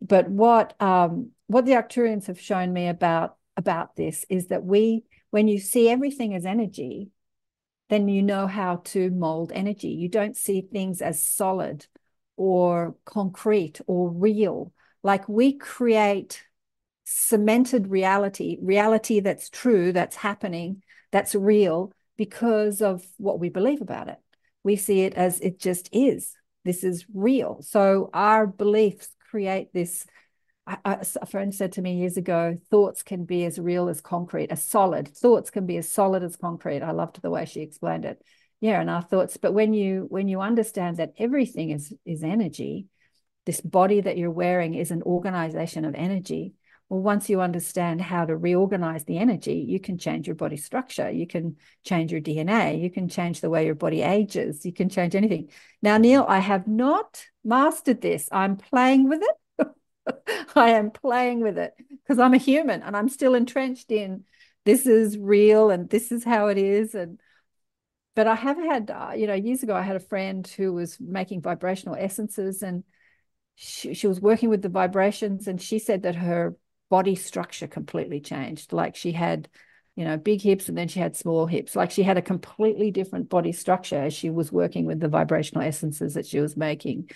But 0.00 0.28
what 0.28 0.80
um, 0.80 1.30
what 1.46 1.64
the 1.64 1.72
Arcturians 1.72 2.26
have 2.26 2.40
shown 2.40 2.72
me 2.72 2.88
about 2.88 3.36
about 3.56 3.96
this 3.96 4.24
is 4.28 4.48
that 4.48 4.64
we, 4.64 5.04
when 5.30 5.48
you 5.48 5.58
see 5.58 5.88
everything 5.88 6.34
as 6.34 6.44
energy, 6.44 7.10
then 7.94 8.08
you 8.08 8.22
know 8.22 8.48
how 8.48 8.76
to 8.84 9.10
mold 9.10 9.52
energy. 9.54 9.88
You 9.88 10.08
don't 10.08 10.36
see 10.36 10.62
things 10.62 11.00
as 11.00 11.24
solid 11.24 11.86
or 12.36 12.96
concrete 13.04 13.80
or 13.86 14.10
real. 14.10 14.72
Like 15.04 15.28
we 15.28 15.52
create 15.52 16.44
cemented 17.04 17.86
reality, 17.86 18.58
reality 18.60 19.20
that's 19.20 19.48
true, 19.48 19.92
that's 19.92 20.16
happening, 20.16 20.82
that's 21.12 21.36
real 21.36 21.92
because 22.16 22.82
of 22.82 23.06
what 23.16 23.38
we 23.38 23.48
believe 23.48 23.80
about 23.80 24.08
it. 24.08 24.18
We 24.64 24.74
see 24.74 25.02
it 25.02 25.14
as 25.14 25.38
it 25.40 25.60
just 25.60 25.88
is. 25.92 26.34
This 26.64 26.82
is 26.82 27.06
real. 27.14 27.62
So 27.62 28.10
our 28.12 28.44
beliefs 28.46 29.08
create 29.30 29.72
this. 29.72 30.04
A 30.66 31.26
friend 31.26 31.54
said 31.54 31.72
to 31.72 31.82
me 31.82 31.98
years 31.98 32.16
ago, 32.16 32.56
thoughts 32.70 33.02
can 33.02 33.24
be 33.26 33.44
as 33.44 33.58
real 33.58 33.88
as 33.88 34.00
concrete, 34.00 34.50
as 34.50 34.64
solid. 34.64 35.08
Thoughts 35.08 35.50
can 35.50 35.66
be 35.66 35.76
as 35.76 35.92
solid 35.92 36.22
as 36.22 36.36
concrete. 36.36 36.82
I 36.82 36.92
loved 36.92 37.20
the 37.20 37.30
way 37.30 37.44
she 37.44 37.60
explained 37.60 38.06
it. 38.06 38.22
Yeah, 38.60 38.80
and 38.80 38.88
our 38.88 39.02
thoughts. 39.02 39.36
But 39.36 39.52
when 39.52 39.74
you 39.74 40.06
when 40.08 40.26
you 40.26 40.40
understand 40.40 40.96
that 40.96 41.12
everything 41.18 41.70
is 41.70 41.92
is 42.06 42.22
energy, 42.22 42.86
this 43.44 43.60
body 43.60 44.00
that 44.00 44.16
you're 44.16 44.30
wearing 44.30 44.74
is 44.74 44.90
an 44.90 45.02
organization 45.02 45.84
of 45.84 45.94
energy 45.94 46.54
well, 46.88 47.00
once 47.00 47.30
you 47.30 47.40
understand 47.40 48.00
how 48.00 48.26
to 48.26 48.36
reorganize 48.36 49.04
the 49.04 49.18
energy, 49.18 49.64
you 49.66 49.80
can 49.80 49.96
change 49.96 50.26
your 50.26 50.36
body 50.36 50.56
structure. 50.56 51.10
You 51.10 51.26
can 51.26 51.56
change 51.82 52.12
your 52.12 52.20
DNA. 52.20 52.80
You 52.80 52.90
can 52.90 53.08
change 53.08 53.40
the 53.40 53.48
way 53.48 53.64
your 53.64 53.74
body 53.74 54.02
ages. 54.02 54.66
You 54.66 54.72
can 54.72 54.88
change 54.90 55.14
anything. 55.14 55.50
Now, 55.80 55.96
Neil, 55.96 56.26
I 56.28 56.40
have 56.40 56.68
not 56.68 57.24
mastered 57.42 58.02
this. 58.02 58.28
I'm 58.30 58.56
playing 58.56 59.08
with 59.08 59.22
it. 59.22 59.36
I 60.54 60.70
am 60.70 60.90
playing 60.90 61.40
with 61.40 61.58
it 61.58 61.74
because 62.02 62.18
I'm 62.18 62.34
a 62.34 62.38
human 62.38 62.82
and 62.82 62.96
I'm 62.96 63.08
still 63.08 63.34
entrenched 63.34 63.90
in 63.90 64.24
this 64.64 64.86
is 64.86 65.18
real 65.18 65.70
and 65.70 65.88
this 65.88 66.10
is 66.10 66.24
how 66.24 66.48
it 66.48 66.58
is. 66.58 66.94
And 66.94 67.20
but 68.14 68.26
I 68.26 68.34
have 68.34 68.56
had, 68.56 68.90
uh, 68.90 69.12
you 69.16 69.26
know, 69.26 69.34
years 69.34 69.62
ago, 69.62 69.74
I 69.74 69.82
had 69.82 69.96
a 69.96 70.00
friend 70.00 70.46
who 70.46 70.72
was 70.72 70.98
making 71.00 71.42
vibrational 71.42 71.96
essences 71.98 72.62
and 72.62 72.84
she, 73.56 73.94
she 73.94 74.06
was 74.06 74.20
working 74.20 74.48
with 74.48 74.62
the 74.62 74.68
vibrations 74.68 75.46
and 75.46 75.60
she 75.60 75.78
said 75.78 76.02
that 76.02 76.16
her 76.16 76.56
body 76.90 77.14
structure 77.14 77.66
completely 77.66 78.20
changed. 78.20 78.72
Like 78.72 78.96
she 78.96 79.12
had, 79.12 79.48
you 79.96 80.04
know, 80.04 80.16
big 80.16 80.40
hips 80.40 80.68
and 80.68 80.78
then 80.78 80.88
she 80.88 81.00
had 81.00 81.16
small 81.16 81.46
hips. 81.46 81.76
Like 81.76 81.90
she 81.90 82.02
had 82.02 82.16
a 82.16 82.22
completely 82.22 82.90
different 82.90 83.28
body 83.28 83.52
structure 83.52 83.98
as 83.98 84.14
she 84.14 84.30
was 84.30 84.52
working 84.52 84.86
with 84.86 85.00
the 85.00 85.08
vibrational 85.08 85.64
essences 85.64 86.14
that 86.14 86.26
she 86.26 86.40
was 86.40 86.56
making. 86.56 87.10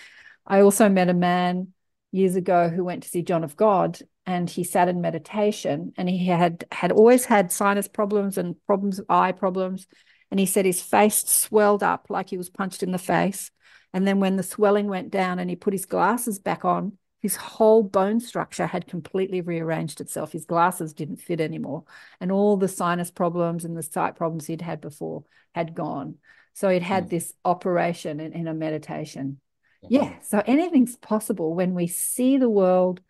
I 0.46 0.60
also 0.60 0.88
met 0.88 1.08
a 1.08 1.14
man 1.14 1.72
years 2.10 2.36
ago 2.36 2.68
who 2.68 2.84
went 2.84 3.02
to 3.02 3.08
see 3.08 3.22
John 3.22 3.44
of 3.44 3.56
God 3.56 3.98
and 4.26 4.48
he 4.48 4.64
sat 4.64 4.88
in 4.88 5.00
meditation 5.00 5.92
and 5.96 6.08
he 6.08 6.26
had 6.26 6.64
had 6.72 6.92
always 6.92 7.24
had 7.24 7.52
sinus 7.52 7.88
problems 7.88 8.38
and 8.38 8.56
problems 8.66 9.00
eye 9.08 9.32
problems 9.32 9.86
and 10.30 10.40
he 10.40 10.46
said 10.46 10.64
his 10.64 10.82
face 10.82 11.26
swelled 11.26 11.82
up 11.82 12.06
like 12.08 12.30
he 12.30 12.38
was 12.38 12.50
punched 12.50 12.82
in 12.82 12.92
the 12.92 12.98
face 12.98 13.50
and 13.92 14.06
then 14.06 14.20
when 14.20 14.36
the 14.36 14.42
swelling 14.42 14.86
went 14.86 15.10
down 15.10 15.38
and 15.38 15.50
he 15.50 15.56
put 15.56 15.72
his 15.72 15.86
glasses 15.86 16.38
back 16.38 16.64
on 16.64 16.96
his 17.20 17.36
whole 17.36 17.82
bone 17.82 18.20
structure 18.20 18.66
had 18.66 18.86
completely 18.86 19.40
rearranged 19.40 20.00
itself. 20.00 20.32
His 20.32 20.44
glasses 20.44 20.92
didn't 20.92 21.16
fit 21.16 21.40
anymore. 21.40 21.84
And 22.20 22.30
all 22.30 22.56
the 22.56 22.68
sinus 22.68 23.10
problems 23.10 23.64
and 23.64 23.76
the 23.76 23.82
sight 23.82 24.14
problems 24.14 24.46
he'd 24.46 24.62
had 24.62 24.80
before 24.80 25.24
had 25.54 25.74
gone. 25.74 26.18
So 26.54 26.68
he'd 26.68 26.82
had 26.82 27.06
mm. 27.06 27.10
this 27.10 27.34
operation 27.44 28.20
in, 28.20 28.32
in 28.32 28.46
a 28.46 28.54
meditation. 28.54 29.40
Yeah. 29.82 30.18
So 30.22 30.42
anything's 30.46 30.96
possible 30.96 31.54
when 31.54 31.74
we 31.74 31.86
see 31.86 32.36
the 32.36 32.50
world 32.50 33.00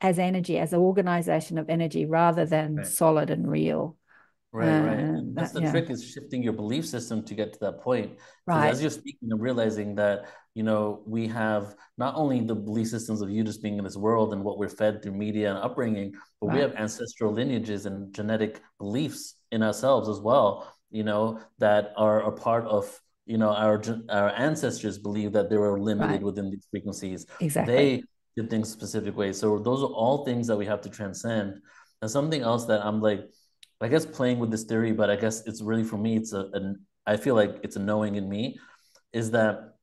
as 0.00 0.18
energy, 0.18 0.58
as 0.58 0.72
an 0.72 0.80
organization 0.80 1.58
of 1.58 1.70
energy 1.70 2.06
rather 2.06 2.44
than 2.44 2.76
right. 2.76 2.86
solid 2.86 3.30
and 3.30 3.48
real. 3.48 3.96
Right, 4.54 4.68
uh, 4.68 4.82
right. 4.82 5.34
That's 5.34 5.52
the 5.52 5.62
yeah. 5.62 5.70
trick 5.70 5.88
is 5.88 6.04
shifting 6.04 6.42
your 6.42 6.52
belief 6.52 6.86
system 6.86 7.22
to 7.24 7.34
get 7.34 7.54
to 7.54 7.58
that 7.60 7.80
point. 7.80 8.18
Right. 8.46 8.68
As 8.68 8.82
you're 8.82 8.90
speaking, 8.90 9.30
I'm 9.32 9.40
realizing 9.40 9.94
that, 9.94 10.26
you 10.54 10.62
know, 10.62 11.02
we 11.06 11.26
have 11.28 11.74
not 11.96 12.14
only 12.16 12.40
the 12.40 12.54
belief 12.54 12.88
systems 12.88 13.22
of 13.22 13.30
you 13.30 13.44
just 13.44 13.62
being 13.62 13.78
in 13.78 13.84
this 13.84 13.96
world 13.96 14.34
and 14.34 14.44
what 14.44 14.58
we're 14.58 14.68
fed 14.68 15.02
through 15.02 15.12
media 15.12 15.48
and 15.54 15.58
upbringing, 15.58 16.12
but 16.40 16.48
right. 16.48 16.56
we 16.56 16.60
have 16.60 16.74
ancestral 16.74 17.32
lineages 17.32 17.86
and 17.86 18.14
genetic 18.14 18.60
beliefs 18.78 19.36
in 19.52 19.62
ourselves 19.62 20.08
as 20.10 20.20
well, 20.20 20.70
you 20.90 21.02
know, 21.02 21.40
that 21.58 21.94
are 21.96 22.20
a 22.24 22.32
part 22.32 22.66
of 22.66 23.00
you 23.26 23.38
know 23.38 23.50
our 23.50 23.82
our 24.08 24.30
ancestors 24.30 24.98
believe 24.98 25.32
that 25.32 25.48
they 25.48 25.56
were 25.56 25.78
limited 25.78 26.10
right. 26.10 26.22
within 26.22 26.50
these 26.50 26.66
frequencies. 26.70 27.26
Exactly. 27.40 27.74
They 27.74 28.02
did 28.36 28.50
things 28.50 28.70
specific 28.70 29.16
ways. 29.16 29.38
So 29.38 29.58
those 29.58 29.82
are 29.82 29.92
all 29.92 30.24
things 30.24 30.46
that 30.46 30.56
we 30.56 30.66
have 30.66 30.80
to 30.82 30.88
transcend. 30.88 31.60
And 32.00 32.10
something 32.10 32.42
else 32.42 32.66
that 32.66 32.84
i'm 32.84 33.00
like 33.00 33.28
I 33.82 33.88
guess 33.88 34.06
playing 34.06 34.38
with 34.38 34.50
this 34.50 34.62
theory, 34.62 34.92
but 34.92 35.10
I 35.10 35.16
guess 35.16 35.44
it's 35.44 35.60
really 35.60 35.82
for 35.82 35.98
me, 35.98 36.16
it's 36.16 36.32
a, 36.32 36.48
an, 36.52 36.86
I 37.04 37.16
feel 37.16 37.34
like 37.34 37.58
it's 37.64 37.74
a 37.74 37.80
knowing 37.80 38.14
in 38.14 38.28
me, 38.28 38.60
is 39.12 39.32
that 39.32 39.74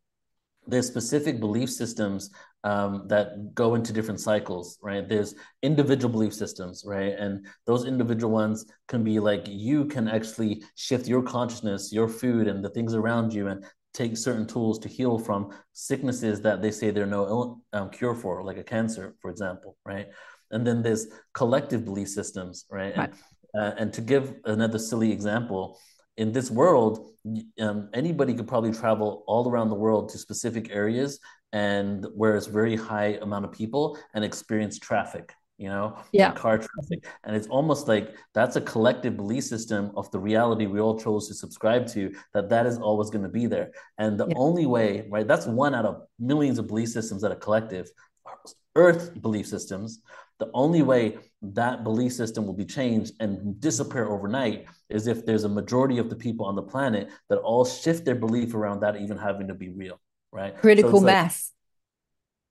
there's 0.65 0.87
specific 0.87 1.41
belief 1.41 1.69
systems 1.69 2.29
um, 2.63 3.07
that 3.07 3.53
go 3.53 3.75
into 3.75 3.93
different 3.93 4.19
cycles, 4.19 4.77
right? 4.81 5.07
There's 5.07 5.35
individual 5.61 6.11
belief 6.11 6.33
systems, 6.33 6.83
right? 6.85 7.13
And 7.17 7.45
those 7.65 7.85
individual 7.85 8.31
ones 8.31 8.65
can 8.87 9.03
be 9.03 9.19
like 9.19 9.43
you 9.47 9.85
can 9.85 10.07
actually 10.07 10.63
shift 10.75 11.07
your 11.07 11.23
consciousness, 11.23 11.93
your 11.93 12.07
food, 12.07 12.47
and 12.47 12.63
the 12.63 12.69
things 12.69 12.93
around 12.93 13.33
you, 13.33 13.47
and 13.47 13.63
take 13.93 14.17
certain 14.17 14.45
tools 14.45 14.77
to 14.79 14.89
heal 14.89 15.17
from 15.17 15.51
sicknesses 15.73 16.41
that 16.41 16.61
they 16.61 16.71
say 16.71 16.91
there's 16.91 17.09
no 17.09 17.61
um, 17.73 17.89
cure 17.89 18.15
for, 18.15 18.43
like 18.43 18.57
a 18.57 18.63
cancer, 18.63 19.15
for 19.21 19.31
example, 19.31 19.77
right? 19.85 20.07
And 20.51 20.65
then 20.65 20.81
there's 20.81 21.07
collective 21.33 21.85
belief 21.85 22.09
systems, 22.09 22.65
right? 22.69 22.95
right. 22.97 23.09
And 23.09 23.13
uh, 23.57 23.73
and 23.77 23.93
to 23.93 24.01
give 24.01 24.35
another 24.45 24.77
silly 24.77 25.11
example, 25.11 25.79
in 26.19 26.33
this 26.33 26.51
world, 26.51 27.13
um, 27.59 27.89
anybody 27.93 28.33
could 28.33 28.47
probably 28.47 28.73
travel 28.73 29.23
all 29.25 29.49
around 29.49 29.69
the 29.69 29.75
world 29.85 30.09
to 30.09 30.17
specific 30.17 30.69
areas 30.69 31.19
and 31.53 32.05
where 32.13 32.35
it's 32.35 32.45
very 32.45 32.75
high 32.75 33.17
amount 33.21 33.45
of 33.45 33.51
people 33.51 33.97
and 34.13 34.23
experience 34.23 34.77
traffic 34.77 35.33
you 35.57 35.67
know 35.67 35.97
yeah. 36.13 36.31
car 36.31 36.57
traffic. 36.57 37.05
And 37.25 37.35
it's 37.35 37.47
almost 37.47 37.87
like 37.87 38.15
that's 38.33 38.55
a 38.55 38.61
collective 38.61 39.17
belief 39.17 39.43
system 39.43 39.91
of 39.95 40.09
the 40.11 40.19
reality 40.19 40.65
we 40.65 40.79
all 40.79 40.97
chose 40.97 41.27
to 41.27 41.33
subscribe 41.33 41.85
to 41.95 42.15
that 42.33 42.49
that 42.49 42.65
is 42.65 42.77
always 42.77 43.09
going 43.09 43.23
to 43.23 43.29
be 43.41 43.45
there. 43.45 43.71
And 43.97 44.17
the 44.17 44.27
yeah. 44.27 44.35
only 44.37 44.65
way 44.65 45.05
right 45.11 45.27
that's 45.27 45.45
one 45.45 45.75
out 45.75 45.85
of 45.85 46.03
millions 46.17 46.59
of 46.59 46.67
belief 46.67 46.89
systems 46.89 47.21
that 47.21 47.31
are 47.31 47.43
collective 47.47 47.87
earth 48.75 49.21
belief 49.21 49.47
systems 49.47 50.01
the 50.39 50.49
only 50.53 50.81
way 50.81 51.17
that 51.41 51.83
belief 51.83 52.13
system 52.13 52.45
will 52.45 52.53
be 52.53 52.65
changed 52.65 53.13
and 53.19 53.59
disappear 53.59 54.09
overnight 54.09 54.65
is 54.89 55.07
if 55.07 55.25
there's 55.25 55.43
a 55.43 55.49
majority 55.49 55.97
of 55.97 56.09
the 56.09 56.15
people 56.15 56.45
on 56.45 56.55
the 56.55 56.63
planet 56.63 57.09
that 57.29 57.37
all 57.39 57.65
shift 57.65 58.05
their 58.05 58.15
belief 58.15 58.53
around 58.55 58.79
that 58.79 58.95
even 58.97 59.17
having 59.17 59.47
to 59.47 59.53
be 59.53 59.69
real, 59.69 59.99
right? 60.31 60.57
Critical 60.57 60.99
so 60.99 61.05
mass. 61.05 61.51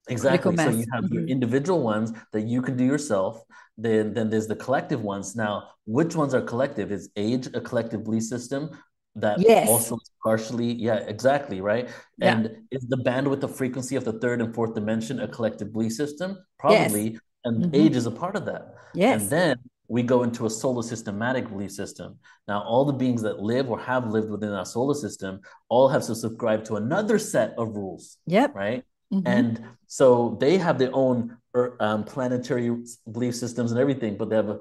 Like, 0.07 0.13
exactly. 0.13 0.57
So 0.57 0.71
you 0.71 0.87
have 0.93 1.05
mm-hmm. 1.05 1.15
your 1.15 1.27
individual 1.27 1.83
ones 1.83 2.13
that 2.33 2.43
you 2.43 2.63
can 2.63 2.77
do 2.77 2.85
yourself. 2.85 3.43
Then, 3.77 4.13
then 4.15 4.31
there's 4.31 4.47
the 4.47 4.57
collective 4.57 5.03
ones. 5.03 5.37
Now, 5.37 5.69
which 5.87 6.15
ones 6.15 6.35
are 6.35 6.41
collective? 6.43 6.93
Is 6.93 7.11
age 7.17 7.49
a 7.55 7.61
collective 7.61 8.05
belief 8.05 8.25
system? 8.25 8.71
that 9.17 9.41
yes. 9.41 9.69
also 9.69 9.99
partially 10.23 10.73
yeah 10.75 10.97
exactly 11.09 11.61
right 11.61 11.89
yeah. 12.19 12.37
and 12.37 12.57
is 12.71 12.87
the 12.89 12.99
bandwidth 12.99 13.43
of 13.43 13.57
frequency 13.57 13.97
of 13.97 14.05
the 14.05 14.13
third 14.13 14.41
and 14.41 14.55
fourth 14.55 14.75
dimension 14.75 15.19
a 15.19 15.27
collective 15.27 15.73
belief 15.73 15.93
system 15.93 16.39
probably 16.59 17.13
yes 17.13 17.21
and 17.49 17.65
mm-hmm. 17.65 17.75
age 17.75 17.97
is 17.97 18.07
a 18.07 18.11
part 18.11 18.37
of 18.37 18.45
that. 18.47 18.75
Yes. 18.95 19.23
And 19.23 19.31
then 19.31 19.57
we 19.89 20.03
go 20.03 20.23
into 20.23 20.47
a 20.47 20.51
solar 20.51 20.83
systematic 20.83 21.49
belief 21.49 21.73
system. 21.73 22.19
Now, 22.47 22.63
all 22.63 22.85
the 22.85 22.93
beings 22.93 23.23
that 23.23 23.41
live 23.41 23.71
or 23.71 23.79
have 23.81 24.07
lived 24.07 24.31
within 24.31 24.53
our 24.53 24.67
solar 24.67 24.95
system 24.95 25.41
all 25.69 25.89
have 25.89 26.05
to 26.07 26.15
subscribe 26.15 26.65
to 26.67 26.77
another 26.77 27.19
set 27.19 27.55
of 27.59 27.75
rules. 27.75 28.19
Yep. 28.27 28.55
Right. 28.55 28.85
Mm-hmm. 29.13 29.27
And 29.27 29.65
so 29.87 30.37
they 30.41 30.59
have 30.59 30.79
their 30.79 30.95
own 30.95 31.39
um, 31.81 32.05
planetary 32.05 32.77
belief 33.11 33.35
systems 33.35 33.73
and 33.73 33.81
everything, 33.81 34.19
but 34.19 34.29
they 34.29 34.37
have 34.37 34.51
a, 34.51 34.61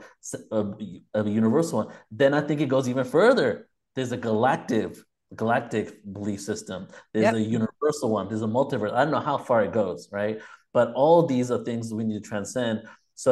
a, 0.51 0.73
a, 1.15 1.29
universal 1.29 1.79
one. 1.79 1.93
Then 2.09 2.33
I 2.33 2.41
think 2.41 2.61
it 2.61 2.69
goes 2.69 2.87
even 2.87 3.03
further. 3.03 3.67
There's 3.95 4.13
a 4.13 4.17
galactic 4.17 4.95
galactic 5.35 6.01
belief 6.13 6.41
system. 6.41 6.87
There's 7.13 7.23
yep. 7.23 7.35
a 7.35 7.41
universal 7.41 8.09
one. 8.09 8.29
There's 8.29 8.41
a 8.41 8.47
multiverse. 8.47 8.93
I 8.93 9.03
don't 9.03 9.11
know 9.11 9.19
how 9.19 9.37
far 9.37 9.63
it 9.63 9.73
goes, 9.73 10.07
right? 10.11 10.39
But 10.77 10.93
all 10.93 11.25
these 11.25 11.49
are 11.49 11.63
things 11.63 11.91
we 11.91 12.03
need 12.03 12.21
to 12.23 12.29
transcend. 12.29 12.83
So 13.15 13.31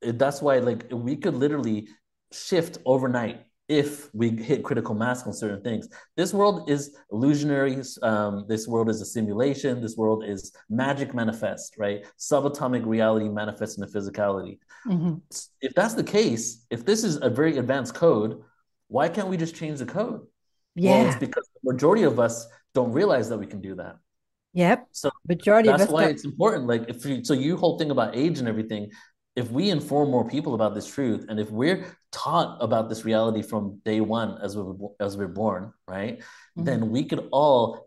that's 0.00 0.40
why, 0.40 0.54
like, 0.60 0.84
we 0.92 1.16
could 1.16 1.34
literally 1.34 1.88
shift 2.30 2.78
overnight 2.84 3.38
if 3.68 4.14
we 4.14 4.30
hit 4.30 4.62
critical 4.62 4.94
mass 4.94 5.26
on 5.26 5.32
certain 5.32 5.60
things. 5.68 5.88
This 6.16 6.32
world 6.32 6.70
is 6.70 6.96
illusionary. 7.10 7.82
Um, 8.00 8.44
this 8.46 8.68
world 8.68 8.88
is 8.88 9.00
a 9.00 9.04
simulation. 9.04 9.82
This 9.82 9.96
world 9.96 10.22
is 10.24 10.52
magic 10.70 11.14
manifest, 11.14 11.74
right? 11.78 12.06
Subatomic 12.16 12.86
reality 12.86 13.28
manifests 13.28 13.76
in 13.76 13.80
the 13.80 13.92
physicality. 13.98 14.60
Mm-hmm. 14.86 15.14
If 15.60 15.74
that's 15.74 15.94
the 15.94 16.04
case, 16.04 16.64
if 16.70 16.84
this 16.84 17.02
is 17.02 17.18
a 17.22 17.28
very 17.28 17.58
advanced 17.58 17.94
code, 17.94 18.40
why 18.86 19.08
can't 19.08 19.26
we 19.26 19.36
just 19.36 19.56
change 19.56 19.80
the 19.80 19.86
code? 19.86 20.20
Yeah. 20.76 20.92
Well, 20.92 21.06
it's 21.08 21.18
because 21.18 21.48
the 21.54 21.72
majority 21.72 22.04
of 22.04 22.20
us 22.20 22.46
don't 22.72 22.92
realize 22.92 23.28
that 23.30 23.38
we 23.38 23.48
can 23.48 23.60
do 23.60 23.74
that. 23.82 23.96
Yep. 24.56 24.88
So 24.92 25.10
majority 25.28 25.68
that's 25.68 25.90
why 25.90 26.06
it's 26.06 26.24
important. 26.24 26.66
Like 26.66 26.86
if 26.88 27.04
you, 27.04 27.22
so 27.22 27.34
you 27.34 27.58
whole 27.58 27.78
thing 27.78 27.90
about 27.90 28.16
age 28.16 28.38
and 28.38 28.48
everything, 28.48 28.90
if 29.36 29.50
we 29.50 29.68
inform 29.68 30.10
more 30.10 30.26
people 30.26 30.54
about 30.54 30.74
this 30.74 30.86
truth 30.86 31.26
and 31.28 31.38
if 31.38 31.50
we're 31.50 31.84
taught 32.10 32.56
about 32.62 32.88
this 32.88 33.04
reality 33.04 33.42
from 33.42 33.82
day 33.84 34.00
one 34.00 34.38
as 34.42 34.56
we 34.56 34.62
as 34.98 35.18
we're 35.18 35.28
born, 35.28 35.74
right? 35.86 36.20
Mm-hmm. 36.20 36.64
Then 36.64 36.90
we 36.90 37.04
could 37.04 37.28
all 37.32 37.86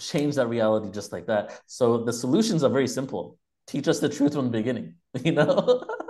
change 0.00 0.34
that 0.34 0.48
reality 0.48 0.90
just 0.90 1.12
like 1.12 1.26
that. 1.28 1.60
So 1.66 2.02
the 2.02 2.12
solutions 2.12 2.64
are 2.64 2.70
very 2.70 2.88
simple. 2.88 3.38
Teach 3.68 3.86
us 3.86 4.00
the 4.00 4.08
truth 4.08 4.34
from 4.34 4.46
the 4.46 4.58
beginning, 4.58 4.94
you 5.24 5.30
know? 5.30 5.84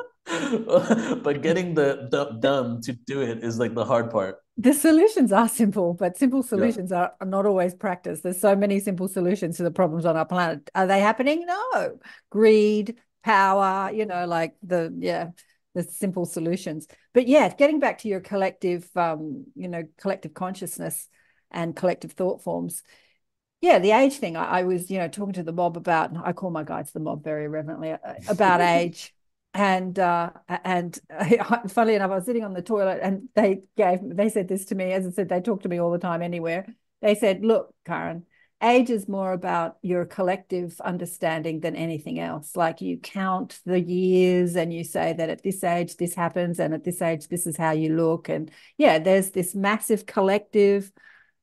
but 1.22 1.42
getting 1.42 1.74
the, 1.74 2.08
the 2.10 2.36
dumb 2.40 2.80
to 2.82 2.92
do 2.92 3.22
it 3.22 3.44
is 3.44 3.58
like 3.58 3.74
the 3.74 3.84
hard 3.84 4.10
part. 4.10 4.36
The 4.56 4.74
solutions 4.74 5.32
are 5.32 5.48
simple, 5.48 5.94
but 5.94 6.18
simple 6.18 6.42
solutions 6.42 6.90
yeah. 6.90 7.08
are, 7.20 7.26
not 7.26 7.46
always 7.46 7.74
practiced. 7.74 8.22
There's 8.22 8.40
so 8.40 8.56
many 8.56 8.80
simple 8.80 9.08
solutions 9.08 9.56
to 9.56 9.62
the 9.62 9.70
problems 9.70 10.04
on 10.04 10.16
our 10.16 10.26
planet. 10.26 10.68
Are 10.74 10.86
they 10.86 11.00
happening? 11.00 11.46
No. 11.46 11.98
Greed, 12.30 12.96
power, 13.22 13.90
you 13.92 14.06
know, 14.06 14.26
like 14.26 14.54
the 14.62 14.94
yeah, 14.98 15.28
the 15.74 15.82
simple 15.84 16.26
solutions. 16.26 16.88
But 17.14 17.28
yeah, 17.28 17.48
getting 17.54 17.78
back 17.78 17.98
to 17.98 18.08
your 18.08 18.20
collective 18.20 18.88
um, 18.96 19.46
you 19.54 19.68
know, 19.68 19.84
collective 19.98 20.34
consciousness 20.34 21.08
and 21.50 21.76
collective 21.76 22.12
thought 22.12 22.42
forms. 22.42 22.82
Yeah, 23.60 23.78
the 23.78 23.92
age 23.92 24.16
thing. 24.16 24.36
I, 24.36 24.60
I 24.60 24.62
was, 24.64 24.90
you 24.90 24.98
know, 24.98 25.08
talking 25.08 25.34
to 25.34 25.42
the 25.42 25.52
mob 25.52 25.76
about. 25.76 26.10
I 26.24 26.32
call 26.32 26.50
my 26.50 26.64
guides 26.64 26.92
the 26.92 27.00
mob 27.00 27.22
very 27.22 27.46
reverently 27.46 27.92
uh, 27.92 27.98
about 28.28 28.60
age 28.60 29.14
and 29.54 29.98
uh, 29.98 30.30
and 30.48 30.98
uh, 31.10 31.66
funnily 31.68 31.96
enough, 31.96 32.10
I 32.10 32.16
was 32.16 32.26
sitting 32.26 32.44
on 32.44 32.54
the 32.54 32.62
toilet, 32.62 33.00
and 33.02 33.28
they 33.34 33.62
gave 33.76 33.98
they 34.02 34.28
said 34.28 34.48
this 34.48 34.66
to 34.66 34.74
me. 34.74 34.92
As 34.92 35.06
I 35.06 35.10
said, 35.10 35.28
they 35.28 35.40
talk 35.40 35.62
to 35.62 35.68
me 35.68 35.80
all 35.80 35.90
the 35.90 35.98
time 35.98 36.22
anywhere. 36.22 36.66
They 37.02 37.14
said, 37.14 37.44
"Look, 37.44 37.74
Karen, 37.84 38.26
age 38.62 38.90
is 38.90 39.08
more 39.08 39.32
about 39.32 39.76
your 39.82 40.04
collective 40.04 40.80
understanding 40.80 41.60
than 41.60 41.74
anything 41.74 42.20
else. 42.20 42.54
Like 42.54 42.80
you 42.80 42.98
count 42.98 43.58
the 43.66 43.80
years, 43.80 44.54
and 44.54 44.72
you 44.72 44.84
say 44.84 45.14
that 45.14 45.30
at 45.30 45.42
this 45.42 45.64
age 45.64 45.96
this 45.96 46.14
happens, 46.14 46.60
and 46.60 46.72
at 46.72 46.84
this 46.84 47.02
age 47.02 47.26
this 47.28 47.46
is 47.46 47.56
how 47.56 47.72
you 47.72 47.96
look. 47.96 48.28
And 48.28 48.50
yeah, 48.78 48.98
there's 49.00 49.30
this 49.30 49.54
massive 49.54 50.06
collective 50.06 50.92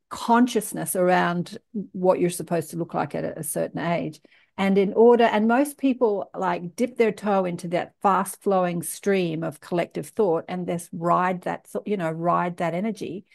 consciousness 0.10 0.96
around 0.96 1.58
what 1.92 2.22
you're 2.22 2.30
supposed 2.30 2.70
to 2.70 2.78
look 2.78 2.94
like 2.94 3.16
at 3.16 3.38
a 3.38 3.44
certain 3.44 3.80
age." 3.80 4.22
And 4.58 4.78
in 4.78 4.94
order, 4.94 5.24
and 5.24 5.48
most 5.48 5.78
people 5.78 6.32
like 6.36 6.76
dip 6.76 6.98
their 6.98 7.12
toe 7.12 7.46
into 7.46 7.68
that 7.70 7.94
fast 8.02 8.42
flowing 8.42 8.82
stream 8.82 9.44
of 9.44 9.60
collective 9.60 10.08
thought 10.08 10.46
and 10.48 10.66
just 10.66 10.90
ride 10.92 11.44
that, 11.44 11.68
you 11.86 11.96
know, 11.96 12.10
ride 12.10 12.58
that 12.58 12.74
energy. 12.74 13.26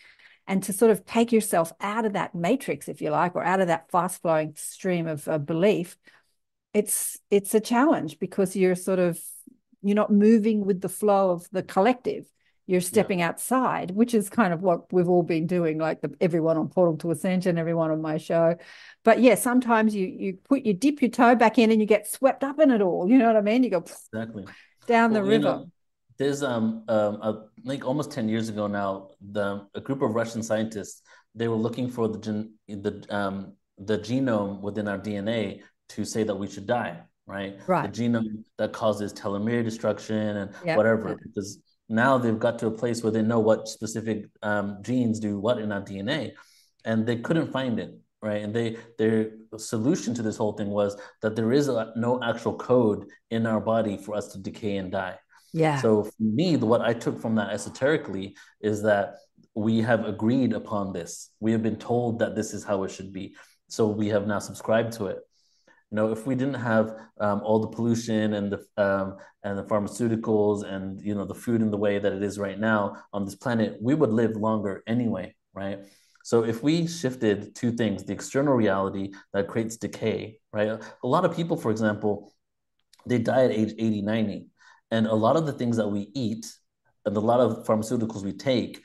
And 0.48 0.62
to 0.64 0.72
sort 0.72 0.90
of 0.90 1.04
take 1.04 1.30
yourself 1.30 1.72
out 1.80 2.04
of 2.04 2.14
that 2.14 2.34
matrix, 2.34 2.88
if 2.88 3.00
you 3.00 3.10
like, 3.10 3.36
or 3.36 3.44
out 3.44 3.60
of 3.60 3.68
that 3.68 3.90
fast 3.92 4.20
flowing 4.20 4.54
stream 4.56 5.06
of 5.06 5.28
uh, 5.28 5.38
belief, 5.38 5.96
it's 6.74 7.20
it's 7.30 7.54
a 7.54 7.60
challenge 7.60 8.18
because 8.18 8.56
you're 8.56 8.74
sort 8.74 8.98
of 8.98 9.20
you're 9.82 9.94
not 9.94 10.12
moving 10.12 10.64
with 10.64 10.80
the 10.80 10.88
flow 10.88 11.30
of 11.30 11.48
the 11.52 11.62
collective 11.62 12.26
you're 12.66 12.80
stepping 12.80 13.18
yeah. 13.18 13.28
outside, 13.28 13.90
which 13.90 14.14
is 14.14 14.30
kind 14.30 14.52
of 14.52 14.62
what 14.62 14.92
we've 14.92 15.08
all 15.08 15.22
been 15.22 15.46
doing, 15.46 15.78
like 15.78 16.00
the, 16.00 16.14
everyone 16.20 16.56
on 16.56 16.68
Portal 16.68 16.96
to 16.98 17.10
Ascension, 17.10 17.58
everyone 17.58 17.90
on 17.90 18.00
my 18.00 18.18
show. 18.18 18.56
But 19.04 19.20
yeah, 19.20 19.34
sometimes 19.34 19.94
you 19.94 20.06
you 20.06 20.38
put 20.48 20.62
you 20.62 20.72
dip 20.72 21.02
your 21.02 21.10
toe 21.10 21.34
back 21.34 21.58
in 21.58 21.70
and 21.70 21.80
you 21.80 21.86
get 21.86 22.10
swept 22.10 22.44
up 22.44 22.60
in 22.60 22.70
it 22.70 22.80
all. 22.80 23.08
You 23.08 23.18
know 23.18 23.26
what 23.26 23.36
I 23.36 23.40
mean? 23.40 23.64
You 23.64 23.70
go 23.70 23.78
exactly 23.78 24.46
down 24.86 25.12
well, 25.12 25.22
the 25.22 25.28
river. 25.28 25.44
Know, 25.44 25.70
there's 26.18 26.42
um 26.42 26.84
um 26.88 27.14
a, 27.22 27.44
like 27.64 27.84
almost 27.84 28.12
ten 28.12 28.28
years 28.28 28.48
ago 28.48 28.66
now, 28.66 29.10
the 29.20 29.66
a 29.74 29.80
group 29.80 30.02
of 30.02 30.14
Russian 30.14 30.42
scientists 30.42 31.02
they 31.34 31.48
were 31.48 31.56
looking 31.56 31.88
for 31.88 32.08
the 32.08 32.18
gen, 32.18 32.54
the 32.68 33.04
um 33.10 33.54
the 33.78 33.98
genome 33.98 34.60
within 34.60 34.88
our 34.88 34.98
DNA 34.98 35.62
to 35.90 36.04
say 36.04 36.22
that 36.22 36.34
we 36.34 36.46
should 36.46 36.66
die, 36.66 37.00
right? 37.26 37.58
Right. 37.66 37.92
The 37.92 38.02
genome 38.02 38.44
that 38.58 38.72
causes 38.72 39.12
telomere 39.12 39.64
destruction 39.64 40.36
and 40.36 40.54
yep. 40.64 40.76
whatever, 40.76 41.10
yep. 41.10 41.18
because 41.22 41.58
now 41.88 42.18
they've 42.18 42.38
got 42.38 42.58
to 42.60 42.66
a 42.68 42.70
place 42.70 43.02
where 43.02 43.12
they 43.12 43.22
know 43.22 43.40
what 43.40 43.68
specific 43.68 44.26
um, 44.42 44.78
genes 44.82 45.20
do 45.20 45.38
what 45.38 45.58
in 45.58 45.72
our 45.72 45.82
DNA, 45.82 46.32
and 46.84 47.06
they 47.06 47.16
couldn't 47.16 47.52
find 47.52 47.78
it, 47.78 47.98
right? 48.20 48.42
And 48.42 48.54
they 48.54 48.76
their 48.98 49.32
solution 49.56 50.14
to 50.14 50.22
this 50.22 50.36
whole 50.36 50.52
thing 50.52 50.70
was 50.70 50.96
that 51.20 51.36
there 51.36 51.52
is 51.52 51.68
a, 51.68 51.92
no 51.96 52.22
actual 52.22 52.56
code 52.56 53.06
in 53.30 53.46
our 53.46 53.60
body 53.60 53.96
for 53.96 54.14
us 54.14 54.28
to 54.32 54.38
decay 54.38 54.76
and 54.76 54.90
die. 54.90 55.18
Yeah. 55.52 55.80
So 55.80 56.04
for 56.04 56.22
me, 56.22 56.56
what 56.56 56.80
I 56.80 56.94
took 56.94 57.20
from 57.20 57.34
that 57.34 57.50
esoterically 57.50 58.36
is 58.60 58.82
that 58.82 59.16
we 59.54 59.82
have 59.82 60.06
agreed 60.06 60.52
upon 60.54 60.92
this. 60.92 61.30
We 61.40 61.52
have 61.52 61.62
been 61.62 61.76
told 61.76 62.18
that 62.20 62.34
this 62.34 62.54
is 62.54 62.64
how 62.64 62.84
it 62.84 62.90
should 62.90 63.12
be. 63.12 63.34
So 63.68 63.86
we 63.86 64.08
have 64.08 64.26
now 64.26 64.38
subscribed 64.38 64.94
to 64.94 65.06
it. 65.06 65.18
You 65.92 65.96
know, 65.96 66.10
if 66.10 66.26
we 66.26 66.34
didn't 66.34 66.54
have 66.54 66.96
um, 67.20 67.42
all 67.44 67.58
the 67.58 67.68
pollution 67.68 68.32
and 68.32 68.50
the 68.50 68.82
um, 68.82 69.18
and 69.44 69.58
the 69.58 69.64
pharmaceuticals 69.64 70.64
and 70.64 70.98
you 71.02 71.14
know 71.14 71.26
the 71.26 71.34
food 71.34 71.60
in 71.60 71.70
the 71.70 71.76
way 71.76 71.98
that 71.98 72.14
it 72.14 72.22
is 72.22 72.38
right 72.38 72.58
now 72.58 72.96
on 73.12 73.26
this 73.26 73.34
planet, 73.34 73.76
we 73.78 73.94
would 73.94 74.10
live 74.10 74.34
longer 74.34 74.82
anyway, 74.86 75.34
right? 75.52 75.80
So 76.24 76.44
if 76.44 76.62
we 76.62 76.86
shifted 76.86 77.54
two 77.54 77.72
things, 77.72 78.04
the 78.04 78.14
external 78.14 78.54
reality 78.54 79.12
that 79.34 79.48
creates 79.48 79.76
decay, 79.76 80.38
right? 80.50 80.68
A 81.02 81.06
lot 81.06 81.26
of 81.26 81.36
people, 81.36 81.58
for 81.58 81.70
example, 81.70 82.32
they 83.04 83.18
die 83.18 83.44
at 83.44 83.50
age 83.50 83.74
80, 83.78 84.00
90. 84.00 84.46
And 84.92 85.06
a 85.06 85.14
lot 85.14 85.36
of 85.36 85.44
the 85.44 85.52
things 85.52 85.76
that 85.76 85.88
we 85.88 86.08
eat 86.14 86.46
and 87.04 87.14
a 87.14 87.20
lot 87.20 87.40
of 87.40 87.66
pharmaceuticals 87.66 88.22
we 88.22 88.32
take 88.32 88.80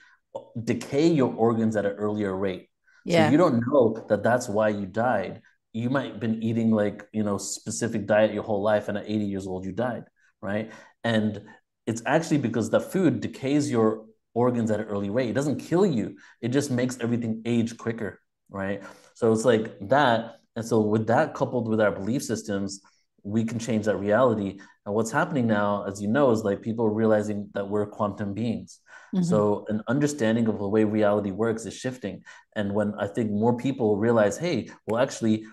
decay 0.62 1.08
your 1.08 1.34
organs 1.34 1.78
at 1.78 1.86
an 1.86 1.94
earlier 1.94 2.36
rate. 2.36 2.68
Yeah. 3.06 3.28
So 3.28 3.32
you 3.32 3.38
don't 3.38 3.64
know 3.66 4.06
that 4.10 4.24
that's 4.24 4.50
why 4.50 4.70
you 4.70 4.86
died 4.86 5.42
you 5.78 5.90
might 5.90 6.12
have 6.12 6.20
been 6.20 6.42
eating 6.42 6.72
like 6.72 7.08
you 7.14 7.24
know 7.24 7.38
specific 7.38 8.06
diet 8.06 8.34
your 8.34 8.44
whole 8.44 8.62
life 8.62 8.88
and 8.90 8.98
at 8.98 9.06
80 9.06 9.26
years 9.26 9.48
old 9.48 9.66
you 9.66 9.72
died 9.72 10.06
right? 10.42 10.72
And 11.04 11.42
it's 11.86 12.02
actually 12.06 12.38
because 12.38 12.70
the 12.70 12.80
food 12.80 13.22
decays 13.22 13.72
your 13.72 14.06
organs 14.34 14.70
at 14.72 14.80
an 14.80 14.86
early 14.86 15.10
rate. 15.10 15.30
It 15.30 15.34
doesn't 15.34 15.60
kill 15.60 15.86
you. 15.86 16.18
It 16.42 16.50
just 16.50 16.70
makes 16.70 16.98
everything 17.02 17.42
age 17.46 17.78
quicker 17.78 18.20
right? 18.50 18.82
So 19.14 19.34
it's 19.34 19.44
like 19.44 19.78
that. 19.90 20.36
And 20.56 20.66
so 20.66 20.80
with 20.80 21.08
that 21.08 21.34
coupled 21.34 21.68
with 21.68 21.82
our 21.82 21.92
belief 21.92 22.24
systems 22.24 22.82
we 23.24 23.44
can 23.44 23.60
change 23.60 23.86
that 23.86 23.98
reality. 23.98 24.58
And 24.86 24.96
what's 24.96 25.12
happening 25.12 25.48
now 25.48 25.84
as 25.84 26.02
you 26.02 26.08
know 26.08 26.32
is 26.32 26.46
like 26.46 26.62
people 26.62 26.90
realizing 26.90 27.50
that 27.56 27.68
we're 27.68 27.86
quantum 27.86 28.34
beings. 28.34 28.80
Mm-hmm. 29.16 29.24
so 29.24 29.66
an 29.70 29.82
understanding 29.88 30.50
of 30.50 30.60
the 30.60 30.68
way 30.68 30.84
reality 30.84 31.32
works 31.32 31.66
is 31.66 31.74
shifting. 31.74 32.24
And 32.58 32.74
when 32.74 32.94
i 33.00 33.08
think 33.08 33.32
more 33.32 33.56
people 33.56 33.98
realize 33.98 34.38
hey 34.38 34.70
well 34.86 35.02
actually 35.02 35.46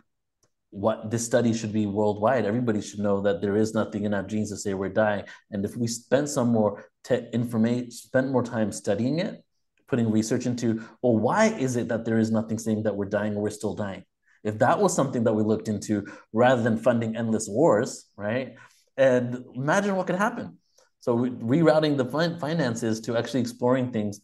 what 0.74 1.08
this 1.08 1.24
study 1.24 1.54
should 1.54 1.72
be 1.72 1.86
worldwide. 1.86 2.44
Everybody 2.44 2.82
should 2.82 2.98
know 2.98 3.20
that 3.20 3.40
there 3.40 3.56
is 3.56 3.74
nothing 3.74 4.04
in 4.04 4.12
our 4.12 4.24
genes 4.24 4.50
to 4.50 4.56
say 4.56 4.74
we're 4.74 4.88
dying. 4.88 5.24
And 5.52 5.64
if 5.64 5.76
we 5.76 5.86
spend 5.86 6.28
some 6.28 6.48
more 6.48 6.90
te- 7.04 7.28
information, 7.32 7.92
spend 7.92 8.32
more 8.32 8.42
time 8.42 8.72
studying 8.72 9.20
it, 9.20 9.44
putting 9.86 10.10
research 10.10 10.46
into, 10.46 10.84
well, 11.00 11.16
why 11.16 11.46
is 11.46 11.76
it 11.76 11.86
that 11.88 12.04
there 12.04 12.18
is 12.18 12.32
nothing 12.32 12.58
saying 12.58 12.82
that 12.82 12.96
we're 12.96 13.04
dying 13.04 13.36
or 13.36 13.42
we're 13.42 13.50
still 13.50 13.74
dying? 13.74 14.04
If 14.42 14.58
that 14.58 14.80
was 14.80 14.94
something 14.94 15.22
that 15.24 15.32
we 15.32 15.44
looked 15.44 15.68
into 15.68 16.06
rather 16.32 16.60
than 16.60 16.76
funding 16.76 17.16
endless 17.16 17.48
wars, 17.48 18.06
right? 18.16 18.56
And 18.96 19.44
imagine 19.54 19.94
what 19.94 20.08
could 20.08 20.16
happen. 20.16 20.58
So 20.98 21.16
rerouting 21.16 21.96
the 21.96 22.06
fin- 22.06 22.40
finances 22.40 23.00
to 23.02 23.16
actually 23.16 23.40
exploring 23.40 23.92
things 23.92 24.20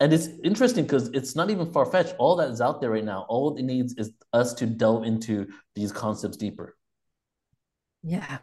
and 0.00 0.12
it's 0.12 0.28
interesting 0.44 0.84
because 0.84 1.08
it's 1.08 1.34
not 1.34 1.50
even 1.50 1.72
far 1.72 1.86
fetched. 1.86 2.14
All 2.18 2.36
that 2.36 2.50
is 2.50 2.60
out 2.60 2.80
there 2.80 2.90
right 2.90 3.04
now, 3.04 3.26
all 3.28 3.56
it 3.56 3.62
needs 3.62 3.94
is 3.94 4.12
us 4.32 4.54
to 4.54 4.66
delve 4.66 5.04
into 5.04 5.48
these 5.74 5.92
concepts 5.92 6.36
deeper. 6.36 6.76
Yeah. 8.02 8.38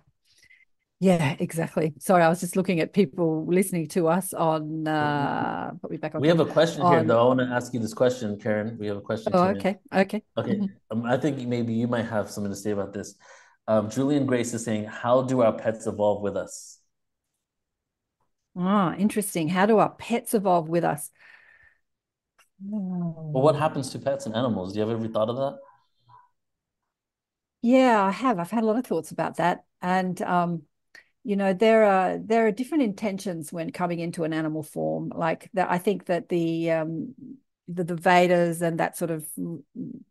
Yeah, 1.02 1.36
exactly. 1.40 1.94
Sorry, 2.00 2.24
I 2.24 2.30
was 2.30 2.40
just 2.40 2.56
looking 2.56 2.80
at 2.80 2.94
people 2.94 3.46
listening 3.46 3.88
to 3.90 4.08
us 4.08 4.34
on. 4.34 4.88
Uh, 4.88 5.72
put 5.82 5.92
me 5.92 5.98
back 5.98 6.16
on. 6.16 6.22
We 6.22 6.30
have 6.30 6.40
a 6.40 6.46
question 6.46 6.82
on... 6.82 6.94
here, 6.94 7.04
though. 7.04 7.22
I 7.22 7.28
want 7.28 7.40
to 7.42 7.48
ask 7.48 7.74
you 7.74 7.82
this 7.82 7.94
question, 7.94 8.40
Karen. 8.40 8.78
We 8.80 8.88
have 8.88 8.98
a 8.98 9.02
question. 9.02 9.34
Oh, 9.36 9.44
okay, 9.50 9.78
okay, 9.94 10.24
okay. 10.38 10.56
Mm-hmm. 10.56 10.66
Um, 10.92 11.06
I 11.06 11.18
think 11.18 11.46
maybe 11.48 11.74
you 11.74 11.88
might 11.88 12.06
have 12.06 12.32
something 12.32 12.52
to 12.52 12.58
say 12.58 12.72
about 12.72 12.94
this. 12.94 13.14
Um, 13.68 13.90
Julian 13.90 14.26
Grace 14.26 14.54
is 14.54 14.64
saying, 14.64 14.86
"How 14.86 15.22
do 15.24 15.42
our 15.42 15.52
pets 15.52 15.86
evolve 15.86 16.22
with 16.22 16.38
us?" 16.38 16.80
Ah, 18.58 18.94
oh, 18.94 18.98
interesting. 18.98 19.50
How 19.50 19.66
do 19.66 19.80
our 19.80 19.90
pets 19.90 20.34
evolve 20.34 20.70
with 20.70 20.86
us? 20.86 21.12
Well, 22.60 23.44
what 23.44 23.56
happens 23.56 23.90
to 23.92 24.00
pets 24.00 24.26
and 24.26 24.36
animals? 24.36 24.74
Do 24.74 24.80
you 24.80 24.88
have 24.88 24.98
ever 24.98 25.08
thought 25.08 25.30
of 25.30 25.36
that? 25.38 25.60
Yeah, 27.62 28.04
I 28.04 28.12
have. 28.12 28.40
I've 28.40 28.52
had 28.52 28.64
a 28.64 28.68
lot 28.68 28.78
of 28.78 28.86
thoughts 28.86 29.12
about 29.12 29.38
that. 29.38 29.66
And 29.82 30.22
um, 30.22 30.64
you 31.24 31.36
know, 31.36 31.54
there 31.54 31.86
are 31.86 32.18
there 32.20 32.48
are 32.48 32.52
different 32.52 32.84
intentions 32.84 33.52
when 33.54 33.72
coming 33.72 34.00
into 34.00 34.24
an 34.24 34.34
animal 34.34 34.64
form. 34.64 35.12
Like 35.16 35.50
that, 35.54 35.72
I 35.72 35.78
think 35.80 36.06
that 36.06 36.30
the 36.30 36.72
um 36.72 37.16
the, 37.68 37.84
the 37.84 37.96
Vedas 37.96 38.62
and 38.62 38.80
that 38.80 38.98
sort 38.98 39.12
of 39.12 39.28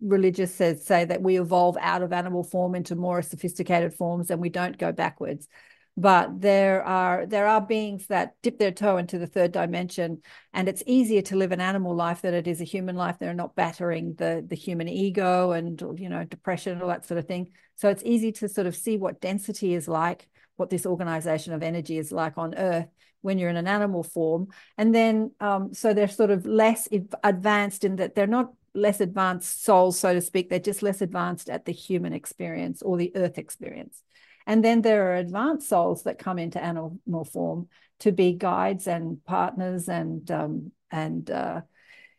religious 0.01 0.55
says 0.55 0.85
say 0.85 1.05
that 1.05 1.23
we 1.23 1.39
evolve 1.39 1.77
out 1.81 2.03
of 2.03 2.13
animal 2.13 2.43
form 2.45 2.75
into 2.75 2.97
more 2.97 3.23
sophisticated 3.23 3.95
forms 3.95 4.31
and 4.31 4.41
we 4.41 4.49
don't 4.49 4.77
go 4.79 4.91
backwards 4.93 5.49
but 5.97 6.41
there 6.41 6.83
are 6.83 7.25
there 7.27 7.47
are 7.47 7.61
beings 7.61 8.09
that 8.09 8.35
dip 8.43 8.59
their 8.59 8.73
toe 8.73 8.97
into 8.97 9.19
the 9.19 9.27
third 9.27 9.53
dimension 9.53 10.21
and 10.53 10.69
it's 10.69 10.83
easier 10.87 11.23
to 11.23 11.37
live 11.37 11.53
an 11.53 11.61
animal 11.61 11.95
life 11.95 12.23
than 12.23 12.35
it 12.35 12.49
is 12.49 12.61
a 12.61 12.65
human 12.65 12.97
life 12.97 13.17
they're 13.19 13.33
not 13.35 13.55
battering 13.55 14.15
the 14.15 14.45
the 14.47 14.57
human 14.57 14.89
ego 14.89 15.53
and 15.53 15.81
you 15.97 16.09
know 16.09 16.25
depression 16.25 16.73
and 16.73 16.83
all 16.83 16.89
that 16.89 17.07
sort 17.07 17.19
of 17.19 17.27
thing 17.27 17.49
so 17.77 17.89
it's 17.89 18.03
easy 18.05 18.33
to 18.33 18.49
sort 18.49 18.67
of 18.67 18.75
see 18.75 18.97
what 18.97 19.21
density 19.21 19.75
is 19.75 19.87
like 19.87 20.29
what 20.57 20.71
this 20.71 20.87
organization 20.87 21.53
of 21.53 21.63
energy 21.63 21.97
is 21.97 22.11
like 22.11 22.39
on 22.39 22.55
earth 22.57 22.89
when 23.23 23.39
you're 23.39 23.51
in 23.51 23.57
an 23.57 23.69
animal 23.69 24.03
form 24.03 24.49
and 24.77 24.95
then 24.95 25.31
um, 25.41 25.73
so 25.73 25.95
they're 25.95 26.09
sort 26.09 26.31
of 26.31 26.45
less 26.45 26.89
advanced 27.23 27.85
in 27.85 27.97
that 27.97 28.15
they're 28.15 28.27
not 28.27 28.53
less 28.75 29.01
advanced 29.01 29.65
souls, 29.65 29.99
so 29.99 30.13
to 30.13 30.21
speak. 30.21 30.51
They're 30.51 30.59
just 30.59 30.83
less 30.83 31.01
advanced 31.01 31.49
at 31.49 31.65
the 31.65 31.73
human 31.73 32.13
experience 32.13 32.83
or 32.83 32.97
the 32.97 33.13
earth 33.15 33.39
experience. 33.39 34.03
And 34.47 34.65
then 34.65 34.83
there 34.83 35.11
are 35.11 35.17
advanced 35.17 35.69
souls 35.69 36.03
that 36.05 36.19
come 36.19 36.39
into 36.39 36.63
animal 36.63 37.25
form 37.25 37.69
to 38.01 38.13
be 38.13 38.33
guides 38.33 38.87
and 38.87 39.25
partners 39.25 39.89
and 39.89 40.31
um, 40.31 40.73
and 40.91 41.31
uh, 41.31 41.63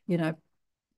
you 0.07 0.17
know 0.17 0.35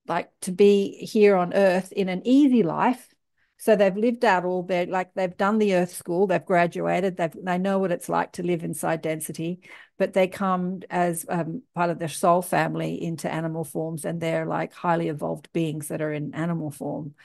like 0.07 0.31
to 0.41 0.51
be 0.51 0.91
here 1.05 1.35
on 1.35 1.53
earth 1.53 1.91
in 1.91 2.09
an 2.09 2.21
easy 2.25 2.63
life. 2.63 3.13
So 3.59 3.75
they've 3.75 3.95
lived 3.95 4.23
out 4.23 4.45
all 4.45 4.63
their 4.63 4.85
like 4.85 5.13
they've 5.15 5.35
done 5.35 5.57
the 5.57 5.73
earth 5.73 5.91
school 5.91 6.27
they've 6.27 6.45
graduated 6.45 7.17
they've 7.17 7.35
they 7.43 7.57
know 7.57 7.79
what 7.79 7.91
it's 7.91 8.07
like 8.07 8.33
to 8.33 8.43
live 8.43 8.63
inside 8.63 9.01
density 9.01 9.61
but 9.97 10.13
they 10.13 10.27
come 10.27 10.81
as 10.91 11.25
um, 11.27 11.63
part 11.73 11.89
of 11.89 11.97
their 11.97 12.07
soul 12.07 12.43
family 12.43 13.01
into 13.01 13.33
animal 13.33 13.63
forms 13.63 14.05
and 14.05 14.21
they're 14.21 14.45
like 14.45 14.73
highly 14.73 15.07
evolved 15.07 15.51
beings 15.53 15.87
that 15.87 16.03
are 16.03 16.13
in 16.13 16.35
animal 16.35 16.69
form. 16.69 17.15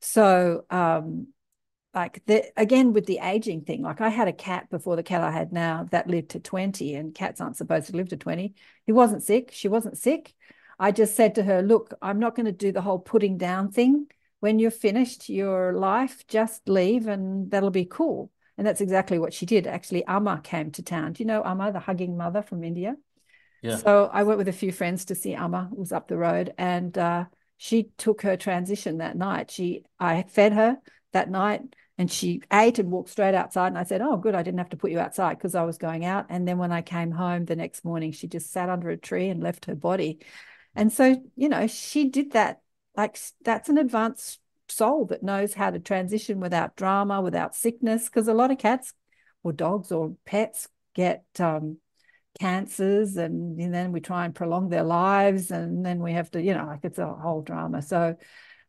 So 0.00 0.64
um 0.70 1.26
like 1.94 2.22
the 2.26 2.44
again 2.56 2.92
with 2.92 3.06
the 3.06 3.18
aging 3.20 3.62
thing 3.62 3.82
like 3.82 4.00
i 4.00 4.08
had 4.08 4.28
a 4.28 4.32
cat 4.32 4.70
before 4.70 4.94
the 4.94 5.02
cat 5.02 5.22
i 5.22 5.30
had 5.30 5.52
now 5.52 5.86
that 5.90 6.06
lived 6.06 6.30
to 6.30 6.40
20 6.40 6.94
and 6.94 7.14
cats 7.14 7.40
aren't 7.40 7.56
supposed 7.56 7.88
to 7.88 7.96
live 7.96 8.08
to 8.08 8.16
20 8.16 8.54
he 8.86 8.92
wasn't 8.92 9.22
sick. 9.22 9.50
She 9.52 9.68
wasn't 9.68 9.98
sick. 9.98 10.34
I 10.78 10.90
just 10.90 11.14
said 11.14 11.34
to 11.34 11.42
her 11.42 11.62
look 11.62 11.94
i'm 12.00 12.18
not 12.18 12.34
going 12.34 12.46
to 12.46 12.52
do 12.52 12.72
the 12.72 12.80
whole 12.80 12.98
putting 12.98 13.38
down 13.38 13.70
thing. 13.70 14.06
When 14.40 14.58
you're 14.58 14.70
finished 14.70 15.28
your 15.28 15.74
life 15.74 16.26
just 16.26 16.68
leave 16.68 17.06
and 17.06 17.50
that'll 17.50 17.70
be 17.70 17.84
cool. 17.84 18.30
And 18.56 18.66
that's 18.66 18.80
exactly 18.80 19.18
what 19.18 19.32
she 19.32 19.46
did. 19.46 19.66
Actually 19.66 20.04
amma 20.06 20.40
came 20.42 20.70
to 20.72 20.82
town. 20.82 21.12
Do 21.14 21.22
you 21.22 21.26
know 21.26 21.42
amma 21.44 21.72
the 21.72 21.80
hugging 21.80 22.16
mother 22.16 22.42
from 22.42 22.64
india? 22.64 22.96
Yeah. 23.62 23.76
so 23.76 24.08
i 24.12 24.22
went 24.22 24.38
with 24.38 24.48
a 24.48 24.52
few 24.52 24.72
friends 24.72 25.04
to 25.06 25.14
see 25.14 25.34
amma 25.34 25.68
who 25.70 25.76
was 25.76 25.92
up 25.92 26.08
the 26.08 26.16
road 26.16 26.54
and 26.56 26.96
uh, 26.96 27.24
she 27.58 27.90
took 27.98 28.22
her 28.22 28.36
transition 28.36 28.98
that 28.98 29.16
night. 29.16 29.50
She 29.50 29.84
i 29.98 30.22
fed 30.22 30.52
her 30.54 30.78
that 31.12 31.30
night 31.30 31.62
and 32.00 32.10
she 32.10 32.40
ate 32.50 32.78
and 32.78 32.90
walked 32.90 33.10
straight 33.10 33.34
outside. 33.34 33.66
And 33.68 33.78
I 33.78 33.82
said, 33.82 34.00
Oh, 34.00 34.16
good, 34.16 34.34
I 34.34 34.42
didn't 34.42 34.56
have 34.56 34.70
to 34.70 34.76
put 34.78 34.90
you 34.90 34.98
outside 34.98 35.36
because 35.36 35.54
I 35.54 35.64
was 35.64 35.76
going 35.76 36.06
out. 36.06 36.24
And 36.30 36.48
then 36.48 36.56
when 36.56 36.72
I 36.72 36.80
came 36.80 37.10
home 37.10 37.44
the 37.44 37.56
next 37.56 37.84
morning, 37.84 38.12
she 38.12 38.26
just 38.26 38.50
sat 38.50 38.70
under 38.70 38.88
a 38.88 38.96
tree 38.96 39.28
and 39.28 39.42
left 39.42 39.66
her 39.66 39.74
body. 39.74 40.20
And 40.74 40.90
so, 40.90 41.22
you 41.36 41.50
know, 41.50 41.66
she 41.66 42.08
did 42.08 42.32
that. 42.32 42.62
Like, 42.96 43.18
that's 43.44 43.68
an 43.68 43.76
advanced 43.76 44.40
soul 44.68 45.04
that 45.06 45.22
knows 45.22 45.52
how 45.52 45.70
to 45.70 45.78
transition 45.78 46.40
without 46.40 46.74
drama, 46.74 47.20
without 47.20 47.54
sickness. 47.54 48.06
Because 48.06 48.28
a 48.28 48.34
lot 48.34 48.50
of 48.50 48.56
cats 48.56 48.94
or 49.42 49.52
dogs 49.52 49.92
or 49.92 50.16
pets 50.24 50.68
get 50.94 51.24
um, 51.38 51.76
cancers 52.38 53.18
and, 53.18 53.60
and, 53.60 53.74
then 53.74 53.92
we 53.92 54.00
try 54.00 54.24
and 54.24 54.34
prolong 54.34 54.70
their 54.70 54.84
lives. 54.84 55.50
And 55.50 55.84
then 55.84 56.00
we 56.00 56.12
have 56.12 56.30
to, 56.30 56.42
you 56.42 56.54
know, 56.54 56.64
like 56.64 56.80
it's 56.84 56.98
a 56.98 57.06
whole 57.06 57.42
drama. 57.42 57.82
So, 57.82 58.16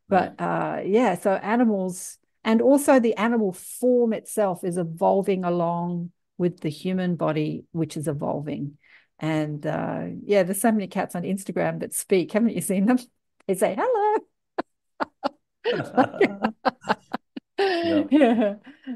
but 0.06 0.38
uh, 0.38 0.82
yeah, 0.84 1.14
so 1.14 1.32
animals 1.32 2.18
and 2.44 2.60
also, 2.60 2.98
the 2.98 3.14
animal 3.14 3.52
form 3.52 4.12
itself 4.12 4.64
is 4.64 4.76
evolving 4.76 5.44
along 5.44 6.10
with 6.38 6.60
the 6.60 6.68
human 6.68 7.16
body, 7.16 7.64
which 7.72 7.96
is 7.96 8.08
evolving. 8.08 8.78
And 9.20 9.64
uh, 9.64 10.06
yeah, 10.24 10.42
there's 10.42 10.60
so 10.60 10.72
many 10.72 10.88
cats 10.88 11.14
on 11.14 11.22
Instagram 11.22 11.80
that 11.80 11.94
speak. 11.94 12.32
Haven't 12.32 12.54
you 12.54 12.60
seen 12.60 12.86
them? 12.86 12.98
They 13.48 13.54
say 13.54 13.76
hello. 13.76 14.18
yep. 17.58 18.08
Yeah, 18.10 18.54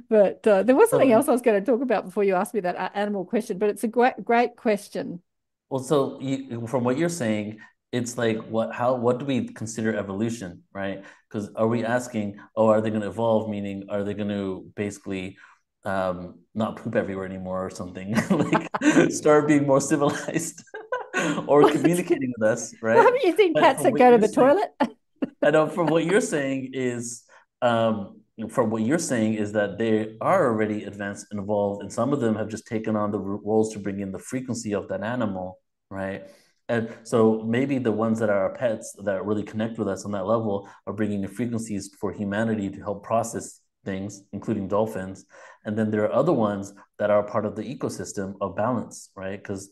but 0.09 0.47
uh, 0.47 0.63
there 0.63 0.77
was 0.77 0.91
something 0.91 1.11
else 1.11 1.29
I 1.29 1.33
was 1.33 1.43
going 1.43 1.63
to 1.63 1.67
talk 1.71 1.83
about 1.83 2.05
before 2.05 2.23
you 2.23 2.37
asked 2.37 2.55
me 2.55 2.61
that 2.61 2.77
uh, 2.77 2.91
animal 2.95 3.25
question. 3.25 3.59
But 3.59 3.71
it's 3.71 3.83
a 3.83 3.89
great, 3.89 4.25
great 4.25 4.57
question. 4.57 5.21
Well, 5.69 5.83
so 5.83 6.21
you, 6.21 6.67
from 6.69 6.85
what 6.85 6.97
you're 6.97 7.09
saying, 7.09 7.59
it's 7.97 8.19
like 8.19 8.39
what 8.47 8.75
how 8.75 8.95
what 8.95 9.19
do 9.19 9.25
we 9.25 9.49
consider 9.49 9.97
evolution 9.97 10.63
right? 10.73 11.05
Because 11.29 11.51
are 11.55 11.67
we 11.67 11.85
asking 11.85 12.39
oh 12.55 12.69
are 12.69 12.81
they 12.81 12.91
going 12.91 13.03
to 13.03 13.09
evolve? 13.09 13.49
Meaning 13.49 13.87
are 13.89 14.05
they 14.05 14.15
going 14.15 14.29
to 14.29 14.71
basically 14.77 15.37
um, 15.85 16.41
not 16.55 16.77
poop 16.77 16.97
everywhere 16.97 17.27
anymore 17.27 17.65
or 17.65 17.71
something 17.71 18.15
like 18.31 18.69
start 19.11 19.47
being 19.47 19.67
more 19.67 19.81
civilized 19.81 20.63
or 21.47 21.71
communicating 21.71 22.33
with 22.37 22.49
us 22.49 22.75
right? 22.83 22.97
Haven't 22.97 23.23
you 23.23 23.37
seen 23.37 23.55
cats 23.55 23.83
that 23.83 23.93
go 23.93 24.11
to 24.11 24.19
the 24.19 24.29
saying, 24.29 24.35
toilet? 24.35 24.95
I 25.43 25.51
know 25.51 25.69
from 25.69 25.87
what 25.87 26.05
you're 26.05 26.21
saying 26.21 26.71
is 26.73 27.23
um, 27.63 28.21
from 28.51 28.71
what 28.71 28.83
you're 28.83 28.99
saying 28.99 29.35
is 29.35 29.53
that 29.53 29.79
they 29.79 30.17
are 30.21 30.47
already 30.47 30.85
advanced 30.85 31.27
and 31.31 31.41
evolved 31.41 31.83
and 31.83 31.93
some 31.93 32.13
of 32.13 32.21
them 32.21 32.35
have 32.35 32.49
just 32.49 32.67
taken 32.67 32.97
on 32.97 33.11
the 33.11 33.19
roles 33.19 33.73
to 33.73 33.79
bring 33.79 34.01
in 34.01 34.13
the 34.13 34.19
frequency 34.19 34.75
of 34.75 34.89
that 34.89 35.03
animal 35.03 35.59
right 35.91 36.25
and 36.69 36.97
so 37.05 37.43
maybe 37.47 37.79
the 37.79 37.93
ones 37.93 38.19
that 38.19 38.29
are 38.29 38.49
our 38.49 38.55
pets 38.55 38.95
that 39.05 39.25
really 39.25 39.45
connect 39.45 39.79
with 39.79 39.89
us 39.89 40.05
on 40.05 40.11
that 40.13 40.27
level 40.27 40.69
are 40.87 40.93
bringing 40.93 41.21
the 41.21 41.29
frequencies 41.29 41.91
for 42.01 42.13
humanity 42.13 42.69
to 42.71 42.81
help 42.81 43.05
process 43.05 43.61
things, 43.85 44.23
including 44.33 44.67
dolphins. 44.67 45.25
And 45.65 45.79
then 45.79 45.91
there 45.91 46.03
are 46.05 46.13
other 46.13 46.33
ones 46.33 46.75
that 46.99 47.11
are 47.11 47.23
part 47.23 47.47
of 47.47 47.55
the 47.55 47.63
ecosystem 47.63 48.35
of 48.41 48.57
balance, 48.57 49.11
right? 49.15 49.41
Because, 49.41 49.71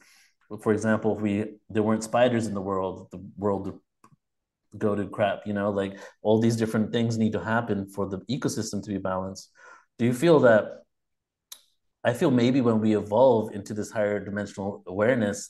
for 0.62 0.72
example, 0.72 1.16
if 1.16 1.22
we 1.22 1.44
there 1.68 1.82
weren't 1.82 2.04
spiders 2.04 2.46
in 2.46 2.54
the 2.54 2.60
world, 2.60 3.08
the 3.10 3.22
world 3.36 3.66
would 3.66 3.80
go 4.78 4.94
to 4.94 5.06
crap. 5.08 5.46
You 5.46 5.52
know, 5.52 5.70
like 5.70 5.98
all 6.22 6.40
these 6.40 6.56
different 6.56 6.92
things 6.92 7.18
need 7.18 7.32
to 7.32 7.42
happen 7.42 7.88
for 7.88 8.08
the 8.08 8.18
ecosystem 8.30 8.82
to 8.84 8.90
be 8.90 8.98
balanced. 8.98 9.50
Do 9.98 10.04
you 10.04 10.14
feel 10.14 10.40
that? 10.40 10.84
I 12.04 12.12
feel 12.12 12.30
maybe 12.30 12.60
when 12.60 12.80
we 12.80 12.96
evolve 12.96 13.52
into 13.52 13.72
this 13.72 13.90
higher 13.90 14.20
dimensional 14.22 14.82
awareness, 14.86 15.48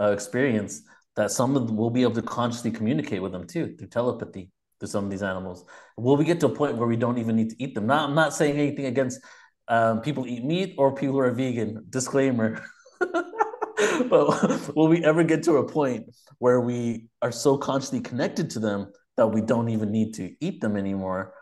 uh, 0.00 0.12
experience 0.12 0.82
that 1.16 1.30
some 1.30 1.56
of 1.56 1.66
them 1.66 1.76
will 1.76 1.90
be 1.90 2.02
able 2.02 2.14
to 2.14 2.22
consciously 2.22 2.70
communicate 2.70 3.22
with 3.22 3.32
them 3.32 3.46
too 3.46 3.74
through 3.76 3.88
telepathy 3.88 4.50
to 4.80 4.86
some 4.86 5.04
of 5.04 5.10
these 5.10 5.22
animals. 5.22 5.64
Will 5.96 6.16
we 6.16 6.24
get 6.24 6.40
to 6.40 6.46
a 6.46 6.54
point 6.54 6.76
where 6.76 6.86
we 6.86 6.96
don't 6.96 7.18
even 7.18 7.36
need 7.36 7.50
to 7.50 7.62
eat 7.62 7.74
them? 7.74 7.86
Not, 7.86 8.08
I'm 8.08 8.14
not 8.14 8.34
saying 8.34 8.56
anything 8.56 8.86
against 8.86 9.20
um, 9.68 10.00
people 10.00 10.26
eat 10.26 10.44
meat 10.44 10.74
or 10.78 10.94
people 10.94 11.14
who 11.14 11.20
are 11.20 11.32
vegan. 11.32 11.84
Disclaimer. 11.88 12.62
but 13.00 14.76
will 14.76 14.88
we 14.88 15.04
ever 15.04 15.24
get 15.24 15.42
to 15.44 15.56
a 15.56 15.68
point 15.68 16.04
where 16.38 16.60
we 16.60 17.06
are 17.22 17.32
so 17.32 17.56
consciously 17.56 18.00
connected 18.00 18.50
to 18.50 18.60
them 18.60 18.92
that 19.16 19.28
we 19.28 19.40
don't 19.40 19.70
even 19.70 19.90
need 19.90 20.14
to 20.14 20.34
eat 20.40 20.60
them 20.60 20.76
anymore? 20.76 21.32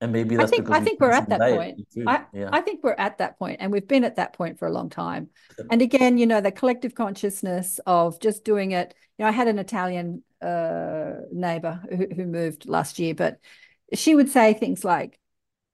And 0.00 0.12
maybe 0.12 0.36
that's 0.36 0.52
I 0.52 0.56
think, 0.56 0.70
I 0.70 0.80
think 0.80 1.00
we're 1.00 1.10
at 1.10 1.28
that 1.28 1.40
point. 1.40 1.80
I, 2.06 2.24
yeah. 2.32 2.50
I 2.52 2.60
think 2.60 2.84
we're 2.84 2.92
at 2.92 3.18
that 3.18 3.38
point, 3.38 3.56
and 3.60 3.72
we've 3.72 3.88
been 3.88 4.04
at 4.04 4.16
that 4.16 4.32
point 4.32 4.58
for 4.58 4.68
a 4.68 4.72
long 4.72 4.90
time. 4.90 5.28
And 5.70 5.82
again, 5.82 6.18
you 6.18 6.26
know, 6.26 6.40
the 6.40 6.52
collective 6.52 6.94
consciousness 6.94 7.80
of 7.84 8.20
just 8.20 8.44
doing 8.44 8.70
it. 8.70 8.94
You 9.18 9.24
know, 9.24 9.28
I 9.30 9.32
had 9.32 9.48
an 9.48 9.58
Italian 9.58 10.22
uh, 10.40 11.14
neighbor 11.32 11.80
who, 11.90 12.06
who 12.14 12.26
moved 12.26 12.68
last 12.68 13.00
year, 13.00 13.14
but 13.14 13.40
she 13.92 14.14
would 14.14 14.28
say 14.28 14.54
things 14.54 14.84
like, 14.84 15.18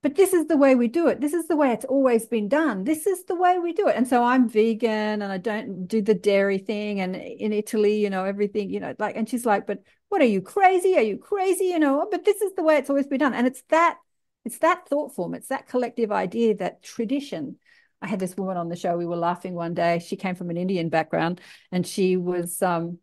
but 0.03 0.15
this 0.15 0.33
is 0.33 0.47
the 0.47 0.57
way 0.57 0.75
we 0.75 0.89
do 0.89 1.09
it. 1.09 1.21
This 1.21 1.33
is 1.33 1.49
the 1.49 1.57
way 1.57 1.73
it's 1.73 1.85
always 1.85 2.27
been 2.27 2.49
done. 2.49 2.85
This 2.85 3.07
is 3.07 3.25
the 3.25 3.35
way 3.35 3.59
we 3.59 3.73
do 3.73 3.89
it. 3.89 3.97
And 3.97 4.07
so 4.07 4.23
I'm 4.23 4.49
vegan 4.49 5.23
and 5.23 5.33
I 5.33 5.39
don't 5.39 5.87
do 5.87 6.03
the 6.03 6.15
dairy 6.15 6.59
thing. 6.59 7.01
And 7.01 7.17
in 7.17 7.53
Italy, 7.53 8.01
you 8.01 8.11
know, 8.11 8.25
everything, 8.25 8.71
you 8.71 8.81
know, 8.81 8.95
like, 8.99 9.17
and 9.17 9.29
she's 9.29 9.47
like, 9.47 9.67
but 9.67 9.83
what 10.11 10.21
are 10.21 10.27
you 10.27 10.43
crazy? 10.43 10.97
Are 10.97 11.03
you 11.03 11.17
crazy? 11.17 11.67
You 11.67 11.79
know, 11.79 12.07
but 12.11 12.25
this 12.25 12.41
is 12.43 12.53
the 12.55 12.63
way 12.63 12.77
it's 12.77 12.91
always 12.91 13.07
been 13.07 13.21
done. 13.21 13.35
And 13.35 13.47
it's 13.47 13.63
that 13.71 13.97
it's 14.45 14.59
that 14.59 14.89
thought 14.89 15.15
form, 15.15 15.35
it's 15.35 15.49
that 15.49 15.69
collective 15.69 16.13
idea, 16.13 16.57
that 16.57 16.83
tradition. 16.83 17.57
I 18.03 18.07
had 18.07 18.21
this 18.21 18.37
woman 18.37 18.59
on 18.59 18.69
the 18.69 18.77
show. 18.77 18.97
We 18.99 19.07
were 19.07 19.17
laughing 19.17 19.55
one 19.55 19.73
day. 19.73 19.99
She 19.99 20.17
came 20.17 20.35
from 20.35 20.51
an 20.51 20.59
Indian 20.59 20.91
background 20.91 21.41
and 21.73 21.87
she 21.87 22.19
was 22.19 22.61
um, 22.61 22.99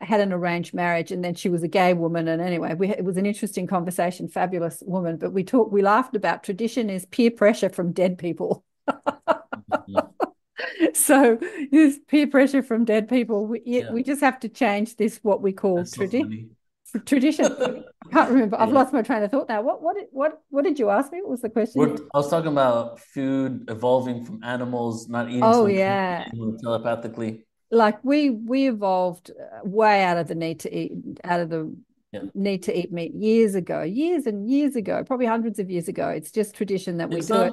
had 0.00 0.20
an 0.20 0.32
arranged 0.32 0.74
marriage 0.74 1.10
and 1.10 1.24
then 1.24 1.34
she 1.34 1.48
was 1.48 1.62
a 1.62 1.68
gay 1.68 1.92
woman 1.92 2.28
and 2.28 2.40
anyway 2.40 2.74
we, 2.74 2.88
it 2.88 3.04
was 3.04 3.16
an 3.16 3.26
interesting 3.26 3.66
conversation 3.66 4.28
fabulous 4.28 4.82
woman 4.86 5.16
but 5.16 5.32
we 5.32 5.42
talked 5.42 5.72
we 5.72 5.82
laughed 5.82 6.14
about 6.14 6.44
tradition 6.44 6.88
is 6.88 7.04
peer 7.06 7.30
pressure 7.30 7.68
from 7.68 7.92
dead 7.92 8.16
people 8.16 8.64
so 10.94 11.38
this 11.72 11.98
peer 12.06 12.28
pressure 12.28 12.62
from 12.62 12.84
dead 12.84 13.08
people 13.08 13.46
we, 13.46 13.60
yeah. 13.64 13.90
we 13.92 14.04
just 14.04 14.20
have 14.20 14.38
to 14.38 14.48
change 14.48 14.96
this 14.96 15.18
what 15.22 15.42
we 15.42 15.52
call 15.52 15.84
tradition 15.84 16.50
tradition. 17.04 17.46
I 17.46 18.08
can't 18.12 18.30
remember. 18.30 18.60
I've 18.60 18.68
yeah. 18.68 18.74
lost 18.74 18.92
my 18.92 19.02
train 19.02 19.22
of 19.22 19.30
thought 19.30 19.48
now. 19.48 19.62
What 19.62 19.82
what 19.82 19.96
what 20.10 20.42
what 20.50 20.64
did 20.64 20.78
you 20.78 20.90
ask 20.90 21.12
me? 21.12 21.20
What 21.20 21.30
was 21.30 21.42
the 21.42 21.50
question? 21.50 21.98
I 22.14 22.18
was 22.18 22.30
talking 22.30 22.52
about 22.52 23.00
food 23.00 23.64
evolving 23.68 24.24
from 24.24 24.42
animals, 24.42 25.08
not 25.08 25.28
eating. 25.28 25.42
Oh 25.42 25.66
yeah, 25.66 26.28
telepathically. 26.62 27.46
Like 27.70 28.02
we 28.02 28.30
we 28.30 28.68
evolved 28.68 29.30
uh, 29.30 29.60
way 29.64 30.02
out 30.02 30.16
of 30.16 30.28
the 30.28 30.34
need 30.34 30.60
to 30.60 30.74
eat, 30.74 30.92
out 31.24 31.40
of 31.40 31.50
the 31.50 31.74
yeah. 32.12 32.20
need 32.34 32.62
to 32.64 32.78
eat 32.78 32.92
meat 32.92 33.14
years 33.14 33.54
ago, 33.54 33.82
years 33.82 34.26
and 34.26 34.48
years 34.48 34.76
ago, 34.76 35.04
probably 35.04 35.26
hundreds 35.26 35.58
of 35.58 35.70
years 35.70 35.88
ago. 35.88 36.08
It's 36.08 36.32
just 36.32 36.54
tradition 36.54 36.98
that 36.98 37.10
we 37.10 37.20
do 37.20 37.42
it. 37.42 37.52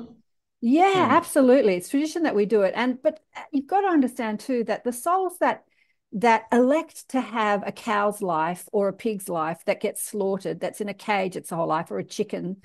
Yeah, 0.62 1.06
hmm. 1.06 1.12
absolutely. 1.12 1.76
It's 1.76 1.90
tradition 1.90 2.24
that 2.24 2.36
we 2.36 2.46
do 2.46 2.62
it. 2.62 2.74
And 2.76 3.02
but 3.02 3.20
uh, 3.36 3.42
you've 3.52 3.68
got 3.68 3.82
to 3.82 3.88
understand 3.88 4.40
too 4.40 4.64
that 4.64 4.84
the 4.84 4.94
souls 4.94 5.38
that 5.40 5.66
that 6.16 6.46
elect 6.52 7.10
to 7.10 7.22
have 7.22 7.64
a 7.68 7.72
cow's 7.72 8.22
life 8.22 8.68
or 8.72 8.88
a 8.88 8.94
pig's 8.94 9.30
life 9.30 9.62
that 9.66 9.82
gets 9.82 10.02
slaughtered, 10.02 10.60
that's 10.60 10.82
in 10.82 10.90
a 10.90 10.94
cage 10.94 11.36
its 11.36 11.52
a 11.52 11.56
whole 11.56 11.68
life, 11.68 11.92
or 11.92 12.00
a 12.00 12.04
chicken, 12.04 12.58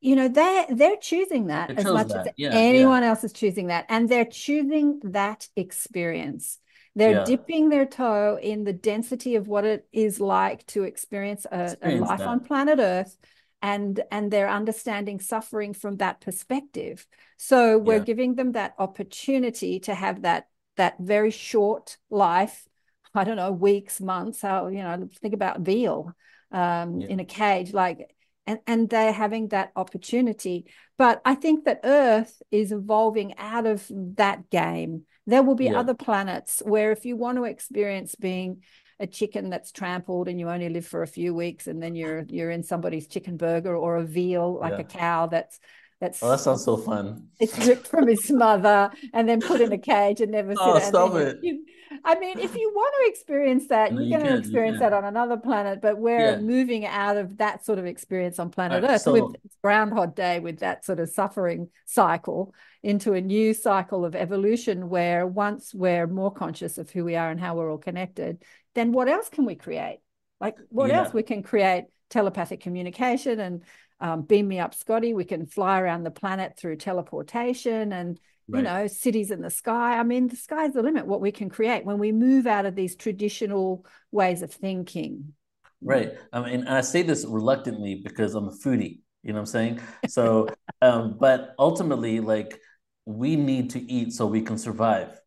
you 0.00 0.16
know, 0.16 0.28
they're 0.28 0.66
they're 0.70 0.96
choosing 0.96 1.46
that 1.48 1.70
as 1.70 1.84
much 1.84 2.08
that. 2.08 2.26
as 2.26 2.32
yeah, 2.36 2.50
anyone 2.52 3.02
yeah. 3.02 3.10
else 3.10 3.22
is 3.22 3.32
choosing 3.32 3.68
that. 3.68 3.86
And 3.88 4.08
they're 4.08 4.24
choosing 4.24 5.00
that 5.04 5.48
experience. 5.56 6.58
They're 6.96 7.18
Yeah. 7.18 7.24
dipping 7.24 7.68
their 7.68 7.86
toe 7.86 8.38
in 8.42 8.64
the 8.64 8.72
density 8.72 9.36
of 9.36 9.46
what 9.46 9.64
it 9.64 9.86
is 9.92 10.18
like 10.18 10.66
to 10.68 10.84
experience 10.84 11.46
a, 11.50 11.76
a 11.82 12.00
life 12.00 12.18
that. 12.18 12.26
on 12.26 12.40
planet 12.40 12.78
Earth 12.80 13.16
and 13.62 14.02
and 14.10 14.30
they're 14.30 14.48
understanding 14.48 15.20
suffering 15.20 15.74
from 15.74 15.98
that 15.98 16.20
perspective. 16.20 17.06
So 17.36 17.78
we're 17.78 18.00
giving 18.00 18.34
them 18.34 18.52
that 18.52 18.74
opportunity 18.78 19.80
to 19.80 19.94
have 19.94 20.22
that 20.22 20.48
that 20.76 20.96
very 20.98 21.30
short 21.30 21.98
life, 22.08 22.66
I 23.14 23.24
don't 23.24 23.36
know, 23.36 23.52
weeks, 23.52 24.00
months, 24.00 24.40
how, 24.42 24.68
you 24.68 24.82
know, 24.82 25.08
think 25.20 25.34
about 25.34 25.60
veal 25.60 26.12
um, 26.52 27.00
Yeah. 27.00 27.08
in 27.08 27.20
a 27.20 27.24
cage, 27.24 27.72
like 27.72 28.14
and, 28.46 28.58
and 28.66 28.88
they're 28.90 29.12
having 29.12 29.48
that 29.48 29.70
opportunity. 29.76 30.66
But 30.98 31.20
I 31.24 31.34
think 31.34 31.64
that 31.66 31.80
Earth 31.84 32.40
is 32.50 32.72
evolving 32.72 33.34
out 33.38 33.66
of 33.66 33.86
that 34.16 34.50
game. 34.50 35.04
There 35.26 35.42
will 35.42 35.54
be 35.54 35.66
Yeah. 35.66 35.78
other 35.78 35.94
planets 35.94 36.60
where 36.64 36.90
if 36.90 37.04
you 37.04 37.16
want 37.16 37.36
to 37.38 37.44
experience 37.44 38.14
being 38.16 38.62
a 38.98 39.06
chicken 39.06 39.50
that's 39.50 39.70
trampled 39.72 40.26
and 40.28 40.38
you 40.40 40.48
only 40.48 40.68
live 40.68 40.86
for 40.86 41.02
a 41.02 41.06
few 41.06 41.34
weeks 41.34 41.66
and 41.66 41.82
then 41.82 41.94
you're 41.94 42.24
you're 42.28 42.50
in 42.50 42.62
somebody's 42.62 43.06
chicken 43.06 43.36
burger 43.36 43.74
or 43.76 43.96
a 43.96 44.04
veal 44.04 44.58
like 44.60 44.72
Yeah. 44.72 44.80
a 44.80 44.84
cow 44.84 45.26
that's 45.26 45.58
that's 46.00 46.22
Oh, 46.22 46.30
that 46.30 46.40
sounds 46.40 46.64
so 46.64 46.76
fun. 46.76 47.28
it's 47.38 47.56
ripped 47.66 47.86
from 47.86 48.08
his 48.08 48.30
mother 48.30 48.90
and 49.14 49.28
then 49.28 49.40
put 49.40 49.60
in 49.60 49.72
a 49.72 49.78
cage 49.78 50.20
and 50.20 50.32
never 50.32 50.54
Oh, 50.58 50.78
stop 50.80 51.14
it. 51.14 51.38
you- 51.42 51.64
I 52.04 52.18
mean, 52.18 52.38
if 52.38 52.54
you 52.54 52.70
want 52.74 52.94
to 53.02 53.10
experience 53.10 53.66
that, 53.68 53.92
you're 53.92 54.02
you 54.02 54.10
going 54.10 54.24
to 54.24 54.38
experience 54.38 54.78
that 54.78 54.92
on 54.92 55.04
another 55.04 55.36
planet, 55.36 55.80
but 55.80 55.98
we're 55.98 56.32
Yeah. 56.32 56.38
moving 56.38 56.86
out 56.86 57.16
of 57.16 57.38
that 57.38 57.64
sort 57.64 57.78
of 57.78 57.86
experience 57.86 58.38
on 58.38 58.50
planet 58.50 58.82
Right, 58.82 58.92
Earth 58.92 59.02
so- 59.02 59.12
with 59.12 59.36
Groundhog 59.62 60.14
Day, 60.14 60.38
with 60.40 60.60
that 60.60 60.84
sort 60.84 61.00
of 61.00 61.08
suffering 61.08 61.68
cycle 61.86 62.54
into 62.82 63.12
a 63.14 63.20
new 63.20 63.52
cycle 63.54 64.04
of 64.04 64.14
evolution 64.14 64.88
where 64.88 65.26
once 65.26 65.74
we're 65.74 66.06
more 66.06 66.32
conscious 66.32 66.78
of 66.78 66.90
who 66.90 67.04
we 67.04 67.16
are 67.16 67.30
and 67.30 67.40
how 67.40 67.56
we're 67.56 67.70
all 67.70 67.78
connected, 67.78 68.42
then 68.74 68.92
what 68.92 69.08
else 69.08 69.28
can 69.28 69.44
we 69.44 69.56
create? 69.56 69.98
Like, 70.40 70.56
what 70.68 70.90
Yeah. 70.90 71.00
else? 71.00 71.12
We 71.12 71.22
can 71.24 71.42
create 71.42 71.86
telepathic 72.08 72.60
communication 72.60 73.40
and 73.40 73.62
um, 74.02 74.22
beam 74.22 74.48
me 74.48 74.58
up, 74.58 74.74
Scotty. 74.74 75.12
We 75.12 75.24
can 75.26 75.44
fly 75.44 75.78
around 75.78 76.04
the 76.04 76.10
planet 76.10 76.56
through 76.56 76.76
teleportation 76.76 77.92
and, 77.92 78.18
you 78.56 78.62
know, 78.62 78.86
cities 78.86 79.30
in 79.30 79.40
the 79.40 79.50
sky. 79.50 79.98
I 79.98 80.02
mean, 80.02 80.28
the 80.28 80.36
sky's 80.36 80.72
the 80.72 80.82
limit, 80.82 81.06
what 81.06 81.20
we 81.20 81.32
can 81.32 81.48
create 81.48 81.84
when 81.84 81.98
we 81.98 82.12
move 82.12 82.46
out 82.46 82.66
of 82.66 82.74
these 82.74 82.96
traditional 82.96 83.84
ways 84.10 84.42
of 84.42 84.52
thinking. 84.52 85.34
Right. 85.82 86.14
I 86.32 86.40
mean, 86.42 86.66
I 86.66 86.80
say 86.82 87.02
this 87.02 87.24
reluctantly 87.24 87.96
because 87.96 88.34
I'm 88.34 88.48
a 88.48 88.52
foodie, 88.52 89.00
you 89.22 89.32
know 89.32 89.34
what 89.34 89.40
I'm 89.40 89.46
saying? 89.46 89.80
So, 90.08 90.48
um, 90.82 91.16
but 91.18 91.54
ultimately, 91.58 92.20
like, 92.20 92.60
we 93.06 93.36
need 93.36 93.70
to 93.70 93.80
eat 93.90 94.12
so 94.12 94.26
we 94.26 94.42
can 94.42 94.58
survive. 94.58 95.18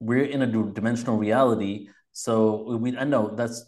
We're 0.00 0.24
in 0.24 0.42
a 0.42 0.46
dimensional 0.46 1.16
reality. 1.16 1.88
So 2.12 2.76
we, 2.76 2.96
I 2.96 3.04
know 3.04 3.34
that's, 3.34 3.64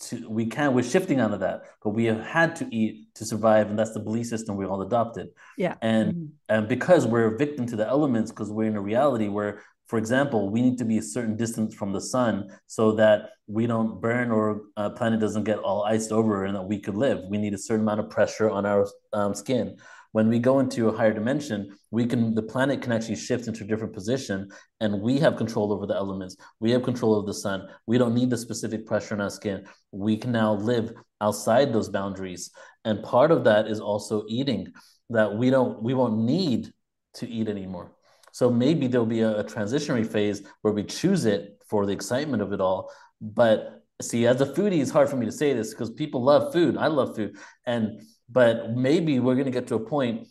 to, 0.00 0.28
we 0.28 0.46
can't 0.46 0.74
we're 0.74 0.82
shifting 0.82 1.20
out 1.20 1.32
of 1.32 1.40
that, 1.40 1.62
but 1.82 1.90
we 1.90 2.04
have 2.06 2.20
had 2.20 2.56
to 2.56 2.74
eat 2.74 3.14
to 3.14 3.24
survive. 3.24 3.68
And 3.70 3.78
that's 3.78 3.92
the 3.92 4.00
belief 4.00 4.26
system 4.26 4.56
we 4.56 4.64
all 4.64 4.82
adopted. 4.82 5.28
Yeah. 5.56 5.74
And 5.82 6.14
Mhm. 6.14 6.28
and 6.48 6.68
because 6.68 7.06
we're 7.06 7.34
a 7.34 7.36
victim 7.36 7.66
to 7.66 7.76
the 7.76 7.86
elements, 7.86 8.30
because 8.30 8.50
we're 8.50 8.68
in 8.68 8.76
a 8.76 8.80
reality 8.80 9.28
where, 9.28 9.60
for 9.86 9.98
example, 9.98 10.50
we 10.50 10.62
need 10.62 10.78
to 10.78 10.84
be 10.84 10.98
a 10.98 11.02
certain 11.02 11.36
distance 11.36 11.74
from 11.74 11.92
the 11.92 12.00
sun 12.00 12.48
so 12.66 12.92
that 12.92 13.30
we 13.46 13.66
don't 13.66 14.00
burn 14.00 14.30
or 14.30 14.62
uh, 14.76 14.90
planet 14.90 15.20
doesn't 15.20 15.44
get 15.44 15.58
all 15.58 15.82
iced 15.84 16.12
over 16.12 16.44
and 16.44 16.54
that 16.56 16.62
we 16.72 16.78
could 16.78 16.96
live. 16.96 17.18
We 17.28 17.38
need 17.38 17.54
a 17.54 17.58
certain 17.58 17.82
amount 17.82 18.00
of 18.00 18.08
pressure 18.08 18.48
on 18.48 18.64
our 18.64 18.86
um, 19.12 19.34
skin. 19.34 19.76
When 20.12 20.28
we 20.28 20.38
go 20.38 20.58
into 20.58 20.88
a 20.88 20.96
higher 20.96 21.12
dimension, 21.12 21.76
we 21.90 22.04
can 22.04 22.34
the 22.34 22.42
planet 22.42 22.82
can 22.82 22.92
actually 22.92 23.16
shift 23.16 23.46
into 23.46 23.64
a 23.64 23.66
different 23.66 23.94
position, 23.94 24.48
and 24.80 25.00
we 25.00 25.18
have 25.18 25.36
control 25.36 25.72
over 25.72 25.86
the 25.86 25.94
elements. 25.94 26.36
We 26.58 26.72
have 26.72 26.82
control 26.82 27.18
of 27.18 27.26
the 27.26 27.34
sun. 27.34 27.68
We 27.86 27.98
don't 27.98 28.14
need 28.14 28.30
the 28.30 28.36
specific 28.36 28.86
pressure 28.86 29.14
on 29.14 29.20
our 29.20 29.30
skin. 29.30 29.66
We 29.92 30.16
can 30.16 30.32
now 30.32 30.54
live 30.54 30.92
outside 31.20 31.72
those 31.72 31.88
boundaries, 31.88 32.50
and 32.84 33.02
part 33.02 33.30
of 33.30 33.44
that 33.44 33.68
is 33.68 33.80
also 33.80 34.24
eating 34.28 34.72
that 35.10 35.34
we 35.34 35.50
don't 35.50 35.82
we 35.82 35.94
won't 35.94 36.18
need 36.18 36.72
to 37.14 37.28
eat 37.28 37.48
anymore. 37.48 37.92
So 38.32 38.50
maybe 38.50 38.86
there'll 38.86 39.06
be 39.06 39.22
a, 39.22 39.40
a 39.40 39.44
transitionary 39.44 40.06
phase 40.06 40.42
where 40.62 40.72
we 40.72 40.84
choose 40.84 41.24
it 41.24 41.62
for 41.68 41.86
the 41.86 41.92
excitement 41.92 42.42
of 42.42 42.52
it 42.52 42.60
all. 42.60 42.92
But 43.20 43.82
see, 44.00 44.26
as 44.26 44.40
a 44.40 44.46
foodie, 44.46 44.80
it's 44.80 44.90
hard 44.90 45.08
for 45.08 45.16
me 45.16 45.26
to 45.26 45.32
say 45.32 45.52
this 45.52 45.70
because 45.70 45.90
people 45.90 46.22
love 46.22 46.52
food. 46.52 46.76
I 46.76 46.88
love 46.88 47.16
food, 47.16 47.36
and 47.66 48.02
but 48.30 48.76
maybe 48.76 49.20
we're 49.20 49.34
going 49.34 49.46
to 49.46 49.50
get 49.50 49.66
to 49.68 49.74
a 49.74 49.80
point 49.80 50.28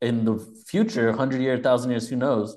in 0.00 0.24
the 0.24 0.38
future, 0.66 1.12
hundred 1.12 1.40
years, 1.40 1.60
thousand 1.62 1.90
years, 1.90 2.08
who 2.08 2.16
knows, 2.16 2.56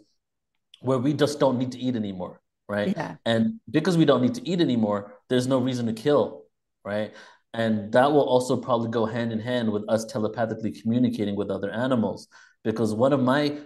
where 0.81 0.97
we 0.97 1.13
just 1.13 1.39
don't 1.39 1.57
need 1.57 1.71
to 1.71 1.79
eat 1.79 1.95
anymore, 1.95 2.41
right? 2.67 2.93
Yeah. 2.95 3.15
And 3.25 3.59
because 3.69 3.97
we 3.97 4.05
don't 4.05 4.21
need 4.21 4.35
to 4.35 4.47
eat 4.47 4.61
anymore, 4.61 5.13
there's 5.29 5.47
no 5.47 5.59
reason 5.59 5.85
to 5.87 5.93
kill, 5.93 6.43
right? 6.83 7.13
And 7.53 7.91
that 7.93 8.11
will 8.11 8.27
also 8.27 8.57
probably 8.57 8.89
go 8.89 9.05
hand 9.05 9.31
in 9.31 9.39
hand 9.39 9.71
with 9.71 9.83
us 9.87 10.05
telepathically 10.05 10.71
communicating 10.71 11.35
with 11.35 11.49
other 11.49 11.71
animals. 11.71 12.27
Because 12.63 12.93
one 12.93 13.13
of 13.13 13.21
my 13.21 13.57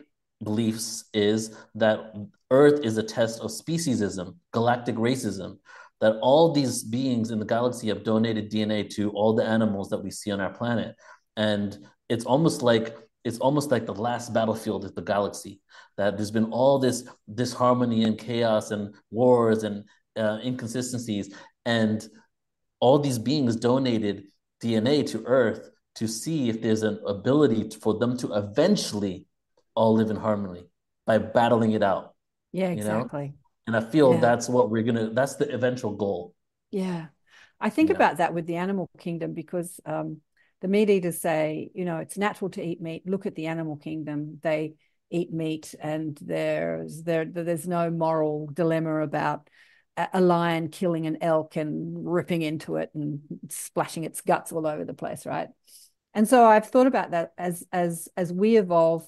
beliefs 0.44 1.06
is 1.14 1.56
that 1.76 2.14
Earth 2.52 2.82
is 2.84 2.98
a 2.98 3.04
test 3.04 3.42
of 3.42 3.50
speciesism, 3.50 4.36
galactic 4.52 4.96
racism, 4.96 5.58
that 6.02 6.16
all 6.22 6.52
these 6.52 6.84
beings 6.84 7.32
in 7.32 7.40
the 7.40 7.46
galaxy 7.46 7.90
have 7.90 8.04
donated 8.04 8.52
DNA 8.52 8.90
to 8.92 9.10
all 9.12 9.34
the 9.34 9.44
animals 9.44 9.90
that 9.90 10.04
we 10.04 10.12
see 10.12 10.32
on 10.32 10.40
our 10.40 10.54
planet. 10.54 10.96
And 11.36 11.78
it's 12.10 12.26
almost 12.26 12.62
like 12.62 12.96
it's 13.26 13.40
almost 13.40 13.70
like 13.70 13.86
the 13.86 13.94
last 13.94 14.34
battlefield 14.34 14.86
of 14.86 14.96
the 14.96 15.02
galaxy 15.02 15.62
that 15.98 16.16
there's 16.16 16.32
been 16.32 16.52
all 16.52 16.80
this 16.80 17.08
disharmony 17.34 18.04
and 18.04 18.18
chaos 18.18 18.72
and 18.72 18.96
wars 19.12 19.64
and 19.64 19.84
uh, 20.18 20.40
inconsistencies 20.44 21.34
and 21.66 22.08
all 22.80 22.98
these 22.98 23.20
beings 23.20 23.56
donated 23.56 24.24
dna 24.64 25.06
to 25.06 25.24
earth 25.26 25.70
to 25.96 26.08
see 26.08 26.50
if 26.50 26.62
there's 26.62 26.84
an 26.84 27.00
ability 27.06 27.70
for 27.82 28.00
them 28.00 28.18
to 28.18 28.34
eventually 28.34 29.26
all 29.76 29.94
live 29.94 30.10
in 30.10 30.16
harmony 30.16 30.64
by 31.06 31.18
battling 31.18 31.74
it 31.74 31.84
out 31.84 32.16
Yeah, 32.52 32.72
you 32.72 32.84
know? 32.84 33.10
And 33.70 33.78
i 33.78 33.80
feel 33.92 34.14
Yeah. 34.14 34.20
that's 34.20 34.50
what 34.50 34.72
we're 34.72 34.82
gonna 34.84 35.12
that's 35.12 35.36
the 35.36 35.48
eventual 35.54 35.92
goal 35.94 36.34
Yeah. 36.72 37.08
I 37.60 37.70
think 37.70 37.90
Yeah. 37.90 37.96
about 37.98 38.18
that 38.18 38.34
with 38.34 38.46
the 38.48 38.56
animal 38.56 38.90
kingdom 38.98 39.34
because 39.34 39.80
um, 39.86 40.22
the 40.62 40.68
meat 40.68 40.90
eaters 40.90 41.20
say, 41.20 41.70
you 41.74 41.86
know, 41.86 41.98
it's 41.98 42.18
natural 42.18 42.50
to 42.52 42.64
eat 42.64 42.82
meat. 42.82 43.08
Look 43.08 43.26
at 43.26 43.36
the 43.36 43.48
animal 43.48 43.76
kingdom. 43.78 44.40
They 44.42 44.76
eat 45.12 45.34
meat 45.34 45.76
and 45.80 46.18
there's 46.22 47.04
there 47.04 47.26
there's 47.26 47.68
no 47.68 47.90
moral 47.90 48.48
dilemma 48.54 49.02
about 49.02 49.50
a 50.14 50.22
lion 50.22 50.70
killing 50.70 51.06
an 51.08 51.18
elk 51.22 51.56
and 51.58 52.10
ripping 52.10 52.42
into 52.42 52.78
it 52.78 52.90
and 52.94 53.22
splashing 53.50 54.04
its 54.04 54.22
guts 54.22 54.52
all 54.52 54.66
over 54.66 54.86
the 54.86 54.94
place, 54.94 55.26
right? 55.26 55.50
And 56.14 56.28
so 56.28 56.46
I've 56.46 56.68
thought 56.68 56.88
about 56.88 57.12
that 57.12 57.34
as 57.38 57.66
as 57.72 58.08
as 58.16 58.32
we 58.32 58.58
evolve 58.58 59.08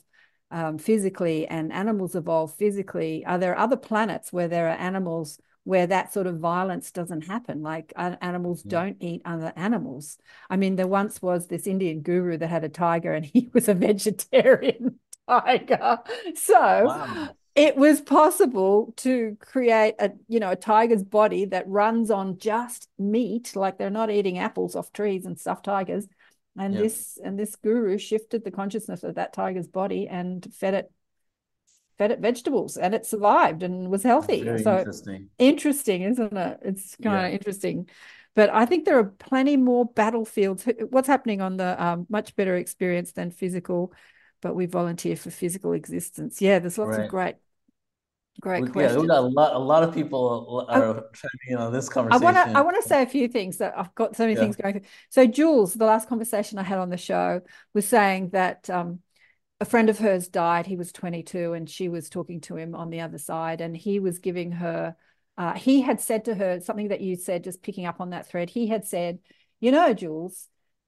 um, 0.51 0.77
physically 0.77 1.47
and 1.47 1.71
animals 1.73 2.15
evolve 2.15 2.53
physically. 2.55 3.25
Are 3.25 3.37
there 3.37 3.57
other 3.57 3.77
planets 3.77 4.31
where 4.33 4.47
there 4.47 4.67
are 4.67 4.75
animals 4.77 5.39
where 5.63 5.85
that 5.87 6.11
sort 6.13 6.27
of 6.27 6.39
violence 6.39 6.91
doesn't 6.91 7.21
happen? 7.27 7.61
Like 7.63 7.93
uh, 7.95 8.15
animals 8.21 8.63
Yeah. 8.63 8.71
don't 8.71 8.97
eat 8.99 9.21
other 9.25 9.53
animals. 9.55 10.17
I 10.49 10.57
mean, 10.57 10.75
there 10.75 10.87
once 10.87 11.21
was 11.21 11.47
this 11.47 11.67
Indian 11.67 12.01
guru 12.01 12.37
that 12.37 12.47
had 12.49 12.63
a 12.63 12.69
tiger, 12.69 13.13
and 13.13 13.25
he 13.33 13.49
was 13.53 13.67
a 13.69 13.73
vegetarian 13.73 14.99
tiger. 15.27 15.99
So 16.35 16.91
wow 16.91 17.35
it 17.55 17.75
was 17.75 17.99
possible 18.01 18.93
to 18.97 19.35
create 19.41 19.95
a 19.99 20.11
you 20.27 20.39
know 20.39 20.51
a 20.51 20.55
tiger's 20.55 21.03
body 21.03 21.45
that 21.45 21.67
runs 21.67 22.09
on 22.09 22.37
just 22.37 22.87
meat 22.97 23.55
like 23.55 23.77
they're 23.77 23.89
not 23.89 24.09
eating 24.09 24.37
apples 24.37 24.75
off 24.75 24.93
trees 24.93 25.25
and 25.25 25.39
stuffed 25.39 25.65
tigers 25.65 26.07
and 26.57 26.75
Yeah. 26.75 26.81
this 26.83 27.19
and 27.23 27.39
this 27.39 27.55
guru 27.55 27.97
shifted 27.97 28.43
the 28.43 28.51
consciousness 28.51 29.03
of 29.03 29.15
that 29.15 29.33
tiger's 29.33 29.67
body 29.67 30.07
and 30.07 30.47
fed 30.53 30.73
it 30.73 30.91
fed 31.97 32.11
it 32.11 32.19
vegetables 32.19 32.77
and 32.77 32.93
it 32.95 33.05
survived 33.05 33.63
and 33.63 33.89
was 33.89 34.03
healthy 34.03 34.41
so 34.57 34.77
interesting 34.79 35.29
interesting 35.39 36.01
isn't 36.03 36.35
it 36.37 36.59
it's 36.63 36.95
kind 36.97 37.15
Yeah. 37.15 37.27
of 37.27 37.33
interesting 37.33 37.89
but 38.35 38.49
i 38.49 38.65
think 38.65 38.85
there 38.85 38.97
are 38.97 39.03
plenty 39.05 39.57
more 39.57 39.85
battlefields 39.85 40.67
what's 40.89 41.07
happening 41.07 41.41
on 41.41 41.57
the 41.57 41.81
um, 41.83 42.05
much 42.09 42.35
better 42.35 42.55
experience 42.55 43.11
than 43.11 43.31
physical 43.31 43.93
but 44.41 44.55
we 44.55 44.65
volunteer 44.65 45.15
for 45.15 45.29
physical 45.29 45.73
existence 45.73 46.41
yeah 46.41 46.59
there's 46.59 46.77
lots 46.77 46.97
of 46.97 47.07
Right. 47.07 47.37
Great 48.39 48.73
We- 48.75 48.81
yeah 48.81 48.97
we 48.97 49.07
got 49.07 49.17
a 49.19 49.21
lot 49.21 49.53
a 49.53 49.59
lot 49.59 49.83
of 49.83 49.93
people 49.93 50.65
are 50.69 50.93
chiming 51.13 51.39
in 51.49 51.57
on 51.57 51.73
this 51.73 51.87
I 51.87 51.93
conversation 51.93 52.23
want 52.23 52.51
to 52.51 52.57
I 52.57 52.61
want 52.61 52.81
to 52.81 52.87
say 52.87 53.03
a 53.03 53.07
few 53.07 53.27
things 53.27 53.57
that 53.57 53.77
I've 53.77 53.93
got 53.95 54.15
so 54.15 54.23
many 54.23 54.33
Yeah. 54.33 54.41
things 54.41 54.55
going 54.55 54.73
through. 54.79 54.89
So 55.09 55.27
Jules, 55.27 55.73
the 55.73 55.85
last 55.85 56.07
conversation 56.09 56.57
I 56.57 56.63
had 56.63 56.79
on 56.79 56.89
the 56.89 56.97
show 56.97 57.41
was 57.73 57.87
saying 57.87 58.29
that 58.29 58.69
um, 58.69 58.99
a 59.59 59.65
friend 59.65 59.89
of 59.89 59.99
hers 59.99 60.27
died. 60.27 60.65
He 60.65 60.75
was 60.75 60.91
22 60.91 61.53
and 61.53 61.69
she 61.69 61.89
was 61.89 62.09
talking 62.09 62.41
to 62.41 62.55
him 62.57 62.73
on 62.73 62.89
the 62.89 63.01
other 63.01 63.17
side 63.19 63.61
and 63.61 63.75
he 63.77 63.99
was 63.99 64.19
giving 64.19 64.51
her 64.53 64.95
uh, 65.37 65.53
he 65.53 65.81
had 65.81 66.01
said 66.01 66.25
to 66.25 66.35
her 66.35 66.59
something 66.59 66.89
that 66.89 67.01
you 67.01 67.15
said 67.15 67.43
just 67.43 67.63
picking 67.63 67.85
up 67.85 68.01
on 68.01 68.09
that 68.11 68.27
thread. 68.27 68.49
He 68.49 68.67
had 68.67 68.85
said, 68.85 69.19
"You 69.59 69.71
know, 69.71 69.93
Jules, 69.93 70.47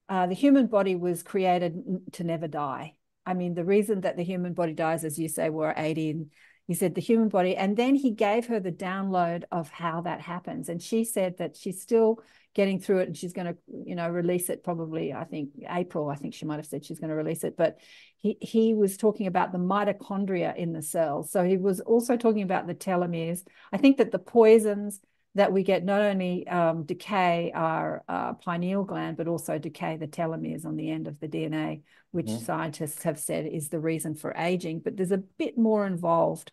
uh, 0.09 0.27
the 0.27 0.35
human 0.35 0.67
body 0.67 0.95
was 0.95 1.23
created 1.23 1.81
to 2.13 2.23
never 2.23 2.47
die. 2.47 2.95
I 3.25 3.33
mean, 3.33 3.53
the 3.55 3.63
reason 3.63 4.01
that 4.01 4.17
the 4.17 4.23
human 4.23 4.53
body 4.53 4.73
dies, 4.73 5.05
as 5.05 5.17
you 5.17 5.29
say, 5.29 5.49
we're 5.49 5.73
80 5.75 6.09
and 6.09 6.31
he 6.67 6.73
said 6.73 6.95
the 6.95 7.01
human 7.01 7.29
body 7.29 7.55
and 7.55 7.75
then 7.75 7.95
he 7.95 8.11
gave 8.11 8.47
her 8.47 8.59
the 8.59 8.71
download 8.71 9.43
of 9.51 9.69
how 9.69 10.01
that 10.01 10.21
happens 10.21 10.69
and 10.69 10.81
she 10.81 11.03
said 11.03 11.37
that 11.37 11.55
she's 11.55 11.81
still 11.81 12.19
getting 12.53 12.79
through 12.79 12.99
it 12.99 13.07
and 13.07 13.17
she's 13.17 13.33
going 13.33 13.47
to 13.47 13.57
you 13.85 13.95
know 13.95 14.09
release 14.09 14.49
it 14.49 14.63
probably 14.63 15.11
i 15.11 15.23
think 15.23 15.49
april 15.69 16.09
i 16.09 16.15
think 16.15 16.33
she 16.33 16.45
might 16.45 16.57
have 16.57 16.65
said 16.65 16.85
she's 16.85 16.99
going 16.99 17.09
to 17.09 17.15
release 17.15 17.43
it 17.43 17.57
but 17.57 17.79
he 18.23 18.37
he 18.39 18.73
was 18.73 18.95
talking 18.97 19.27
about 19.27 19.51
the 19.51 19.57
mitochondria 19.59 20.55
in 20.55 20.71
the 20.71 20.81
cells. 20.81 21.29
So 21.29 21.43
he 21.43 21.57
was 21.57 21.81
also 21.81 22.15
talking 22.15 22.41
about 22.41 22.65
the 22.65 22.73
telomeres. 22.73 23.45
I 23.71 23.77
think 23.77 23.97
that 23.97 24.11
the 24.11 24.19
poisons 24.19 25.01
that 25.35 25.51
we 25.51 25.63
get 25.63 25.83
not 25.83 26.01
only 26.01 26.47
um, 26.47 26.83
decay 26.83 27.51
our 27.55 28.03
uh, 28.07 28.33
pineal 28.33 28.83
gland, 28.83 29.17
but 29.17 29.27
also 29.27 29.57
decay 29.57 29.97
the 29.97 30.07
telomeres 30.07 30.65
on 30.65 30.75
the 30.75 30.91
end 30.91 31.07
of 31.07 31.19
the 31.19 31.27
DNA, 31.27 31.81
which 32.11 32.27
mm-hmm. 32.27 32.43
scientists 32.43 33.03
have 33.03 33.17
said 33.17 33.47
is 33.47 33.69
the 33.69 33.79
reason 33.79 34.13
for 34.13 34.33
aging. 34.37 34.79
But 34.79 34.95
there's 34.95 35.11
a 35.11 35.17
bit 35.17 35.57
more 35.57 35.87
involved. 35.87 36.51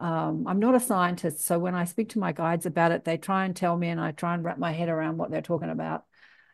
Um, 0.00 0.46
I'm 0.46 0.58
not 0.58 0.74
a 0.74 0.80
scientist, 0.80 1.46
so 1.46 1.58
when 1.58 1.74
I 1.74 1.84
speak 1.84 2.10
to 2.10 2.18
my 2.18 2.32
guides 2.32 2.66
about 2.66 2.92
it, 2.92 3.04
they 3.04 3.16
try 3.16 3.44
and 3.44 3.54
tell 3.54 3.76
me, 3.76 3.88
and 3.88 4.00
I 4.00 4.10
try 4.10 4.34
and 4.34 4.44
wrap 4.44 4.58
my 4.58 4.72
head 4.72 4.88
around 4.88 5.18
what 5.18 5.30
they're 5.30 5.40
talking 5.40 5.70
about. 5.70 6.04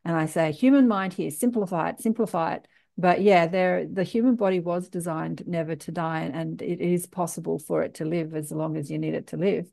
And 0.05 0.15
I 0.15 0.27
say, 0.27 0.53
human 0.53 0.89
mind 0.89 1.15
here, 1.15 1.31
simplify 1.31 1.91
it, 1.91 2.01
simplify 2.01 2.55
it. 2.55 2.69
But 2.99 3.23
yeah, 3.23 3.47
there 3.47 3.87
the 3.87 4.05
human 4.05 4.37
body 4.37 4.61
was 4.61 4.91
designed 4.91 5.45
never 5.47 5.75
to 5.75 5.91
die, 5.91 6.31
and 6.33 6.61
it 6.61 6.81
is 6.81 7.07
possible 7.07 7.59
for 7.59 7.83
it 7.83 7.95
to 7.95 8.05
live 8.05 8.35
as 8.35 8.53
long 8.53 8.77
as 8.77 8.91
you 8.91 8.99
need 8.99 9.15
it 9.15 9.29
to 9.29 9.39
live 9.39 9.73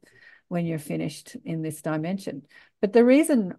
when 0.49 0.65
you're 0.65 0.79
finished 0.79 1.37
in 1.45 1.61
this 1.61 1.81
dimension. 1.81 2.45
But 2.81 2.91
the 2.91 3.05
reason, 3.05 3.53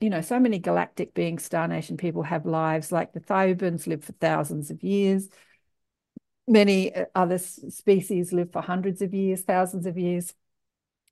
you 0.00 0.08
know, 0.08 0.22
so 0.22 0.40
many 0.40 0.58
galactic 0.58 1.12
beings, 1.12 1.44
Star 1.44 1.68
Nation 1.68 1.96
people 1.96 2.22
have 2.22 2.46
lives 2.46 2.90
like 2.90 3.12
the 3.12 3.20
Thiaooubans 3.20 3.86
live 3.86 4.04
for 4.04 4.12
thousands 4.12 4.70
of 4.70 4.82
years. 4.82 5.28
Many 6.48 6.94
uh, 6.94 7.06
other 7.14 7.38
species 7.38 8.32
live 8.32 8.52
for 8.52 8.62
hundreds 8.62 9.02
of 9.02 9.12
years, 9.12 9.42
thousands 9.42 9.86
of 9.86 9.98
years. 9.98 10.32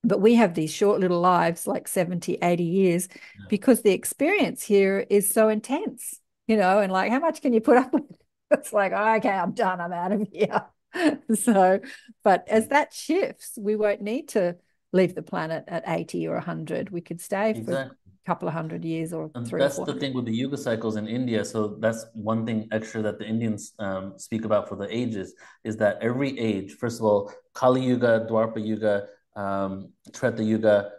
But 0.05 0.21
we 0.21 0.35
have 0.35 0.55
these 0.55 0.73
short 0.73 1.01
little 1.01 1.21
lives, 1.21 1.67
like 1.67 1.89
70, 1.89 2.39
80 2.41 2.63
years, 2.63 3.09
yeah. 3.13 3.47
because 3.49 3.83
the 3.83 3.93
experience 3.93 4.63
here 4.63 5.05
is 5.11 5.29
so 5.31 5.49
intense, 5.49 6.21
you 6.47 6.57
know, 6.57 6.79
and 6.79 6.93
like, 6.93 7.11
how 7.11 7.21
much 7.21 7.41
can 7.43 7.53
you 7.53 7.61
put 7.61 7.77
up 7.77 7.93
with? 7.93 8.05
It's 8.51 8.73
like, 8.73 8.93
oh, 8.95 9.15
okay, 9.17 9.31
I'm 9.31 9.53
done. 9.53 9.81
I'm 9.81 9.93
out 9.93 10.13
of 10.13 10.29
here. 10.31 10.67
so, 11.35 11.81
but 12.23 12.47
as 12.47 12.69
that 12.69 12.93
shifts, 12.93 13.59
we 13.59 13.75
won't 13.75 14.03
need 14.03 14.29
to 14.29 14.57
leave 14.95 15.15
the 15.15 15.23
planet 15.23 15.65
at 15.67 15.83
80 15.87 16.29
or 16.29 16.35
100. 16.35 16.91
We 16.91 17.01
could 17.01 17.21
stay 17.21 17.53
for 17.53 17.59
exactly. 17.59 17.97
a 18.25 18.27
couple 18.27 18.47
of 18.47 18.55
hundred 18.55 18.85
years 18.85 19.13
or 19.13 19.29
and 19.35 19.47
three 19.47 19.59
That's 19.59 19.77
the 19.77 19.95
thing 19.95 20.15
with 20.15 20.25
the 20.25 20.33
yuga 20.33 20.57
cycles 20.57 20.97
in 20.97 21.09
India. 21.09 21.45
So 21.45 21.77
that's 21.81 22.07
one 22.15 22.47
thing 22.47 22.69
extra 22.71 23.03
that 23.03 23.19
the 23.19 23.27
Indians 23.27 23.73
um, 23.81 24.15
speak 24.17 24.45
about 24.45 24.69
for 24.69 24.77
the 24.77 24.89
ages 24.97 25.35
is 25.65 25.77
that 25.79 25.99
every 26.01 26.39
age, 26.39 26.75
first 26.75 27.01
of 27.01 27.05
all, 27.07 27.33
Kali 27.55 27.83
Yuga, 27.83 28.27
Dwapara 28.31 28.65
Yuga, 28.65 29.07
um, 29.35 29.91
Treta 30.13 30.45
Yuga, 30.45 30.93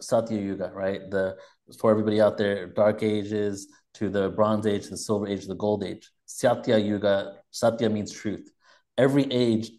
Satya 0.00 0.40
Yuga, 0.40 0.72
right? 0.74 1.08
The 1.08 1.36
for 1.78 1.90
everybody 1.90 2.20
out 2.20 2.36
there, 2.36 2.66
Dark 2.66 3.02
Ages 3.02 3.68
to 3.94 4.10
the 4.10 4.28
Bronze 4.30 4.66
Age, 4.66 4.88
the 4.88 4.96
Silver 4.96 5.26
Age, 5.28 5.46
the 5.46 5.54
Gold 5.54 5.84
Age. 5.84 6.10
Satya 6.26 6.78
Yuga, 6.78 7.34
Satya 7.52 7.88
means 7.88 8.12
truth. 8.12 8.50
Every 8.98 9.24
age 9.32 9.70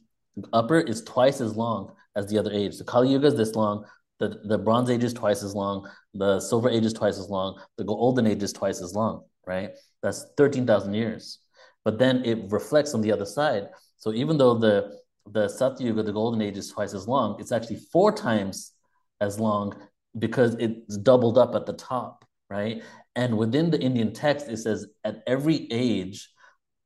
upper 0.53 0.79
is 0.79 1.03
twice 1.03 1.41
as 1.41 1.55
long 1.55 1.91
as 2.17 2.27
the 2.27 2.37
other 2.37 2.51
age. 2.51 2.77
The 2.77 2.83
Kali 2.83 3.09
Yuga 3.09 3.27
is 3.27 3.35
this 3.35 3.55
long. 3.55 3.85
The, 4.19 4.39
the 4.45 4.57
Bronze 4.57 4.89
Age 4.89 5.03
is 5.03 5.13
twice 5.13 5.43
as 5.43 5.53
long. 5.53 5.87
The 6.15 6.39
Silver 6.39 6.69
Age 6.69 6.85
is 6.85 6.93
twice 6.93 7.19
as 7.19 7.29
long. 7.29 7.61
The 7.77 7.83
Golden 7.83 8.25
Age 8.25 8.41
is 8.41 8.51
twice 8.51 8.81
as 8.81 8.95
long, 8.95 9.23
right? 9.45 9.69
That's 10.01 10.25
13,000 10.37 10.93
years. 10.95 11.39
But 11.85 11.99
then 11.99 12.25
it 12.25 12.51
reflects 12.51 12.93
on 12.95 13.01
the 13.01 13.11
other 13.11 13.25
side. 13.25 13.69
So 13.97 14.11
even 14.11 14.37
though 14.37 14.57
the 14.57 14.97
the 15.31 15.49
Satya 15.49 15.87
Yuga, 15.87 16.03
the 16.03 16.13
Golden 16.13 16.41
Age, 16.41 16.57
is 16.57 16.69
twice 16.71 16.93
as 16.93 17.07
long, 17.07 17.37
it's 17.39 17.51
actually 17.51 17.79
four 17.91 18.13
times 18.13 18.71
as 19.19 19.39
long 19.39 19.73
because 20.17 20.55
it's 20.55 20.97
doubled 20.97 21.37
up 21.37 21.53
at 21.53 21.65
the 21.65 21.73
top, 21.73 22.23
right? 22.49 22.81
And 23.15 23.37
within 23.37 23.69
the 23.69 23.79
Indian 23.79 24.13
text, 24.13 24.47
it 24.47 24.57
says 24.57 24.87
at 25.03 25.23
every 25.27 25.67
age, 25.71 26.29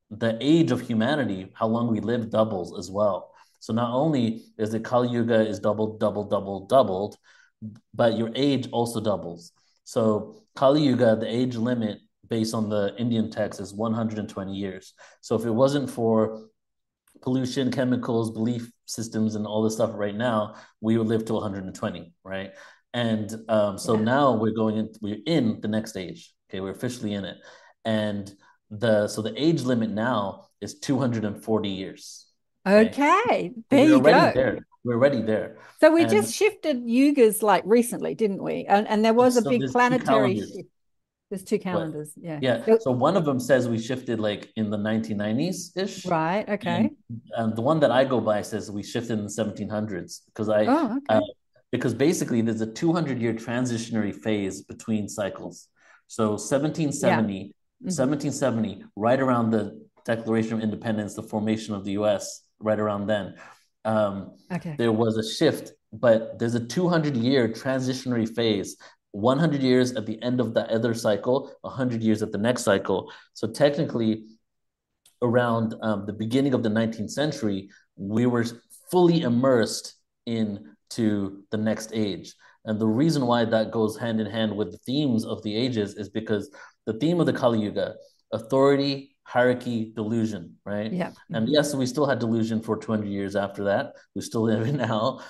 the 0.09 0.37
age 0.41 0.71
of 0.71 0.81
humanity, 0.81 1.51
how 1.53 1.67
long 1.67 1.91
we 1.91 1.99
live, 1.99 2.29
doubles 2.29 2.77
as 2.77 2.89
well. 2.89 3.30
So 3.61 3.73
not 3.73 3.93
only 3.93 4.41
is 4.57 4.71
the 4.71 4.79
Kali 4.79 5.09
Yuga 5.09 5.47
is 5.47 5.59
doubled, 5.59 5.99
doubled, 5.99 6.31
doubled, 6.31 6.67
doubled, 6.67 7.17
but 7.93 8.17
your 8.17 8.31
age 8.35 8.67
also 8.71 8.99
doubles. 8.99 9.51
So 9.83 10.43
Kali 10.55 10.81
Yuga, 10.81 11.15
the 11.15 11.27
age 11.27 11.55
limit 11.55 11.99
based 12.27 12.55
on 12.55 12.69
the 12.69 12.95
Indian 12.97 13.29
text 13.29 13.61
is 13.61 13.71
120 13.71 14.51
years. 14.51 14.93
So 15.21 15.35
if 15.35 15.45
it 15.45 15.51
wasn't 15.51 15.91
for 15.91 16.47
pollution, 17.21 17.71
chemicals, 17.71 18.31
belief 18.31 18.71
systems, 18.87 19.35
and 19.35 19.45
all 19.45 19.61
this 19.61 19.75
stuff 19.75 19.91
right 19.93 20.15
now, 20.15 20.55
we 20.79 20.97
would 20.97 21.07
live 21.07 21.25
to 21.25 21.33
120, 21.33 22.13
right? 22.23 22.51
And 22.95 23.31
um, 23.47 23.77
so 23.77 23.95
yeah. 23.95 24.01
now 24.01 24.33
we're 24.33 24.55
going 24.55 24.77
in, 24.77 24.89
we're 25.01 25.21
in 25.27 25.61
the 25.61 25.67
next 25.67 25.95
age. 25.95 26.33
Okay, 26.49 26.61
we're 26.61 26.71
officially 26.71 27.13
in 27.13 27.25
it. 27.25 27.37
And 27.85 28.33
the 28.71 29.07
so 29.07 29.21
the 29.21 29.33
age 29.39 29.61
limit 29.61 29.91
now 29.91 30.47
is 30.61 30.79
240 30.79 31.69
years. 31.69 32.30
Okay, 32.67 33.51
there 33.69 33.85
you 33.85 34.01
go. 34.01 34.31
There. 34.33 34.59
We're 34.83 34.95
already 34.95 35.21
there. 35.21 35.57
So 35.79 35.91
we 35.91 36.01
and 36.01 36.11
just 36.11 36.33
shifted 36.33 36.83
yugas 36.85 37.43
like 37.43 37.63
recently, 37.65 38.15
didn't 38.15 38.41
we? 38.41 38.65
And 38.65 38.87
and 38.87 39.05
there 39.05 39.13
was 39.13 39.37
a 39.37 39.41
big 39.41 39.69
planetary 39.71 40.39
shift. 40.39 40.69
There's 41.31 41.43
two 41.43 41.59
calendars. 41.59 42.11
yeah. 42.17 42.39
Yeah. 42.41 42.75
So 42.81 42.91
one 42.91 43.15
of 43.15 43.23
them 43.23 43.39
says 43.39 43.69
we 43.69 43.79
shifted 43.79 44.19
like 44.19 44.51
in 44.57 44.69
the 44.69 44.77
1990s 44.77 45.77
ish. 45.77 46.05
Right. 46.05 46.47
Okay. 46.47 46.89
And, 47.09 47.21
and, 47.37 47.55
the 47.55 47.61
one 47.61 47.79
that 47.79 47.89
I 47.89 48.03
go 48.03 48.19
by 48.19 48.41
says 48.41 48.69
we 48.69 48.83
shifted 48.83 49.17
in 49.17 49.23
the 49.23 49.29
1700s 49.29 50.25
because 50.25 50.49
I, 50.49 50.65
oh, 50.65 50.97
okay. 50.97 51.05
uh, 51.07 51.21
because 51.71 51.93
basically 51.93 52.41
there's 52.41 52.59
a 52.59 52.67
200 52.67 53.21
year 53.21 53.33
transitionary 53.33 54.13
phase 54.13 54.61
between 54.63 55.07
cycles. 55.07 55.69
So 56.07 56.31
1770, 56.31 57.33
yeah. 57.33 57.39
mm-hmm. 57.43 57.85
1770, 57.85 58.83
right 58.97 59.19
around 59.19 59.51
the 59.51 59.81
Declaration 60.05 60.55
of 60.55 60.59
Independence, 60.59 61.15
the 61.15 61.23
formation 61.23 61.73
of 61.73 61.85
the 61.85 61.91
US, 61.91 62.41
right 62.61 62.79
around 62.79 63.07
then. 63.07 63.35
Um, 63.85 64.37
okay. 64.51 64.75
There 64.77 64.91
was 64.91 65.17
a 65.17 65.27
shift, 65.27 65.71
but 65.91 66.37
there's 66.39 66.55
a 66.55 66.65
200 66.65 67.15
year 67.17 67.49
transitionary 67.49 68.27
phase 68.33 68.77
100 69.11 69.61
years 69.61 69.93
at 69.93 70.05
the 70.05 70.21
end 70.21 70.39
of 70.39 70.53
the 70.53 70.69
other 70.71 70.93
cycle, 70.93 71.51
100 71.61 72.01
years 72.01 72.23
at 72.23 72.31
the 72.31 72.37
next 72.37 72.63
cycle. 72.63 73.11
So 73.33 73.47
technically, 73.47 74.25
around 75.21 75.75
um, 75.81 76.05
the 76.05 76.13
beginning 76.13 76.53
of 76.53 76.63
the 76.63 76.69
19th 76.69 77.11
century, 77.11 77.69
we 77.97 78.25
were 78.25 78.45
fully 78.89 79.21
immersed 79.21 79.95
into 80.25 81.43
the 81.51 81.57
next 81.57 81.91
age. 81.93 82.33
And 82.65 82.79
the 82.79 82.87
reason 82.87 83.25
why 83.25 83.45
that 83.45 83.71
goes 83.71 83.97
hand 83.97 84.21
in 84.21 84.27
hand 84.27 84.55
with 84.55 84.71
the 84.71 84.77
themes 84.79 85.25
of 85.25 85.41
the 85.43 85.55
ages 85.55 85.95
is 85.95 86.09
because 86.09 86.49
the 86.85 86.93
theme 86.93 87.19
of 87.19 87.25
the 87.25 87.33
Kali 87.33 87.59
Yuga, 87.59 87.95
authority, 88.31 89.10
hierarchy 89.23 89.93
delusion, 89.95 90.57
right? 90.65 90.91
Yeah. 90.91 91.11
And 91.29 91.47
yes, 91.47 91.73
we 91.73 91.85
still 91.85 92.05
had 92.05 92.19
delusion 92.19 92.61
for 92.61 92.77
200 92.77 93.07
years 93.07 93.35
after 93.35 93.63
that. 93.65 93.93
We 94.15 94.21
still 94.21 94.41
live 94.41 94.67
it 94.67 94.73
now. 94.73 95.21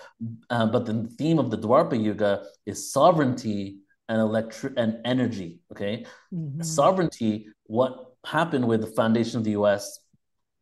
Uh, 0.50 0.66
but 0.68 0.86
the 0.86 1.10
theme 1.18 1.40
of 1.40 1.52
the 1.52 1.58
Dwapara 1.58 2.02
Yuga 2.02 2.44
is 2.66 2.92
sovereignty 2.92 3.78
and 4.10 4.20
electric 4.20 4.74
and 4.78 4.98
energy. 5.06 5.60
Okay. 5.72 6.06
Mm-hmm. 6.34 6.62
Sovereignty, 6.62 7.48
what 7.66 8.16
happened 8.26 8.68
with 8.68 8.82
the 8.82 8.88
foundation 8.88 9.38
of 9.38 9.44
the 9.44 9.52
US, 9.52 10.00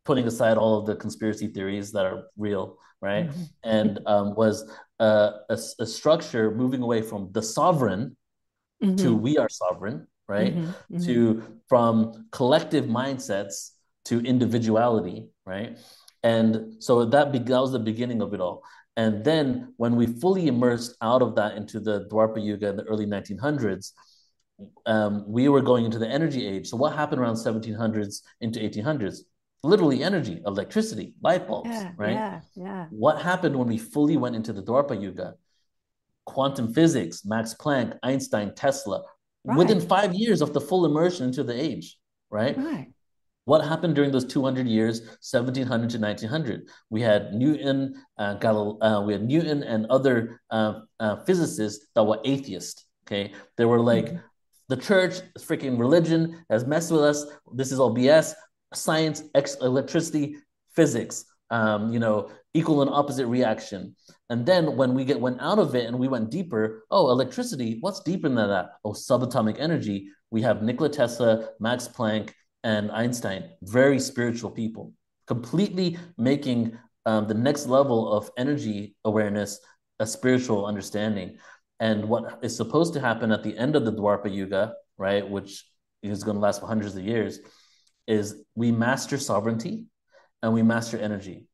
putting 0.04 0.26
aside 0.26 0.56
all 0.56 0.78
of 0.78 0.86
the 0.86 0.96
conspiracy 0.96 1.48
theories 1.48 1.92
that 1.92 2.04
are 2.04 2.24
real, 2.36 2.78
right? 3.00 3.28
Mm-hmm. 3.28 3.42
And 3.64 4.00
um, 4.06 4.34
was 4.34 4.70
a, 4.98 5.32
a, 5.48 5.86
structure 5.86 6.50
moving 6.50 6.82
away 6.82 7.02
from 7.02 7.30
the 7.32 7.42
sovereign 7.42 8.16
mm-hmm. 8.82 8.96
to 8.96 9.14
we 9.14 9.38
are 9.38 9.48
sovereign 9.48 10.06
right? 10.30 10.56
Mm-hmm, 10.56 10.94
mm-hmm. 10.94 11.04
To 11.06 11.42
from 11.68 12.26
collective 12.30 12.84
mindsets 12.84 13.70
to 14.06 14.20
individuality, 14.20 15.28
right? 15.44 15.76
And 16.22 16.82
so 16.82 17.04
that, 17.04 17.32
be- 17.32 17.38
that 17.38 17.60
was 17.60 17.72
the 17.72 17.78
beginning 17.78 18.22
of 18.22 18.32
it 18.32 18.40
all. 18.40 18.62
And 18.96 19.24
then 19.24 19.74
when 19.76 19.96
we 19.96 20.06
fully 20.06 20.46
immersed 20.46 20.94
out 21.02 21.22
of 21.22 21.34
that 21.34 21.56
into 21.56 21.80
the 21.80 22.06
Dwapara 22.10 22.44
Yuga 22.44 22.68
in 22.68 22.76
the 22.76 22.84
early 22.84 23.06
1900s, 23.06 23.92
um, 24.86 25.24
we 25.26 25.48
were 25.48 25.62
going 25.62 25.84
into 25.84 25.98
the 25.98 26.08
energy 26.08 26.46
age. 26.46 26.68
So 26.68 26.76
what 26.76 26.94
happened 26.94 27.20
around 27.20 27.36
1700s 27.36 28.22
into 28.40 28.60
1800s? 28.60 29.20
Literally 29.62 30.02
energy, 30.02 30.40
electricity, 30.46 31.14
light 31.22 31.46
bulbs, 31.48 31.70
yeah, 31.70 31.92
right? 31.96 32.12
Yeah, 32.12 32.40
yeah. 32.54 32.86
What 32.90 33.20
happened 33.20 33.56
when 33.56 33.68
we 33.68 33.78
fully 33.78 34.16
went 34.16 34.36
into 34.36 34.52
the 34.52 34.62
Dwapara 34.62 35.00
Yuga? 35.00 35.34
Quantum 36.24 36.72
physics, 36.72 37.24
Max 37.24 37.54
Planck, 37.54 37.98
Einstein, 38.02 38.54
Tesla, 38.54 39.02
right. 39.44 39.58
within 39.58 39.80
five 39.80 40.14
years 40.14 40.40
of 40.40 40.52
the 40.52 40.60
full 40.60 40.84
immersion 40.84 41.26
into 41.26 41.42
the 41.42 41.58
age, 41.58 41.98
right? 42.30 42.56
Right. 42.56 42.92
What 43.46 43.64
happened 43.64 43.94
during 43.94 44.12
those 44.12 44.26
200 44.26 44.66
years, 44.66 45.00
1700 45.00 45.90
to 45.90 45.98
1900? 45.98 46.68
We 46.90 47.00
had 47.00 47.32
Newton, 47.32 47.94
uh, 48.18 48.36
Galil- 48.38 48.78
uh, 48.80 49.02
we 49.02 49.12
had 49.12 49.24
Newton 49.24 49.62
and 49.62 49.86
other 49.86 50.40
uh, 50.50 50.80
uh 51.00 51.16
physicists 51.24 51.86
that 51.94 52.04
were 52.04 52.20
atheists. 52.24 52.86
Okay, 53.06 53.32
they 53.56 53.64
were 53.64 53.80
like, 53.80 54.06
mm-hmm. 54.06 54.18
the 54.68 54.76
church, 54.76 55.20
freaking 55.38 55.78
religion 55.78 56.44
has 56.48 56.64
messed 56.64 56.92
with 56.92 57.02
us. 57.02 57.26
This 57.54 57.72
is 57.72 57.80
all 57.80 57.94
BS. 57.94 58.34
Science, 58.72 59.24
ex- 59.34 59.56
electricity, 59.60 60.36
physics. 60.76 61.24
Um, 61.50 61.92
you 61.92 61.98
know, 61.98 62.30
equal 62.54 62.82
and 62.82 62.90
opposite 62.90 63.26
reaction. 63.26 63.94
And 64.28 64.46
then 64.46 64.76
when 64.76 64.94
we 64.94 65.04
get 65.04 65.20
went 65.20 65.40
out 65.40 65.58
of 65.58 65.74
it 65.74 65.86
and 65.86 65.98
we 65.98 66.08
went 66.08 66.30
deeper, 66.30 66.84
oh, 66.90 67.10
electricity, 67.10 67.78
what's 67.80 68.00
deeper 68.00 68.28
than 68.28 68.36
that? 68.36 68.70
Oh, 68.84 68.92
subatomic 68.92 69.56
energy. 69.58 70.08
We 70.30 70.42
have 70.42 70.62
Nikola 70.62 70.90
Tesla, 70.90 71.48
Max 71.58 71.88
Planck, 71.88 72.30
and 72.62 72.90
Einstein, 72.92 73.50
very 73.62 73.98
spiritual 73.98 74.50
people, 74.50 74.92
completely 75.26 75.98
making 76.18 76.78
um, 77.06 77.26
the 77.26 77.34
next 77.34 77.66
level 77.66 78.12
of 78.12 78.30
energy 78.36 78.94
awareness 79.04 79.58
a 79.98 80.06
spiritual 80.06 80.66
understanding. 80.66 81.38
And 81.80 82.08
what 82.08 82.38
is 82.42 82.54
supposed 82.56 82.92
to 82.94 83.00
happen 83.00 83.32
at 83.32 83.42
the 83.42 83.56
end 83.56 83.74
of 83.74 83.84
the 83.84 83.92
Dwapara 83.92 84.32
Yuga, 84.32 84.74
right, 84.98 85.28
which 85.28 85.64
is 86.02 86.22
going 86.22 86.36
to 86.36 86.40
last 86.40 86.60
for 86.60 86.66
hundreds 86.66 86.94
of 86.96 87.04
years, 87.04 87.40
is 88.06 88.44
we 88.54 88.70
master 88.70 89.18
sovereignty 89.18 89.84
and 90.42 90.52
we 90.52 90.62
master 90.62 90.98
energy. 90.98 91.46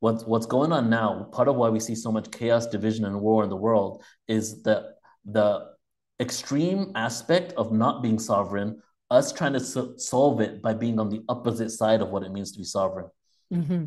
What's 0.00 0.24
what's 0.24 0.46
going 0.46 0.72
on 0.72 0.90
now? 0.90 1.28
Part 1.32 1.48
of 1.48 1.56
why 1.56 1.68
we 1.68 1.78
see 1.78 1.94
so 1.94 2.10
much 2.10 2.30
chaos, 2.30 2.66
division, 2.66 3.04
and 3.04 3.20
war 3.20 3.44
in 3.44 3.50
the 3.50 3.56
world 3.56 4.02
is 4.26 4.62
the 4.62 4.94
the 5.24 5.70
extreme 6.18 6.92
aspect 6.94 7.52
of 7.52 7.72
not 7.72 8.02
being 8.02 8.18
sovereign. 8.18 8.80
Us 9.10 9.32
trying 9.32 9.52
to 9.52 9.60
so- 9.60 9.94
solve 9.96 10.40
it 10.40 10.62
by 10.62 10.74
being 10.74 10.98
on 10.98 11.08
the 11.08 11.22
opposite 11.28 11.70
side 11.70 12.00
of 12.00 12.08
what 12.08 12.22
it 12.22 12.32
means 12.32 12.50
to 12.52 12.58
be 12.58 12.64
sovereign. 12.64 13.06
Mm-hmm. 13.52 13.84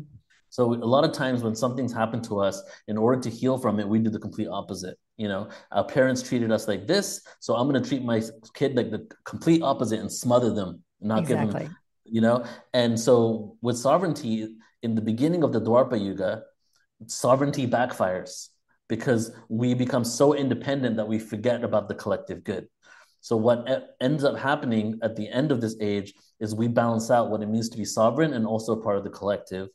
So 0.50 0.72
a 0.72 0.76
lot 0.76 1.04
of 1.04 1.12
times 1.12 1.42
when 1.42 1.54
something's 1.54 1.92
happened 1.92 2.24
to 2.24 2.38
us, 2.38 2.62
in 2.88 2.96
order 2.96 3.20
to 3.20 3.28
heal 3.28 3.58
from 3.58 3.78
it, 3.80 3.86
we 3.86 3.98
do 3.98 4.08
the 4.08 4.18
complete 4.18 4.48
opposite. 4.48 4.96
You 5.18 5.28
know, 5.28 5.48
our 5.72 5.84
parents 5.84 6.22
treated 6.22 6.50
us 6.50 6.68
like 6.68 6.86
this, 6.86 7.20
so 7.40 7.56
I'm 7.56 7.68
going 7.68 7.82
to 7.82 7.86
treat 7.86 8.02
my 8.02 8.22
kid 8.54 8.76
like 8.76 8.90
the 8.90 9.06
complete 9.24 9.62
opposite 9.62 10.00
and 10.00 10.10
smother 10.10 10.54
them, 10.54 10.82
not 11.00 11.20
exactly. 11.20 11.52
give 11.52 11.68
them 11.68 11.76
you 12.10 12.20
know? 12.20 12.44
And 12.72 12.98
so 12.98 13.56
with 13.62 13.76
sovereignty 13.76 14.48
in 14.82 14.94
the 14.94 15.02
beginning 15.02 15.42
of 15.42 15.52
the 15.52 15.60
Dwapara 15.60 16.02
Yuga 16.02 16.42
sovereignty 17.06 17.66
backfires 17.66 18.48
because 18.88 19.32
we 19.48 19.74
become 19.74 20.04
so 20.04 20.34
independent 20.34 20.96
that 20.96 21.08
we 21.08 21.18
forget 21.18 21.64
about 21.64 21.88
the 21.88 21.94
collective 21.94 22.44
good. 22.44 22.68
So 23.20 23.36
what 23.36 23.96
ends 24.00 24.22
up 24.22 24.38
happening 24.38 25.00
at 25.02 25.16
the 25.16 25.28
end 25.28 25.50
of 25.50 25.60
this 25.60 25.76
age 25.80 26.14
is 26.38 26.54
we 26.54 26.68
balance 26.68 27.10
out 27.10 27.28
what 27.28 27.42
it 27.42 27.48
means 27.48 27.68
to 27.70 27.76
be 27.76 27.84
sovereign 27.84 28.34
and 28.34 28.46
also 28.46 28.76
part 28.76 28.98
of 28.98 29.04
the 29.04 29.10
collective. 29.10 29.68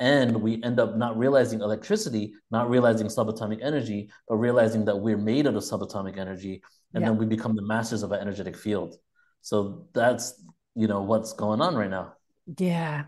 And 0.00 0.42
we 0.42 0.62
end 0.62 0.80
up 0.80 0.96
not 0.96 1.16
realizing 1.16 1.60
electricity 1.60 2.34
not 2.50 2.68
realizing 2.68 3.06
subatomic 3.06 3.60
energy 3.62 4.10
but 4.28 4.36
realizing 4.36 4.84
that 4.86 4.96
we're 4.96 5.16
made 5.16 5.46
out 5.46 5.54
of 5.54 5.62
subatomic 5.62 6.18
energy. 6.18 6.62
And 6.92 7.02
yeah. 7.02 7.10
then 7.10 7.18
we 7.18 7.26
become 7.26 7.54
the 7.54 7.62
masters 7.62 8.02
of 8.02 8.12
our 8.12 8.18
energetic 8.18 8.56
field. 8.56 8.96
So 9.40 9.86
that's 9.94 10.42
you 10.76 10.86
know 10.86 11.02
what's 11.02 11.32
going 11.32 11.60
on 11.60 11.74
right 11.74 11.90
now 11.90 12.12
yeah 12.58 13.04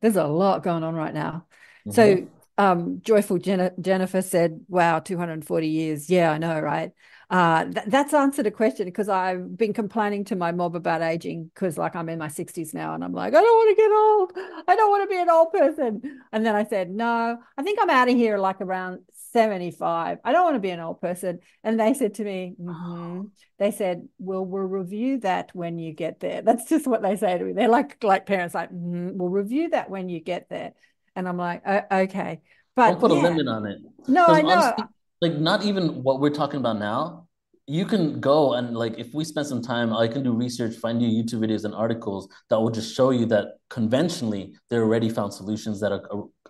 there's 0.00 0.16
a 0.16 0.24
lot 0.24 0.62
going 0.62 0.82
on 0.82 0.94
right 0.94 1.14
now 1.14 1.46
mm-hmm. 1.86 1.92
so 1.92 2.26
um 2.58 3.00
joyful 3.02 3.38
Jen- 3.38 3.74
jennifer 3.80 4.20
said 4.20 4.60
wow 4.68 4.98
240 4.98 5.68
years 5.68 6.10
yeah 6.10 6.30
i 6.30 6.38
know 6.38 6.60
right 6.60 6.92
uh, 7.32 7.64
th- 7.64 7.86
that's 7.86 8.12
answered 8.12 8.46
a 8.46 8.50
question 8.50 8.84
because 8.84 9.08
I've 9.08 9.56
been 9.56 9.72
complaining 9.72 10.22
to 10.26 10.36
my 10.36 10.52
mob 10.52 10.76
about 10.76 11.00
aging 11.00 11.44
because, 11.54 11.78
like, 11.78 11.96
I'm 11.96 12.10
in 12.10 12.18
my 12.18 12.28
60s 12.28 12.74
now 12.74 12.92
and 12.92 13.02
I'm 13.02 13.14
like, 13.14 13.34
I 13.34 13.40
don't 13.40 13.56
want 13.56 13.70
to 13.70 13.82
get 13.82 13.90
old. 13.90 14.64
I 14.68 14.76
don't 14.76 14.90
want 14.90 15.02
to 15.04 15.14
be 15.14 15.18
an 15.18 15.30
old 15.30 15.50
person. 15.50 16.20
And 16.30 16.44
then 16.44 16.54
I 16.54 16.64
said, 16.64 16.90
No, 16.90 17.38
I 17.56 17.62
think 17.62 17.78
I'm 17.80 17.88
out 17.88 18.10
of 18.10 18.14
here 18.14 18.36
like 18.36 18.60
around 18.60 19.00
75. 19.32 20.18
I 20.24 20.32
don't 20.32 20.44
want 20.44 20.56
to 20.56 20.60
be 20.60 20.70
an 20.70 20.80
old 20.80 21.00
person. 21.00 21.40
And 21.64 21.78
they 21.78 21.94
said 21.94 22.14
to 22.14 22.24
me, 22.24 22.54
mm-hmm. 22.60 23.22
They 23.58 23.70
said, 23.70 24.08
Well, 24.18 24.44
we'll 24.44 24.62
review 24.62 25.18
that 25.20 25.50
when 25.54 25.78
you 25.78 25.92
get 25.92 26.20
there. 26.20 26.42
That's 26.46 26.68
just 26.68 26.86
what 26.86 27.02
they 27.02 27.16
say 27.16 27.38
to 27.38 27.44
me. 27.44 27.52
They're 27.52 27.68
like, 27.68 28.02
like 28.02 28.26
parents, 28.26 28.54
like, 28.54 28.70
mm, 28.70 29.12
We'll 29.14 29.30
review 29.30 29.70
that 29.70 29.90
when 29.90 30.08
you 30.08 30.20
get 30.20 30.48
there. 30.48 30.72
And 31.16 31.28
I'm 31.28 31.36
like, 31.36 31.66
Okay. 31.66 32.40
But 32.74 32.92
don't 32.92 33.00
put 33.00 33.12
yeah. 33.12 33.20
a 33.20 33.22
limit 33.22 33.48
on 33.48 33.66
it. 33.66 33.78
No, 34.08 34.26
I 34.26 34.42
know. 34.42 34.50
Honestly, 34.50 34.84
like 35.20 35.34
not 35.34 35.64
even 35.64 36.02
what 36.02 36.20
we're 36.20 36.30
talking 36.30 36.58
about 36.58 36.78
now 36.78 37.28
you 37.66 37.84
can 37.86 38.20
go 38.20 38.54
and 38.54 38.76
like 38.76 38.98
if 38.98 39.14
we 39.14 39.24
spend 39.24 39.46
some 39.46 39.62
time 39.62 39.94
i 39.94 40.08
can 40.08 40.22
do 40.22 40.32
research 40.32 40.74
find 40.76 41.00
you 41.00 41.08
youtube 41.08 41.38
videos 41.38 41.64
and 41.64 41.74
articles 41.74 42.28
that 42.50 42.60
will 42.60 42.70
just 42.70 42.94
show 42.94 43.10
you 43.10 43.24
that 43.24 43.54
conventionally 43.70 44.52
there 44.68 44.82
already 44.82 45.08
found 45.08 45.32
solutions 45.32 45.80
that 45.80 45.92
are, 45.92 46.02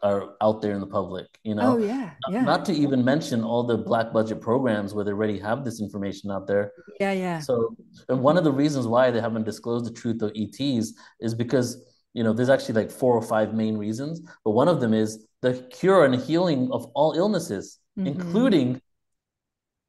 are 0.02 0.34
out 0.40 0.60
there 0.60 0.72
in 0.72 0.80
the 0.80 0.86
public 0.86 1.26
you 1.44 1.54
know 1.54 1.74
oh 1.74 1.78
yeah 1.78 2.10
yeah 2.28 2.42
not 2.42 2.64
to 2.64 2.72
even 2.72 3.04
mention 3.04 3.44
all 3.44 3.62
the 3.62 3.76
black 3.76 4.12
budget 4.12 4.40
programs 4.40 4.94
where 4.94 5.04
they 5.04 5.12
already 5.12 5.38
have 5.38 5.64
this 5.64 5.80
information 5.80 6.30
out 6.30 6.46
there 6.46 6.72
yeah 6.98 7.12
yeah 7.12 7.38
so 7.38 7.76
and 8.08 8.20
one 8.20 8.36
of 8.36 8.44
the 8.44 8.52
reasons 8.52 8.86
why 8.86 9.10
they 9.10 9.20
haven't 9.20 9.44
disclosed 9.44 9.86
the 9.86 9.92
truth 9.92 10.20
of 10.22 10.32
ets 10.36 10.92
is 11.20 11.34
because 11.34 11.84
you 12.14 12.24
know 12.24 12.32
there's 12.32 12.50
actually 12.50 12.74
like 12.74 12.90
four 12.90 13.14
or 13.14 13.22
five 13.22 13.54
main 13.54 13.76
reasons 13.76 14.20
but 14.44 14.50
one 14.50 14.68
of 14.68 14.80
them 14.80 14.92
is 14.92 15.26
the 15.40 15.54
cure 15.70 16.04
and 16.04 16.14
healing 16.16 16.68
of 16.72 16.86
all 16.94 17.12
illnesses 17.12 17.78
mm-hmm. 17.98 18.08
including 18.08 18.80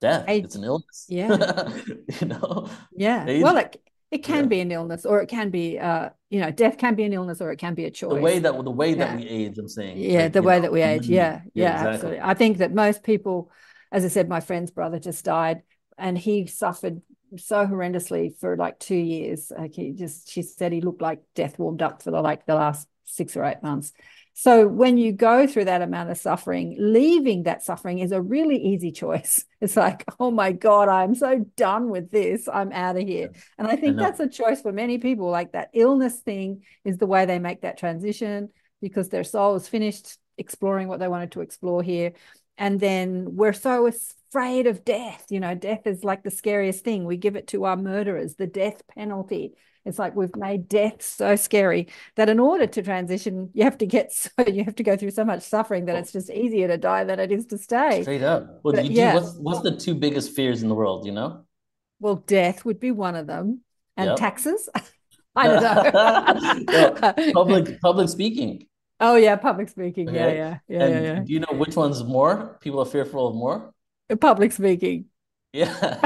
death. 0.04 0.26
It's 0.28 0.56
an 0.56 0.64
illness. 0.66 1.06
Yeah. 1.08 1.70
you 2.20 2.28
know? 2.28 2.70
Yeah. 2.96 3.42
Well, 3.42 3.58
it, 3.58 3.82
it 4.14 4.24
can 4.24 4.44
yeah. 4.44 4.50
be 4.50 4.60
an 4.60 4.72
illness 4.72 5.06
or 5.06 5.22
it 5.22 5.28
can 5.28 5.50
be, 5.50 5.80
uh, 5.80 6.10
you 6.30 6.40
know, 6.40 6.52
death 6.52 6.78
can 6.78 6.94
be 6.94 7.04
an 7.04 7.14
illness 7.14 7.42
or 7.42 7.52
it 7.52 7.58
can 7.58 7.74
be 7.74 7.86
a 7.86 7.92
choice. 7.92 8.14
The 8.14 8.22
way 8.22 8.38
that, 8.38 8.64
the 8.64 8.70
way 8.70 8.92
yeah. 8.92 8.96
that 8.96 9.16
we 9.18 9.28
age, 9.28 9.58
I'm 9.58 9.68
saying. 9.68 9.98
Yeah. 9.98 10.24
Like, 10.24 10.34
the 10.34 10.44
way 10.44 10.56
know, 10.58 10.62
that 10.62 10.72
we 10.72 10.82
age. 10.84 11.08
Yeah. 11.08 11.42
Yeah. 11.54 11.64
yeah 11.64 11.74
exactly. 11.74 11.94
Absolutely. 11.94 12.22
I 12.22 12.34
think 12.36 12.58
that 12.60 12.74
most 12.74 13.04
people, 13.04 13.52
as 13.92 14.06
I 14.06 14.10
said, 14.10 14.30
my 14.30 14.40
friend's 14.40 14.70
brother 14.70 15.00
just 15.00 15.26
died 15.26 15.64
and 15.98 16.16
he 16.16 16.46
suffered 16.46 17.02
so 17.38 17.66
horrendously 17.66 18.38
for 18.40 18.56
like 18.56 18.78
two 18.78 18.96
years. 18.96 19.52
Like 19.58 19.74
he 19.74 19.94
just, 19.94 20.30
she 20.30 20.44
said 20.44 20.72
he 20.72 20.82
looked 20.82 21.02
like 21.02 21.22
death 21.34 21.58
warmed 21.58 21.82
up 21.82 22.04
for 22.04 22.12
the, 22.12 22.22
like 22.22 22.46
the 22.46 22.56
last 22.56 22.88
six 23.06 23.36
or 23.36 23.44
eight 23.46 23.64
months. 23.64 23.94
So 24.36 24.68
when 24.68 24.98
you 24.98 25.12
go 25.12 25.46
through 25.46 25.66
that 25.66 25.84
amount 25.84 26.10
of 26.10 26.18
suffering, 26.18 26.76
leaving 26.80 27.44
that 27.44 27.64
suffering 27.64 28.00
is 28.00 28.12
a 28.12 28.22
really 28.22 28.58
easy 28.58 28.92
choice. 28.92 29.46
It's 29.62 29.78
like, 29.78 30.04
oh 30.20 30.30
my 30.30 30.52
God, 30.52 30.90
I'm 30.90 31.16
so 31.16 31.46
done 31.56 31.90
with 31.90 32.12
this. 32.12 32.50
I'm 32.52 32.74
out 32.74 32.98
of 32.98 33.08
here. 33.08 33.32
And 33.58 33.66
I 33.66 33.78
think 33.78 33.98
I 33.98 34.04
uh 34.04 34.06
that's 34.08 34.20
a 34.20 34.28
choice 34.28 34.62
for 34.62 34.74
many 34.74 34.98
people. 34.98 35.30
Like 35.30 35.54
that 35.54 35.70
illness 35.74 36.20
thing 36.20 36.64
is 36.84 36.98
the 36.98 37.06
way 37.06 37.26
they 37.26 37.40
make 37.40 37.62
that 37.62 37.78
transition 37.78 38.50
because 38.82 39.08
their 39.08 39.24
soul 39.24 39.56
is 39.56 39.70
finished 39.70 40.18
exploring 40.38 40.90
what 40.90 41.00
they 41.00 41.08
wanted 41.08 41.32
to 41.32 41.42
explore 41.42 41.82
here. 41.82 42.12
And 42.58 42.78
then 42.78 43.36
we're 43.38 43.54
so 43.54 43.88
afraid 43.88 44.68
of 44.68 44.84
death. 44.84 45.28
You 45.30 45.40
know, 45.40 45.56
death 45.56 45.88
is 45.88 46.04
like 46.04 46.24
the 46.24 46.32
scariest 46.32 46.84
thing. 46.84 47.06
We 47.06 47.16
give 47.16 47.38
it 47.38 47.48
to 47.48 47.64
our 47.64 47.78
murderers, 47.78 48.36
the 48.36 48.48
death 48.48 48.82
penalty. 48.88 49.54
It's 49.86 50.00
like 50.00 50.16
we've 50.16 50.36
made 50.36 50.70
death 50.70 51.02
so 51.02 51.36
scary 51.36 51.88
that 52.16 52.30
in 52.30 52.40
order 52.40 52.68
to 52.68 52.82
transition, 52.82 53.50
you 53.54 53.64
have 53.64 53.78
to 53.80 53.86
get 53.86 54.12
so 54.14 54.30
you 54.48 54.64
have 54.64 54.76
to 54.76 54.84
go 54.84 54.96
through 54.96 55.12
so 55.12 55.26
much 55.26 55.44
suffering 55.44 55.86
that 55.86 55.96
it's 55.96 56.12
just 56.12 56.30
easier 56.30 56.68
to 56.68 56.78
die 56.78 57.04
than 57.04 57.20
it 57.20 57.32
is 57.32 57.46
to 57.48 57.58
stay. 57.58 58.02
Straight 58.02 58.24
up. 58.24 58.62
Well, 58.64 58.76
but, 58.76 58.86
yeah. 58.86 59.16
what's, 59.16 59.36
what's 59.36 59.62
the 59.62 59.76
two 59.76 59.96
biggest 59.96 60.36
fears 60.36 60.64
in 60.64 60.70
the 60.70 60.76
world? 60.76 61.06
You 61.06 61.12
know. 61.12 61.46
Well, 62.00 62.16
death 62.16 62.66
would 62.66 62.80
be 62.80 62.92
one 62.92 63.16
of 63.16 63.28
them, 63.28 63.62
and 63.98 64.10
yep. 64.10 64.18
taxes. 64.18 64.70
I 65.36 65.48
don't 65.48 65.64
know. 65.64 66.74
yeah, 66.74 67.32
public 67.34 67.82
public 67.82 68.08
speaking. 68.08 68.68
Oh 69.00 69.16
yeah, 69.16 69.36
public 69.36 69.68
speaking. 69.68 70.08
Okay. 70.08 70.18
Yeah, 70.18 70.28
yeah, 70.28 70.58
yeah, 70.68 70.88
yeah, 70.88 71.02
yeah. 71.02 71.20
Do 71.22 71.34
you 71.34 71.40
know 71.40 71.54
which 71.54 71.76
one's 71.76 72.04
more? 72.04 72.60
People 72.62 72.80
are 72.82 72.86
fearful 72.86 73.28
of 73.28 73.36
more. 73.36 73.74
Public 74.22 74.52
speaking. 74.52 75.06
Yeah. 75.52 76.00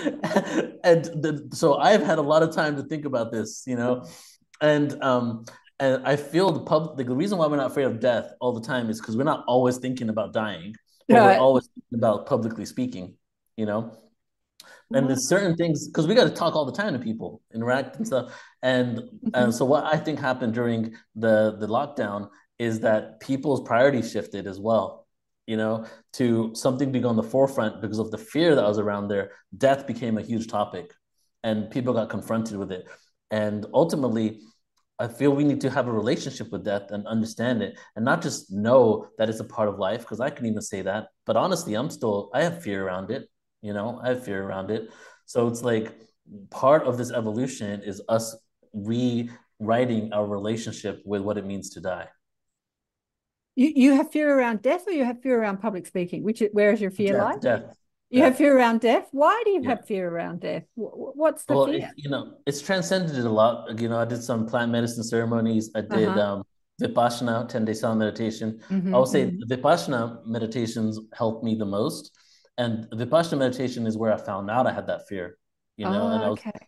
and 0.84 1.04
the, 1.04 1.48
so 1.52 1.76
I've 1.76 2.02
had 2.02 2.18
a 2.18 2.22
lot 2.22 2.42
of 2.42 2.54
time 2.54 2.76
to 2.76 2.82
think 2.82 3.04
about 3.04 3.32
this, 3.32 3.64
you 3.66 3.76
know, 3.76 4.06
and 4.60 5.02
um, 5.02 5.44
and 5.78 6.06
I 6.06 6.16
feel 6.16 6.52
the 6.52 6.60
pub. 6.60 6.96
The 6.96 7.04
reason 7.04 7.38
why 7.38 7.46
we're 7.46 7.56
not 7.56 7.70
afraid 7.70 7.84
of 7.84 8.00
death 8.00 8.32
all 8.40 8.52
the 8.52 8.66
time 8.66 8.90
is 8.90 9.00
because 9.00 9.16
we're 9.16 9.24
not 9.24 9.44
always 9.46 9.78
thinking 9.78 10.08
about 10.08 10.32
dying, 10.32 10.74
but 11.08 11.16
we're 11.16 11.38
always 11.38 11.68
thinking 11.74 11.98
about 11.98 12.26
publicly 12.26 12.66
speaking, 12.66 13.14
you 13.56 13.66
know. 13.66 13.96
And 14.92 15.08
there's 15.08 15.28
certain 15.28 15.54
things 15.56 15.86
because 15.86 16.08
we 16.08 16.16
got 16.16 16.24
to 16.24 16.34
talk 16.34 16.56
all 16.56 16.64
the 16.64 16.72
time 16.72 16.94
to 16.94 16.98
people, 16.98 17.42
interact 17.54 17.96
and 17.96 18.06
stuff. 18.06 18.32
And 18.62 18.98
mm-hmm. 18.98 19.28
and 19.34 19.54
so 19.54 19.64
what 19.64 19.84
I 19.84 19.96
think 19.96 20.18
happened 20.18 20.54
during 20.54 20.96
the 21.14 21.56
the 21.58 21.68
lockdown 21.68 22.30
is 22.58 22.80
that 22.80 23.20
people's 23.20 23.62
priorities 23.62 24.10
shifted 24.10 24.46
as 24.46 24.58
well 24.58 24.99
you 25.50 25.56
know, 25.56 25.84
to 26.12 26.54
something 26.54 26.92
being 26.92 27.04
on 27.12 27.16
the 27.16 27.28
forefront 27.34 27.80
because 27.82 27.98
of 27.98 28.12
the 28.12 28.22
fear 28.32 28.54
that 28.54 28.68
was 28.72 28.78
around 28.78 29.08
there. 29.08 29.32
Death 29.66 29.84
became 29.92 30.16
a 30.16 30.22
huge 30.30 30.46
topic 30.46 30.86
and 31.42 31.68
people 31.74 31.92
got 31.92 32.08
confronted 32.08 32.56
with 32.56 32.70
it. 32.70 32.84
And 33.32 33.66
ultimately, 33.74 34.26
I 35.04 35.08
feel 35.08 35.32
we 35.32 35.48
need 35.50 35.60
to 35.62 35.70
have 35.70 35.88
a 35.88 35.92
relationship 36.02 36.52
with 36.52 36.64
death 36.64 36.86
and 36.94 37.04
understand 37.14 37.62
it 37.62 37.72
and 37.96 38.04
not 38.04 38.22
just 38.22 38.52
know 38.52 39.08
that 39.18 39.28
it's 39.28 39.40
a 39.40 39.50
part 39.56 39.68
of 39.68 39.80
life, 39.88 40.02
because 40.02 40.20
I 40.20 40.30
can 40.30 40.46
even 40.46 40.62
say 40.62 40.82
that. 40.82 41.08
But 41.26 41.36
honestly, 41.36 41.74
I'm 41.74 41.90
still, 41.90 42.30
I 42.32 42.44
have 42.44 42.62
fear 42.62 42.86
around 42.86 43.10
it. 43.10 43.22
You 43.60 43.72
know, 43.72 43.98
I 44.04 44.10
have 44.10 44.24
fear 44.24 44.40
around 44.44 44.70
it. 44.70 44.82
So 45.26 45.48
it's 45.48 45.62
like 45.62 45.98
part 46.50 46.82
of 46.84 46.96
this 46.96 47.10
evolution 47.10 47.82
is 47.82 48.00
us 48.08 48.36
rewriting 48.72 50.12
our 50.12 50.26
relationship 50.26 51.02
with 51.04 51.22
what 51.22 51.38
it 51.38 51.44
means 51.44 51.70
to 51.70 51.80
die. 51.80 52.08
You 53.60 53.72
you 53.76 53.92
have 53.92 54.10
fear 54.10 54.38
around 54.38 54.62
death, 54.62 54.84
or 54.86 54.92
you 54.92 55.04
have 55.04 55.20
fear 55.20 55.38
around 55.38 55.58
public 55.58 55.86
speaking? 55.86 56.22
Which 56.22 56.42
where 56.52 56.72
is 56.72 56.80
your 56.80 56.90
fear 56.90 57.12
death, 57.18 57.24
like? 57.24 57.40
Death. 57.42 57.76
You 58.08 58.22
have 58.22 58.36
fear 58.38 58.56
around 58.56 58.80
death. 58.80 59.08
Why 59.12 59.42
do 59.44 59.50
you 59.50 59.60
yeah. 59.62 59.68
have 59.68 59.86
fear 59.86 60.08
around 60.08 60.40
death? 60.40 60.64
What's 60.76 61.44
the 61.44 61.54
well, 61.54 61.66
fear? 61.66 61.80
It, 61.80 61.84
you 61.96 62.08
know, 62.08 62.38
it's 62.46 62.62
transcended 62.62 63.18
a 63.18 63.28
lot. 63.28 63.78
You 63.78 63.90
know, 63.90 63.98
I 63.98 64.06
did 64.06 64.22
some 64.22 64.46
plant 64.46 64.72
medicine 64.72 65.04
ceremonies. 65.04 65.70
I 65.76 65.82
did 65.82 66.08
uh-huh. 66.08 66.36
um, 66.36 66.42
Vipassana, 66.82 67.46
10 67.50 67.66
day 67.66 67.74
silent 67.74 67.98
meditation. 67.98 68.60
Mhm, 68.70 68.94
I 68.94 68.98
would 68.98 69.08
say 69.08 69.26
mhm. 69.26 69.42
Vipassana 69.50 70.26
meditations 70.26 70.98
helped 71.12 71.44
me 71.44 71.54
the 71.54 71.66
most. 71.66 72.16
And 72.56 72.88
Vipassana 72.92 73.38
meditation 73.38 73.86
is 73.86 73.98
where 73.98 74.12
I 74.12 74.16
found 74.16 74.50
out 74.50 74.66
I 74.66 74.72
had 74.72 74.86
that 74.86 75.06
fear, 75.06 75.36
you 75.76 75.84
know, 75.84 76.08
and 76.08 76.22
Oh, 76.22 76.26
I 76.26 76.30
was, 76.30 76.38
okay. 76.38 76.66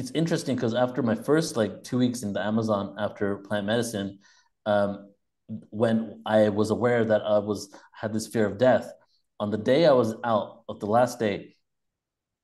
it's 0.00 0.10
interesting 0.12 0.56
because 0.56 0.74
after 0.74 1.02
my 1.02 1.14
first 1.14 1.58
like 1.58 1.84
two 1.84 1.98
weeks 1.98 2.22
in 2.22 2.32
the 2.32 2.40
Amazon 2.40 2.96
after 2.98 3.36
plant 3.36 3.66
medicine, 3.66 4.18
um, 4.64 5.11
when 5.48 6.22
I 6.26 6.48
was 6.48 6.70
aware 6.70 7.04
that 7.04 7.22
I 7.22 7.38
was 7.38 7.74
had 7.92 8.12
this 8.12 8.26
fear 8.26 8.46
of 8.46 8.58
death, 8.58 8.92
on 9.40 9.50
the 9.50 9.58
day 9.58 9.86
I 9.86 9.92
was 9.92 10.14
out 10.24 10.62
of 10.68 10.80
the 10.80 10.86
last 10.86 11.18
day, 11.18 11.56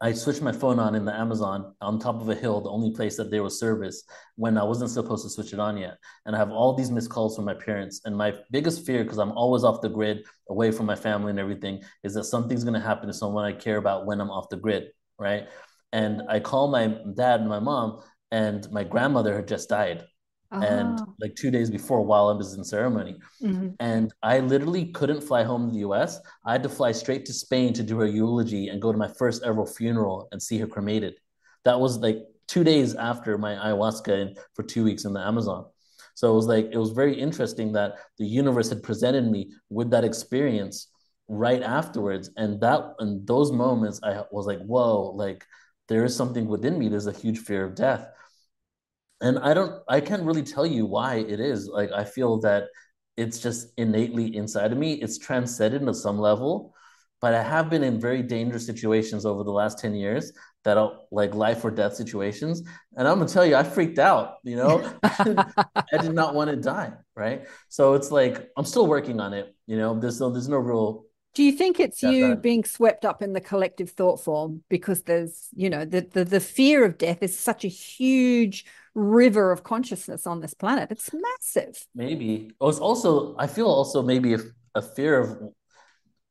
I 0.01 0.12
switched 0.12 0.43
my 0.43 0.53
phone 0.53 0.79
on 0.79 0.95
in 0.95 1.05
the 1.05 1.15
Amazon 1.15 1.75
on 1.81 1.99
top 1.99 2.20
of 2.20 2.29
a 2.29 2.35
hill, 2.35 2.61
the 2.61 2.70
only 2.70 2.93
place 2.95 3.16
that 3.16 3.33
there 3.33 3.43
was 3.43 3.59
service 3.59 4.05
when 4.37 4.57
I 4.57 4.62
wasn't 4.62 4.91
supposed 4.91 5.25
to 5.25 5.31
switch 5.31 5.53
it 5.53 5.59
on 5.59 5.77
yet. 5.77 5.97
And 6.25 6.37
I 6.37 6.39
have 6.39 6.53
all 6.53 6.75
these 6.75 6.91
missed 6.91 7.11
calls 7.11 7.35
from 7.35 7.47
my 7.47 7.55
parents. 7.55 8.03
And 8.05 8.16
my 8.16 8.35
biggest 8.53 8.87
fear, 8.87 9.03
because 9.03 9.19
I'm 9.19 9.33
always 9.33 9.65
off 9.65 9.81
the 9.81 9.89
grid, 9.89 10.25
away 10.49 10.70
from 10.70 10.87
my 10.87 10.95
family 10.95 11.31
and 11.31 11.41
everything, 11.41 11.83
is 12.05 12.15
that 12.15 12.25
something's 12.25 12.62
going 12.62 12.81
to 12.81 12.87
happen 12.87 13.09
to 13.09 13.12
someone 13.15 13.45
I 13.45 13.53
care 13.53 13.79
about 13.79 14.07
when 14.07 14.20
I'm 14.20 14.31
off 14.31 14.49
the 14.51 14.57
grid, 14.57 14.91
right? 15.19 15.49
And 15.93 16.23
I 16.29 16.39
call 16.39 16.69
my 16.69 16.87
dad 17.16 17.41
and 17.41 17.49
my 17.49 17.59
mom, 17.59 18.01
and 18.31 18.70
my 18.70 18.85
grandmother 18.85 19.35
had 19.35 19.49
just 19.49 19.69
died. 19.69 20.05
And 20.51 20.99
Oh, 21.01 21.15
like 21.20 21.35
two 21.35 21.51
days 21.51 21.70
before, 21.70 22.03
while 22.03 22.29
I 22.29 22.33
was 22.33 22.55
in 22.55 22.65
ceremony, 22.65 23.16
mhm. 23.43 23.75
and 23.81 24.12
I 24.23 24.41
literally 24.41 24.87
couldn't 24.87 25.20
fly 25.20 25.43
home 25.45 25.69
to 25.69 25.73
the 25.73 25.81
US. 25.81 26.20
I 26.45 26.53
had 26.53 26.62
to 26.62 26.69
fly 26.70 26.93
straight 26.93 27.27
to 27.27 27.33
Spain 27.35 27.75
to 27.75 27.83
do 27.83 27.99
her 27.99 28.07
eulogy 28.07 28.69
and 28.69 28.81
go 28.81 28.91
to 28.91 28.99
my 28.99 29.09
first 29.09 29.43
ever 29.43 29.66
funeral 29.66 30.29
and 30.33 30.43
see 30.43 30.59
her 30.59 30.66
cremated. 30.66 31.15
That 31.65 31.79
was 31.81 31.99
like 31.99 32.25
two 32.47 32.65
days 32.65 32.95
after 32.95 33.37
my 33.37 33.55
ayahuasca 33.55 34.09
and 34.20 34.39
for 34.55 34.62
two 34.62 34.85
weeks 34.85 35.05
in 35.05 35.12
the 35.12 35.20
Amazon. 35.20 35.66
So 36.15 36.33
it 36.33 36.35
was 36.35 36.47
like 36.47 36.70
it 36.73 36.79
was 36.79 36.93
very 36.93 37.15
interesting 37.20 37.73
that 37.73 37.97
the 38.19 38.27
universe 38.27 38.70
had 38.70 38.83
presented 38.83 39.31
me 39.31 39.53
with 39.69 39.91
that 39.91 40.05
experience 40.05 40.89
right 41.29 41.62
afterwards. 41.62 42.31
And 42.37 42.59
that 42.62 42.95
and 43.01 43.27
those 43.27 43.53
moments 43.53 44.01
I 44.03 44.25
was 44.31 44.47
like, 44.47 44.61
whoa, 44.61 45.12
like 45.15 45.45
there 45.89 46.05
is 46.05 46.16
something 46.16 46.49
within 46.49 46.79
me. 46.79 46.89
There's 46.89 47.07
a 47.07 47.12
huge 47.12 47.39
fear 47.41 47.65
of 47.65 47.75
death 47.75 48.09
and 49.20 49.39
I 49.39 49.55
don't 49.55 49.82
I 49.89 50.01
can't 50.01 50.23
really 50.23 50.43
tell 50.43 50.66
you 50.66 50.86
why 50.86 51.16
it 51.16 51.40
is. 51.40 51.69
Like 51.69 51.90
I 51.93 52.05
feel 52.05 52.40
that 52.40 52.65
it's 53.16 53.39
just 53.40 53.73
innately 53.77 54.35
inside 54.36 54.73
of 54.73 54.78
me. 54.78 54.95
It's 54.95 55.19
transcended 55.19 55.85
to 55.86 55.95
some 55.95 56.19
level, 56.19 56.74
but 57.20 57.35
I 57.35 57.43
have 57.43 57.69
been 57.70 57.82
in 57.82 58.01
very 58.01 58.23
dangerous 58.23 58.65
situations 58.66 59.27
over 59.27 59.43
the 59.43 59.51
last 59.53 59.78
10 59.78 59.95
years 59.95 60.32
that 60.65 60.77
are 60.77 60.93
like 61.11 61.35
life 61.35 61.65
or 61.65 61.70
death 61.70 61.95
situations. 61.95 62.62
And 62.97 63.09
I'm 63.09 63.19
gonna 63.19 63.28
tell 63.28 63.45
you, 63.47 63.57
I 63.57 63.65
freaked 63.65 63.99
out, 63.99 64.36
you 64.45 64.57
know. 64.57 64.89
I 65.03 65.99
did 66.01 66.12
not 66.15 66.35
want 66.35 66.51
to 66.51 66.57
die, 66.57 66.93
right? 67.16 67.47
So 67.69 67.95
it's 67.95 68.11
like 68.11 68.51
I'm 68.57 68.65
still 68.65 68.86
working 68.86 69.20
on 69.20 69.35
it, 69.35 69.55
you 69.66 69.77
know. 69.77 69.99
There's 69.99 70.20
no 70.20 70.31
there's 70.31 70.49
no 70.49 70.59
real 70.59 71.07
Do 71.35 71.43
you 71.45 71.53
think 71.53 71.78
it's 71.78 72.03
yeah, 72.03 72.11
you 72.11 72.28
that 72.28 72.43
being 72.43 72.65
swept 72.65 73.05
up 73.05 73.23
in 73.23 73.32
the 73.32 73.40
collective 73.40 73.90
thought 73.90 74.23
form 74.23 74.62
because 74.69 75.03
there's, 75.03 75.49
you 75.55 75.70
know, 75.70 75.85
the, 75.85 76.01
the 76.01 76.24
the 76.24 76.40
fear 76.40 76.85
of 76.85 76.99
death 76.99 77.23
is 77.23 77.39
such 77.39 77.65
a 77.65 77.69
huge 77.69 78.65
river 78.99 79.53
of 79.53 79.62
consciousness 79.62 80.27
on 80.27 80.41
this 80.41 80.55
planet. 80.55 80.91
It's 80.91 81.11
massive. 81.12 81.87
maybe. 81.95 82.51
Oh, 82.61 82.69
it's 82.69 82.79
also 82.79 83.37
I 83.39 83.47
feel 83.47 83.66
also 83.66 84.03
maybe 84.03 84.35
a, 84.35 84.41
a 84.75 84.83
fear 84.83 85.19
of 85.20 85.39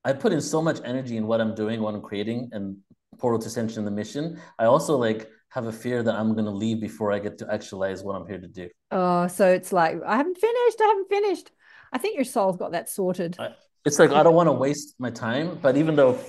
I 0.04 0.14
put 0.14 0.32
in 0.32 0.42
so 0.42 0.62
much 0.62 0.80
energy 0.86 1.18
in 1.18 1.28
what 1.28 1.42
I'm 1.42 1.56
doing, 1.56 1.82
what 1.82 1.94
I'm 1.94 2.02
creating, 2.02 2.50
and 2.52 2.78
Portal 3.18 3.40
to 3.40 3.48
Ascension, 3.48 3.84
the 3.86 3.92
mission. 3.92 4.40
I 4.60 4.66
also 4.66 4.98
like 4.98 5.30
have 5.50 5.66
a 5.66 5.72
fear 5.72 6.04
that 6.04 6.16
I'm 6.16 6.36
gonna 6.36 6.52
leave 6.52 6.80
before 6.80 7.12
I 7.12 7.20
get 7.20 7.38
to 7.40 7.54
actualize 7.54 8.04
what 8.04 8.16
I'm 8.16 8.28
here 8.28 8.40
to 8.40 8.48
do. 8.48 8.70
Oh, 8.92 9.28
so 9.28 9.48
it's 9.50 9.74
like, 9.74 10.02
I 10.06 10.18
haven't 10.18 10.38
finished, 10.38 10.82
I 10.82 10.88
haven't 10.88 11.10
finished. 11.10 11.52
I 11.92 11.98
think 11.98 12.16
your 12.16 12.26
soul's 12.26 12.58
got 12.58 12.74
that 12.74 12.90
sorted. 12.90 13.38
I, 13.40 13.50
it's 13.86 14.00
like 14.00 14.12
I 14.12 14.24
don't 14.24 14.36
want 14.36 14.48
to 14.48 14.54
waste 14.54 14.96
my 15.00 15.10
time, 15.10 15.60
but 15.62 15.78
even 15.78 15.96
though 15.96 16.20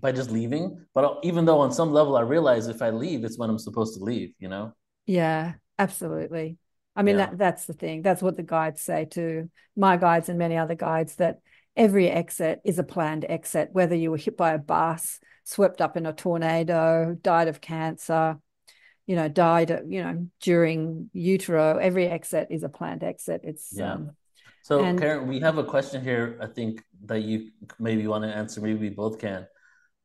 by 0.00 0.12
just 0.12 0.30
leaving, 0.30 0.84
but 0.94 1.18
even 1.22 1.44
though 1.44 1.60
on 1.60 1.72
some 1.72 1.92
level 1.92 2.16
I 2.16 2.22
realize 2.22 2.66
if 2.66 2.82
I 2.82 2.90
leave, 2.90 3.24
it's 3.24 3.38
when 3.38 3.48
I'm 3.48 3.58
supposed 3.58 3.96
to 3.96 4.04
leave, 4.04 4.34
you 4.38 4.48
know? 4.48 4.72
Yeah, 5.06 5.54
absolutely. 5.78 6.58
I 6.96 7.02
mean 7.02 7.18
Yeah, 7.18 7.26
that 7.26 7.38
that's 7.38 7.66
the 7.66 7.72
thing. 7.72 8.02
That's 8.02 8.22
what 8.22 8.36
the 8.36 8.42
guides 8.42 8.82
say 8.82 9.04
too. 9.04 9.50
My 9.76 9.96
guides 9.96 10.28
and 10.28 10.38
many 10.38 10.56
other 10.56 10.74
guides 10.74 11.16
that 11.16 11.40
every 11.76 12.08
exit 12.08 12.60
is 12.64 12.78
a 12.78 12.84
planned 12.84 13.26
exit, 13.28 13.70
whether 13.72 13.94
you 13.94 14.10
were 14.10 14.16
hit 14.16 14.36
by 14.36 14.52
a 14.52 14.58
bus, 14.58 15.18
swept 15.44 15.80
up 15.80 15.96
in 15.96 16.06
a 16.06 16.12
tornado, 16.12 17.16
died 17.20 17.48
of 17.48 17.60
cancer, 17.60 18.38
you 19.06 19.16
know, 19.16 19.28
died, 19.28 19.70
you 19.88 20.02
know, 20.02 20.28
during 20.40 21.10
utero, 21.12 21.78
every 21.78 22.06
exit 22.06 22.48
is 22.50 22.62
a 22.62 22.68
planned 22.68 23.02
exit. 23.02 23.40
It's 23.44 23.72
yeah. 23.72 23.94
um 23.94 24.12
So 24.62 24.84
and 24.84 24.98
Karen, 24.98 25.26
we 25.28 25.40
have 25.40 25.58
a 25.58 25.64
question 25.64 26.02
here, 26.02 26.38
I 26.40 26.46
think 26.46 26.82
that 27.06 27.22
you 27.22 27.50
maybe 27.78 28.06
want 28.06 28.24
to 28.24 28.34
answer, 28.34 28.60
maybe 28.60 28.78
we 28.78 28.90
both 28.90 29.18
can. 29.18 29.46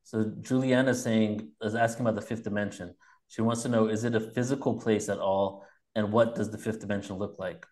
So 0.03 0.33
Juliana 0.41 0.91
is 0.91 1.03
saying 1.03 1.49
is 1.61 1.75
asking 1.75 2.05
about 2.05 2.15
the 2.15 2.25
fifth 2.25 2.43
dimension. 2.43 2.95
She 3.29 3.41
wants 3.41 3.61
to 3.63 3.69
know, 3.69 3.87
is 3.87 4.03
it 4.03 4.15
a 4.15 4.19
physical 4.19 4.79
place 4.79 5.07
at 5.07 5.19
all? 5.19 5.65
And 5.95 6.11
what 6.11 6.35
does 6.35 6.49
the 6.49 6.57
fifth 6.57 6.81
dimension 6.81 7.15
look 7.17 7.37
like? 7.39 7.65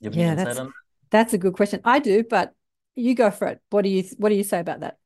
You 0.00 0.10
have 0.10 0.16
yeah, 0.16 0.34
that's 0.34 0.58
on 0.58 0.66
that? 0.66 0.72
that's 1.10 1.32
a 1.32 1.38
good 1.38 1.54
question. 1.54 1.80
I 1.84 2.00
do, 2.00 2.24
but 2.28 2.52
you 2.94 3.14
go 3.14 3.30
for 3.30 3.48
it. 3.48 3.60
What 3.70 3.82
do 3.82 3.88
you 3.88 4.04
what 4.18 4.28
do 4.28 4.34
you 4.34 4.44
say 4.44 4.60
about 4.60 4.80
that? 4.80 4.98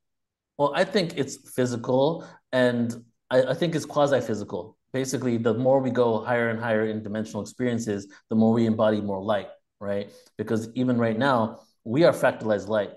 Well, 0.58 0.72
I 0.74 0.84
think 0.84 1.16
it's 1.16 1.50
physical 1.50 2.26
and 2.52 2.94
I, 3.30 3.42
I 3.42 3.54
think 3.54 3.74
it's 3.74 3.86
quasi-physical. 3.86 4.76
Basically, 4.92 5.36
the 5.36 5.54
more 5.54 5.80
we 5.80 5.90
go 5.90 6.24
higher 6.24 6.48
and 6.48 6.58
higher 6.58 6.86
in 6.86 7.02
dimensional 7.02 7.42
experiences, 7.42 8.08
the 8.28 8.36
more 8.36 8.52
we 8.52 8.66
embody 8.66 9.00
more 9.00 9.22
light, 9.22 9.48
right? 9.78 10.10
Because 10.36 10.68
even 10.74 10.98
right 10.98 11.16
now, 11.16 11.60
we 11.84 12.04
are 12.04 12.12
fractalized 12.12 12.68
light. 12.68 12.90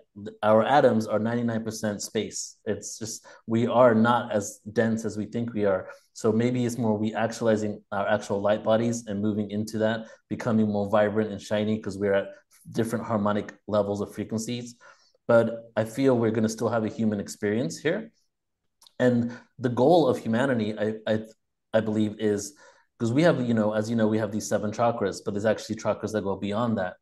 Our 0.44 0.64
atoms 0.64 1.08
are 1.08 1.20
99% 1.20 2.02
space. 2.02 2.58
It's 2.66 3.00
just 3.00 3.26
we 3.48 3.68
are 3.68 3.96
not 3.96 4.32
as 4.32 4.60
dense 4.72 5.06
as 5.06 5.18
we 5.18 5.26
think 5.26 5.54
we 5.54 5.66
are. 5.66 5.90
So 6.14 6.32
maybe 6.32 6.66
it's 6.66 6.78
more 6.78 6.98
we 6.98 7.16
actualizing 7.16 7.82
our 7.92 8.08
actual 8.08 8.40
light 8.40 8.64
bodies 8.64 9.08
and 9.08 9.22
moving 9.22 9.50
into 9.50 9.80
that, 9.80 10.06
becoming 10.30 10.68
more 10.68 10.90
vibrant 10.90 11.32
and 11.32 11.42
shiny 11.42 11.78
because 11.78 11.98
we're 11.98 12.14
at 12.14 12.28
different 12.72 13.06
harmonic 13.06 13.54
levels 13.68 14.02
of 14.02 14.14
frequencies 14.14 14.76
but 15.28 15.72
I 15.76 15.86
feel 15.86 16.18
we're 16.18 16.32
going 16.32 16.44
to 16.44 16.50
still 16.50 16.70
have 16.70 16.84
a 16.84 16.90
human 16.90 17.20
experience 17.20 17.78
here. 17.78 18.12
And 19.00 19.32
the 19.60 19.70
goal 19.70 20.08
of 20.08 20.18
humanity, 20.18 20.78
I, 20.78 20.96
I, 21.08 21.20
I 21.74 21.80
believe, 21.80 22.16
is 22.20 22.54
because 22.98 23.12
we 23.12 23.24
have, 23.24 23.42
you 23.42 23.54
know, 23.54 23.74
as 23.74 23.90
you 23.90 23.96
know, 23.96 24.08
we 24.08 24.18
have 24.18 24.32
these 24.32 24.48
seven 24.48 24.72
chakras, 24.72 25.18
but 25.24 25.34
there's 25.34 25.46
actually 25.46 25.78
chakras 25.78 26.12
that 26.12 26.24
go 26.24 26.36
beyond 26.36 26.78
that. 26.78 26.96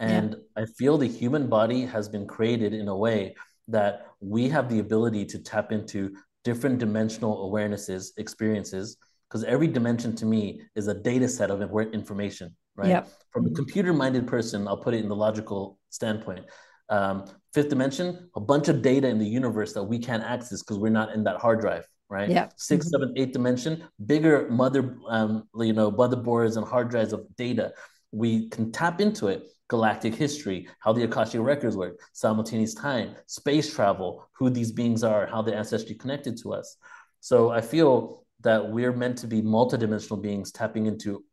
Yeah. 0.00 0.06
And 0.08 0.36
I 0.56 0.66
feel 0.66 0.98
the 0.98 1.08
human 1.08 1.48
body 1.48 1.82
has 1.86 2.08
been 2.08 2.26
created 2.26 2.72
in 2.74 2.88
a 2.88 2.96
way 2.96 3.34
that 3.68 4.06
we 4.20 4.48
have 4.48 4.68
the 4.68 4.78
ability 4.78 5.24
to 5.26 5.38
tap 5.38 5.72
into 5.72 6.14
different 6.44 6.78
dimensional 6.78 7.50
awarenesses, 7.50 8.10
experiences, 8.18 8.96
because 9.28 9.42
every 9.44 9.66
dimension 9.66 10.14
to 10.16 10.26
me 10.26 10.60
is 10.76 10.86
a 10.86 10.94
data 10.94 11.28
set 11.28 11.50
of 11.50 11.60
information, 11.92 12.54
right? 12.76 12.88
Yep. 12.88 13.08
From 13.32 13.46
a 13.46 13.50
computer 13.50 13.92
minded 13.92 14.26
person, 14.26 14.68
I'll 14.68 14.76
put 14.76 14.94
it 14.94 15.02
in 15.02 15.08
the 15.08 15.16
logical 15.16 15.78
standpoint. 15.90 16.44
Um, 16.88 17.24
fifth 17.52 17.68
dimension, 17.68 18.30
a 18.36 18.40
bunch 18.40 18.68
of 18.68 18.82
data 18.82 19.08
in 19.08 19.18
the 19.18 19.26
universe 19.26 19.72
that 19.72 19.82
we 19.82 19.98
can't 19.98 20.22
access 20.22 20.62
because 20.62 20.78
we're 20.78 20.90
not 20.90 21.12
in 21.12 21.24
that 21.24 21.38
hard 21.38 21.60
drive, 21.60 21.84
right? 22.08 22.28
Yep. 22.28 22.52
Sixth, 22.56 22.88
Mhm. 22.88 22.90
seventh, 22.92 23.12
eighth 23.16 23.32
dimension, 23.32 23.82
bigger 24.04 24.48
mother, 24.48 24.96
um, 25.08 25.48
you 25.56 25.72
know, 25.72 25.90
motherboards 25.90 26.56
and 26.56 26.64
hard 26.64 26.90
drives 26.90 27.12
of 27.12 27.26
data. 27.36 27.72
We 28.12 28.48
can 28.50 28.70
tap 28.70 29.00
into 29.00 29.26
it. 29.26 29.48
Galactic 29.68 30.14
history, 30.14 30.68
how 30.80 30.92
the 30.92 31.04
Akashic 31.04 31.40
records 31.40 31.76
work, 31.76 31.98
simultaneous 32.12 32.74
time, 32.74 33.16
space 33.26 33.72
travel, 33.74 34.28
who 34.32 34.50
these 34.50 34.70
beings 34.70 35.02
are, 35.02 35.26
how 35.26 35.42
the 35.42 35.54
ancestry 35.54 35.94
connected 35.94 36.36
to 36.38 36.52
us. 36.52 36.76
So 37.20 37.50
I 37.50 37.60
feel 37.60 38.24
that 38.40 38.70
we're 38.70 38.92
meant 38.92 39.18
to 39.18 39.26
be 39.26 39.42
multidimensional 39.42 40.22
beings 40.22 40.52
tapping 40.52 40.86
into 40.86 41.24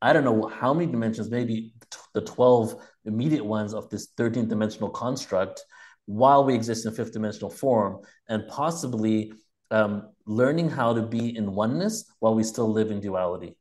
I 0.00 0.12
don't 0.12 0.24
know 0.24 0.46
how 0.46 0.72
many 0.72 0.90
dimensions, 0.90 1.28
maybe 1.28 1.72
the 2.14 2.20
12 2.20 2.76
immediate 3.04 3.44
ones 3.44 3.74
of 3.74 3.90
this 3.90 4.08
13th 4.16 4.48
dimensional 4.48 4.90
construct 4.90 5.64
while 6.06 6.44
we 6.44 6.54
exist 6.54 6.86
in 6.86 6.94
fifth 6.94 7.12
dimensional 7.12 7.50
form 7.50 7.98
and 8.28 8.46
possibly 8.48 9.32
um, 9.70 10.08
learning 10.24 10.70
how 10.70 10.94
to 10.94 11.02
be 11.02 11.36
in 11.36 11.52
oneness 11.52 12.10
while 12.20 12.34
we 12.34 12.44
still 12.44 12.70
live 12.70 12.90
in 12.90 13.00
duality. 13.00 13.56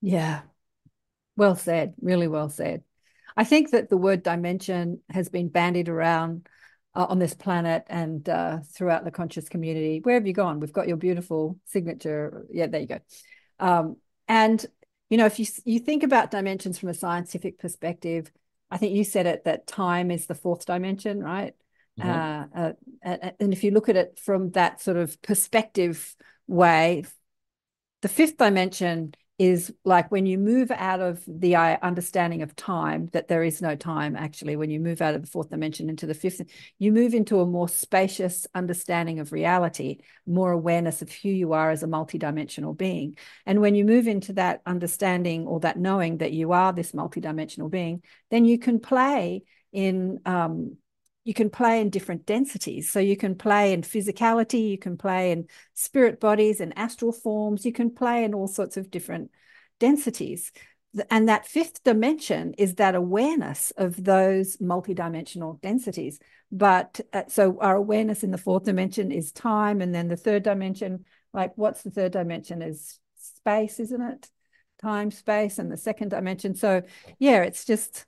Yeah. 0.00 0.42
Well 1.36 1.56
said. 1.56 1.94
Really 2.00 2.28
well 2.28 2.48
said. 2.48 2.82
I 3.36 3.44
think 3.44 3.70
that 3.70 3.88
the 3.88 3.96
word 3.96 4.22
dimension 4.22 5.00
has 5.10 5.28
been 5.28 5.48
bandied 5.48 5.88
around 5.88 6.48
uh, 6.94 7.06
on 7.08 7.18
this 7.18 7.34
planet 7.34 7.84
and 7.88 8.28
uh, 8.28 8.58
throughout 8.74 9.04
the 9.04 9.10
conscious 9.10 9.48
community. 9.48 10.00
Where 10.02 10.14
have 10.14 10.26
you 10.26 10.32
gone? 10.32 10.60
We've 10.60 10.72
got 10.72 10.88
your 10.88 10.96
beautiful 10.96 11.58
signature. 11.66 12.46
Yeah, 12.50 12.66
there 12.66 12.80
you 12.80 12.86
go. 12.86 13.00
Um, 13.58 13.96
and 14.28 14.64
you 15.08 15.16
know, 15.16 15.26
if 15.26 15.38
you 15.38 15.46
you 15.64 15.80
think 15.80 16.02
about 16.02 16.30
dimensions 16.30 16.78
from 16.78 16.88
a 16.88 16.94
scientific 16.94 17.58
perspective, 17.58 18.30
I 18.70 18.76
think 18.76 18.94
you 18.94 19.04
said 19.04 19.26
it 19.26 19.44
that 19.44 19.66
time 19.66 20.10
is 20.10 20.26
the 20.26 20.34
fourth 20.34 20.66
dimension, 20.66 21.20
right? 21.20 21.54
Mm-hmm. 21.98 22.58
Uh, 22.58 22.72
uh, 23.04 23.30
and 23.40 23.52
if 23.52 23.64
you 23.64 23.72
look 23.72 23.88
at 23.88 23.96
it 23.96 24.18
from 24.22 24.50
that 24.52 24.80
sort 24.80 24.96
of 24.96 25.20
perspective 25.22 26.14
way, 26.46 27.04
the 28.02 28.08
fifth 28.08 28.36
dimension 28.36 29.14
is 29.40 29.72
like 29.86 30.10
when 30.10 30.26
you 30.26 30.36
move 30.36 30.70
out 30.70 31.00
of 31.00 31.24
the 31.26 31.56
uh, 31.56 31.78
understanding 31.80 32.42
of 32.42 32.54
time, 32.56 33.08
that 33.14 33.26
there 33.28 33.42
is 33.42 33.62
no 33.62 33.74
time 33.74 34.14
actually, 34.14 34.54
when 34.54 34.68
you 34.68 34.78
move 34.78 35.00
out 35.00 35.14
of 35.14 35.22
the 35.22 35.26
fourth 35.26 35.48
dimension 35.48 35.88
into 35.88 36.04
the 36.04 36.12
fifth, 36.12 36.42
you 36.78 36.92
move 36.92 37.14
into 37.14 37.40
a 37.40 37.46
more 37.46 37.66
spacious 37.66 38.46
understanding 38.54 39.18
of 39.18 39.32
reality, 39.32 40.00
more 40.26 40.52
awareness 40.52 41.00
of 41.00 41.10
who 41.10 41.30
you 41.30 41.54
are 41.54 41.70
as 41.70 41.82
a 41.82 41.86
multidimensional 41.86 42.76
being. 42.76 43.16
And 43.46 43.62
when 43.62 43.74
you 43.74 43.86
move 43.86 44.06
into 44.06 44.34
that 44.34 44.60
understanding 44.66 45.46
or 45.46 45.58
that 45.60 45.78
knowing 45.78 46.18
that 46.18 46.32
you 46.32 46.52
are 46.52 46.74
this 46.74 46.92
multidimensional 46.92 47.70
being, 47.70 48.02
then 48.30 48.44
you 48.44 48.58
can 48.58 48.78
play 48.78 49.44
in 49.72 50.20
um, 50.26 50.76
you 51.24 51.34
can 51.34 51.50
play 51.50 51.80
in 51.80 51.90
different 51.90 52.26
densities. 52.26 52.90
So 52.90 52.98
you 52.98 53.16
can 53.16 53.34
play 53.34 53.72
in 53.72 53.82
physicality, 53.82 54.70
you 54.70 54.78
can 54.78 54.96
play 54.96 55.32
in 55.32 55.48
spirit 55.74 56.20
bodies 56.20 56.60
and 56.60 56.76
astral 56.76 57.12
forms, 57.12 57.64
you 57.64 57.72
can 57.72 57.90
play 57.90 58.24
in 58.24 58.34
all 58.34 58.48
sorts 58.48 58.76
of 58.76 58.90
different 58.90 59.30
densities. 59.78 60.52
And 61.08 61.28
that 61.28 61.46
fifth 61.46 61.84
dimension 61.84 62.54
is 62.54 62.76
that 62.76 62.94
awareness 62.96 63.70
of 63.76 64.02
those 64.02 64.56
multidimensional 64.56 65.60
densities. 65.60 66.18
But 66.50 67.00
uh, 67.12 67.24
so 67.28 67.60
our 67.60 67.76
awareness 67.76 68.24
in 68.24 68.32
the 68.32 68.38
fourth 68.38 68.64
dimension 68.64 69.12
is 69.12 69.30
time. 69.30 69.80
And 69.80 69.94
then 69.94 70.08
the 70.08 70.16
third 70.16 70.42
dimension, 70.42 71.04
like 71.32 71.52
what's 71.56 71.82
the 71.82 71.92
third 71.92 72.12
dimension 72.12 72.60
is 72.60 72.98
space, 73.14 73.78
isn't 73.78 74.02
it? 74.02 74.28
Time, 74.82 75.12
space, 75.12 75.58
and 75.60 75.70
the 75.70 75.76
second 75.76 76.08
dimension. 76.08 76.56
So 76.56 76.82
yeah, 77.20 77.42
it's 77.42 77.64
just 77.64 78.06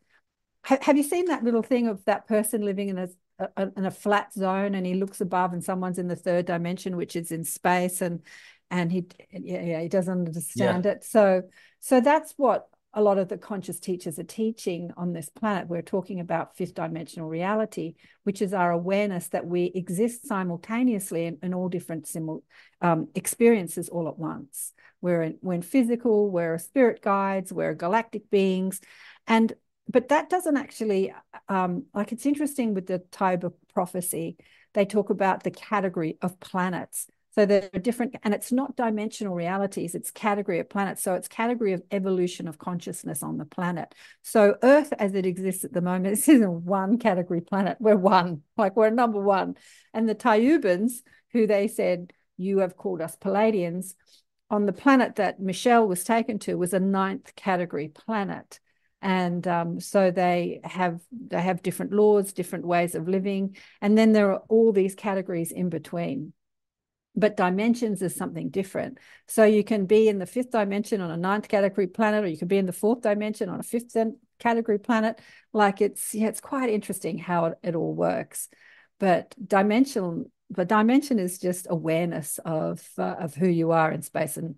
have 0.65 0.97
you 0.97 1.03
seen 1.03 1.27
that 1.27 1.43
little 1.43 1.63
thing 1.63 1.89
of 1.89 2.05
that 2.05 2.27
person 2.29 2.63
living 2.63 2.89
in 2.89 2.99
a, 2.99 3.09
a, 3.57 3.69
in 3.77 3.85
a 3.85 3.91
flat 3.91 4.33
zone 4.33 4.75
and 4.75 4.87
he 4.87 4.95
looks 4.95 5.21
above 5.21 5.53
and 5.53 5.65
someone's 5.65 5.99
in 5.99 6.09
the 6.09 6.17
third 6.17 6.47
dimension 6.47 6.97
which 6.97 7.17
is 7.17 7.33
in 7.33 7.45
space 7.45 8.01
and 8.01 8.23
and 8.71 8.91
he 8.91 9.07
yeah, 9.31 9.81
he 9.81 9.89
doesn't 9.89 10.27
understand 10.27 10.85
yeah. 10.85 10.93
it. 10.93 11.05
So 11.05 11.43
so 11.81 12.01
that's 12.01 12.33
what 12.37 12.69
a 12.95 13.03
lot 13.03 13.19
of 13.19 13.29
the 13.29 13.39
conscious 13.39 13.81
teachers 13.81 14.19
are 14.19 14.25
teaching 14.25 14.91
on 14.97 15.13
this 15.13 15.31
planet. 15.31 15.67
We're 15.67 15.83
talking 15.83 16.21
about 16.21 16.57
fifth 16.57 16.75
dimensional 16.75 17.29
reality 17.29 17.95
which 18.23 18.41
is 18.41 18.55
our 18.55 18.71
awareness 18.71 19.29
that 19.29 19.47
we 19.47 19.73
exist 19.75 20.27
simultaneously 20.29 21.27
in, 21.27 21.39
in 21.43 21.55
all 21.55 21.69
different 21.69 22.07
simul, 22.07 22.45
um, 22.81 23.09
experiences 23.15 23.89
all 23.89 24.09
at 24.09 24.19
once. 24.19 24.73
We're 25.01 25.23
in, 25.23 25.39
we're 25.43 25.55
in 25.55 25.63
physical 25.63 26.31
we're 26.31 26.59
spirit 26.59 27.03
guides 27.03 27.53
we're 27.53 27.75
galactic 27.75 28.31
beings. 28.31 28.81
And 29.27 29.53
but 29.93 30.09
that 30.09 30.31
doesn't 30.31 30.56
actually 30.56 31.12
um, 31.48 31.85
like 31.94 32.12
it's 32.12 32.27
interesting 32.27 32.74
with 32.74 32.86
the 32.86 33.01
Thiaoouba 33.12 33.52
prophecy. 33.73 34.36
They 34.74 34.85
talk 34.85 35.10
about 35.10 35.44
the 35.44 35.51
category 35.51 36.19
of 36.23 36.40
planets. 36.40 37.09
So 37.35 37.47
there 37.47 37.70
are 37.73 37.78
different, 37.78 38.16
and 38.24 38.35
it's 38.35 38.52
not 38.52 38.77
dimensional 38.77 39.35
realities, 39.35 39.94
it's 39.94 40.10
category 40.10 40.59
of 40.59 40.69
planets. 40.69 41.02
So 41.02 41.14
it's 41.14 41.28
category 41.28 41.73
of 41.73 41.82
evolution 41.90 42.47
of 42.47 42.59
consciousness 42.59 43.23
on 43.23 43.39
the 43.39 43.47
planet. 43.47 43.94
So 44.23 44.56
Earth 44.62 44.93
as 44.98 45.14
it 45.14 45.24
exists 45.24 45.64
at 45.64 45.73
the 45.73 45.81
moment, 45.81 46.14
this 46.14 46.28
is 46.28 46.43
a 46.43 46.51
one 46.51 46.98
category 46.98 47.40
planet. 47.40 47.78
We're 47.81 47.97
one, 47.97 48.43
like 48.59 48.77
we're 48.77 48.90
number 48.90 49.20
one. 49.20 49.56
And 49.94 50.09
the 50.09 50.14
Thiaooubans, 50.14 51.02
who 51.32 51.47
they 51.47 51.69
said, 51.69 52.12
you 52.36 52.59
have 52.59 52.77
called 52.77 53.01
us 53.01 53.16
Pleiadians, 53.16 53.94
on 54.51 54.66
the 54.66 54.73
planet 54.73 55.16
that 55.16 55.40
Michel 55.40 55.89
was 55.89 56.05
taken 56.05 56.39
to 56.40 56.56
was 56.56 56.74
a 56.74 56.81
ninth 56.81 57.35
category 57.35 57.89
planet 57.89 58.60
and 59.03 59.47
um, 59.49 59.81
so 59.81 60.12
they 60.12 60.61
have 60.62 61.01
they 61.11 61.43
have 61.43 61.62
different 61.62 61.93
laws 61.93 62.33
different 62.33 62.65
ways 62.65 62.95
of 62.95 63.09
living. 63.09 63.57
And 63.81 63.99
then 63.99 64.12
there 64.12 64.31
are 64.31 64.43
all 64.49 64.73
these 64.73 64.95
categories 64.95 65.51
in 65.51 65.69
between. 65.69 66.33
But 67.15 67.37
dimensions 67.37 68.01
is 68.01 68.15
something 68.15 68.49
different. 68.49 68.99
So 69.27 69.45
you 69.45 69.65
can 69.65 69.85
be 69.85 70.09
in 70.09 70.19
the 70.19 70.24
fifth 70.24 70.53
dimension 70.53 71.03
on 71.03 71.11
a 71.11 71.16
ninth 71.16 71.49
category 71.49 71.89
planet 71.89 72.24
or 72.24 72.29
you 72.29 72.39
can 72.39 72.49
be 72.49 72.57
in 72.57 72.65
the 72.65 72.73
fourth 72.73 73.03
dimension 73.03 73.51
on 73.51 73.61
a 73.61 73.65
fifth 73.65 73.95
category 74.39 74.79
planet. 74.79 75.20
Like 75.53 75.81
it's 75.81 76.15
yeah 76.15 76.29
it's 76.29 76.41
quite 76.41 76.70
interesting 76.70 77.19
how 77.19 77.47
it, 77.47 77.59
it 77.62 77.74
all 77.74 77.95
works. 77.95 78.49
But 79.01 79.35
dimensional 79.45 80.31
the 80.49 80.65
dimension 80.65 81.19
is 81.19 81.39
just 81.39 81.66
awareness 81.69 82.39
of 82.45 82.87
uh, 82.99 83.16
of 83.19 83.35
who 83.35 83.49
you 83.49 83.73
are 83.73 83.91
in 83.91 84.03
space 84.03 84.37
and 84.37 84.55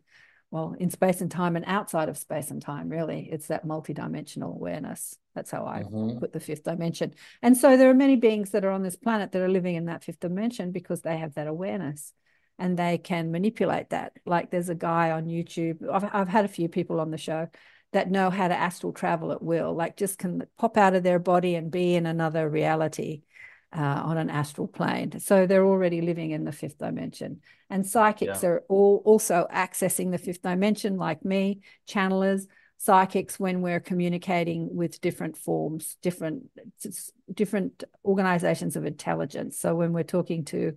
well, 0.54 0.76
in 0.78 0.88
space 0.88 1.20
and 1.20 1.32
time 1.32 1.56
and 1.56 1.64
outside 1.66 2.08
of 2.08 2.16
space 2.16 2.52
and 2.52 2.62
time, 2.62 2.88
really. 2.88 3.28
It's 3.32 3.48
that 3.48 3.66
multidimensional 3.66 4.54
awareness. 4.54 5.18
That's 5.34 5.50
how 5.50 5.66
I 5.66 5.82
mm-hmm. 5.82 6.20
put 6.20 6.32
the 6.32 6.38
fifth 6.38 6.62
dimension. 6.62 7.14
And 7.42 7.56
so 7.56 7.76
there 7.76 7.90
are 7.90 7.94
many 7.94 8.14
beings 8.14 8.50
that 8.50 8.64
are 8.64 8.70
on 8.70 8.84
this 8.84 8.94
planet 8.94 9.32
that 9.32 9.42
are 9.42 9.48
living 9.48 9.74
in 9.74 9.86
that 9.86 10.04
fifth 10.04 10.20
dimension 10.20 10.70
because 10.70 11.00
they 11.00 11.16
have 11.16 11.34
that 11.34 11.48
awareness 11.48 12.12
and 12.56 12.78
they 12.78 12.98
can 12.98 13.32
manipulate 13.32 13.90
that. 13.90 14.12
Like 14.26 14.52
there's 14.52 14.68
a 14.68 14.76
guy 14.76 15.10
on 15.10 15.26
YouTube, 15.26 15.88
I've, 15.92 16.08
I've 16.12 16.28
had 16.28 16.44
a 16.44 16.48
few 16.56 16.68
people 16.68 17.00
on 17.00 17.10
the 17.10 17.18
show 17.18 17.48
that 17.90 18.12
know 18.12 18.30
how 18.30 18.46
to 18.46 18.54
astral 18.54 18.92
travel 18.92 19.32
at 19.32 19.42
will, 19.42 19.74
like 19.74 19.96
just 19.96 20.20
can 20.20 20.44
pop 20.56 20.76
out 20.76 20.94
of 20.94 21.02
their 21.02 21.18
body 21.18 21.56
and 21.56 21.72
be 21.72 21.96
in 21.96 22.06
another 22.06 22.48
reality 22.48 23.22
uh, 23.76 24.02
on 24.04 24.16
an 24.16 24.30
astral 24.30 24.68
plane. 24.68 25.18
So 25.18 25.46
they're 25.46 25.66
already 25.66 26.00
living 26.00 26.30
in 26.30 26.44
the 26.44 26.52
fifth 26.52 26.78
dimension. 26.78 27.40
And 27.68 27.84
psychics 27.84 28.42
yeah. 28.42 28.50
are 28.50 28.64
all 28.68 29.02
also 29.04 29.46
accessing 29.52 30.12
the 30.12 30.18
fifth 30.18 30.42
dimension, 30.42 30.96
like 30.96 31.24
me, 31.24 31.60
channelers, 31.88 32.46
psychics, 32.78 33.40
when 33.40 33.62
we're 33.62 33.80
communicating 33.80 34.74
with 34.74 35.00
different 35.00 35.36
forms, 35.36 35.96
different 36.02 36.44
different 37.32 37.82
organizations 38.04 38.76
of 38.76 38.84
intelligence. 38.84 39.58
So 39.58 39.74
when 39.74 39.92
we're 39.92 40.04
talking 40.04 40.44
to 40.46 40.74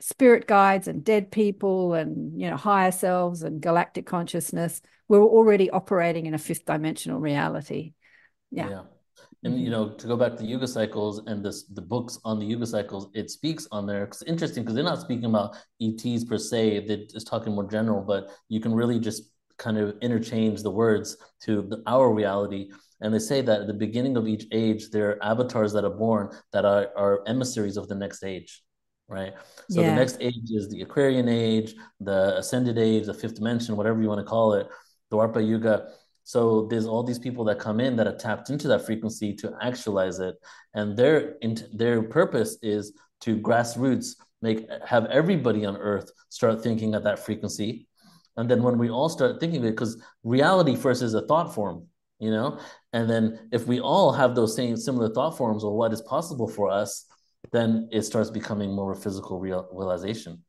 spirit 0.00 0.46
guides 0.46 0.88
and 0.88 1.04
dead 1.04 1.30
people 1.30 1.94
and 1.94 2.38
you 2.38 2.50
know 2.50 2.56
higher 2.56 2.90
selves 2.90 3.42
and 3.42 3.62
galactic 3.62 4.04
consciousness, 4.04 4.82
we're 5.08 5.22
already 5.22 5.70
operating 5.70 6.26
in 6.26 6.34
a 6.34 6.38
fifth 6.38 6.66
dimensional 6.66 7.18
reality. 7.18 7.94
yeah. 8.50 8.68
yeah 8.68 8.82
and 9.44 9.60
you 9.60 9.70
mm-hmm. 9.70 9.72
know 9.72 9.88
to 9.90 10.06
go 10.06 10.16
back 10.16 10.36
to 10.36 10.44
yuga 10.44 10.66
cycles 10.66 11.20
and 11.26 11.44
this 11.44 11.64
the 11.64 11.82
books 11.82 12.18
on 12.24 12.38
the 12.38 12.46
yuga 12.46 12.66
cycles 12.66 13.08
it 13.14 13.30
speaks 13.30 13.68
on 13.70 13.86
there. 13.86 14.04
It's 14.04 14.22
interesting 14.22 14.62
because 14.62 14.74
they're 14.74 14.84
not 14.84 15.00
speaking 15.00 15.26
about 15.26 15.56
ets 15.80 16.24
per 16.24 16.38
se. 16.38 16.86
They're 16.86 17.06
just 17.10 17.26
talking 17.26 17.54
more 17.54 17.70
general 17.70 18.02
but 18.02 18.30
you 18.48 18.60
can 18.60 18.74
really 18.74 18.98
just 18.98 19.30
kind 19.58 19.78
of 19.78 19.96
interchange 20.02 20.62
the 20.62 20.70
words 20.70 21.16
to 21.42 21.62
the, 21.62 21.82
our 21.86 22.12
reality. 22.12 22.70
And 23.00 23.14
they 23.14 23.18
say 23.18 23.40
that 23.42 23.62
at 23.62 23.66
the 23.66 23.74
beginning 23.74 24.16
of 24.16 24.26
each 24.26 24.46
age 24.50 24.90
there 24.90 25.10
are 25.10 25.24
avatars 25.24 25.72
that 25.74 25.84
are 25.84 25.90
born 25.90 26.30
that 26.52 26.64
are, 26.64 26.90
are 26.96 27.22
emissaries 27.26 27.76
of 27.76 27.88
the 27.88 27.94
next 27.94 28.24
age 28.24 28.62
right? 29.06 29.34
So 29.68 29.82
yeah. 29.82 29.90
the 29.90 29.96
next 29.96 30.16
age 30.20 30.50
is 30.50 30.70
the 30.70 30.80
aquarian 30.80 31.28
age 31.28 31.74
the 32.00 32.38
ascended 32.38 32.78
age 32.78 33.04
the 33.04 33.12
fifth 33.12 33.34
dimension 33.34 33.76
whatever 33.76 34.00
you 34.00 34.08
want 34.08 34.20
to 34.20 34.24
call 34.24 34.54
it 34.54 34.66
dwapara 35.12 35.46
yuga 35.46 35.88
so 36.24 36.66
there's 36.66 36.86
all 36.86 37.02
these 37.02 37.18
people 37.18 37.44
that 37.44 37.58
come 37.58 37.80
in 37.80 37.96
that 37.96 38.06
are 38.06 38.16
tapped 38.16 38.50
into 38.50 38.66
that 38.68 38.84
frequency 38.84 39.34
to 39.34 39.52
actualize 39.62 40.18
it, 40.18 40.36
and 40.74 40.96
their 40.96 41.36
their 41.72 42.02
purpose 42.02 42.58
is 42.62 42.92
to 43.20 43.38
grassroots 43.38 44.16
make 44.42 44.66
have 44.86 45.06
everybody 45.06 45.64
on 45.64 45.76
Earth 45.76 46.10
start 46.28 46.62
thinking 46.62 46.94
at 46.94 47.04
that 47.04 47.18
frequency, 47.18 47.86
and 48.36 48.50
then 48.50 48.62
when 48.62 48.78
we 48.78 48.90
all 48.90 49.08
start 49.08 49.38
thinking 49.38 49.64
it, 49.64 49.70
because 49.70 50.02
reality 50.22 50.74
first 50.74 51.02
is 51.02 51.14
a 51.14 51.26
thought 51.26 51.54
form, 51.54 51.86
you 52.18 52.30
know, 52.30 52.58
and 52.92 53.08
then 53.08 53.48
if 53.52 53.66
we 53.66 53.80
all 53.80 54.12
have 54.12 54.34
those 54.34 54.56
same 54.56 54.76
similar 54.76 55.08
thought 55.08 55.36
forms 55.36 55.62
or 55.62 55.76
what 55.76 55.92
is 55.92 56.02
possible 56.02 56.48
for 56.48 56.70
us, 56.70 57.06
then 57.52 57.88
it 57.92 58.02
starts 58.02 58.30
becoming 58.30 58.72
more 58.72 58.92
of 58.92 58.98
a 58.98 59.00
physical 59.00 59.38
real, 59.38 59.68
realization. 59.72 60.42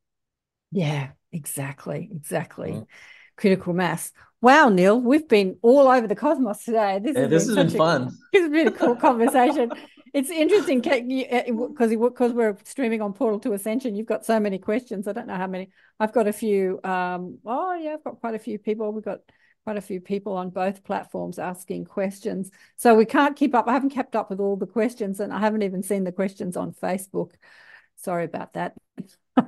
Yeah, 0.72 1.10
exactly, 1.32 2.10
exactly. 2.12 2.72
Mm-hmm. 2.72 2.84
Critical 3.38 3.74
mass. 3.74 4.12
Wow, 4.46 4.70
Neil, 4.70 5.02
we've 5.02 5.28
been 5.28 5.58
all 5.64 5.88
over 5.88 6.06
the 6.06 6.14
cosmos 6.14 6.64
today. 6.64 7.00
This, 7.02 7.18
yeah, 7.18 7.26
this 7.26 7.48
has 7.48 7.56
been, 7.56 7.66
been 7.66 7.78
fun. 7.78 8.18
this 8.32 8.44
has 8.44 8.52
been 8.52 8.68
a 8.68 8.72
cool 8.72 8.96
conversation. 8.96 9.72
it's 10.14 10.30
interesting 10.30 10.82
because 10.82 11.90
because 11.90 12.32
we're 12.32 12.56
streaming 12.64 13.02
on 13.02 13.14
Portal 13.14 13.40
to 13.40 13.54
Ascension. 13.54 13.96
You've 13.96 14.06
got 14.06 14.24
so 14.24 14.40
many 14.40 14.60
questions. 14.60 15.08
I 15.08 15.14
don't 15.14 15.26
know 15.26 15.36
how 15.36 15.48
many. 15.48 15.72
I've 16.00 16.14
got 16.14 16.28
a 16.28 16.32
few. 16.32 16.80
Um, 16.84 17.40
oh 17.44 17.74
yeah, 17.74 17.96
I've 17.96 18.04
got 18.04 18.20
quite 18.20 18.36
a 18.36 18.40
few 18.40 18.60
people. 18.60 18.94
We've 18.94 19.04
got 19.04 19.22
quite 19.64 19.78
a 19.78 19.82
few 19.82 20.00
people 20.00 20.34
on 20.34 20.52
both 20.52 20.84
platforms 20.84 21.40
asking 21.40 21.86
questions. 21.86 22.52
So 22.76 22.94
we 22.94 23.06
can't 23.06 23.36
keep 23.36 23.56
up. 23.56 23.68
I 23.68 23.74
haven't 23.74 23.96
kept 23.96 24.16
up 24.16 24.30
with 24.30 24.40
all 24.40 24.58
the 24.58 24.68
questions, 24.68 25.22
and 25.22 25.34
I 25.34 25.40
haven't 25.40 25.64
even 25.64 25.82
seen 25.82 26.04
the 26.04 26.12
questions 26.12 26.56
on 26.56 26.72
Facebook. 26.72 27.32
Sorry 27.96 28.26
about 28.26 28.54
that. 28.54 28.76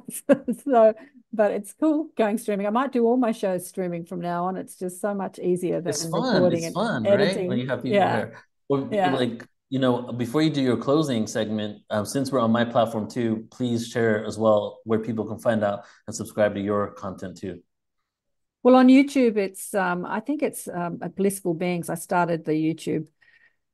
so 0.65 0.95
but 1.33 1.51
it's 1.51 1.73
cool 1.73 2.09
going 2.17 2.37
streaming. 2.37 2.67
I 2.67 2.71
might 2.71 2.91
do 2.91 3.05
all 3.05 3.17
my 3.17 3.31
shows 3.31 3.67
streaming 3.67 4.05
from 4.05 4.21
now 4.21 4.45
on. 4.45 4.57
It's 4.57 4.77
just 4.77 5.01
so 5.01 5.13
much 5.13 5.39
easier 5.39 5.81
than 5.81 5.89
it's 5.89 6.07
fun. 6.07 6.33
recording 6.33 6.59
it's 6.59 6.67
and 6.67 6.75
fun, 6.75 7.05
editing. 7.05 7.37
Right? 7.37 7.47
When 7.49 7.57
you 7.59 7.67
have 7.67 7.83
people 7.83 7.97
yeah. 7.97 8.15
there. 8.15 8.43
Well, 8.69 8.89
yeah. 8.91 9.13
like 9.13 9.45
you 9.69 9.79
know, 9.79 10.13
before 10.13 10.41
you 10.41 10.49
do 10.49 10.61
your 10.61 10.77
closing 10.77 11.27
segment, 11.27 11.81
um, 11.89 12.05
since 12.05 12.31
we're 12.31 12.39
on 12.39 12.51
my 12.51 12.63
platform 12.63 13.09
too, 13.09 13.47
please 13.51 13.87
share 13.87 14.25
as 14.25 14.37
well 14.37 14.79
where 14.85 14.99
people 14.99 15.25
can 15.25 15.39
find 15.39 15.63
out 15.63 15.83
and 16.07 16.15
subscribe 16.15 16.55
to 16.55 16.61
your 16.61 16.91
content 16.93 17.37
too. 17.37 17.61
Well, 18.63 18.75
on 18.75 18.87
YouTube, 18.87 19.35
it's 19.37 19.73
um, 19.73 20.05
I 20.05 20.21
think 20.21 20.41
it's 20.41 20.67
um, 20.67 20.99
at 21.01 21.15
Blissful 21.15 21.53
Beings. 21.53 21.89
I 21.89 21.95
started 21.95 22.45
the 22.45 22.53
YouTube. 22.53 23.07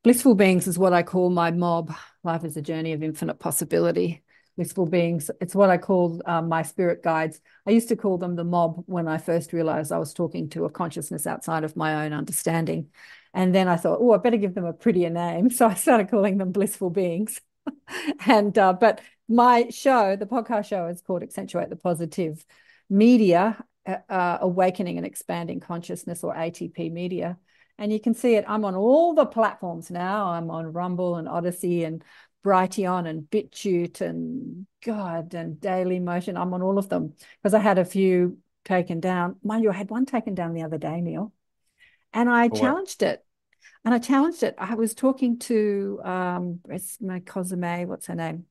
Blissful 0.02 0.34
Beings 0.34 0.66
is 0.66 0.78
what 0.78 0.92
I 0.92 1.02
call 1.02 1.30
my 1.30 1.52
mob. 1.52 1.94
Life 2.24 2.44
is 2.44 2.56
a 2.56 2.62
journey 2.62 2.92
of 2.92 3.02
infinite 3.02 3.38
possibility 3.38 4.23
blissful 4.56 4.86
beings. 4.86 5.30
It's 5.40 5.54
what 5.54 5.70
I 5.70 5.78
call 5.78 6.20
um, 6.26 6.48
my 6.48 6.62
spirit 6.62 7.02
guides. 7.02 7.40
I 7.66 7.70
used 7.70 7.88
to 7.88 7.96
call 7.96 8.18
them 8.18 8.36
the 8.36 8.44
mob 8.44 8.84
when 8.86 9.08
I 9.08 9.18
first 9.18 9.52
realized 9.52 9.92
I 9.92 9.98
was 9.98 10.14
talking 10.14 10.48
to 10.50 10.64
a 10.64 10.70
consciousness 10.70 11.26
outside 11.26 11.64
of 11.64 11.76
my 11.76 12.04
own 12.04 12.12
understanding. 12.12 12.88
And 13.32 13.54
then 13.54 13.66
I 13.66 13.76
thought, 13.76 13.98
oh, 14.00 14.12
I 14.12 14.18
better 14.18 14.36
give 14.36 14.54
them 14.54 14.64
a 14.64 14.72
prettier 14.72 15.10
name. 15.10 15.50
So 15.54 15.66
I 15.66 15.74
started 15.74 16.10
calling 16.10 16.38
them 16.38 16.52
blissful 16.52 16.90
beings. 16.90 17.40
and 18.26 18.56
uh, 18.56 18.74
but 18.74 19.00
my 19.28 19.68
show, 19.70 20.16
the 20.16 20.26
podcast 20.26 20.66
show, 20.66 20.86
is 20.86 21.00
called 21.00 21.22
Accentuate 21.22 21.70
the 21.70 21.76
Positive 21.76 22.44
Media, 22.90 23.62
uh, 23.86 23.96
uh 24.08 24.38
Awakening 24.40 24.98
and 24.98 25.06
Expanding 25.06 25.60
Consciousness, 25.60 26.22
or 26.22 26.34
ATP 26.34 26.92
Media. 26.92 27.38
And 27.78 27.92
you 27.92 27.98
can 27.98 28.14
see 28.14 28.36
it. 28.36 28.44
I'm 28.46 28.64
on 28.64 28.76
all 28.76 29.14
the 29.14 29.26
platforms 29.26 29.90
now. 29.90 30.28
I'm 30.28 30.50
on 30.50 30.72
Rumble 30.72 31.16
and 31.16 31.26
Odysee 31.26 31.84
and 31.84 32.04
Brighteon 32.44 33.08
and 33.08 33.22
BitChute 33.22 34.00
and 34.00 34.66
God 34.84 35.34
and 35.34 35.60
Daily 35.60 35.98
Motion. 35.98 36.36
I'm 36.36 36.52
on 36.52 36.62
all 36.62 36.78
of 36.78 36.88
them 36.88 37.14
because 37.42 37.54
I 37.54 37.60
had 37.60 37.78
a 37.78 37.84
few 37.84 38.38
taken 38.64 39.00
down. 39.00 39.36
Mind 39.42 39.64
you, 39.64 39.70
I 39.70 39.74
had 39.74 39.90
one 39.90 40.06
taken 40.06 40.34
down 40.34 40.54
the 40.54 40.62
other 40.62 40.78
day, 40.78 41.00
Neil, 41.00 41.32
and 42.12 42.28
I 42.28 42.48
challenged 42.48 43.02
it. 43.02 43.24
And 43.84 43.92
I 43.92 43.98
challenged 43.98 44.42
it. 44.42 44.54
I 44.58 44.74
was 44.74 44.94
talking 44.94 45.38
to 45.40 46.00
um, 46.04 46.60
Cosme, 47.26 47.86
what's 47.86 48.06
her 48.06 48.14
name, 48.14 48.44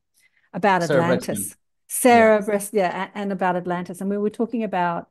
about 0.53 0.83
Sarah 0.83 1.03
Atlantis. 1.03 1.55
Sarah. 1.87 2.41
Brest, 2.41 2.71
yeah, 2.73 3.09
and 3.13 3.31
about 3.31 3.55
Atlantis, 3.55 4.01
and 4.01 4.09
we 4.09 4.17
were 4.17 4.31
talking 4.31 4.63
about 4.63 5.09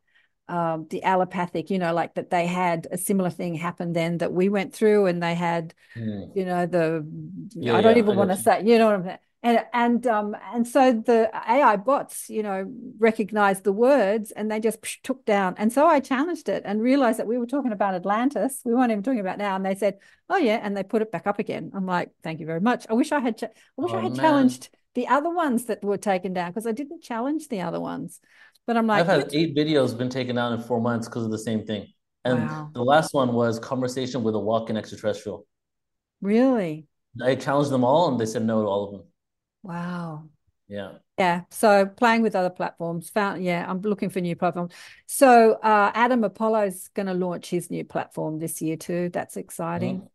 um, 0.48 0.86
the 0.90 1.02
allopathic, 1.04 1.70
you 1.70 1.78
know, 1.78 1.94
like 1.94 2.14
that 2.14 2.30
they 2.30 2.46
had 2.46 2.86
a 2.90 2.98
similar 2.98 3.30
thing 3.30 3.54
happen 3.54 3.92
then 3.92 4.18
that 4.18 4.32
we 4.32 4.48
went 4.48 4.74
through, 4.74 5.06
and 5.06 5.22
they 5.22 5.34
had, 5.34 5.74
mm. 5.96 6.34
you 6.34 6.44
know, 6.44 6.66
the 6.66 7.06
yeah, 7.50 7.76
I 7.76 7.80
don't 7.80 7.96
yeah, 7.96 8.02
even 8.02 8.16
want 8.16 8.30
to 8.30 8.36
say, 8.36 8.62
you 8.64 8.78
know 8.78 8.86
what 8.86 8.94
I'm 8.96 9.04
saying. 9.04 9.18
And 9.44 9.60
and 9.72 10.06
um 10.06 10.36
and 10.54 10.68
so 10.68 10.92
the 10.92 11.28
AI 11.48 11.76
bots, 11.76 12.30
you 12.30 12.44
know, 12.44 12.72
recognized 12.98 13.64
the 13.64 13.72
words 13.72 14.30
and 14.30 14.48
they 14.48 14.60
just 14.60 14.80
psh, 14.82 15.02
took 15.02 15.24
down. 15.24 15.56
And 15.58 15.72
so 15.72 15.84
I 15.84 15.98
challenged 15.98 16.48
it 16.48 16.62
and 16.64 16.80
realized 16.80 17.18
that 17.18 17.26
we 17.26 17.38
were 17.38 17.46
talking 17.46 17.72
about 17.72 17.94
Atlantis. 17.94 18.60
We 18.64 18.72
weren't 18.72 18.92
even 18.92 19.02
talking 19.02 19.18
about 19.18 19.38
now. 19.38 19.56
And 19.56 19.66
they 19.66 19.74
said, 19.74 19.98
"Oh 20.28 20.36
yeah," 20.36 20.60
and 20.62 20.76
they 20.76 20.84
put 20.84 21.02
it 21.02 21.10
back 21.10 21.26
up 21.26 21.40
again. 21.40 21.72
I'm 21.74 21.86
like, 21.86 22.10
"Thank 22.22 22.38
you 22.38 22.46
very 22.46 22.60
much." 22.60 22.86
I 22.88 22.94
wish 22.94 23.10
I 23.10 23.18
had. 23.18 23.42
I 23.42 23.48
wish 23.76 23.92
oh, 23.92 23.98
I 23.98 24.02
had 24.02 24.12
man. 24.12 24.20
challenged 24.20 24.68
the 24.94 25.08
other 25.08 25.30
ones 25.30 25.64
that 25.64 25.82
were 25.82 25.96
taken 25.96 26.32
down 26.34 26.50
because 26.50 26.66
I 26.66 26.72
didn't 26.72 27.02
challenge 27.02 27.48
the 27.48 27.62
other 27.62 27.80
ones. 27.80 28.20
But 28.66 28.76
I'm 28.76 28.86
like, 28.86 29.00
I've 29.00 29.06
had 29.06 29.30
eight 29.32 29.56
videos 29.56 29.96
been 29.96 30.08
taken 30.08 30.36
down 30.36 30.52
in 30.52 30.60
four 30.60 30.80
months 30.80 31.08
because 31.08 31.24
of 31.24 31.30
the 31.30 31.38
same 31.38 31.64
thing. 31.64 31.88
And 32.24 32.46
wow. 32.46 32.70
the 32.72 32.84
last 32.84 33.12
one 33.12 33.32
was 33.32 33.58
conversation 33.58 34.22
with 34.22 34.34
a 34.34 34.38
walk-in 34.38 34.76
extraterrestrial. 34.76 35.46
Really? 36.20 36.86
I 37.20 37.34
challenged 37.34 37.70
them 37.70 37.84
all, 37.84 38.08
and 38.08 38.20
they 38.20 38.26
said 38.26 38.44
no 38.44 38.62
to 38.62 38.68
all 38.68 38.84
of 38.84 38.92
them. 38.92 39.02
Wow. 39.62 40.28
Yeah. 40.68 40.92
Yeah. 41.18 41.42
So 41.50 41.86
playing 41.86 42.22
with 42.22 42.34
other 42.34 42.50
platforms. 42.50 43.10
Found 43.10 43.44
yeah, 43.44 43.66
I'm 43.68 43.80
looking 43.82 44.08
for 44.08 44.20
new 44.20 44.34
platforms. 44.34 44.72
So 45.06 45.52
uh 45.54 45.90
Adam 45.94 46.24
Apollo's 46.24 46.88
gonna 46.94 47.14
launch 47.14 47.50
his 47.50 47.70
new 47.70 47.84
platform 47.84 48.38
this 48.38 48.62
year 48.62 48.76
too. 48.76 49.10
That's 49.12 49.36
exciting. 49.36 49.98
Mm-hmm. 49.98 50.06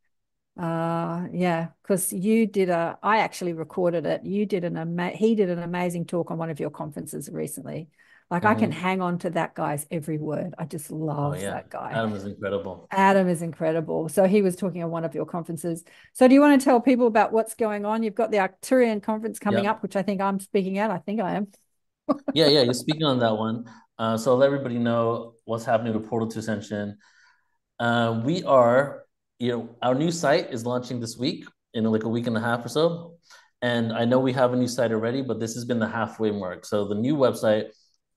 Uh, 0.57 1.27
yeah, 1.31 1.67
because 1.83 2.11
you 2.11 2.47
did 2.47 2.69
a, 2.69 2.97
I 3.03 3.19
actually 3.19 3.53
recorded 3.53 4.07
it. 4.07 4.25
You 4.25 4.47
did 4.47 4.63
an, 4.63 4.75
ama- 4.75 5.11
he 5.11 5.35
did 5.35 5.51
an 5.51 5.59
amazing 5.59 6.05
talk 6.05 6.31
on 6.31 6.39
one 6.39 6.49
of 6.49 6.59
your 6.59 6.71
conferences 6.71 7.29
recently. 7.31 7.89
Like 8.29 8.43
mm-hmm. 8.43 8.51
I 8.51 8.55
can 8.55 8.71
mm-hmm. 8.71 8.79
hang 8.79 9.01
on 9.01 9.19
to 9.19 9.29
that 9.31 9.55
guy's 9.55 9.85
every 9.89 10.17
word. 10.17 10.53
I 10.57 10.65
just 10.65 10.91
oh, 10.91 10.95
love 10.95 11.33
oh, 11.33 11.39
yeah. 11.39 11.51
that 11.51 11.69
guy. 11.69 11.91
Adam 11.91 12.13
is 12.13 12.25
incredible. 12.25 12.87
Adam 12.91 13.27
is 13.29 13.41
incredible. 13.41 14.09
So 14.09 14.25
he 14.25 14.41
was 14.41 14.55
talking 14.55 14.81
at 14.81 14.89
one 14.89 15.05
of 15.05 15.15
your 15.15 15.25
conferences. 15.25 15.83
So 16.13 16.27
do 16.27 16.33
you 16.33 16.41
want 16.41 16.59
to 16.59 16.65
tell 16.65 16.81
people 16.81 17.07
about 17.07 17.31
what's 17.31 17.55
going 17.55 17.85
on? 17.85 18.03
You've 18.03 18.15
got 18.15 18.31
the 18.31 18.37
Arcturian 18.37 19.01
conference 19.01 19.39
coming 19.39 19.63
yep. 19.63 19.77
up, 19.77 19.83
which 19.83 19.95
I 19.95 20.01
think 20.01 20.21
I'm 20.21 20.39
speaking 20.39 20.77
at. 20.77 20.91
I 20.91 20.97
think 20.97 21.21
I 21.21 21.35
am. 21.35 21.47
yeah, 22.33 22.47
yeah, 22.47 22.61
you're 22.61 22.73
speaking 22.85 23.03
on 23.03 23.19
that 23.19 23.37
one. 23.37 23.65
Uh, 23.97 24.17
so 24.17 24.35
let 24.35 24.47
everybody 24.47 24.77
know 24.77 25.33
what's 25.45 25.65
happening 25.65 25.93
with 25.93 26.07
Portal 26.07 26.27
to 26.29 26.39
Ascension. 26.39 26.97
Uh, 27.79 28.21
we 28.23 28.43
are 28.43 29.07
you 29.39 29.51
know, 29.51 29.69
our 29.81 29.93
new 29.93 30.11
site 30.11 30.51
is 30.51 30.65
launching 30.65 30.99
this 30.99 31.17
week 31.17 31.45
in 31.73 31.83
like 31.85 32.03
a 32.03 32.09
week 32.09 32.27
and 32.27 32.35
a 32.37 32.39
half 32.39 32.65
or 32.65 32.69
so. 32.69 33.13
And 33.61 33.91
I 33.91 34.05
know 34.05 34.19
we 34.19 34.33
have 34.33 34.53
a 34.53 34.55
new 34.55 34.67
site 34.67 34.91
already, 34.91 35.21
but 35.21 35.39
this 35.39 35.53
has 35.55 35.65
been 35.65 35.79
the 35.79 35.87
halfway 35.87 36.31
mark. 36.31 36.65
So 36.65 36.87
the 36.87 36.95
new 36.95 37.15
website, 37.15 37.69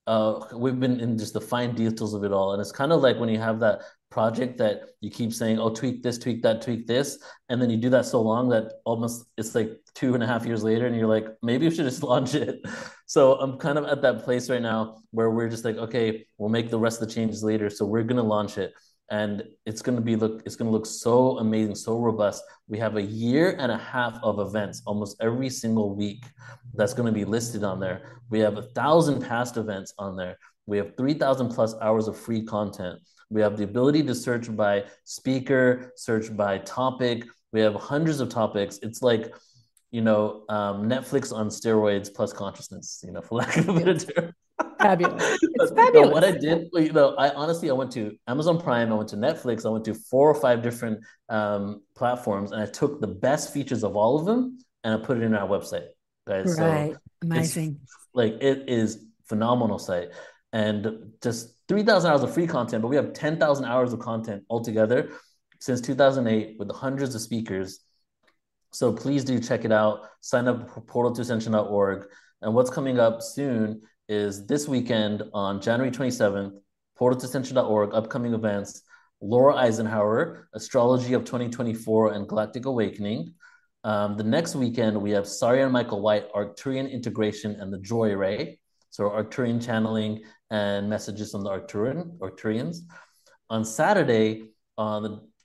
uh, 0.07 0.41
we've 0.55 0.81
been 0.81 1.01
in 1.01 1.19
just 1.19 1.35
the 1.35 1.41
fine 1.41 1.75
details 1.75 2.15
of 2.15 2.25
it 2.25 2.33
all. 2.33 2.53
And 2.53 2.61
it's 2.61 2.73
kind 2.73 2.93
of 2.93 3.01
like 3.01 3.19
when 3.19 3.29
you 3.29 3.39
have 3.39 3.61
that 3.61 3.83
project 4.11 4.59
that 4.59 4.83
you 5.01 5.11
keep 5.11 5.33
saying, 5.33 5.59
oh, 5.59 5.73
tweak 5.73 6.03
this, 6.03 6.19
tweak 6.19 6.43
that, 6.43 6.63
tweak 6.63 6.87
this. 6.87 7.19
And 7.49 7.63
then 7.63 7.71
you 7.71 7.77
do 7.77 7.91
that 7.91 8.07
so 8.07 8.21
long 8.21 8.49
that 8.49 8.73
almost 8.85 9.27
it's 9.37 9.55
like 9.55 9.71
two 9.95 10.15
and 10.15 10.23
a 10.23 10.27
half 10.27 10.45
years 10.45 10.65
later, 10.65 10.87
and 10.87 10.97
you're 10.97 11.07
like, 11.07 11.27
maybe 11.43 11.69
we 11.69 11.75
should 11.75 11.85
just 11.85 12.03
launch 12.13 12.35
it. 12.35 12.61
So 13.07 13.35
I'm 13.35 13.59
kind 13.59 13.79
of 13.79 13.85
at 13.85 14.03
that 14.03 14.25
place 14.25 14.51
right 14.51 14.63
now 14.63 15.03
where 15.11 15.31
we're 15.31 15.49
just 15.49 15.65
like, 15.65 15.77
okay, 15.77 16.27
we'll 16.39 16.49
make 16.51 16.71
the 16.71 16.79
rest 16.79 17.01
of 17.01 17.09
the 17.09 17.15
changes 17.15 17.45
later. 17.45 17.71
So 17.71 17.85
we're 17.85 18.03
going 18.03 18.17
to 18.17 18.23
launch 18.23 18.59
it 18.59 18.73
and 19.11 19.43
it's 19.67 19.83
going 19.83 19.97
to 19.97 20.03
be 20.03 20.15
look 20.17 20.43
it's 20.47 20.57
going 20.57 20.71
to 20.71 20.73
look 20.73 20.87
so 20.87 21.39
amazing 21.39 21.75
so 21.75 21.99
robust. 21.99 22.43
We 22.69 22.79
have 22.79 22.97
a 22.97 23.03
year 23.03 23.57
and 23.59 23.73
a 23.73 23.77
half 23.77 24.19
of 24.23 24.39
events 24.39 24.83
almost 24.87 25.17
every 25.21 25.51
single 25.51 25.95
week 25.95 26.25
that's 26.75 26.95
going 26.95 27.07
to 27.07 27.13
be 27.13 27.25
listed 27.25 27.65
on 27.65 27.81
there. 27.81 28.21
We 28.31 28.39
have 28.41 28.57
a 28.57 28.63
thousand 28.63 29.23
past 29.23 29.57
events 29.57 29.93
on 29.99 30.17
there. 30.17 30.39
We 30.67 30.79
have 30.79 30.97
3000 30.97 31.49
plus 31.49 31.75
hours 31.83 32.07
of 32.07 32.17
free 32.17 32.45
content. 32.45 33.01
We 33.29 33.41
have 33.41 33.57
the 33.57 33.65
ability 33.65 34.05
to 34.05 34.15
search 34.15 34.55
by 34.55 34.85
speaker 35.05 35.93
search 35.97 36.35
by 36.37 36.59
topic. 36.59 37.25
We 37.53 37.61
have 37.61 37.75
hundreds 37.75 38.21
of 38.21 38.29
topics. 38.29 38.79
It's 38.83 39.03
like 39.03 39.35
you 39.91 40.03
know 40.03 40.45
um, 40.49 40.89
netflix 40.89 41.33
on 41.35 41.49
steroids 41.49 42.15
plus 42.15 42.33
consciousness 42.33 43.03
you 43.05 43.13
know 43.13 43.21
for 43.21 43.39
lack 43.39 43.57
of 43.57 43.69
a 43.69 43.73
better 43.73 43.99
term 43.99 44.33
fabulous. 44.81 45.39
It's 45.61 45.73
fabulous. 45.73 46.13
what 46.13 46.25
I 46.25 46.33
did, 46.33 46.69
you 46.73 46.93
know, 46.93 47.15
I 47.17 47.31
honestly, 47.35 47.71
I 47.71 47.73
went 47.75 47.93
to 47.93 48.17
Amazon 48.27 48.61
Prime, 48.61 48.93
I 48.93 48.95
went 48.97 49.09
to 49.11 49.17
Netflix, 49.17 49.67
I 49.67 49.69
went 49.69 49.85
to 49.87 49.95
four 49.95 50.29
or 50.29 50.35
five 50.35 50.63
different 50.63 51.01
um, 51.29 51.83
platforms, 51.95 52.53
and 52.53 52.63
I 52.63 52.67
took 52.67 53.01
the 53.01 53.07
best 53.07 53.53
features 53.53 53.85
of 53.85 53.97
all 53.97 54.19
of 54.19 54.27
them 54.27 54.59
and 54.85 54.95
I 54.95 55.05
put 55.05 55.19
it 55.19 55.23
in 55.23 55.35
our 55.35 55.49
website, 55.49 55.89
guys. 56.27 56.57
Right, 56.59 56.93
so 56.93 56.99
amazing. 57.23 57.81
Like 58.15 58.35
it 58.41 58.69
is 58.69 59.05
phenomenal 59.29 59.79
site, 59.79 60.11
and 60.53 61.13
just 61.23 61.55
three 61.69 61.83
thousand 61.83 62.11
hours 62.11 62.23
of 62.23 62.33
free 62.33 62.47
content, 62.47 62.83
but 62.83 62.89
we 62.89 62.97
have 62.97 63.13
ten 63.13 63.39
thousand 63.39 63.67
hours 63.67 63.93
of 63.93 64.01
content 64.01 64.45
altogether 64.51 65.11
since 65.61 65.81
2008 65.83 66.57
with 66.59 66.71
hundreds 66.73 67.15
of 67.15 67.21
speakers. 67.21 67.81
So 68.73 68.93
please 68.93 69.25
do 69.25 69.39
check 69.39 69.65
it 69.65 69.73
out. 69.73 70.01
Sign 70.21 70.49
up 70.49 70.71
for 70.71 70.81
portal2ascension.org. 70.81 72.07
And 72.43 72.55
what's 72.55 72.71
coming 72.71 72.99
up 72.99 73.21
soon 73.21 73.83
is 74.11 74.45
this 74.45 74.67
weekend 74.67 75.23
on 75.33 75.61
January 75.61 75.93
27th, 75.93 76.51
portal2ascension.org, 76.99 77.95
upcoming 77.95 78.35
events, 78.35 78.83
Laura 79.21 79.55
Eisenhower, 79.55 80.49
Astrology 80.53 81.13
of 81.13 81.25
2024 81.25 82.15
and 82.15 82.29
Galactic 82.29 82.67
Awakening. 82.67 83.33
Um, 83.85 84.17
the 84.17 84.25
next 84.25 84.57
weekend, 84.57 85.01
we 85.01 85.13
have 85.13 85.29
Saria 85.29 85.63
and 85.63 85.73
Michael 85.73 86.03
White, 86.03 86.31
Arcturian 86.33 86.91
Integration 86.91 87.53
and 87.61 87.73
the 87.73 87.79
Joy 87.79 88.13
Ray. 88.17 88.59
So 88.91 89.05
Arcturian 89.05 89.65
channeling 89.65 90.25
and 90.51 90.91
messages 90.91 91.33
on 91.33 91.45
the 91.45 91.51
Arcturian, 91.51 92.19
Arcturians. 92.19 92.79
On 93.49 93.65
Saturday, 93.65 94.49
on 94.77 95.03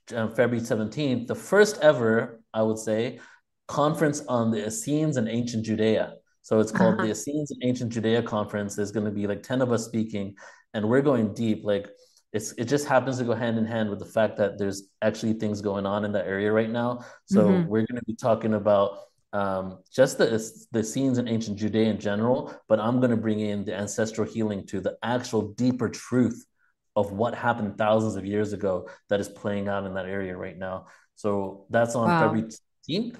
the 0.08 0.18
uh, 0.18 0.28
February 0.30 0.66
17th, 0.66 1.28
the 1.28 1.36
first 1.36 1.78
ever, 1.82 2.40
I 2.52 2.62
would 2.62 2.78
say, 2.78 3.20
conference 3.68 4.22
on 4.26 4.50
the 4.50 4.66
Essenes 4.66 5.18
and 5.18 5.28
ancient 5.28 5.64
Judea. 5.64 6.14
So 6.46 6.60
it's 6.60 6.70
called 6.70 6.94
uh-huh. 6.94 7.06
the 7.06 7.10
Essenes 7.10 7.50
and 7.50 7.60
Ancient 7.64 7.92
Judea 7.92 8.22
Conference. 8.22 8.76
There's 8.76 8.92
going 8.92 9.04
to 9.04 9.10
be 9.10 9.26
like 9.26 9.42
10 9.42 9.62
of 9.62 9.72
us 9.72 9.84
speaking, 9.84 10.36
and 10.74 10.88
we're 10.88 11.02
going 11.02 11.34
deep. 11.34 11.64
Like 11.64 11.88
it's 12.32 12.52
it 12.52 12.66
just 12.66 12.86
happens 12.86 13.18
to 13.18 13.24
go 13.24 13.34
hand 13.34 13.58
in 13.58 13.64
hand 13.64 13.90
with 13.90 13.98
the 13.98 14.04
fact 14.04 14.36
that 14.36 14.56
there's 14.56 14.84
actually 15.02 15.32
things 15.32 15.60
going 15.60 15.86
on 15.86 16.04
in 16.04 16.12
that 16.12 16.24
area 16.24 16.52
right 16.52 16.70
now. 16.70 17.04
So 17.24 17.48
mm-hmm. 17.48 17.68
we're 17.68 17.84
going 17.84 17.98
to 17.98 18.04
be 18.06 18.14
talking 18.14 18.54
about 18.54 18.96
um, 19.32 19.78
just 19.92 20.18
the 20.18 20.26
the 20.70 20.78
Essenes 20.78 21.18
in 21.18 21.26
ancient 21.26 21.58
Judea 21.58 21.90
in 21.90 21.98
general, 21.98 22.54
but 22.68 22.78
I'm 22.78 23.00
going 23.00 23.10
to 23.10 23.16
bring 23.16 23.40
in 23.40 23.64
the 23.64 23.74
ancestral 23.74 24.24
healing 24.24 24.64
to 24.68 24.80
the 24.80 24.96
actual 25.02 25.48
deeper 25.54 25.88
truth 25.88 26.46
of 26.94 27.10
what 27.10 27.34
happened 27.34 27.76
thousands 27.76 28.14
of 28.14 28.24
years 28.24 28.52
ago 28.52 28.88
that 29.08 29.18
is 29.18 29.28
playing 29.28 29.66
out 29.66 29.84
in 29.84 29.94
that 29.94 30.06
area 30.06 30.36
right 30.36 30.56
now. 30.56 30.86
So 31.16 31.66
that's 31.70 31.96
on 31.96 32.06
wow. 32.06 32.20
February 32.20 32.52
18th. 32.88 33.16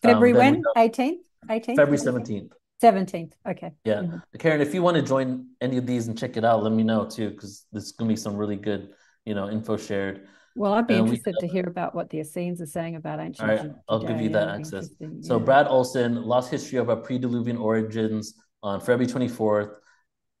February 0.00 0.32
um, 0.32 0.38
when? 0.38 0.90
18th? 0.90 1.25
18th? 1.48 1.76
February 1.76 1.98
17th. 1.98 2.50
17th. 2.82 3.32
Okay. 3.48 3.72
Yeah. 3.84 3.94
Mm-hmm. 3.94 4.16
Karen, 4.38 4.60
if 4.60 4.74
you 4.74 4.82
want 4.82 4.96
to 4.96 5.02
join 5.02 5.46
any 5.60 5.78
of 5.78 5.86
these 5.86 6.08
and 6.08 6.18
check 6.18 6.36
it 6.36 6.44
out, 6.44 6.62
let 6.62 6.72
me 6.72 6.82
know 6.82 7.06
too, 7.06 7.30
because 7.30 7.66
there's 7.72 7.92
going 7.92 8.08
to 8.08 8.12
be 8.12 8.20
some 8.20 8.36
really 8.36 8.56
good, 8.56 8.90
you 9.24 9.34
know, 9.34 9.48
info 9.48 9.76
shared. 9.76 10.28
Well, 10.54 10.72
I'd 10.72 10.86
be 10.86 10.94
and 10.94 11.06
interested 11.06 11.34
we, 11.40 11.48
to 11.48 11.52
hear 11.52 11.66
about 11.66 11.94
what 11.94 12.08
the 12.10 12.20
Essenes 12.20 12.60
are 12.62 12.66
saying 12.66 12.96
about 12.96 13.20
ancient. 13.20 13.50
All 13.50 13.56
right, 13.56 13.70
I'll 13.88 14.02
give 14.02 14.20
you 14.20 14.30
that 14.30 14.48
access. 14.48 14.88
Yeah. 14.98 15.08
So, 15.20 15.38
Brad 15.38 15.66
Olson, 15.66 16.22
Lost 16.22 16.50
History 16.50 16.78
of 16.78 16.88
Our 16.88 16.96
Pre-Diluvian 16.96 17.60
Origins 17.60 18.34
on 18.62 18.80
February 18.80 19.06
24th. 19.06 19.74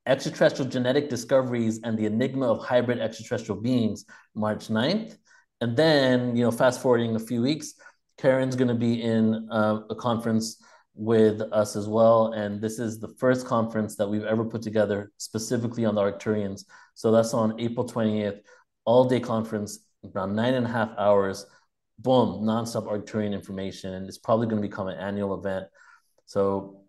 Extraterrestrial 0.06 0.70
Genetic 0.70 1.10
Discoveries 1.10 1.80
and 1.82 1.98
the 1.98 2.06
Enigma 2.06 2.50
of 2.50 2.64
Hybrid 2.64 3.00
Extraterrestrial 3.00 3.60
Beings, 3.60 4.04
March 4.34 4.68
9th. 4.68 5.18
And 5.60 5.76
then, 5.76 6.36
you 6.36 6.44
know, 6.44 6.50
fast 6.50 6.80
forwarding 6.80 7.16
a 7.16 7.18
few 7.18 7.42
weeks, 7.42 7.74
Karen's 8.16 8.56
going 8.56 8.68
to 8.68 8.74
be 8.74 9.02
in 9.02 9.48
uh, 9.50 9.80
a 9.90 9.94
conference 9.94 10.62
with 10.96 11.42
us 11.52 11.76
as 11.76 11.86
well. 11.86 12.32
And 12.32 12.60
this 12.60 12.78
is 12.78 12.98
the 12.98 13.08
first 13.18 13.46
conference 13.46 13.96
that 13.96 14.08
we've 14.08 14.24
ever 14.24 14.44
put 14.44 14.62
together 14.62 15.12
specifically 15.18 15.84
on 15.84 15.94
the 15.94 16.00
Arcturians. 16.00 16.64
So 16.94 17.12
that's 17.12 17.34
on 17.34 17.60
April 17.60 17.86
28th, 17.86 18.40
all 18.86 19.04
day 19.04 19.20
conference, 19.20 19.80
around 20.14 20.34
nine 20.34 20.54
and 20.54 20.66
a 20.66 20.70
half 20.70 20.90
hours, 20.98 21.44
boom, 21.98 22.42
nonstop 22.42 22.86
Arcturian 22.86 23.32
information. 23.32 23.94
And 23.94 24.08
it's 24.08 24.18
probably 24.18 24.46
going 24.46 24.60
to 24.60 24.66
become 24.66 24.88
an 24.88 24.98
annual 24.98 25.38
event. 25.38 25.66
So 26.24 26.80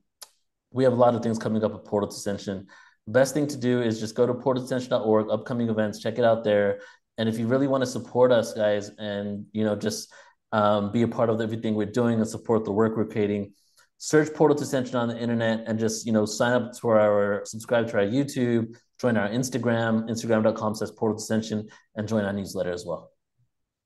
we 0.72 0.84
have 0.86 0.94
a 0.94 0.98
lot 0.98 1.14
of 1.14 1.22
things 1.22 1.38
coming 1.38 1.64
up 1.64 1.74
at 1.74 1.84
Portal 1.84 2.10
Ascension. 2.10 2.68
Best 3.08 3.34
thing 3.34 3.48
to 3.48 3.58
do 3.58 3.82
is 3.82 4.00
just 4.00 4.16
go 4.16 4.26
to 4.26 4.34
portaltoascension.org, 4.34 5.30
upcoming 5.30 5.70
events, 5.70 6.00
check 6.00 6.18
it 6.18 6.26
out 6.26 6.44
there. 6.44 6.80
And 7.18 7.28
if 7.28 7.40
you 7.40 7.48
really 7.48 7.68
want 7.68 7.82
to 7.82 7.90
support 7.90 8.32
us, 8.32 8.54
guys, 8.54 8.90
and 8.98 9.46
you 9.52 9.64
know, 9.64 9.76
just 9.76 10.14
um, 10.52 10.92
be 10.92 11.02
a 11.02 11.08
part 11.08 11.30
of 11.30 11.42
everything 11.42 11.76
we're 11.76 11.86
doing 11.86 12.20
and 12.20 12.28
support 12.28 12.64
the 12.64 12.72
work 12.72 12.96
we're 12.96 13.06
creating, 13.06 13.54
search 13.98 14.34
Portal 14.34 14.56
to 14.56 14.64
Ascension 14.64 14.96
on 14.96 15.08
the 15.08 15.18
internet 15.18 15.64
and 15.68 15.80
just 15.80 16.06
you 16.06 16.12
know 16.12 16.26
sign 16.26 16.54
up 16.54 16.74
to 16.80 16.90
our 16.90 17.42
subscribe 17.46 17.88
to 17.90 17.98
our 17.98 18.06
YouTube, 18.06 18.76
join 19.00 19.18
our 19.18 19.30
Instagram, 19.30 20.10
instagram.com 20.10 20.76
says 20.76 20.92
Portal 20.92 21.18
to 21.18 21.22
Ascension, 21.22 21.68
and 21.96 22.08
join 22.08 22.24
our 22.24 22.34
newsletter 22.34 22.72
as 22.72 22.86
well. 22.86 23.12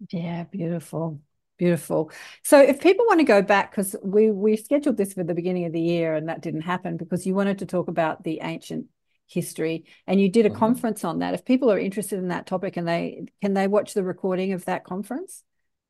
Yeah, 0.10 0.44
beautiful. 0.46 1.22
Beautiful. 1.58 2.12
So 2.44 2.60
if 2.60 2.82
people 2.82 3.06
want 3.06 3.20
to 3.20 3.24
go 3.24 3.44
back, 3.44 3.70
because 3.70 3.96
we 4.04 4.32
we 4.32 4.58
scheduled 4.58 4.98
this 4.98 5.14
for 5.14 5.24
the 5.24 5.36
beginning 5.36 5.66
of 5.66 5.74
the 5.74 5.82
year 5.82 6.16
and 6.16 6.28
that 6.28 6.42
didn't 6.42 6.62
happen 6.62 6.98
because 6.98 7.28
you 7.28 7.36
wanted 7.36 7.60
to 7.60 7.68
talk 7.68 7.88
about 7.88 8.24
the 8.24 8.40
ancient 8.42 8.88
history 9.28 9.86
and 10.08 10.20
you 10.20 10.28
did 10.28 10.46
a 10.46 10.50
mm-hmm. 10.50 10.58
conference 10.58 11.04
on 11.04 11.20
that. 11.20 11.36
If 11.36 11.46
people 11.46 11.72
are 11.72 11.78
interested 11.78 12.18
in 12.18 12.30
that 12.30 12.48
topic 12.48 12.78
and 12.78 12.88
they 12.88 13.26
can 13.42 13.54
they 13.54 13.68
watch 13.68 13.94
the 13.94 14.04
recording 14.04 14.54
of 14.54 14.66
that 14.66 14.84
conference? 14.84 15.44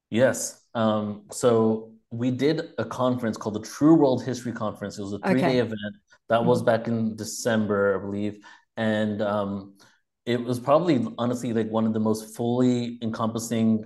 Yes. 0.10 0.62
Um, 0.74 1.24
so 1.32 1.91
we 2.12 2.30
did 2.30 2.74
a 2.78 2.86
conference 2.86 3.38
called 3.38 3.56
the 3.56 3.68
True 3.68 3.96
World 3.96 4.24
History 4.24 4.52
Conference. 4.52 5.00
It 5.00 5.04
was 5.04 5.14
a 5.14 5.20
three-day 5.20 5.46
okay. 5.46 5.60
event. 5.60 5.96
That 6.30 6.44
was 6.44 6.60
mm-hmm. 6.60 6.66
back 6.66 6.88
in 6.88 7.16
December, 7.16 7.98
I 7.98 8.02
believe. 8.02 8.44
And 8.76 9.22
um, 9.22 9.76
it 10.26 10.44
was 10.44 10.60
probably 10.60 11.06
honestly 11.18 11.54
like 11.54 11.70
one 11.70 11.86
of 11.86 11.94
the 11.94 12.00
most 12.00 12.36
fully 12.36 13.00
encompassing 13.02 13.86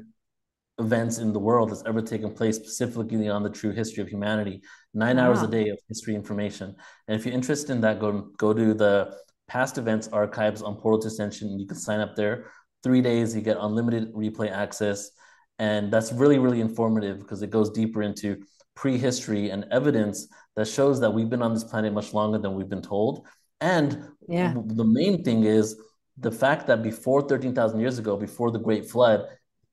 events 0.77 1.19
in 1.19 1.31
the 1.31 1.39
world 1.39 1.69
that's 1.69 1.84
ever 1.85 2.02
taken 2.02 2.34
place 2.34 2.57
specifically 2.57 3.30
on 3.30 3.43
the 3.43 3.49
true 3.49 3.72
history 3.72 4.03
of 4.03 4.10
humanity 4.10 4.61
nine 4.93 5.15
wow. 5.15 5.27
hours 5.27 5.41
a 5.41 5.47
day 5.47 5.69
of 5.69 5.80
history 5.88 6.15
information 6.15 6.76
and 7.07 7.18
if 7.18 7.26
you're 7.26 7.34
interested 7.34 7.72
in 7.72 7.80
that 7.80 7.97
go 7.97 8.30
go 8.38 8.53
to 8.53 8.73
the 8.73 9.15
past 9.47 9.77
events 9.77 10.10
archives 10.10 10.61
on 10.61 10.76
portal 10.76 10.99
to 10.99 11.07
ascension 11.07 11.57
you 11.57 11.65
can 11.65 11.77
sign 11.77 12.02
up 12.02 12.14
there 12.14 12.52
three 12.84 13.02
days 13.02 13.34
you 13.34 13.41
get 13.41 13.56
unlimited 13.61 14.14
replay 14.14 14.52
access 14.52 15.11
and 15.60 15.91
that's 15.91 16.11
really 16.11 16.40
really 16.40 16.61
informative 16.61 17.19
because 17.19 17.41
it 17.41 17.49
goes 17.49 17.69
deeper 17.69 18.02
into 18.02 18.38
prehistory 18.76 19.49
and 19.49 19.65
evidence 19.72 20.27
that 20.56 20.68
shows 20.68 20.99
that 20.99 21.10
we've 21.10 21.30
been 21.30 21.41
on 21.41 21.53
this 21.53 21.64
planet 21.64 21.94
much 21.94 22.14
longer 22.14 22.38
than 22.38 22.53
we've 22.53 22.69
been 22.69 22.82
told. 22.82 23.26
And 23.61 24.10
yeah. 24.27 24.53
the 24.53 24.84
main 24.84 25.23
thing 25.23 25.44
is 25.44 25.80
the 26.18 26.32
fact 26.32 26.68
that 26.68 26.84
before 26.84 27.22
13,000 27.22 27.80
years 27.80 27.99
ago 27.99 28.15
before 28.15 28.52
the 28.52 28.60
great 28.60 28.90
flood 28.90 29.26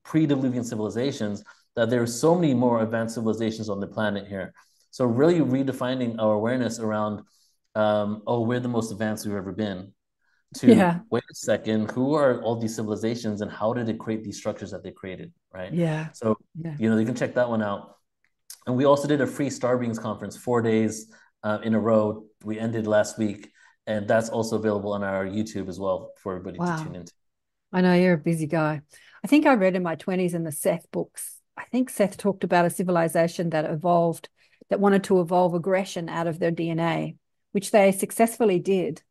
pre-diluvian 0.03 0.65
civilizations 0.65 1.43
that 1.75 1.89
there 1.89 2.01
are 2.01 2.07
so 2.07 2.35
many 2.35 2.53
more 2.53 2.81
advanced 2.81 3.15
civilizations 3.15 3.69
on 3.69 3.79
the 3.79 3.87
planet 3.87 4.27
here. 4.27 4.53
So 4.91 5.05
really 5.05 5.39
redefining 5.39 6.19
our 6.19 6.33
awareness 6.33 6.79
around 6.79 7.21
um, 7.75 8.21
oh 8.27 8.41
we're 8.41 8.59
the 8.59 8.67
most 8.67 8.91
advanced 8.91 9.25
we've 9.25 9.35
ever 9.35 9.51
been 9.51 9.93
to 10.53 10.67
yeah. 10.67 10.99
wait 11.09 11.23
a 11.29 11.35
second 11.35 11.89
who 11.91 12.13
are 12.13 12.41
all 12.41 12.55
these 12.55 12.75
civilizations 12.75 13.41
and 13.41 13.51
how 13.51 13.73
did 13.73 13.85
they 13.85 13.93
create 13.93 14.23
these 14.23 14.37
structures 14.37 14.71
that 14.71 14.83
they 14.83 14.91
created 14.91 15.31
right 15.53 15.73
yeah 15.73 16.09
so 16.13 16.37
yeah. 16.59 16.75
you 16.79 16.89
know 16.89 16.97
you 16.97 17.05
can 17.05 17.15
check 17.15 17.33
that 17.35 17.49
one 17.49 17.61
out 17.61 17.97
and 18.67 18.75
we 18.75 18.85
also 18.85 19.07
did 19.07 19.21
a 19.21 19.27
free 19.27 19.49
star 19.49 19.77
beings 19.77 19.99
conference 19.99 20.37
four 20.37 20.61
days 20.61 21.11
uh, 21.43 21.59
in 21.63 21.73
a 21.73 21.79
row 21.79 22.25
we 22.43 22.59
ended 22.59 22.87
last 22.87 23.17
week 23.17 23.51
and 23.87 24.07
that's 24.07 24.29
also 24.29 24.55
available 24.55 24.93
on 24.93 25.03
our 25.03 25.25
youtube 25.25 25.67
as 25.67 25.79
well 25.79 26.11
for 26.17 26.33
everybody 26.33 26.59
wow. 26.59 26.77
to 26.77 26.83
tune 26.83 26.95
into 26.95 27.13
i 27.71 27.81
know 27.81 27.93
you're 27.93 28.13
a 28.13 28.17
busy 28.17 28.47
guy 28.47 28.81
I 29.23 29.27
think 29.27 29.45
I 29.45 29.53
read 29.53 29.75
in 29.75 29.83
my 29.83 29.95
20s 29.95 30.33
in 30.33 30.43
the 30.43 30.51
Seth 30.51 30.91
books, 30.91 31.39
I 31.55 31.63
think 31.65 31.89
Seth 31.89 32.17
talked 32.17 32.43
about 32.43 32.65
a 32.65 32.69
civilization 32.69 33.51
that 33.51 33.69
evolved, 33.69 34.27
that 34.69 34.81
wanted 34.81 35.05
to 35.05 35.21
evolve 35.21 35.53
aggression 35.53 36.09
out 36.09 36.27
of 36.27 36.39
their 36.39 36.51
DNA, 36.51 37.15
which 37.53 37.71
they 37.71 37.91
successfully 37.93 38.59
did. 38.59 39.01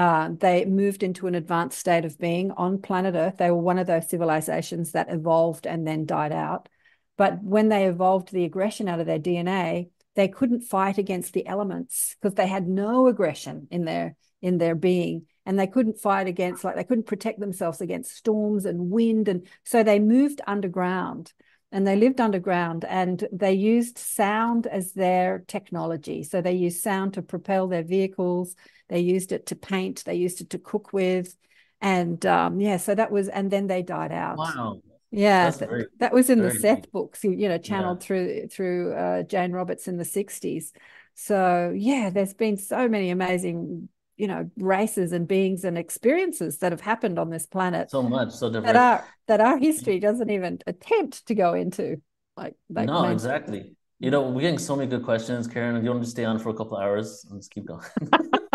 Uh, 0.00 0.30
they 0.32 0.64
moved 0.64 1.02
into 1.02 1.26
an 1.26 1.34
advanced 1.34 1.78
state 1.78 2.06
of 2.06 2.18
being 2.18 2.50
on 2.52 2.80
planet 2.80 3.14
Earth. 3.14 3.36
They 3.36 3.50
were 3.50 3.58
one 3.58 3.78
of 3.78 3.86
those 3.86 4.08
civilizations 4.08 4.92
that 4.92 5.12
evolved 5.12 5.66
and 5.66 5.86
then 5.86 6.06
died 6.06 6.32
out. 6.32 6.70
But 7.18 7.42
when 7.42 7.68
they 7.68 7.84
evolved 7.84 8.32
the 8.32 8.44
aggression 8.44 8.88
out 8.88 9.00
of 9.00 9.04
their 9.04 9.18
DNA, 9.18 9.90
they 10.14 10.26
couldn't 10.26 10.62
fight 10.62 10.96
against 10.96 11.34
the 11.34 11.46
elements 11.46 12.16
because 12.18 12.34
they 12.34 12.46
had 12.46 12.66
no 12.66 13.08
aggression 13.08 13.68
in 13.70 13.84
their 13.84 14.16
in 14.40 14.56
their 14.56 14.74
being 14.74 15.26
and 15.44 15.58
they 15.58 15.66
couldn't 15.66 16.00
fight 16.00 16.26
against 16.26 16.64
like 16.64 16.76
they 16.76 16.84
couldn't 16.84 17.06
protect 17.06 17.38
themselves 17.38 17.82
against 17.82 18.16
storms 18.16 18.64
and 18.64 18.90
wind 18.90 19.28
and 19.28 19.46
so 19.66 19.82
they 19.82 19.98
moved 19.98 20.40
underground 20.46 21.34
and 21.72 21.86
they 21.86 21.94
lived 21.94 22.22
underground 22.22 22.86
and 22.86 23.28
they 23.30 23.52
used 23.52 23.98
sound 23.98 24.66
as 24.66 24.94
their 24.94 25.44
technology 25.46 26.22
so 26.22 26.40
they 26.40 26.54
used 26.54 26.82
sound 26.82 27.12
to 27.12 27.20
propel 27.20 27.68
their 27.68 27.82
vehicles 27.82 28.56
they 28.90 29.00
used 29.00 29.32
it 29.32 29.46
to 29.46 29.56
paint 29.56 30.04
they 30.04 30.14
used 30.14 30.42
it 30.42 30.50
to 30.50 30.58
cook 30.58 30.92
with 30.92 31.34
and 31.80 32.26
um, 32.26 32.60
yeah 32.60 32.76
so 32.76 32.94
that 32.94 33.10
was 33.10 33.28
and 33.28 33.50
then 33.50 33.66
they 33.66 33.82
died 33.82 34.12
out. 34.12 34.36
Wow. 34.36 34.82
Yeah 35.10 35.50
that, 35.50 35.58
very, 35.58 35.86
that, 35.98 36.12
was 36.12 36.30
in 36.30 36.40
the 36.40 36.52
seth 36.52 36.82
deep. 36.82 36.92
books 36.92 37.24
you 37.24 37.48
know 37.48 37.58
channeled 37.58 38.00
yeah. 38.00 38.06
through 38.06 38.48
through 38.48 38.94
uh, 38.94 39.22
jane 39.24 39.50
roberts 39.50 39.88
in 39.88 39.96
the 39.96 40.04
60s 40.04 40.66
so 41.14 41.74
yeah 41.76 42.10
there's 42.10 42.34
been 42.34 42.56
so 42.56 42.86
many 42.86 43.10
amazing 43.10 43.88
you 44.20 44.28
know 44.28 44.48
races 44.58 45.12
and 45.12 45.26
beings 45.26 45.64
and 45.64 45.78
experiences 45.78 46.58
that 46.58 46.72
have 46.72 46.80
happened 46.82 47.18
on 47.18 47.30
this 47.30 47.46
planet 47.46 47.90
so 47.90 48.02
much 48.02 48.30
so 48.30 48.48
different. 48.48 48.66
that 48.66 48.76
our 48.76 49.04
that 49.26 49.40
our 49.40 49.56
history 49.56 49.98
doesn't 49.98 50.30
even 50.30 50.58
attempt 50.66 51.26
to 51.26 51.34
go 51.34 51.54
into 51.54 52.00
like, 52.36 52.54
like 52.68 52.86
no 52.86 53.04
exactly. 53.04 53.74
You 53.98 54.10
know 54.10 54.28
we're 54.28 54.42
getting 54.42 54.58
so 54.58 54.76
many 54.76 54.88
good 54.88 55.04
questions. 55.04 55.46
Karen 55.46 55.82
you 55.82 55.90
want 55.90 56.04
to 56.04 56.10
stay 56.10 56.24
on 56.24 56.38
for 56.38 56.50
a 56.50 56.54
couple 56.54 56.76
hours 56.76 57.26
let's 57.30 57.48
keep 57.48 57.64
going 57.64 57.84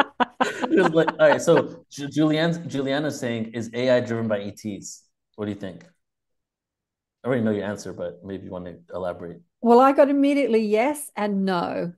like, 0.94 1.10
all 1.20 1.30
right 1.30 1.42
so 1.42 1.86
julianne 1.92 2.68
juliana's 2.68 3.20
saying 3.20 3.52
is 3.54 3.70
ai 3.74 4.00
driven 4.00 4.28
by 4.28 4.40
ets 4.42 5.04
what 5.36 5.46
do 5.46 5.52
you 5.52 5.58
think 5.58 5.84
i 7.24 7.28
already 7.28 7.42
know 7.42 7.52
your 7.52 7.66
answer 7.66 7.94
but 7.94 8.24
maybe 8.24 8.46
you 8.46 8.52
want 8.52 8.66
to 8.66 8.78
elaborate 8.94 9.38
well 9.62 9.80
i 9.80 9.92
got 9.92 10.10
immediately 10.10 10.66
yes 10.66 11.12
and 11.16 11.46
no 11.46 11.94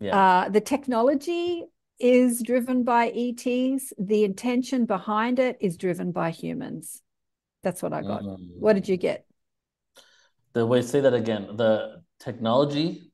yeah. 0.00 0.16
Uh, 0.16 0.48
the 0.48 0.60
technology 0.60 1.64
is 1.98 2.42
driven 2.42 2.82
by 2.82 3.08
ETs. 3.08 3.92
The 3.98 4.24
intention 4.24 4.84
behind 4.84 5.38
it 5.38 5.56
is 5.60 5.76
driven 5.76 6.12
by 6.12 6.30
humans. 6.30 7.02
That's 7.62 7.82
what 7.82 7.92
I 7.92 8.02
got. 8.02 8.22
Mm. 8.22 8.58
What 8.58 8.74
did 8.74 8.88
you 8.88 8.96
get? 8.96 9.24
The 10.52 10.66
way 10.66 10.82
say 10.82 11.00
that 11.00 11.14
again. 11.14 11.56
The 11.56 12.02
technology 12.20 13.10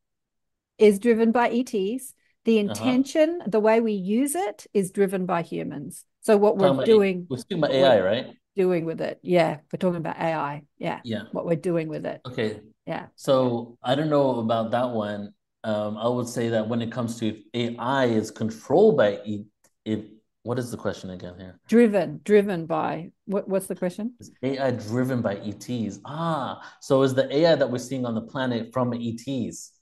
is 0.79 0.99
driven 0.99 1.33
by 1.33 1.51
ETs. 1.51 2.15
The 2.44 2.60
uh-huh. 2.60 2.70
intention, 2.70 3.39
uh-huh. 3.40 3.51
the 3.51 3.60
way 3.60 3.81
we 3.81 3.93
use 3.93 4.35
it, 4.35 4.66
is 4.73 4.90
driven 4.90 5.27
by 5.27 5.43
humans. 5.43 6.05
So 6.23 6.36
what 6.36 6.56
we're 6.56 6.85
doing, 6.85 7.27
we're 7.28 7.39
speaking 7.39 7.62
about 7.62 7.73
AI, 7.73 8.01
right? 8.01 8.27
Doing 8.55 8.85
with 8.85 9.01
it, 9.01 9.19
yeah. 9.23 9.59
We're 9.73 9.78
talking 9.78 9.97
about 9.97 10.19
AI, 10.19 10.62
yeah. 10.78 11.01
Yeah. 11.05 11.23
What 11.32 11.47
we're 11.47 11.56
doing 11.56 11.89
with 11.89 12.06
it. 12.06 12.20
Okay. 12.27 12.60
Yeah. 12.86 13.06
So 13.16 13.78
I 13.82 13.94
don't 13.94 14.10
know 14.10 14.40
about 14.40 14.73
that 14.73 14.90
one 14.90 15.32
um, 15.64 15.97
I 15.97 16.09
would 16.09 16.28
say 16.28 16.48
that 16.48 16.69
when 16.69 16.82
it 16.82 16.90
comes 16.90 17.19
to 17.20 17.40
AI 17.55 18.06
is 18.06 18.31
controlled 18.31 18.97
by 18.97 19.20
it, 19.24 19.47
it 19.85 20.06
what 20.43 20.59
is 20.59 20.73
the 20.73 20.77
question 20.77 21.10
again 21.10 21.35
here? 21.39 21.60
Driven, 21.69 22.20
driven 22.24 22.66
by 22.66 23.12
what? 23.27 23.48
What's 23.48 23.66
the 23.66 23.77
question? 23.77 24.14
Is 24.19 24.32
AI 24.43 24.73
driven 24.73 25.23
by 25.23 25.36
ETs? 25.36 26.01
Ah, 26.05 26.60
so 26.81 27.02
is 27.02 27.14
the 27.14 27.32
AI 27.35 27.55
that 27.55 27.70
we're 27.70 27.78
seeing 27.78 28.05
on 28.05 28.16
the 28.16 28.23
planet 28.23 28.73
from 28.73 28.93
ETs? 28.93 29.73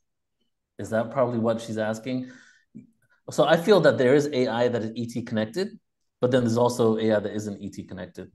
Is 0.78 0.90
that 0.90 1.10
probably 1.12 1.38
what 1.38 1.62
she's 1.62 1.78
asking? 1.78 2.30
So 3.30 3.44
I 3.44 3.56
feel 3.56 3.80
that 3.80 3.98
there 3.98 4.14
is 4.14 4.28
AI 4.32 4.68
that 4.68 4.82
is 4.82 4.92
ET 4.96 5.22
connected, 5.22 5.78
but 6.20 6.30
then 6.30 6.42
there's 6.42 6.56
also 6.56 6.98
AI 6.98 7.20
that 7.20 7.34
isn't 7.34 7.62
ET 7.62 7.82
connected. 7.84 8.30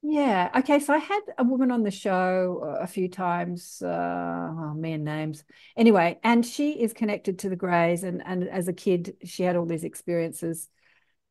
Yeah. 0.00 0.50
Okay. 0.56 0.78
So 0.78 0.94
I 0.94 0.98
had 0.98 1.20
a 1.38 1.44
woman 1.44 1.72
on 1.72 1.82
the 1.82 1.90
show 1.90 2.76
a 2.80 2.86
few 2.86 3.08
times. 3.08 3.82
Uh, 3.82 4.48
oh, 4.50 4.74
me 4.74 4.92
and 4.92 5.04
names. 5.04 5.44
Anyway, 5.76 6.20
and 6.22 6.46
she 6.46 6.80
is 6.80 6.92
connected 6.92 7.40
to 7.40 7.48
the 7.48 7.56
Greys, 7.56 8.04
and 8.04 8.22
and 8.24 8.48
as 8.48 8.68
a 8.68 8.72
kid, 8.72 9.16
she 9.24 9.42
had 9.42 9.56
all 9.56 9.66
these 9.66 9.84
experiences, 9.84 10.68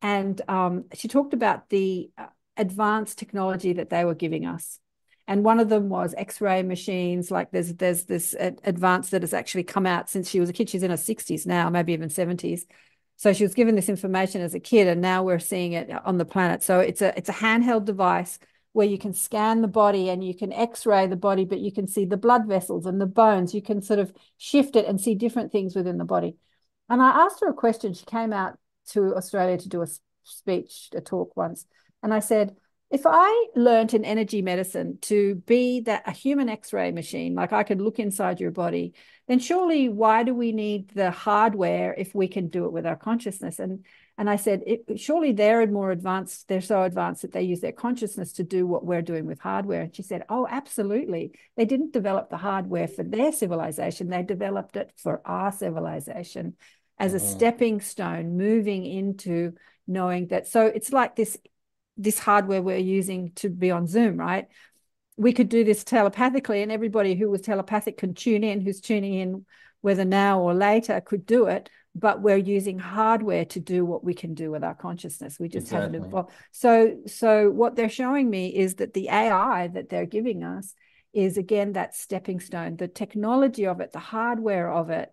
and 0.02 0.42
um, 0.50 0.86
she 0.94 1.08
talked 1.08 1.34
about 1.34 1.70
the 1.70 2.12
uh, 2.18 2.28
advanced 2.58 3.18
technology 3.18 3.74
that 3.74 3.90
they 3.90 4.04
were 4.04 4.16
giving 4.16 4.46
us, 4.46 4.80
and 5.28 5.44
one 5.44 5.60
of 5.60 5.70
them 5.70 5.90
was 5.90 6.16
X-ray 6.18 6.64
machines. 6.64 7.30
Like 7.30 7.52
there's 7.52 7.74
there's 7.76 8.06
this 8.06 8.36
advance 8.40 9.10
that 9.10 9.24
has 9.24 9.34
actually 9.34 9.64
come 9.64 9.86
out 9.86 10.10
since 10.10 10.30
she 10.30 10.40
was 10.40 10.50
a 10.50 10.54
kid. 10.54 10.70
She's 10.70 10.84
in 10.84 10.92
her 10.92 10.98
sixties 10.98 11.46
now, 11.46 11.70
maybe 11.70 11.94
even 11.94 12.10
seventies. 12.10 12.66
So 13.18 13.34
she 13.34 13.44
was 13.44 13.56
given 13.56 13.76
this 13.76 13.90
information 13.90 14.42
as 14.42 14.54
a 14.54 14.60
kid, 14.60 14.88
and 14.88 15.02
now 15.02 15.24
we're 15.24 15.40
seeing 15.40 15.74
it 15.74 15.90
on 16.06 16.18
the 16.18 16.26
planet. 16.26 16.64
So 16.64 16.80
it's 16.80 17.02
a 17.02 17.18
it's 17.18 17.30
a 17.30 17.34
handheld 17.34 17.86
device 17.86 18.40
where 18.74 18.88
you 18.88 18.98
can 19.00 19.14
scan 19.14 19.62
the 19.62 19.68
body 19.68 20.10
and 20.10 20.24
you 20.24 20.36
can 20.36 20.54
x-ray 20.54 21.08
the 21.08 21.16
body, 21.16 21.46
but 21.46 21.60
you 21.60 21.72
can 21.72 21.88
see 21.88 22.06
the 22.06 22.16
blood 22.16 22.46
vessels 22.46 22.86
and 22.86 23.02
the 23.02 23.08
bones. 23.08 23.56
You 23.56 23.62
can 23.62 23.82
sort 23.82 24.00
of 24.00 24.14
shift 24.38 24.76
it 24.76 24.86
and 24.86 25.02
see 25.02 25.16
different 25.16 25.52
things 25.52 25.76
within 25.76 25.98
the 25.98 26.06
body. 26.06 26.36
And 26.88 27.02
I 27.02 27.10
asked 27.10 27.40
her 27.42 27.50
a 27.50 27.54
question. 27.54 27.96
She 27.96 28.06
came 28.06 28.32
out 28.32 28.60
to 28.90 29.16
Australia 29.16 29.58
to 29.58 29.68
do 29.68 29.82
a 29.82 29.88
speech, 30.24 30.90
a 30.94 31.02
talk 31.02 31.36
once. 31.36 31.66
And 32.04 32.14
I 32.14 32.20
said, 32.20 32.56
if 32.90 33.02
I 33.06 33.48
learned 33.56 33.94
in 33.94 34.06
energy 34.06 34.42
medicine 34.42 34.98
to 35.02 35.36
be 35.36 35.82
that 35.82 36.04
a 36.06 36.12
human 36.12 36.48
x-ray 36.48 36.92
machine, 36.92 37.36
like 37.36 37.52
I 37.52 37.64
could 37.64 37.82
look 37.82 38.00
inside 38.00 38.40
your 38.40 38.52
body, 38.52 38.94
then 39.28 39.40
surely 39.40 39.90
why 39.90 40.24
do 40.24 40.34
we 40.34 40.54
need 40.54 40.90
the 40.90 41.12
hardware 41.12 41.94
if 41.98 42.16
we 42.16 42.30
can 42.30 42.48
do 42.48 42.66
it 42.66 42.72
with 42.72 42.86
our 42.86 42.96
consciousness? 42.96 43.60
And 43.60 43.86
and 44.20 44.30
I 44.30 44.38
said, 44.38 44.64
it, 44.66 45.00
surely 45.00 45.32
they're 45.32 45.68
more 45.68 45.92
advanced. 45.92 46.48
They're 46.48 46.60
so 46.60 46.82
advanced 46.82 47.22
that 47.22 47.34
they 47.34 47.44
use 47.44 47.60
their 47.60 47.72
consciousness 47.72 48.34
to 48.34 48.44
do 48.44 48.66
what 48.66 48.84
we're 48.84 49.04
doing 49.04 49.28
with 49.28 49.40
hardware. 49.40 49.82
And 49.82 49.96
she 49.96 50.02
said, 50.02 50.24
oh, 50.28 50.48
absolutely. 50.50 51.34
They 51.56 51.66
didn't 51.66 51.94
develop 51.94 52.32
the 52.32 52.38
hardware 52.38 52.88
for 52.88 53.04
their 53.04 53.32
civilization. 53.32 54.10
They 54.10 54.24
developed 54.24 54.76
it 54.76 54.92
for 54.98 55.22
our 55.24 55.52
civilization 55.52 56.56
as 56.98 57.14
a 57.14 57.20
stepping 57.20 57.80
stone, 57.80 58.38
moving 58.38 58.88
into 58.88 59.54
knowing 59.86 60.28
that. 60.30 60.48
So 60.48 60.66
it's 60.66 60.92
like 60.92 61.16
this 61.16 61.38
this 61.98 62.20
hardware 62.20 62.62
we're 62.62 62.78
using 62.78 63.32
to 63.36 63.50
be 63.50 63.72
on 63.72 63.88
Zoom, 63.88 64.18
right? 64.18 64.48
We 65.18 65.34
could 65.34 65.50
do 65.50 65.64
this 65.64 65.84
telepathically, 65.84 66.62
and 66.62 66.72
everybody 66.72 67.16
who 67.16 67.30
was 67.30 67.42
telepathic 67.42 67.98
can 67.98 68.14
tune 68.14 68.44
in, 68.44 68.62
who's 68.62 68.82
tuning 68.82 69.16
in, 69.16 69.46
whether 69.82 70.06
now 70.06 70.42
or 70.42 70.54
later, 70.54 71.02
could 71.02 71.26
do 71.26 71.48
it. 71.48 71.70
But 71.96 72.22
we're 72.22 72.38
using 72.38 72.78
hardware 72.78 73.46
to 73.46 73.60
do 73.60 73.84
what 73.84 74.04
we 74.04 74.14
can 74.14 74.36
do 74.36 74.52
with 74.52 74.64
our 74.64 74.76
consciousness. 74.76 75.40
We 75.40 75.50
just 75.50 75.68
exactly. 75.68 75.96
haven't 75.96 76.10
evolved. 76.10 76.32
So, 76.52 76.98
so 77.08 77.50
what 77.50 77.76
they're 77.76 77.90
showing 77.90 78.30
me 78.30 78.56
is 78.56 78.76
that 78.76 78.94
the 78.94 79.10
AI 79.10 79.68
that 79.70 79.90
they're 79.90 80.06
giving 80.06 80.44
us 80.44 80.76
is 81.14 81.38
again 81.38 81.74
that 81.74 81.96
stepping 81.96 82.40
stone, 82.40 82.78
the 82.78 82.88
technology 82.88 83.66
of 83.66 83.80
it, 83.80 83.92
the 83.92 84.00
hardware 84.00 84.72
of 84.72 84.92
it, 84.92 85.12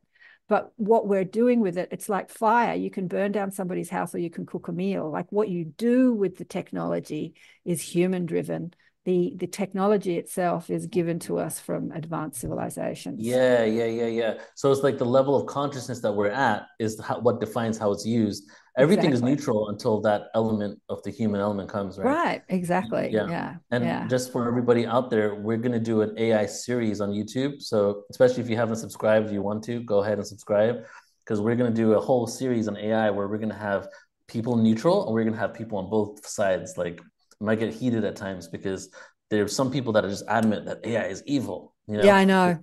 but 0.48 0.72
what 0.76 1.06
we're 1.08 1.24
doing 1.24 1.60
with 1.60 1.78
it, 1.78 1.88
it's 1.90 2.08
like 2.08 2.28
fire. 2.28 2.74
You 2.74 2.90
can 2.90 3.08
burn 3.08 3.32
down 3.32 3.50
somebody's 3.50 3.88
house 3.88 4.14
or 4.14 4.18
you 4.18 4.30
can 4.30 4.44
cook 4.44 4.68
a 4.68 4.72
meal. 4.72 5.10
Like 5.10 5.30
what 5.30 5.48
you 5.48 5.64
do 5.64 6.12
with 6.12 6.36
the 6.36 6.44
technology 6.44 7.34
is 7.64 7.80
human 7.80 8.26
driven. 8.26 8.74
The, 9.06 9.34
the 9.36 9.46
technology 9.46 10.16
itself 10.16 10.70
is 10.70 10.86
given 10.86 11.18
to 11.20 11.38
us 11.38 11.60
from 11.60 11.92
advanced 11.92 12.40
civilizations. 12.40 13.20
Yeah, 13.20 13.64
yeah, 13.64 13.86
yeah, 13.86 14.06
yeah. 14.06 14.34
So 14.54 14.70
it's 14.72 14.82
like 14.82 14.98
the 14.98 15.04
level 15.04 15.36
of 15.36 15.46
consciousness 15.46 16.00
that 16.00 16.12
we're 16.12 16.30
at 16.30 16.66
is 16.78 17.00
how, 17.00 17.20
what 17.20 17.40
defines 17.40 17.76
how 17.76 17.92
it's 17.92 18.06
used 18.06 18.50
everything 18.76 19.10
exactly. 19.10 19.32
is 19.32 19.38
neutral 19.38 19.68
until 19.68 20.00
that 20.00 20.28
element 20.34 20.80
of 20.88 21.02
the 21.04 21.10
human 21.10 21.40
element 21.40 21.68
comes 21.68 21.98
right? 21.98 22.06
Right 22.06 22.42
exactly 22.48 23.10
yeah. 23.12 23.28
yeah 23.28 23.54
and 23.70 23.84
yeah. 23.84 24.06
just 24.08 24.32
for 24.32 24.48
everybody 24.48 24.86
out 24.86 25.10
there 25.10 25.34
we're 25.36 25.56
going 25.58 25.72
to 25.72 25.80
do 25.80 26.02
an 26.02 26.14
ai 26.18 26.46
series 26.46 27.00
on 27.00 27.10
youtube 27.10 27.60
so 27.60 28.02
especially 28.10 28.42
if 28.42 28.50
you 28.50 28.56
haven't 28.56 28.76
subscribed 28.76 29.30
you 29.30 29.42
want 29.42 29.62
to 29.64 29.80
go 29.80 30.02
ahead 30.02 30.18
and 30.18 30.26
subscribe 30.26 30.84
because 31.24 31.40
we're 31.40 31.56
going 31.56 31.72
to 31.72 31.76
do 31.76 31.92
a 31.92 32.00
whole 32.00 32.26
series 32.26 32.68
on 32.68 32.76
ai 32.76 33.10
where 33.10 33.28
we're 33.28 33.38
going 33.38 33.48
to 33.48 33.54
have 33.54 33.88
people 34.26 34.56
neutral 34.56 35.06
and 35.06 35.14
we're 35.14 35.22
going 35.22 35.34
to 35.34 35.40
have 35.40 35.54
people 35.54 35.78
on 35.78 35.88
both 35.88 36.26
sides 36.26 36.76
like 36.76 36.98
it 36.98 37.44
might 37.44 37.58
get 37.58 37.72
heated 37.72 38.04
at 38.04 38.16
times 38.16 38.48
because 38.48 38.90
there's 39.30 39.54
some 39.54 39.70
people 39.70 39.92
that 39.92 40.04
are 40.04 40.10
just 40.10 40.24
adamant 40.28 40.66
that 40.66 40.84
ai 40.84 41.04
is 41.04 41.22
evil 41.26 41.74
you 41.86 41.98
know? 41.98 42.04
Yeah 42.04 42.16
i 42.16 42.24
know. 42.24 42.58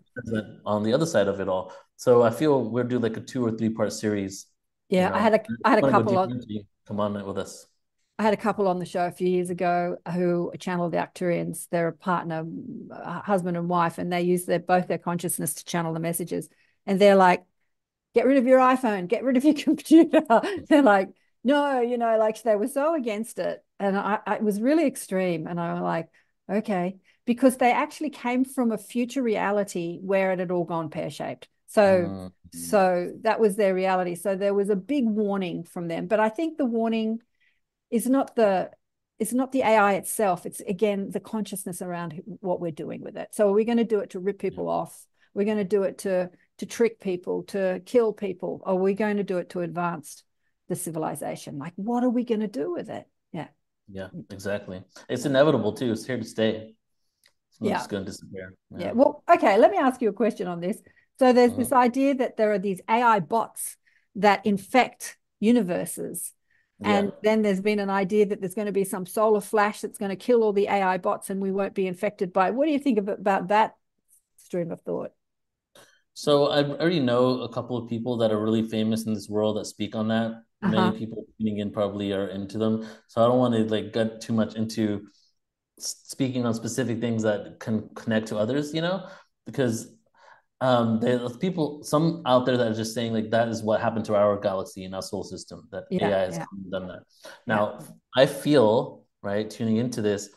On 0.65 0.83
the 0.83 0.93
other 0.93 1.05
side 1.05 1.27
of 1.27 1.39
it 1.39 1.47
all. 1.47 1.73
So 1.95 2.23
i 2.23 2.31
feel 2.31 2.69
we'll 2.69 2.83
do 2.83 2.99
like 2.99 3.17
a 3.17 3.21
two 3.21 3.45
or 3.45 3.51
three 3.51 3.69
part 3.69 3.93
series 3.93 4.47
yeah, 4.91 5.05
you 5.05 5.09
know, 5.09 5.15
I 5.15 5.19
had 5.19 5.34
a 5.34 5.41
I 5.65 5.69
had 5.72 5.84
a 5.84 5.89
couple 5.89 6.18
on. 6.18 6.41
Come 6.85 6.99
on 6.99 7.26
with 7.26 7.38
us. 7.38 7.65
I 8.19 8.23
had 8.23 8.34
a 8.34 8.38
couple 8.38 8.68
on 8.68 8.77
the 8.77 8.85
show 8.85 9.05
a 9.07 9.11
few 9.11 9.27
years 9.27 9.49
ago 9.49 9.97
who 10.13 10.51
channeled 10.59 10.91
the 10.91 10.97
Arcturians. 10.97 11.68
They're 11.72 11.88
a 11.88 11.93
partner, 11.93 12.45
husband 12.91 13.57
and 13.57 13.68
wife, 13.69 13.97
and 13.97 14.11
they 14.11 14.22
use 14.22 14.45
their 14.45 14.59
both 14.59 14.88
their 14.88 14.97
consciousness 14.97 15.55
to 15.55 15.65
channel 15.65 15.93
the 15.93 15.99
messages. 15.99 16.49
And 16.85 16.99
they're 16.99 17.15
like, 17.15 17.43
"Get 18.13 18.26
rid 18.26 18.38
of 18.38 18.45
your 18.45 18.59
iPhone, 18.59 19.07
get 19.07 19.23
rid 19.23 19.38
of 19.38 19.45
your 19.45 19.53
computer." 19.68 20.22
they're 20.68 20.81
like, 20.81 21.09
"No, 21.43 21.80
you 21.80 21.97
know, 21.97 22.18
like 22.18 22.43
they 22.43 22.55
were 22.55 22.68
so 22.68 22.93
against 22.93 23.39
it, 23.39 23.63
and 23.80 23.97
I, 23.97 24.19
I 24.27 24.35
it 24.35 24.43
was 24.43 24.61
really 24.61 24.85
extreme." 24.85 25.47
And 25.47 25.59
I 25.59 25.73
was 25.73 25.81
like, 25.81 26.09
"Okay," 26.51 26.97
because 27.26 27.57
they 27.57 27.72
actually 27.72 28.09
came 28.09 28.43
from 28.43 28.72
a 28.72 28.77
future 28.77 29.23
reality 29.23 29.99
where 30.01 30.34
it 30.34 30.39
had 30.39 30.51
all 30.51 30.65
gone 30.65 30.89
pear 30.89 31.09
shaped. 31.09 31.47
So 31.68 31.81
mm-hmm. 31.81 32.27
So 32.53 33.14
that 33.22 33.40
was 33.40 33.56
their 33.56 33.73
reality. 33.73 34.15
So 34.15 34.36
there 34.36 34.53
was 34.53 34.69
a 34.69 34.76
big 34.76 35.06
warning 35.06 35.64
from 35.64 35.88
them. 35.88 36.07
But 36.07 36.19
I 36.19 36.30
think 36.30 36.57
the 36.57 36.65
warning 36.65 37.22
is 37.90 38.07
not 38.07 38.36
the 38.36 38.72
it's 39.19 39.34
not 39.34 39.52
the 39.52 39.61
AI 39.61 39.94
itself. 39.94 40.45
It's 40.45 40.61
again 40.61 41.11
the 41.11 41.19
consciousness 41.19 41.82
around 41.82 42.22
what 42.40 42.60
we're 42.60 42.72
doing 42.72 43.02
with 43.02 43.15
it. 43.15 43.30
So 43.34 43.49
are 43.49 43.53
we 43.53 43.65
going 43.65 43.78
to 43.78 43.84
do 43.84 43.99
it 43.99 44.11
to 44.11 44.19
rip 44.19 44.40
people 44.40 44.65
yeah. 44.65 44.72
off? 44.72 45.06
We're 45.34 45.45
going 45.45 45.57
to 45.57 45.64
do 45.64 45.84
it 45.84 45.99
to 45.99 46.30
to 46.57 46.65
trick 46.65 46.99
people, 46.99 47.44
to 47.44 47.82
kill 47.86 48.14
people. 48.14 48.61
Are 48.65 48.76
we 48.76 48.94
going 48.94 49.18
to 49.18 49.23
do 49.23 49.38
it 49.38 49.49
to 49.52 49.61
advance 49.61 50.23
the 50.68 50.76
civilization? 50.76 51.57
Like, 51.57 51.73
what 51.76 52.03
are 52.03 52.10
we 52.10 52.23
going 52.23 52.41
to 52.41 52.48
do 52.48 52.72
with 52.72 52.90
it? 52.90 53.07
Yeah. 53.32 53.48
Yeah, 53.91 54.07
exactly. 54.30 54.84
It's 55.10 55.26
inevitable 55.26 55.73
too. 55.73 55.91
It's 55.91 56.06
here 56.06 56.18
to 56.18 56.23
stay. 56.23 56.76
It's 57.49 57.61
not 57.61 57.69
yeah. 57.69 57.78
just 57.78 57.90
going 57.90 58.06
to 58.06 58.11
disappear. 58.11 58.56
Yeah. 58.72 58.86
yeah. 58.88 58.91
Well, 58.91 59.23
okay. 59.30 59.57
Let 59.57 59.72
me 59.72 59.78
ask 59.78 60.02
you 60.02 60.10
a 60.10 60.14
question 60.14 60.48
on 60.48 60.60
this. 60.60 60.82
So 61.22 61.34
there's 61.34 61.53
this 61.53 61.72
uh-huh. 61.72 61.84
idea 61.84 62.15
that 62.15 62.38
there 62.38 62.52
are 62.52 62.57
these 62.57 62.81
AI 62.89 63.19
bots 63.19 63.77
that 64.15 64.43
infect 64.43 65.19
universes. 65.39 66.34
Yeah. 66.80 66.98
And 66.98 67.11
then 67.22 67.43
there's 67.43 67.61
been 67.61 67.77
an 67.77 67.91
idea 67.91 68.26
that 68.26 68.41
there's 68.41 68.56
going 68.56 68.65
to 68.65 68.72
be 68.72 68.85
some 68.85 69.06
solar 69.06 69.39
flash 69.39 69.81
that's 69.81 69.99
going 69.99 70.10
to 70.10 70.15
kill 70.15 70.41
all 70.41 70.52
the 70.52 70.68
AI 70.68 70.98
bots 70.98 71.30
and 71.30 71.39
we 71.39 71.52
won't 71.52 71.76
be 71.76 71.85
infected 71.85 72.34
by. 72.34 72.48
It. 72.48 72.56
What 72.56 72.65
do 72.65 72.72
you 72.72 72.80
think 72.80 72.98
about 72.98 73.49
that 73.49 73.76
stream 74.38 74.72
of 74.72 74.81
thought? 74.81 75.11
So 76.15 76.48
I 76.48 76.64
already 76.64 76.99
know 76.99 77.41
a 77.41 77.53
couple 77.53 77.77
of 77.77 77.88
people 77.88 78.18
that 78.18 78.31
are 78.31 78.41
really 78.41 78.68
famous 78.68 79.06
in 79.06 79.14
this 79.14 79.30
world 79.30 79.57
that 79.57 79.65
speak 79.65 79.95
on 79.95 80.07
that. 80.07 80.31
Uh-huh. 80.64 80.69
Many 80.72 80.98
people 80.98 81.23
tuning 81.38 81.60
in 81.60 81.69
probably 81.69 82.14
are 82.14 82.30
into 82.30 82.57
them. 82.57 82.88
So 83.06 83.23
I 83.23 83.27
don't 83.27 83.38
want 83.38 83.53
to 83.53 83.65
like 83.65 83.93
get 83.93 84.22
too 84.22 84.34
much 84.34 84.56
into 84.56 85.06
speaking 85.77 86.48
on 86.48 86.56
specific 86.56 86.99
things 86.99 87.22
that 87.22 87.60
can 87.60 87.89
connect 87.93 88.30
to 88.30 88.39
others, 88.39 88.73
you 88.73 88.81
know, 88.81 89.07
because 89.45 89.88
um 90.61 90.99
there's 90.99 91.35
people 91.38 91.83
some 91.83 92.21
out 92.25 92.45
there 92.45 92.55
that 92.55 92.71
are 92.71 92.75
just 92.75 92.93
saying 92.93 93.11
like 93.11 93.29
that 93.31 93.49
is 93.49 93.63
what 93.63 93.81
happened 93.81 94.05
to 94.05 94.15
our 94.15 94.39
galaxy 94.39 94.85
and 94.85 94.95
our 94.95 95.01
solar 95.01 95.23
system 95.23 95.67
that 95.71 95.83
yeah, 95.89 96.07
ai 96.07 96.19
has 96.19 96.38
yeah. 96.38 96.45
done 96.69 96.88
that 96.88 97.01
now 97.47 97.77
yeah. 97.79 97.85
i 98.15 98.25
feel 98.25 99.03
right 99.23 99.49
tuning 99.49 99.77
into 99.77 100.01
this 100.01 100.29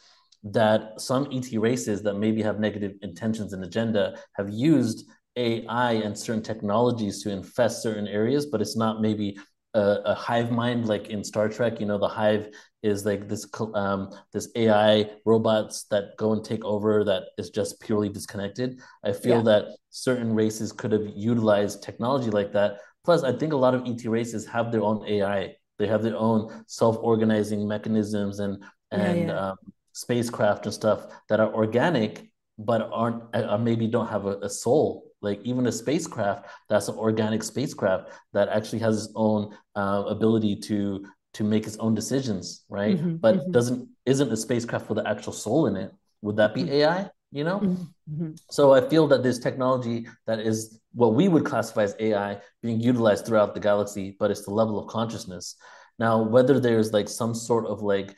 that 0.43 1.01
some 1.01 1.29
et 1.33 1.47
races 1.59 2.03
that 2.03 2.15
maybe 2.15 2.43
have 2.43 2.59
negative 2.59 2.93
intentions 3.03 3.53
and 3.53 3.63
agenda 3.65 4.19
have 4.33 4.51
used 4.51 5.07
ai 5.37 5.93
and 5.93 6.19
certain 6.19 6.43
technologies 6.43 7.23
to 7.23 7.31
infest 7.31 7.83
certain 7.83 8.09
areas 8.09 8.47
but 8.47 8.61
it's 8.61 8.77
not 8.77 9.01
maybe 9.01 9.37
a, 9.75 10.01
a, 10.07 10.15
hive 10.15 10.51
mind 10.51 10.87
like 10.87 11.09
in 11.09 11.23
Star 11.25 11.49
Trek. 11.49 11.81
You 11.81 11.87
know, 11.87 11.99
the 11.99 12.09
hive 12.09 12.49
is 12.83 13.05
like 13.05 13.29
this 13.29 13.47
um, 13.75 14.11
this 14.33 14.49
AI 14.57 15.11
robots 15.25 15.85
that 15.91 16.17
go 16.19 16.33
and 16.33 16.45
take 16.45 16.65
over 16.65 17.05
that 17.05 17.25
is 17.39 17.51
just 17.51 17.81
purely 17.81 18.09
disconnected. 18.09 18.81
I 19.05 19.13
feel 19.13 19.39
yeah. 19.39 19.43
that 19.43 19.65
certain 19.91 20.35
races 20.35 20.73
could 20.73 20.93
have 20.93 21.07
utilized 21.15 21.83
technology 21.83 22.31
like 22.31 22.53
that. 22.53 22.79
Plus, 23.05 23.23
I 23.23 23.33
think 23.33 23.53
a 23.53 23.57
lot 23.57 23.75
of 23.75 23.87
ET 23.87 24.05
races 24.07 24.47
have 24.47 24.73
their 24.73 24.83
own 24.83 25.07
AI. 25.07 25.55
They 25.79 25.87
have 25.87 26.03
their 26.03 26.17
own 26.17 26.65
self-organizing 26.67 27.67
mechanisms 27.67 28.39
and 28.39 28.63
and 28.91 29.19
yeah, 29.19 29.27
yeah. 29.27 29.49
Um, 29.51 29.57
spacecraft 29.93 30.67
and 30.67 30.75
stuff 30.75 31.07
that 31.29 31.41
are 31.41 31.55
organic 31.55 32.31
but 32.59 32.89
aren't 32.93 33.23
uh, 33.35 33.59
maybe 33.59 33.87
don't 33.87 34.09
have 34.09 34.27
a, 34.27 34.39
a 34.39 34.51
soul 34.51 35.11
like 35.25 35.41
even 35.43 35.67
a 35.67 35.73
spacecraft 35.73 36.47
that's 36.69 36.89
an 36.89 36.97
organic 36.97 37.43
spacecraft 37.43 38.11
that 38.33 38.49
actually 38.49 38.79
has 38.79 39.05
its 39.05 39.13
own 39.17 39.57
uh, 39.75 40.05
ability 40.07 40.55
to 40.55 41.05
to 41.33 41.43
make 41.43 41.67
its 41.67 41.77
own 41.79 41.95
decisions 41.95 42.65
right 42.69 42.97
mm-hmm, 42.97 43.17
but 43.17 43.37
mm-hmm. 43.37 43.51
doesn't 43.51 43.89
isn't 44.07 44.31
a 44.31 44.37
spacecraft 44.37 44.89
with 44.89 44.99
the 44.99 45.09
actual 45.09 45.33
soul 45.33 45.67
in 45.67 45.77
it 45.77 45.93
would 46.23 46.37
that 46.37 46.55
be 46.55 46.63
mm-hmm. 46.63 46.75
ai 46.75 47.11
you 47.33 47.43
know 47.43 47.59
mm-hmm, 47.59 47.83
mm-hmm. 48.13 48.33
so 48.51 48.73
i 48.73 48.81
feel 48.81 49.09
that 49.09 49.23
this 49.23 49.39
technology 49.39 50.07
that 50.27 50.39
is 50.39 50.79
what 50.93 51.15
we 51.15 51.27
would 51.27 51.45
classify 51.45 51.83
as 51.83 51.97
ai 51.99 52.39
being 52.63 52.79
utilized 52.79 53.27
throughout 53.27 53.55
the 53.55 53.61
galaxy 53.61 54.15
but 54.21 54.31
it's 54.31 54.45
the 54.45 54.51
level 54.51 54.79
of 54.79 54.87
consciousness 54.87 55.57
now 55.99 56.23
whether 56.23 56.61
there's 56.61 56.93
like 56.93 57.09
some 57.09 57.35
sort 57.35 57.67
of 57.67 57.83
like 57.83 58.15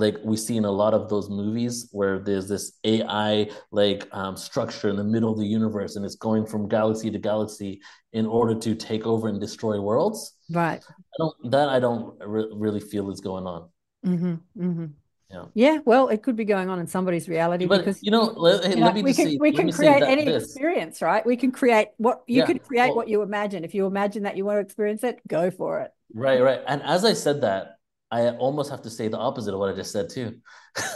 like 0.00 0.16
we 0.24 0.36
see 0.36 0.56
in 0.56 0.64
a 0.64 0.70
lot 0.70 0.94
of 0.94 1.08
those 1.08 1.28
movies 1.28 1.88
where 1.92 2.18
there's 2.18 2.48
this 2.48 2.78
AI 2.84 3.50
like 3.70 4.08
um, 4.12 4.36
structure 4.36 4.88
in 4.88 4.96
the 4.96 5.04
middle 5.04 5.30
of 5.30 5.38
the 5.38 5.46
universe 5.46 5.96
and 5.96 6.04
it's 6.04 6.16
going 6.16 6.46
from 6.46 6.68
galaxy 6.68 7.10
to 7.10 7.18
galaxy 7.18 7.80
in 8.12 8.26
order 8.26 8.54
to 8.58 8.74
take 8.74 9.06
over 9.06 9.28
and 9.28 9.40
destroy 9.40 9.80
worlds. 9.80 10.34
Right. 10.50 10.82
I 10.88 11.16
don't 11.18 11.50
that 11.52 11.68
I 11.68 11.78
don't 11.78 12.16
re- 12.26 12.50
really 12.52 12.80
feel 12.80 13.10
is 13.10 13.20
going 13.20 13.46
on. 13.46 13.68
Mm-hmm, 14.04 14.34
mm-hmm. 14.58 14.86
Yeah. 15.30 15.44
Yeah. 15.54 15.78
Well, 15.84 16.08
it 16.08 16.22
could 16.24 16.34
be 16.34 16.44
going 16.44 16.68
on 16.68 16.80
in 16.80 16.88
somebody's 16.88 17.28
reality 17.28 17.66
but, 17.66 17.78
because 17.78 18.02
you 18.02 18.10
know, 18.10 18.24
let, 18.24 18.64
hey, 18.64 18.70
you 18.70 18.80
know, 18.80 18.92
me 18.92 19.02
we 19.02 19.14
can 19.14 19.26
say, 19.26 19.38
we 19.38 19.52
can 19.52 19.70
create 19.70 20.02
any 20.02 20.24
this. 20.24 20.44
experience, 20.44 21.00
right? 21.02 21.24
We 21.24 21.36
can 21.36 21.52
create 21.52 21.88
what 21.98 22.22
you 22.26 22.40
yeah, 22.40 22.46
could 22.46 22.62
create 22.64 22.88
well, 22.88 22.96
what 22.96 23.08
you 23.08 23.22
imagine. 23.22 23.64
If 23.64 23.74
you 23.74 23.86
imagine 23.86 24.24
that 24.24 24.36
you 24.36 24.44
want 24.44 24.56
to 24.56 24.60
experience 24.62 25.04
it, 25.04 25.20
go 25.28 25.50
for 25.52 25.80
it. 25.82 25.92
Right, 26.12 26.42
right. 26.42 26.60
And 26.66 26.82
as 26.82 27.04
I 27.04 27.12
said 27.12 27.42
that, 27.42 27.76
I 28.10 28.30
almost 28.30 28.70
have 28.70 28.82
to 28.82 28.90
say 28.90 29.08
the 29.08 29.18
opposite 29.18 29.54
of 29.54 29.60
what 29.60 29.70
I 29.70 29.76
just 29.76 29.92
said 29.92 30.10
too, 30.10 30.38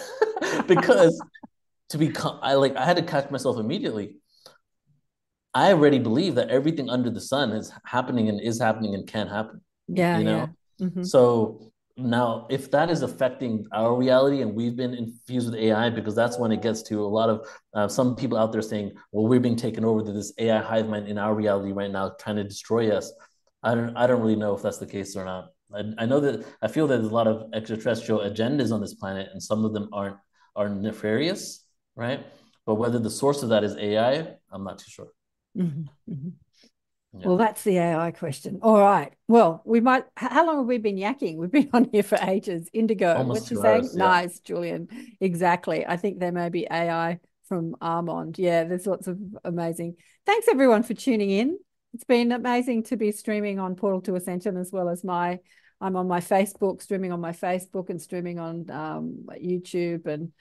because 0.66 1.22
to 1.90 1.98
be, 1.98 2.12
I 2.42 2.54
like 2.54 2.76
I 2.76 2.84
had 2.84 2.96
to 2.96 3.02
catch 3.02 3.30
myself 3.30 3.58
immediately. 3.58 4.16
I 5.52 5.70
already 5.70 6.00
believe 6.00 6.34
that 6.34 6.50
everything 6.50 6.90
under 6.90 7.10
the 7.10 7.20
sun 7.20 7.52
is 7.52 7.72
happening 7.84 8.28
and 8.28 8.40
is 8.40 8.60
happening 8.60 8.94
and 8.94 9.06
can 9.06 9.28
happen. 9.28 9.60
Yeah, 9.86 10.18
you 10.18 10.24
know. 10.24 10.36
Yeah. 10.78 10.86
Mm-hmm. 10.86 11.04
So 11.04 11.72
now, 11.96 12.48
if 12.50 12.72
that 12.72 12.90
is 12.90 13.02
affecting 13.02 13.66
our 13.72 13.94
reality, 13.94 14.42
and 14.42 14.54
we've 14.54 14.74
been 14.74 14.94
infused 14.94 15.50
with 15.50 15.60
AI, 15.60 15.90
because 15.90 16.16
that's 16.16 16.36
when 16.38 16.50
it 16.50 16.60
gets 16.60 16.82
to 16.84 17.04
a 17.04 17.06
lot 17.06 17.30
of 17.30 17.46
uh, 17.72 17.86
some 17.86 18.16
people 18.16 18.36
out 18.36 18.50
there 18.50 18.62
saying, 18.62 18.92
"Well, 19.12 19.28
we're 19.28 19.38
being 19.38 19.54
taken 19.54 19.84
over 19.84 20.02
to 20.02 20.12
this 20.12 20.32
AI 20.38 20.60
hive 20.60 20.88
mind 20.88 21.06
in 21.06 21.18
our 21.18 21.34
reality 21.34 21.72
right 21.72 21.90
now, 21.90 22.14
trying 22.18 22.36
to 22.36 22.44
destroy 22.44 22.90
us." 22.90 23.12
I 23.62 23.74
don't, 23.74 23.96
I 23.96 24.06
don't 24.08 24.20
really 24.20 24.36
know 24.36 24.54
if 24.54 24.62
that's 24.62 24.78
the 24.78 24.86
case 24.86 25.14
or 25.14 25.24
not. 25.24 25.53
I, 25.74 26.04
I 26.04 26.06
know 26.06 26.20
that 26.20 26.46
I 26.62 26.68
feel 26.68 26.86
that 26.86 26.96
there's 26.98 27.10
a 27.10 27.14
lot 27.14 27.26
of 27.26 27.50
extraterrestrial 27.52 28.20
agendas 28.20 28.72
on 28.72 28.80
this 28.80 28.94
planet, 28.94 29.28
and 29.32 29.42
some 29.42 29.64
of 29.64 29.72
them 29.72 29.88
aren't 29.92 30.16
are 30.56 30.68
nefarious, 30.68 31.64
right? 31.96 32.24
But 32.66 32.76
whether 32.76 32.98
the 32.98 33.10
source 33.10 33.42
of 33.42 33.50
that 33.50 33.64
is 33.64 33.76
AI, 33.76 34.36
I'm 34.50 34.64
not 34.64 34.78
too 34.78 34.90
sure. 34.90 35.08
Mm-hmm. 35.56 36.12
Mm-hmm. 36.12 36.28
Yeah. 37.16 37.28
Well, 37.28 37.36
that's 37.36 37.62
the 37.62 37.78
AI 37.78 38.10
question. 38.10 38.58
All 38.62 38.80
right. 38.80 39.12
Well, 39.28 39.62
we 39.64 39.80
might. 39.80 40.04
How 40.16 40.44
long 40.44 40.58
have 40.58 40.66
we 40.66 40.78
been 40.78 40.96
yakking? 40.96 41.36
We've 41.36 41.50
been 41.50 41.70
on 41.72 41.88
here 41.92 42.02
for 42.02 42.18
ages. 42.20 42.68
Indigo. 42.72 43.14
Almost 43.14 43.42
what's 43.42 43.50
you 43.52 43.60
saying? 43.60 43.90
Yeah. 43.92 44.04
Nice, 44.04 44.40
Julian. 44.40 44.88
Exactly. 45.20 45.86
I 45.86 45.96
think 45.96 46.18
there 46.18 46.32
may 46.32 46.48
be 46.48 46.66
AI 46.70 47.20
from 47.48 47.76
Armand. 47.80 48.38
Yeah, 48.38 48.64
there's 48.64 48.86
lots 48.86 49.06
of 49.06 49.18
amazing. 49.44 49.96
Thanks 50.26 50.48
everyone 50.48 50.82
for 50.82 50.94
tuning 50.94 51.30
in. 51.30 51.58
It's 51.92 52.04
been 52.04 52.32
amazing 52.32 52.84
to 52.84 52.96
be 52.96 53.12
streaming 53.12 53.60
on 53.60 53.76
Portal 53.76 54.00
to 54.02 54.16
Ascension 54.16 54.56
as 54.56 54.72
well 54.72 54.88
as 54.88 55.04
my. 55.04 55.38
I'm 55.80 55.96
on 55.96 56.08
my 56.08 56.20
Facebook, 56.20 56.82
streaming 56.82 57.12
on 57.12 57.20
my 57.20 57.32
Facebook 57.32 57.90
and 57.90 58.00
streaming 58.00 58.38
on 58.38 58.70
um, 58.70 59.26
YouTube 59.30 60.06
and 60.06 60.32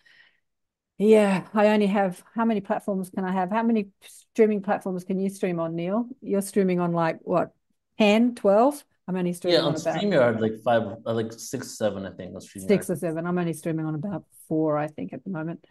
yeah, 0.97 1.47
I 1.53 1.69
only 1.69 1.87
have 1.87 2.23
how 2.35 2.45
many 2.45 2.61
platforms 2.61 3.09
can 3.09 3.25
I 3.25 3.31
have? 3.31 3.49
How 3.49 3.63
many 3.63 3.89
streaming 4.03 4.61
platforms 4.61 5.03
can 5.03 5.19
you 5.19 5.29
stream 5.29 5.59
on, 5.59 5.75
Neil? 5.75 6.07
You're 6.21 6.41
streaming 6.41 6.79
on 6.79 6.91
like 6.93 7.17
what, 7.23 7.51
10, 7.97 8.35
12? 8.35 8.83
I'm 9.07 9.17
only 9.17 9.33
streaming 9.33 9.59
yeah, 9.59 9.65
on, 9.65 9.75
on 9.75 9.81
about 9.81 9.95
StreamYard, 9.95 10.39
like 10.39 10.53
five, 10.63 10.83
uh, 11.05 11.13
like 11.13 11.33
six, 11.33 11.77
seven, 11.77 12.05
I 12.05 12.11
think. 12.11 12.35
On 12.35 12.41
Six 12.41 12.89
or 12.89 12.95
seven. 12.95 13.25
I'm 13.25 13.37
only 13.37 13.53
streaming 13.53 13.85
on 13.85 13.95
about 13.95 14.23
four, 14.47 14.77
I 14.77 14.87
think, 14.87 15.13
at 15.13 15.23
the 15.23 15.29
moment. 15.29 15.65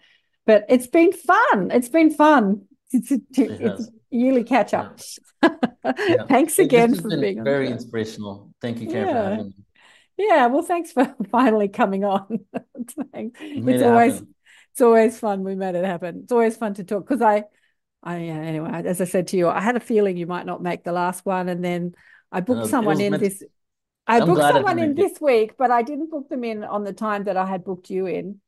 But 0.45 0.67
it's 0.69 0.89
been 0.89 1.13
fun. 1.13 1.71
It's 1.71 1.89
been 1.89 2.11
fun. 2.11 2.67
It's, 2.93 3.11
a, 3.11 3.21
it's 3.37 3.91
yearly 4.11 4.45
catch 4.45 4.75
up. 4.75 5.01
Yeah. 5.43 5.51
yeah. 5.99 6.25
Thanks 6.29 6.59
again 6.59 6.95
for 6.95 7.09
being 7.09 7.43
very 7.43 7.69
inspirational. 7.69 8.53
Thank 8.61 8.81
you, 8.81 8.89
Karen, 8.89 9.09
yeah. 9.09 9.23
for 9.23 9.31
having 9.31 9.47
me. 9.47 9.55
Yeah, 10.19 10.47
well, 10.47 10.63
thanks 10.63 10.93
for 10.93 11.17
finally 11.31 11.69
coming 11.69 12.05
on. 12.05 12.41
thanks. 13.13 13.41
It's 13.41 13.83
always 13.83 14.15
happen 14.15 14.35
it's 14.73 14.81
always 14.81 15.19
fun. 15.19 15.45
We 15.45 15.55
made 15.55 15.75
it 15.75 15.85
happen. 15.85 16.21
It's 16.23 16.33
always 16.33 16.57
fun 16.57 16.75
to 16.75 16.85
talk 16.85 17.07
because 17.07 17.21
I, 17.21 17.45
I 18.03 18.19
yeah, 18.19 18.39
anyway, 18.39 18.71
as 18.87 19.01
I 19.01 19.05
said 19.05 19.29
to 19.29 19.37
you, 19.37 19.49
I 19.49 19.61
had 19.61 19.77
a 19.77 19.81
feeling 19.81 20.17
you 20.17 20.27
might 20.27 20.47
not 20.47 20.63
make 20.63 20.83
the 20.83 20.93
last 20.93 21.27
one, 21.27 21.49
and 21.49 21.63
then 21.63 21.93
I 22.31 22.41
booked 22.41 22.71
someone 22.71 23.01
in 23.01 23.19
this. 23.19 23.43
I 24.07 24.21
I'm 24.21 24.27
booked 24.27 24.41
someone 24.41 24.79
in 24.79 24.95
this 24.95 25.21
week, 25.21 25.57
but 25.59 25.71
I 25.71 25.83
didn't 25.83 26.11
book 26.11 26.29
them 26.29 26.43
in 26.43 26.65
on 26.65 26.85
the 26.85 26.93
time 26.95 27.25
that 27.25 27.37
I 27.37 27.47
had 27.47 27.65
booked 27.65 27.91
you 27.91 28.07
in. 28.07 28.41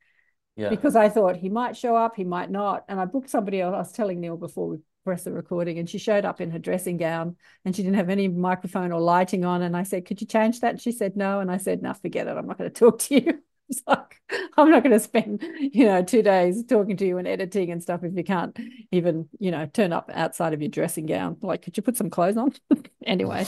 Yeah. 0.56 0.68
Because 0.68 0.94
I 0.94 1.08
thought 1.08 1.36
he 1.36 1.48
might 1.48 1.76
show 1.76 1.96
up, 1.96 2.14
he 2.16 2.24
might 2.24 2.50
not. 2.50 2.84
And 2.88 3.00
I 3.00 3.06
booked 3.06 3.30
somebody 3.30 3.60
else. 3.60 3.74
I 3.74 3.78
was 3.78 3.92
telling 3.92 4.20
Neil 4.20 4.36
before 4.36 4.68
we 4.68 4.78
press 5.04 5.24
the 5.24 5.32
recording, 5.32 5.78
and 5.78 5.88
she 5.88 5.98
showed 5.98 6.24
up 6.24 6.40
in 6.40 6.50
her 6.50 6.58
dressing 6.58 6.96
gown 6.96 7.36
and 7.64 7.76
she 7.76 7.82
didn't 7.82 7.96
have 7.96 8.08
any 8.08 8.28
microphone 8.28 8.90
or 8.90 9.00
lighting 9.00 9.44
on. 9.44 9.62
And 9.62 9.76
I 9.76 9.82
said, 9.82 10.06
Could 10.06 10.20
you 10.20 10.26
change 10.26 10.60
that? 10.60 10.70
And 10.70 10.80
she 10.80 10.92
said, 10.92 11.16
No. 11.16 11.40
And 11.40 11.50
I 11.50 11.58
said, 11.58 11.82
No, 11.82 11.92
forget 11.92 12.26
it. 12.26 12.36
I'm 12.36 12.46
not 12.46 12.58
going 12.58 12.70
to 12.70 12.74
talk 12.78 12.98
to 13.00 13.14
you. 13.14 13.42
It's 13.70 13.80
like 13.86 14.20
I'm 14.58 14.70
not 14.70 14.82
going 14.82 14.92
to 14.92 15.00
spend, 15.00 15.42
you 15.58 15.86
know, 15.86 16.02
two 16.02 16.20
days 16.20 16.62
talking 16.64 16.98
to 16.98 17.06
you 17.06 17.16
and 17.16 17.26
editing 17.26 17.70
and 17.70 17.82
stuff 17.82 18.04
if 18.04 18.14
you 18.14 18.22
can't 18.22 18.54
even, 18.92 19.26
you 19.38 19.50
know, 19.50 19.64
turn 19.64 19.90
up 19.90 20.10
outside 20.12 20.52
of 20.52 20.60
your 20.60 20.68
dressing 20.68 21.06
gown. 21.06 21.38
Like, 21.40 21.62
could 21.62 21.74
you 21.74 21.82
put 21.82 21.96
some 21.96 22.10
clothes 22.10 22.36
on? 22.36 22.52
anyway. 23.06 23.46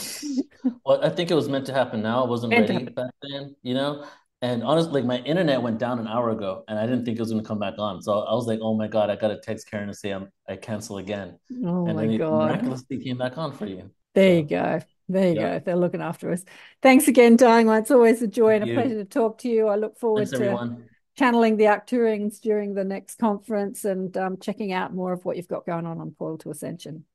Well, 0.83 1.05
I 1.05 1.09
think 1.09 1.29
it 1.29 1.35
was 1.35 1.47
meant 1.49 1.67
to 1.67 1.73
happen 1.73 2.01
now. 2.01 2.23
I 2.23 2.27
wasn't 2.27 2.49
meant 2.49 2.67
ready 2.67 2.85
back 2.85 3.11
then, 3.21 3.55
you 3.61 3.75
know. 3.75 4.07
And 4.41 4.63
honestly, 4.63 5.01
like 5.01 5.05
my 5.05 5.17
internet 5.25 5.61
went 5.61 5.79
down 5.79 5.97
an 5.97 6.07
hour 6.07 6.29
ago, 6.29 6.63
and 6.67 6.77
I 6.77 6.85
didn't 6.85 7.05
think 7.05 7.17
it 7.17 7.21
was 7.21 7.31
going 7.31 7.43
to 7.43 7.47
come 7.47 7.57
back 7.57 7.79
on. 7.79 8.01
So 8.03 8.19
I 8.19 8.33
was 8.33 8.45
like, 8.45 8.59
"Oh 8.61 8.75
my 8.75 8.87
god, 8.87 9.09
I 9.09 9.15
got 9.15 9.29
to 9.29 9.39
text 9.39 9.69
Karen 9.69 9.87
to 9.87 9.95
say 9.95 10.11
I'm 10.11 10.29
I 10.47 10.57
cancel 10.57 10.99
again." 10.99 11.39
Oh 11.51 11.55
my 11.55 11.63
God! 11.63 11.87
and 11.87 11.95
my 11.95 12.07
then 12.07 12.17
god! 12.17 12.45
miraculously 12.49 13.03
came 13.03 13.17
back 13.17 13.37
on 13.37 13.51
for 13.51 13.65
you. 13.65 13.89
There 14.13 14.31
so. 14.31 14.37
you 14.37 14.43
go. 14.43 14.81
There 15.09 15.27
you 15.29 15.35
yeah. 15.39 15.59
go. 15.59 15.65
They're 15.65 15.75
looking 15.75 16.01
after 16.01 16.31
us. 16.31 16.43
Thanks 16.83 17.07
again, 17.07 17.35
darling. 17.35 17.69
It's 17.69 17.89
always 17.89 18.21
a 18.21 18.27
joy 18.27 18.59
Thank 18.59 18.61
and 18.61 18.69
a 18.69 18.73
you. 18.73 18.79
pleasure 18.79 18.95
to 19.03 19.05
talk 19.05 19.39
to 19.39 19.49
you. 19.49 19.67
I 19.67 19.75
look 19.75 19.97
forward 19.97 20.27
Thanks, 20.27 20.31
to 20.31 20.45
everyone. 20.45 20.83
channeling 21.17 21.57
the 21.57 21.65
Arcturians 21.65 22.39
during 22.39 22.75
the 22.75 22.83
next 22.83 23.17
conference 23.17 23.85
and 23.85 24.15
um, 24.17 24.37
checking 24.37 24.71
out 24.71 24.93
more 24.93 25.13
of 25.13 25.25
what 25.25 25.37
you've 25.37 25.47
got 25.47 25.65
going 25.65 25.87
on 25.87 25.99
on 25.99 26.11
Portal 26.11 26.37
to 26.39 26.51
Ascension. 26.51 27.05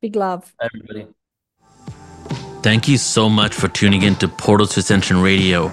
Big 0.00 0.16
love. 0.16 0.54
Everybody. 0.60 1.08
Thank 2.62 2.88
you 2.88 2.96
so 2.96 3.28
much 3.28 3.52
for 3.52 3.68
tuning 3.68 4.02
in 4.02 4.14
to 4.16 4.28
Portal 4.28 4.66
to 4.68 4.80
Ascension 4.80 5.20
Radio. 5.20 5.70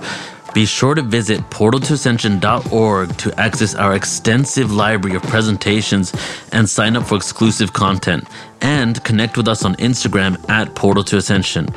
Be 0.53 0.65
sure 0.65 0.95
to 0.95 1.02
visit 1.02 1.40
portaltoascension.org 1.49 3.18
to 3.18 3.40
access 3.40 3.73
our 3.73 3.95
extensive 3.95 4.69
library 4.69 5.15
of 5.15 5.23
presentations 5.23 6.14
and 6.52 6.69
sign 6.69 6.98
up 6.98 7.07
for 7.07 7.15
exclusive 7.15 7.72
content 7.72 8.28
and 8.60 9.02
connect 9.06 9.38
with 9.38 9.48
us 9.48 9.64
on 9.64 9.76
Instagram 9.76 10.38
at 10.49 10.76
Portal 10.76 11.06
to 11.06 11.15
Ascension. 11.15 11.69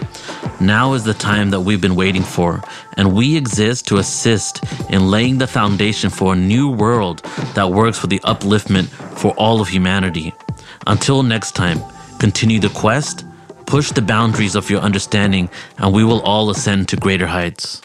Now 0.61 0.95
is 0.95 1.05
the 1.05 1.15
time 1.15 1.51
that 1.51 1.61
we've 1.61 1.81
been 1.81 1.95
waiting 1.95 2.25
for, 2.25 2.63
and 2.97 3.15
we 3.15 3.37
exist 3.37 3.87
to 3.89 3.99
assist 3.99 4.65
in 4.91 5.09
laying 5.09 5.39
the 5.39 5.47
foundation 5.47 6.11
for 6.11 6.33
a 6.33 6.37
new 6.37 6.69
world 6.69 7.19
that 7.55 7.71
works 7.71 7.99
for 7.99 8.09
the 8.09 8.19
upliftment 8.21 8.89
for 9.19 9.33
all 9.35 9.61
of 9.61 9.69
humanity. 9.69 10.35
Until 10.89 11.23
next 11.23 11.53
time, 11.53 11.81
continue 12.19 12.59
the 12.59 12.71
quest, 12.71 13.25
push 13.67 13.93
the 13.93 14.03
boundaries 14.03 14.57
of 14.57 14.69
your 14.69 14.81
understanding, 14.81 15.49
and 15.79 15.95
we 15.95 16.03
will 16.03 16.23
all 16.23 16.51
ascend 16.51 16.89
to 16.89 16.97
greater 16.97 17.29
heights. 17.29 17.81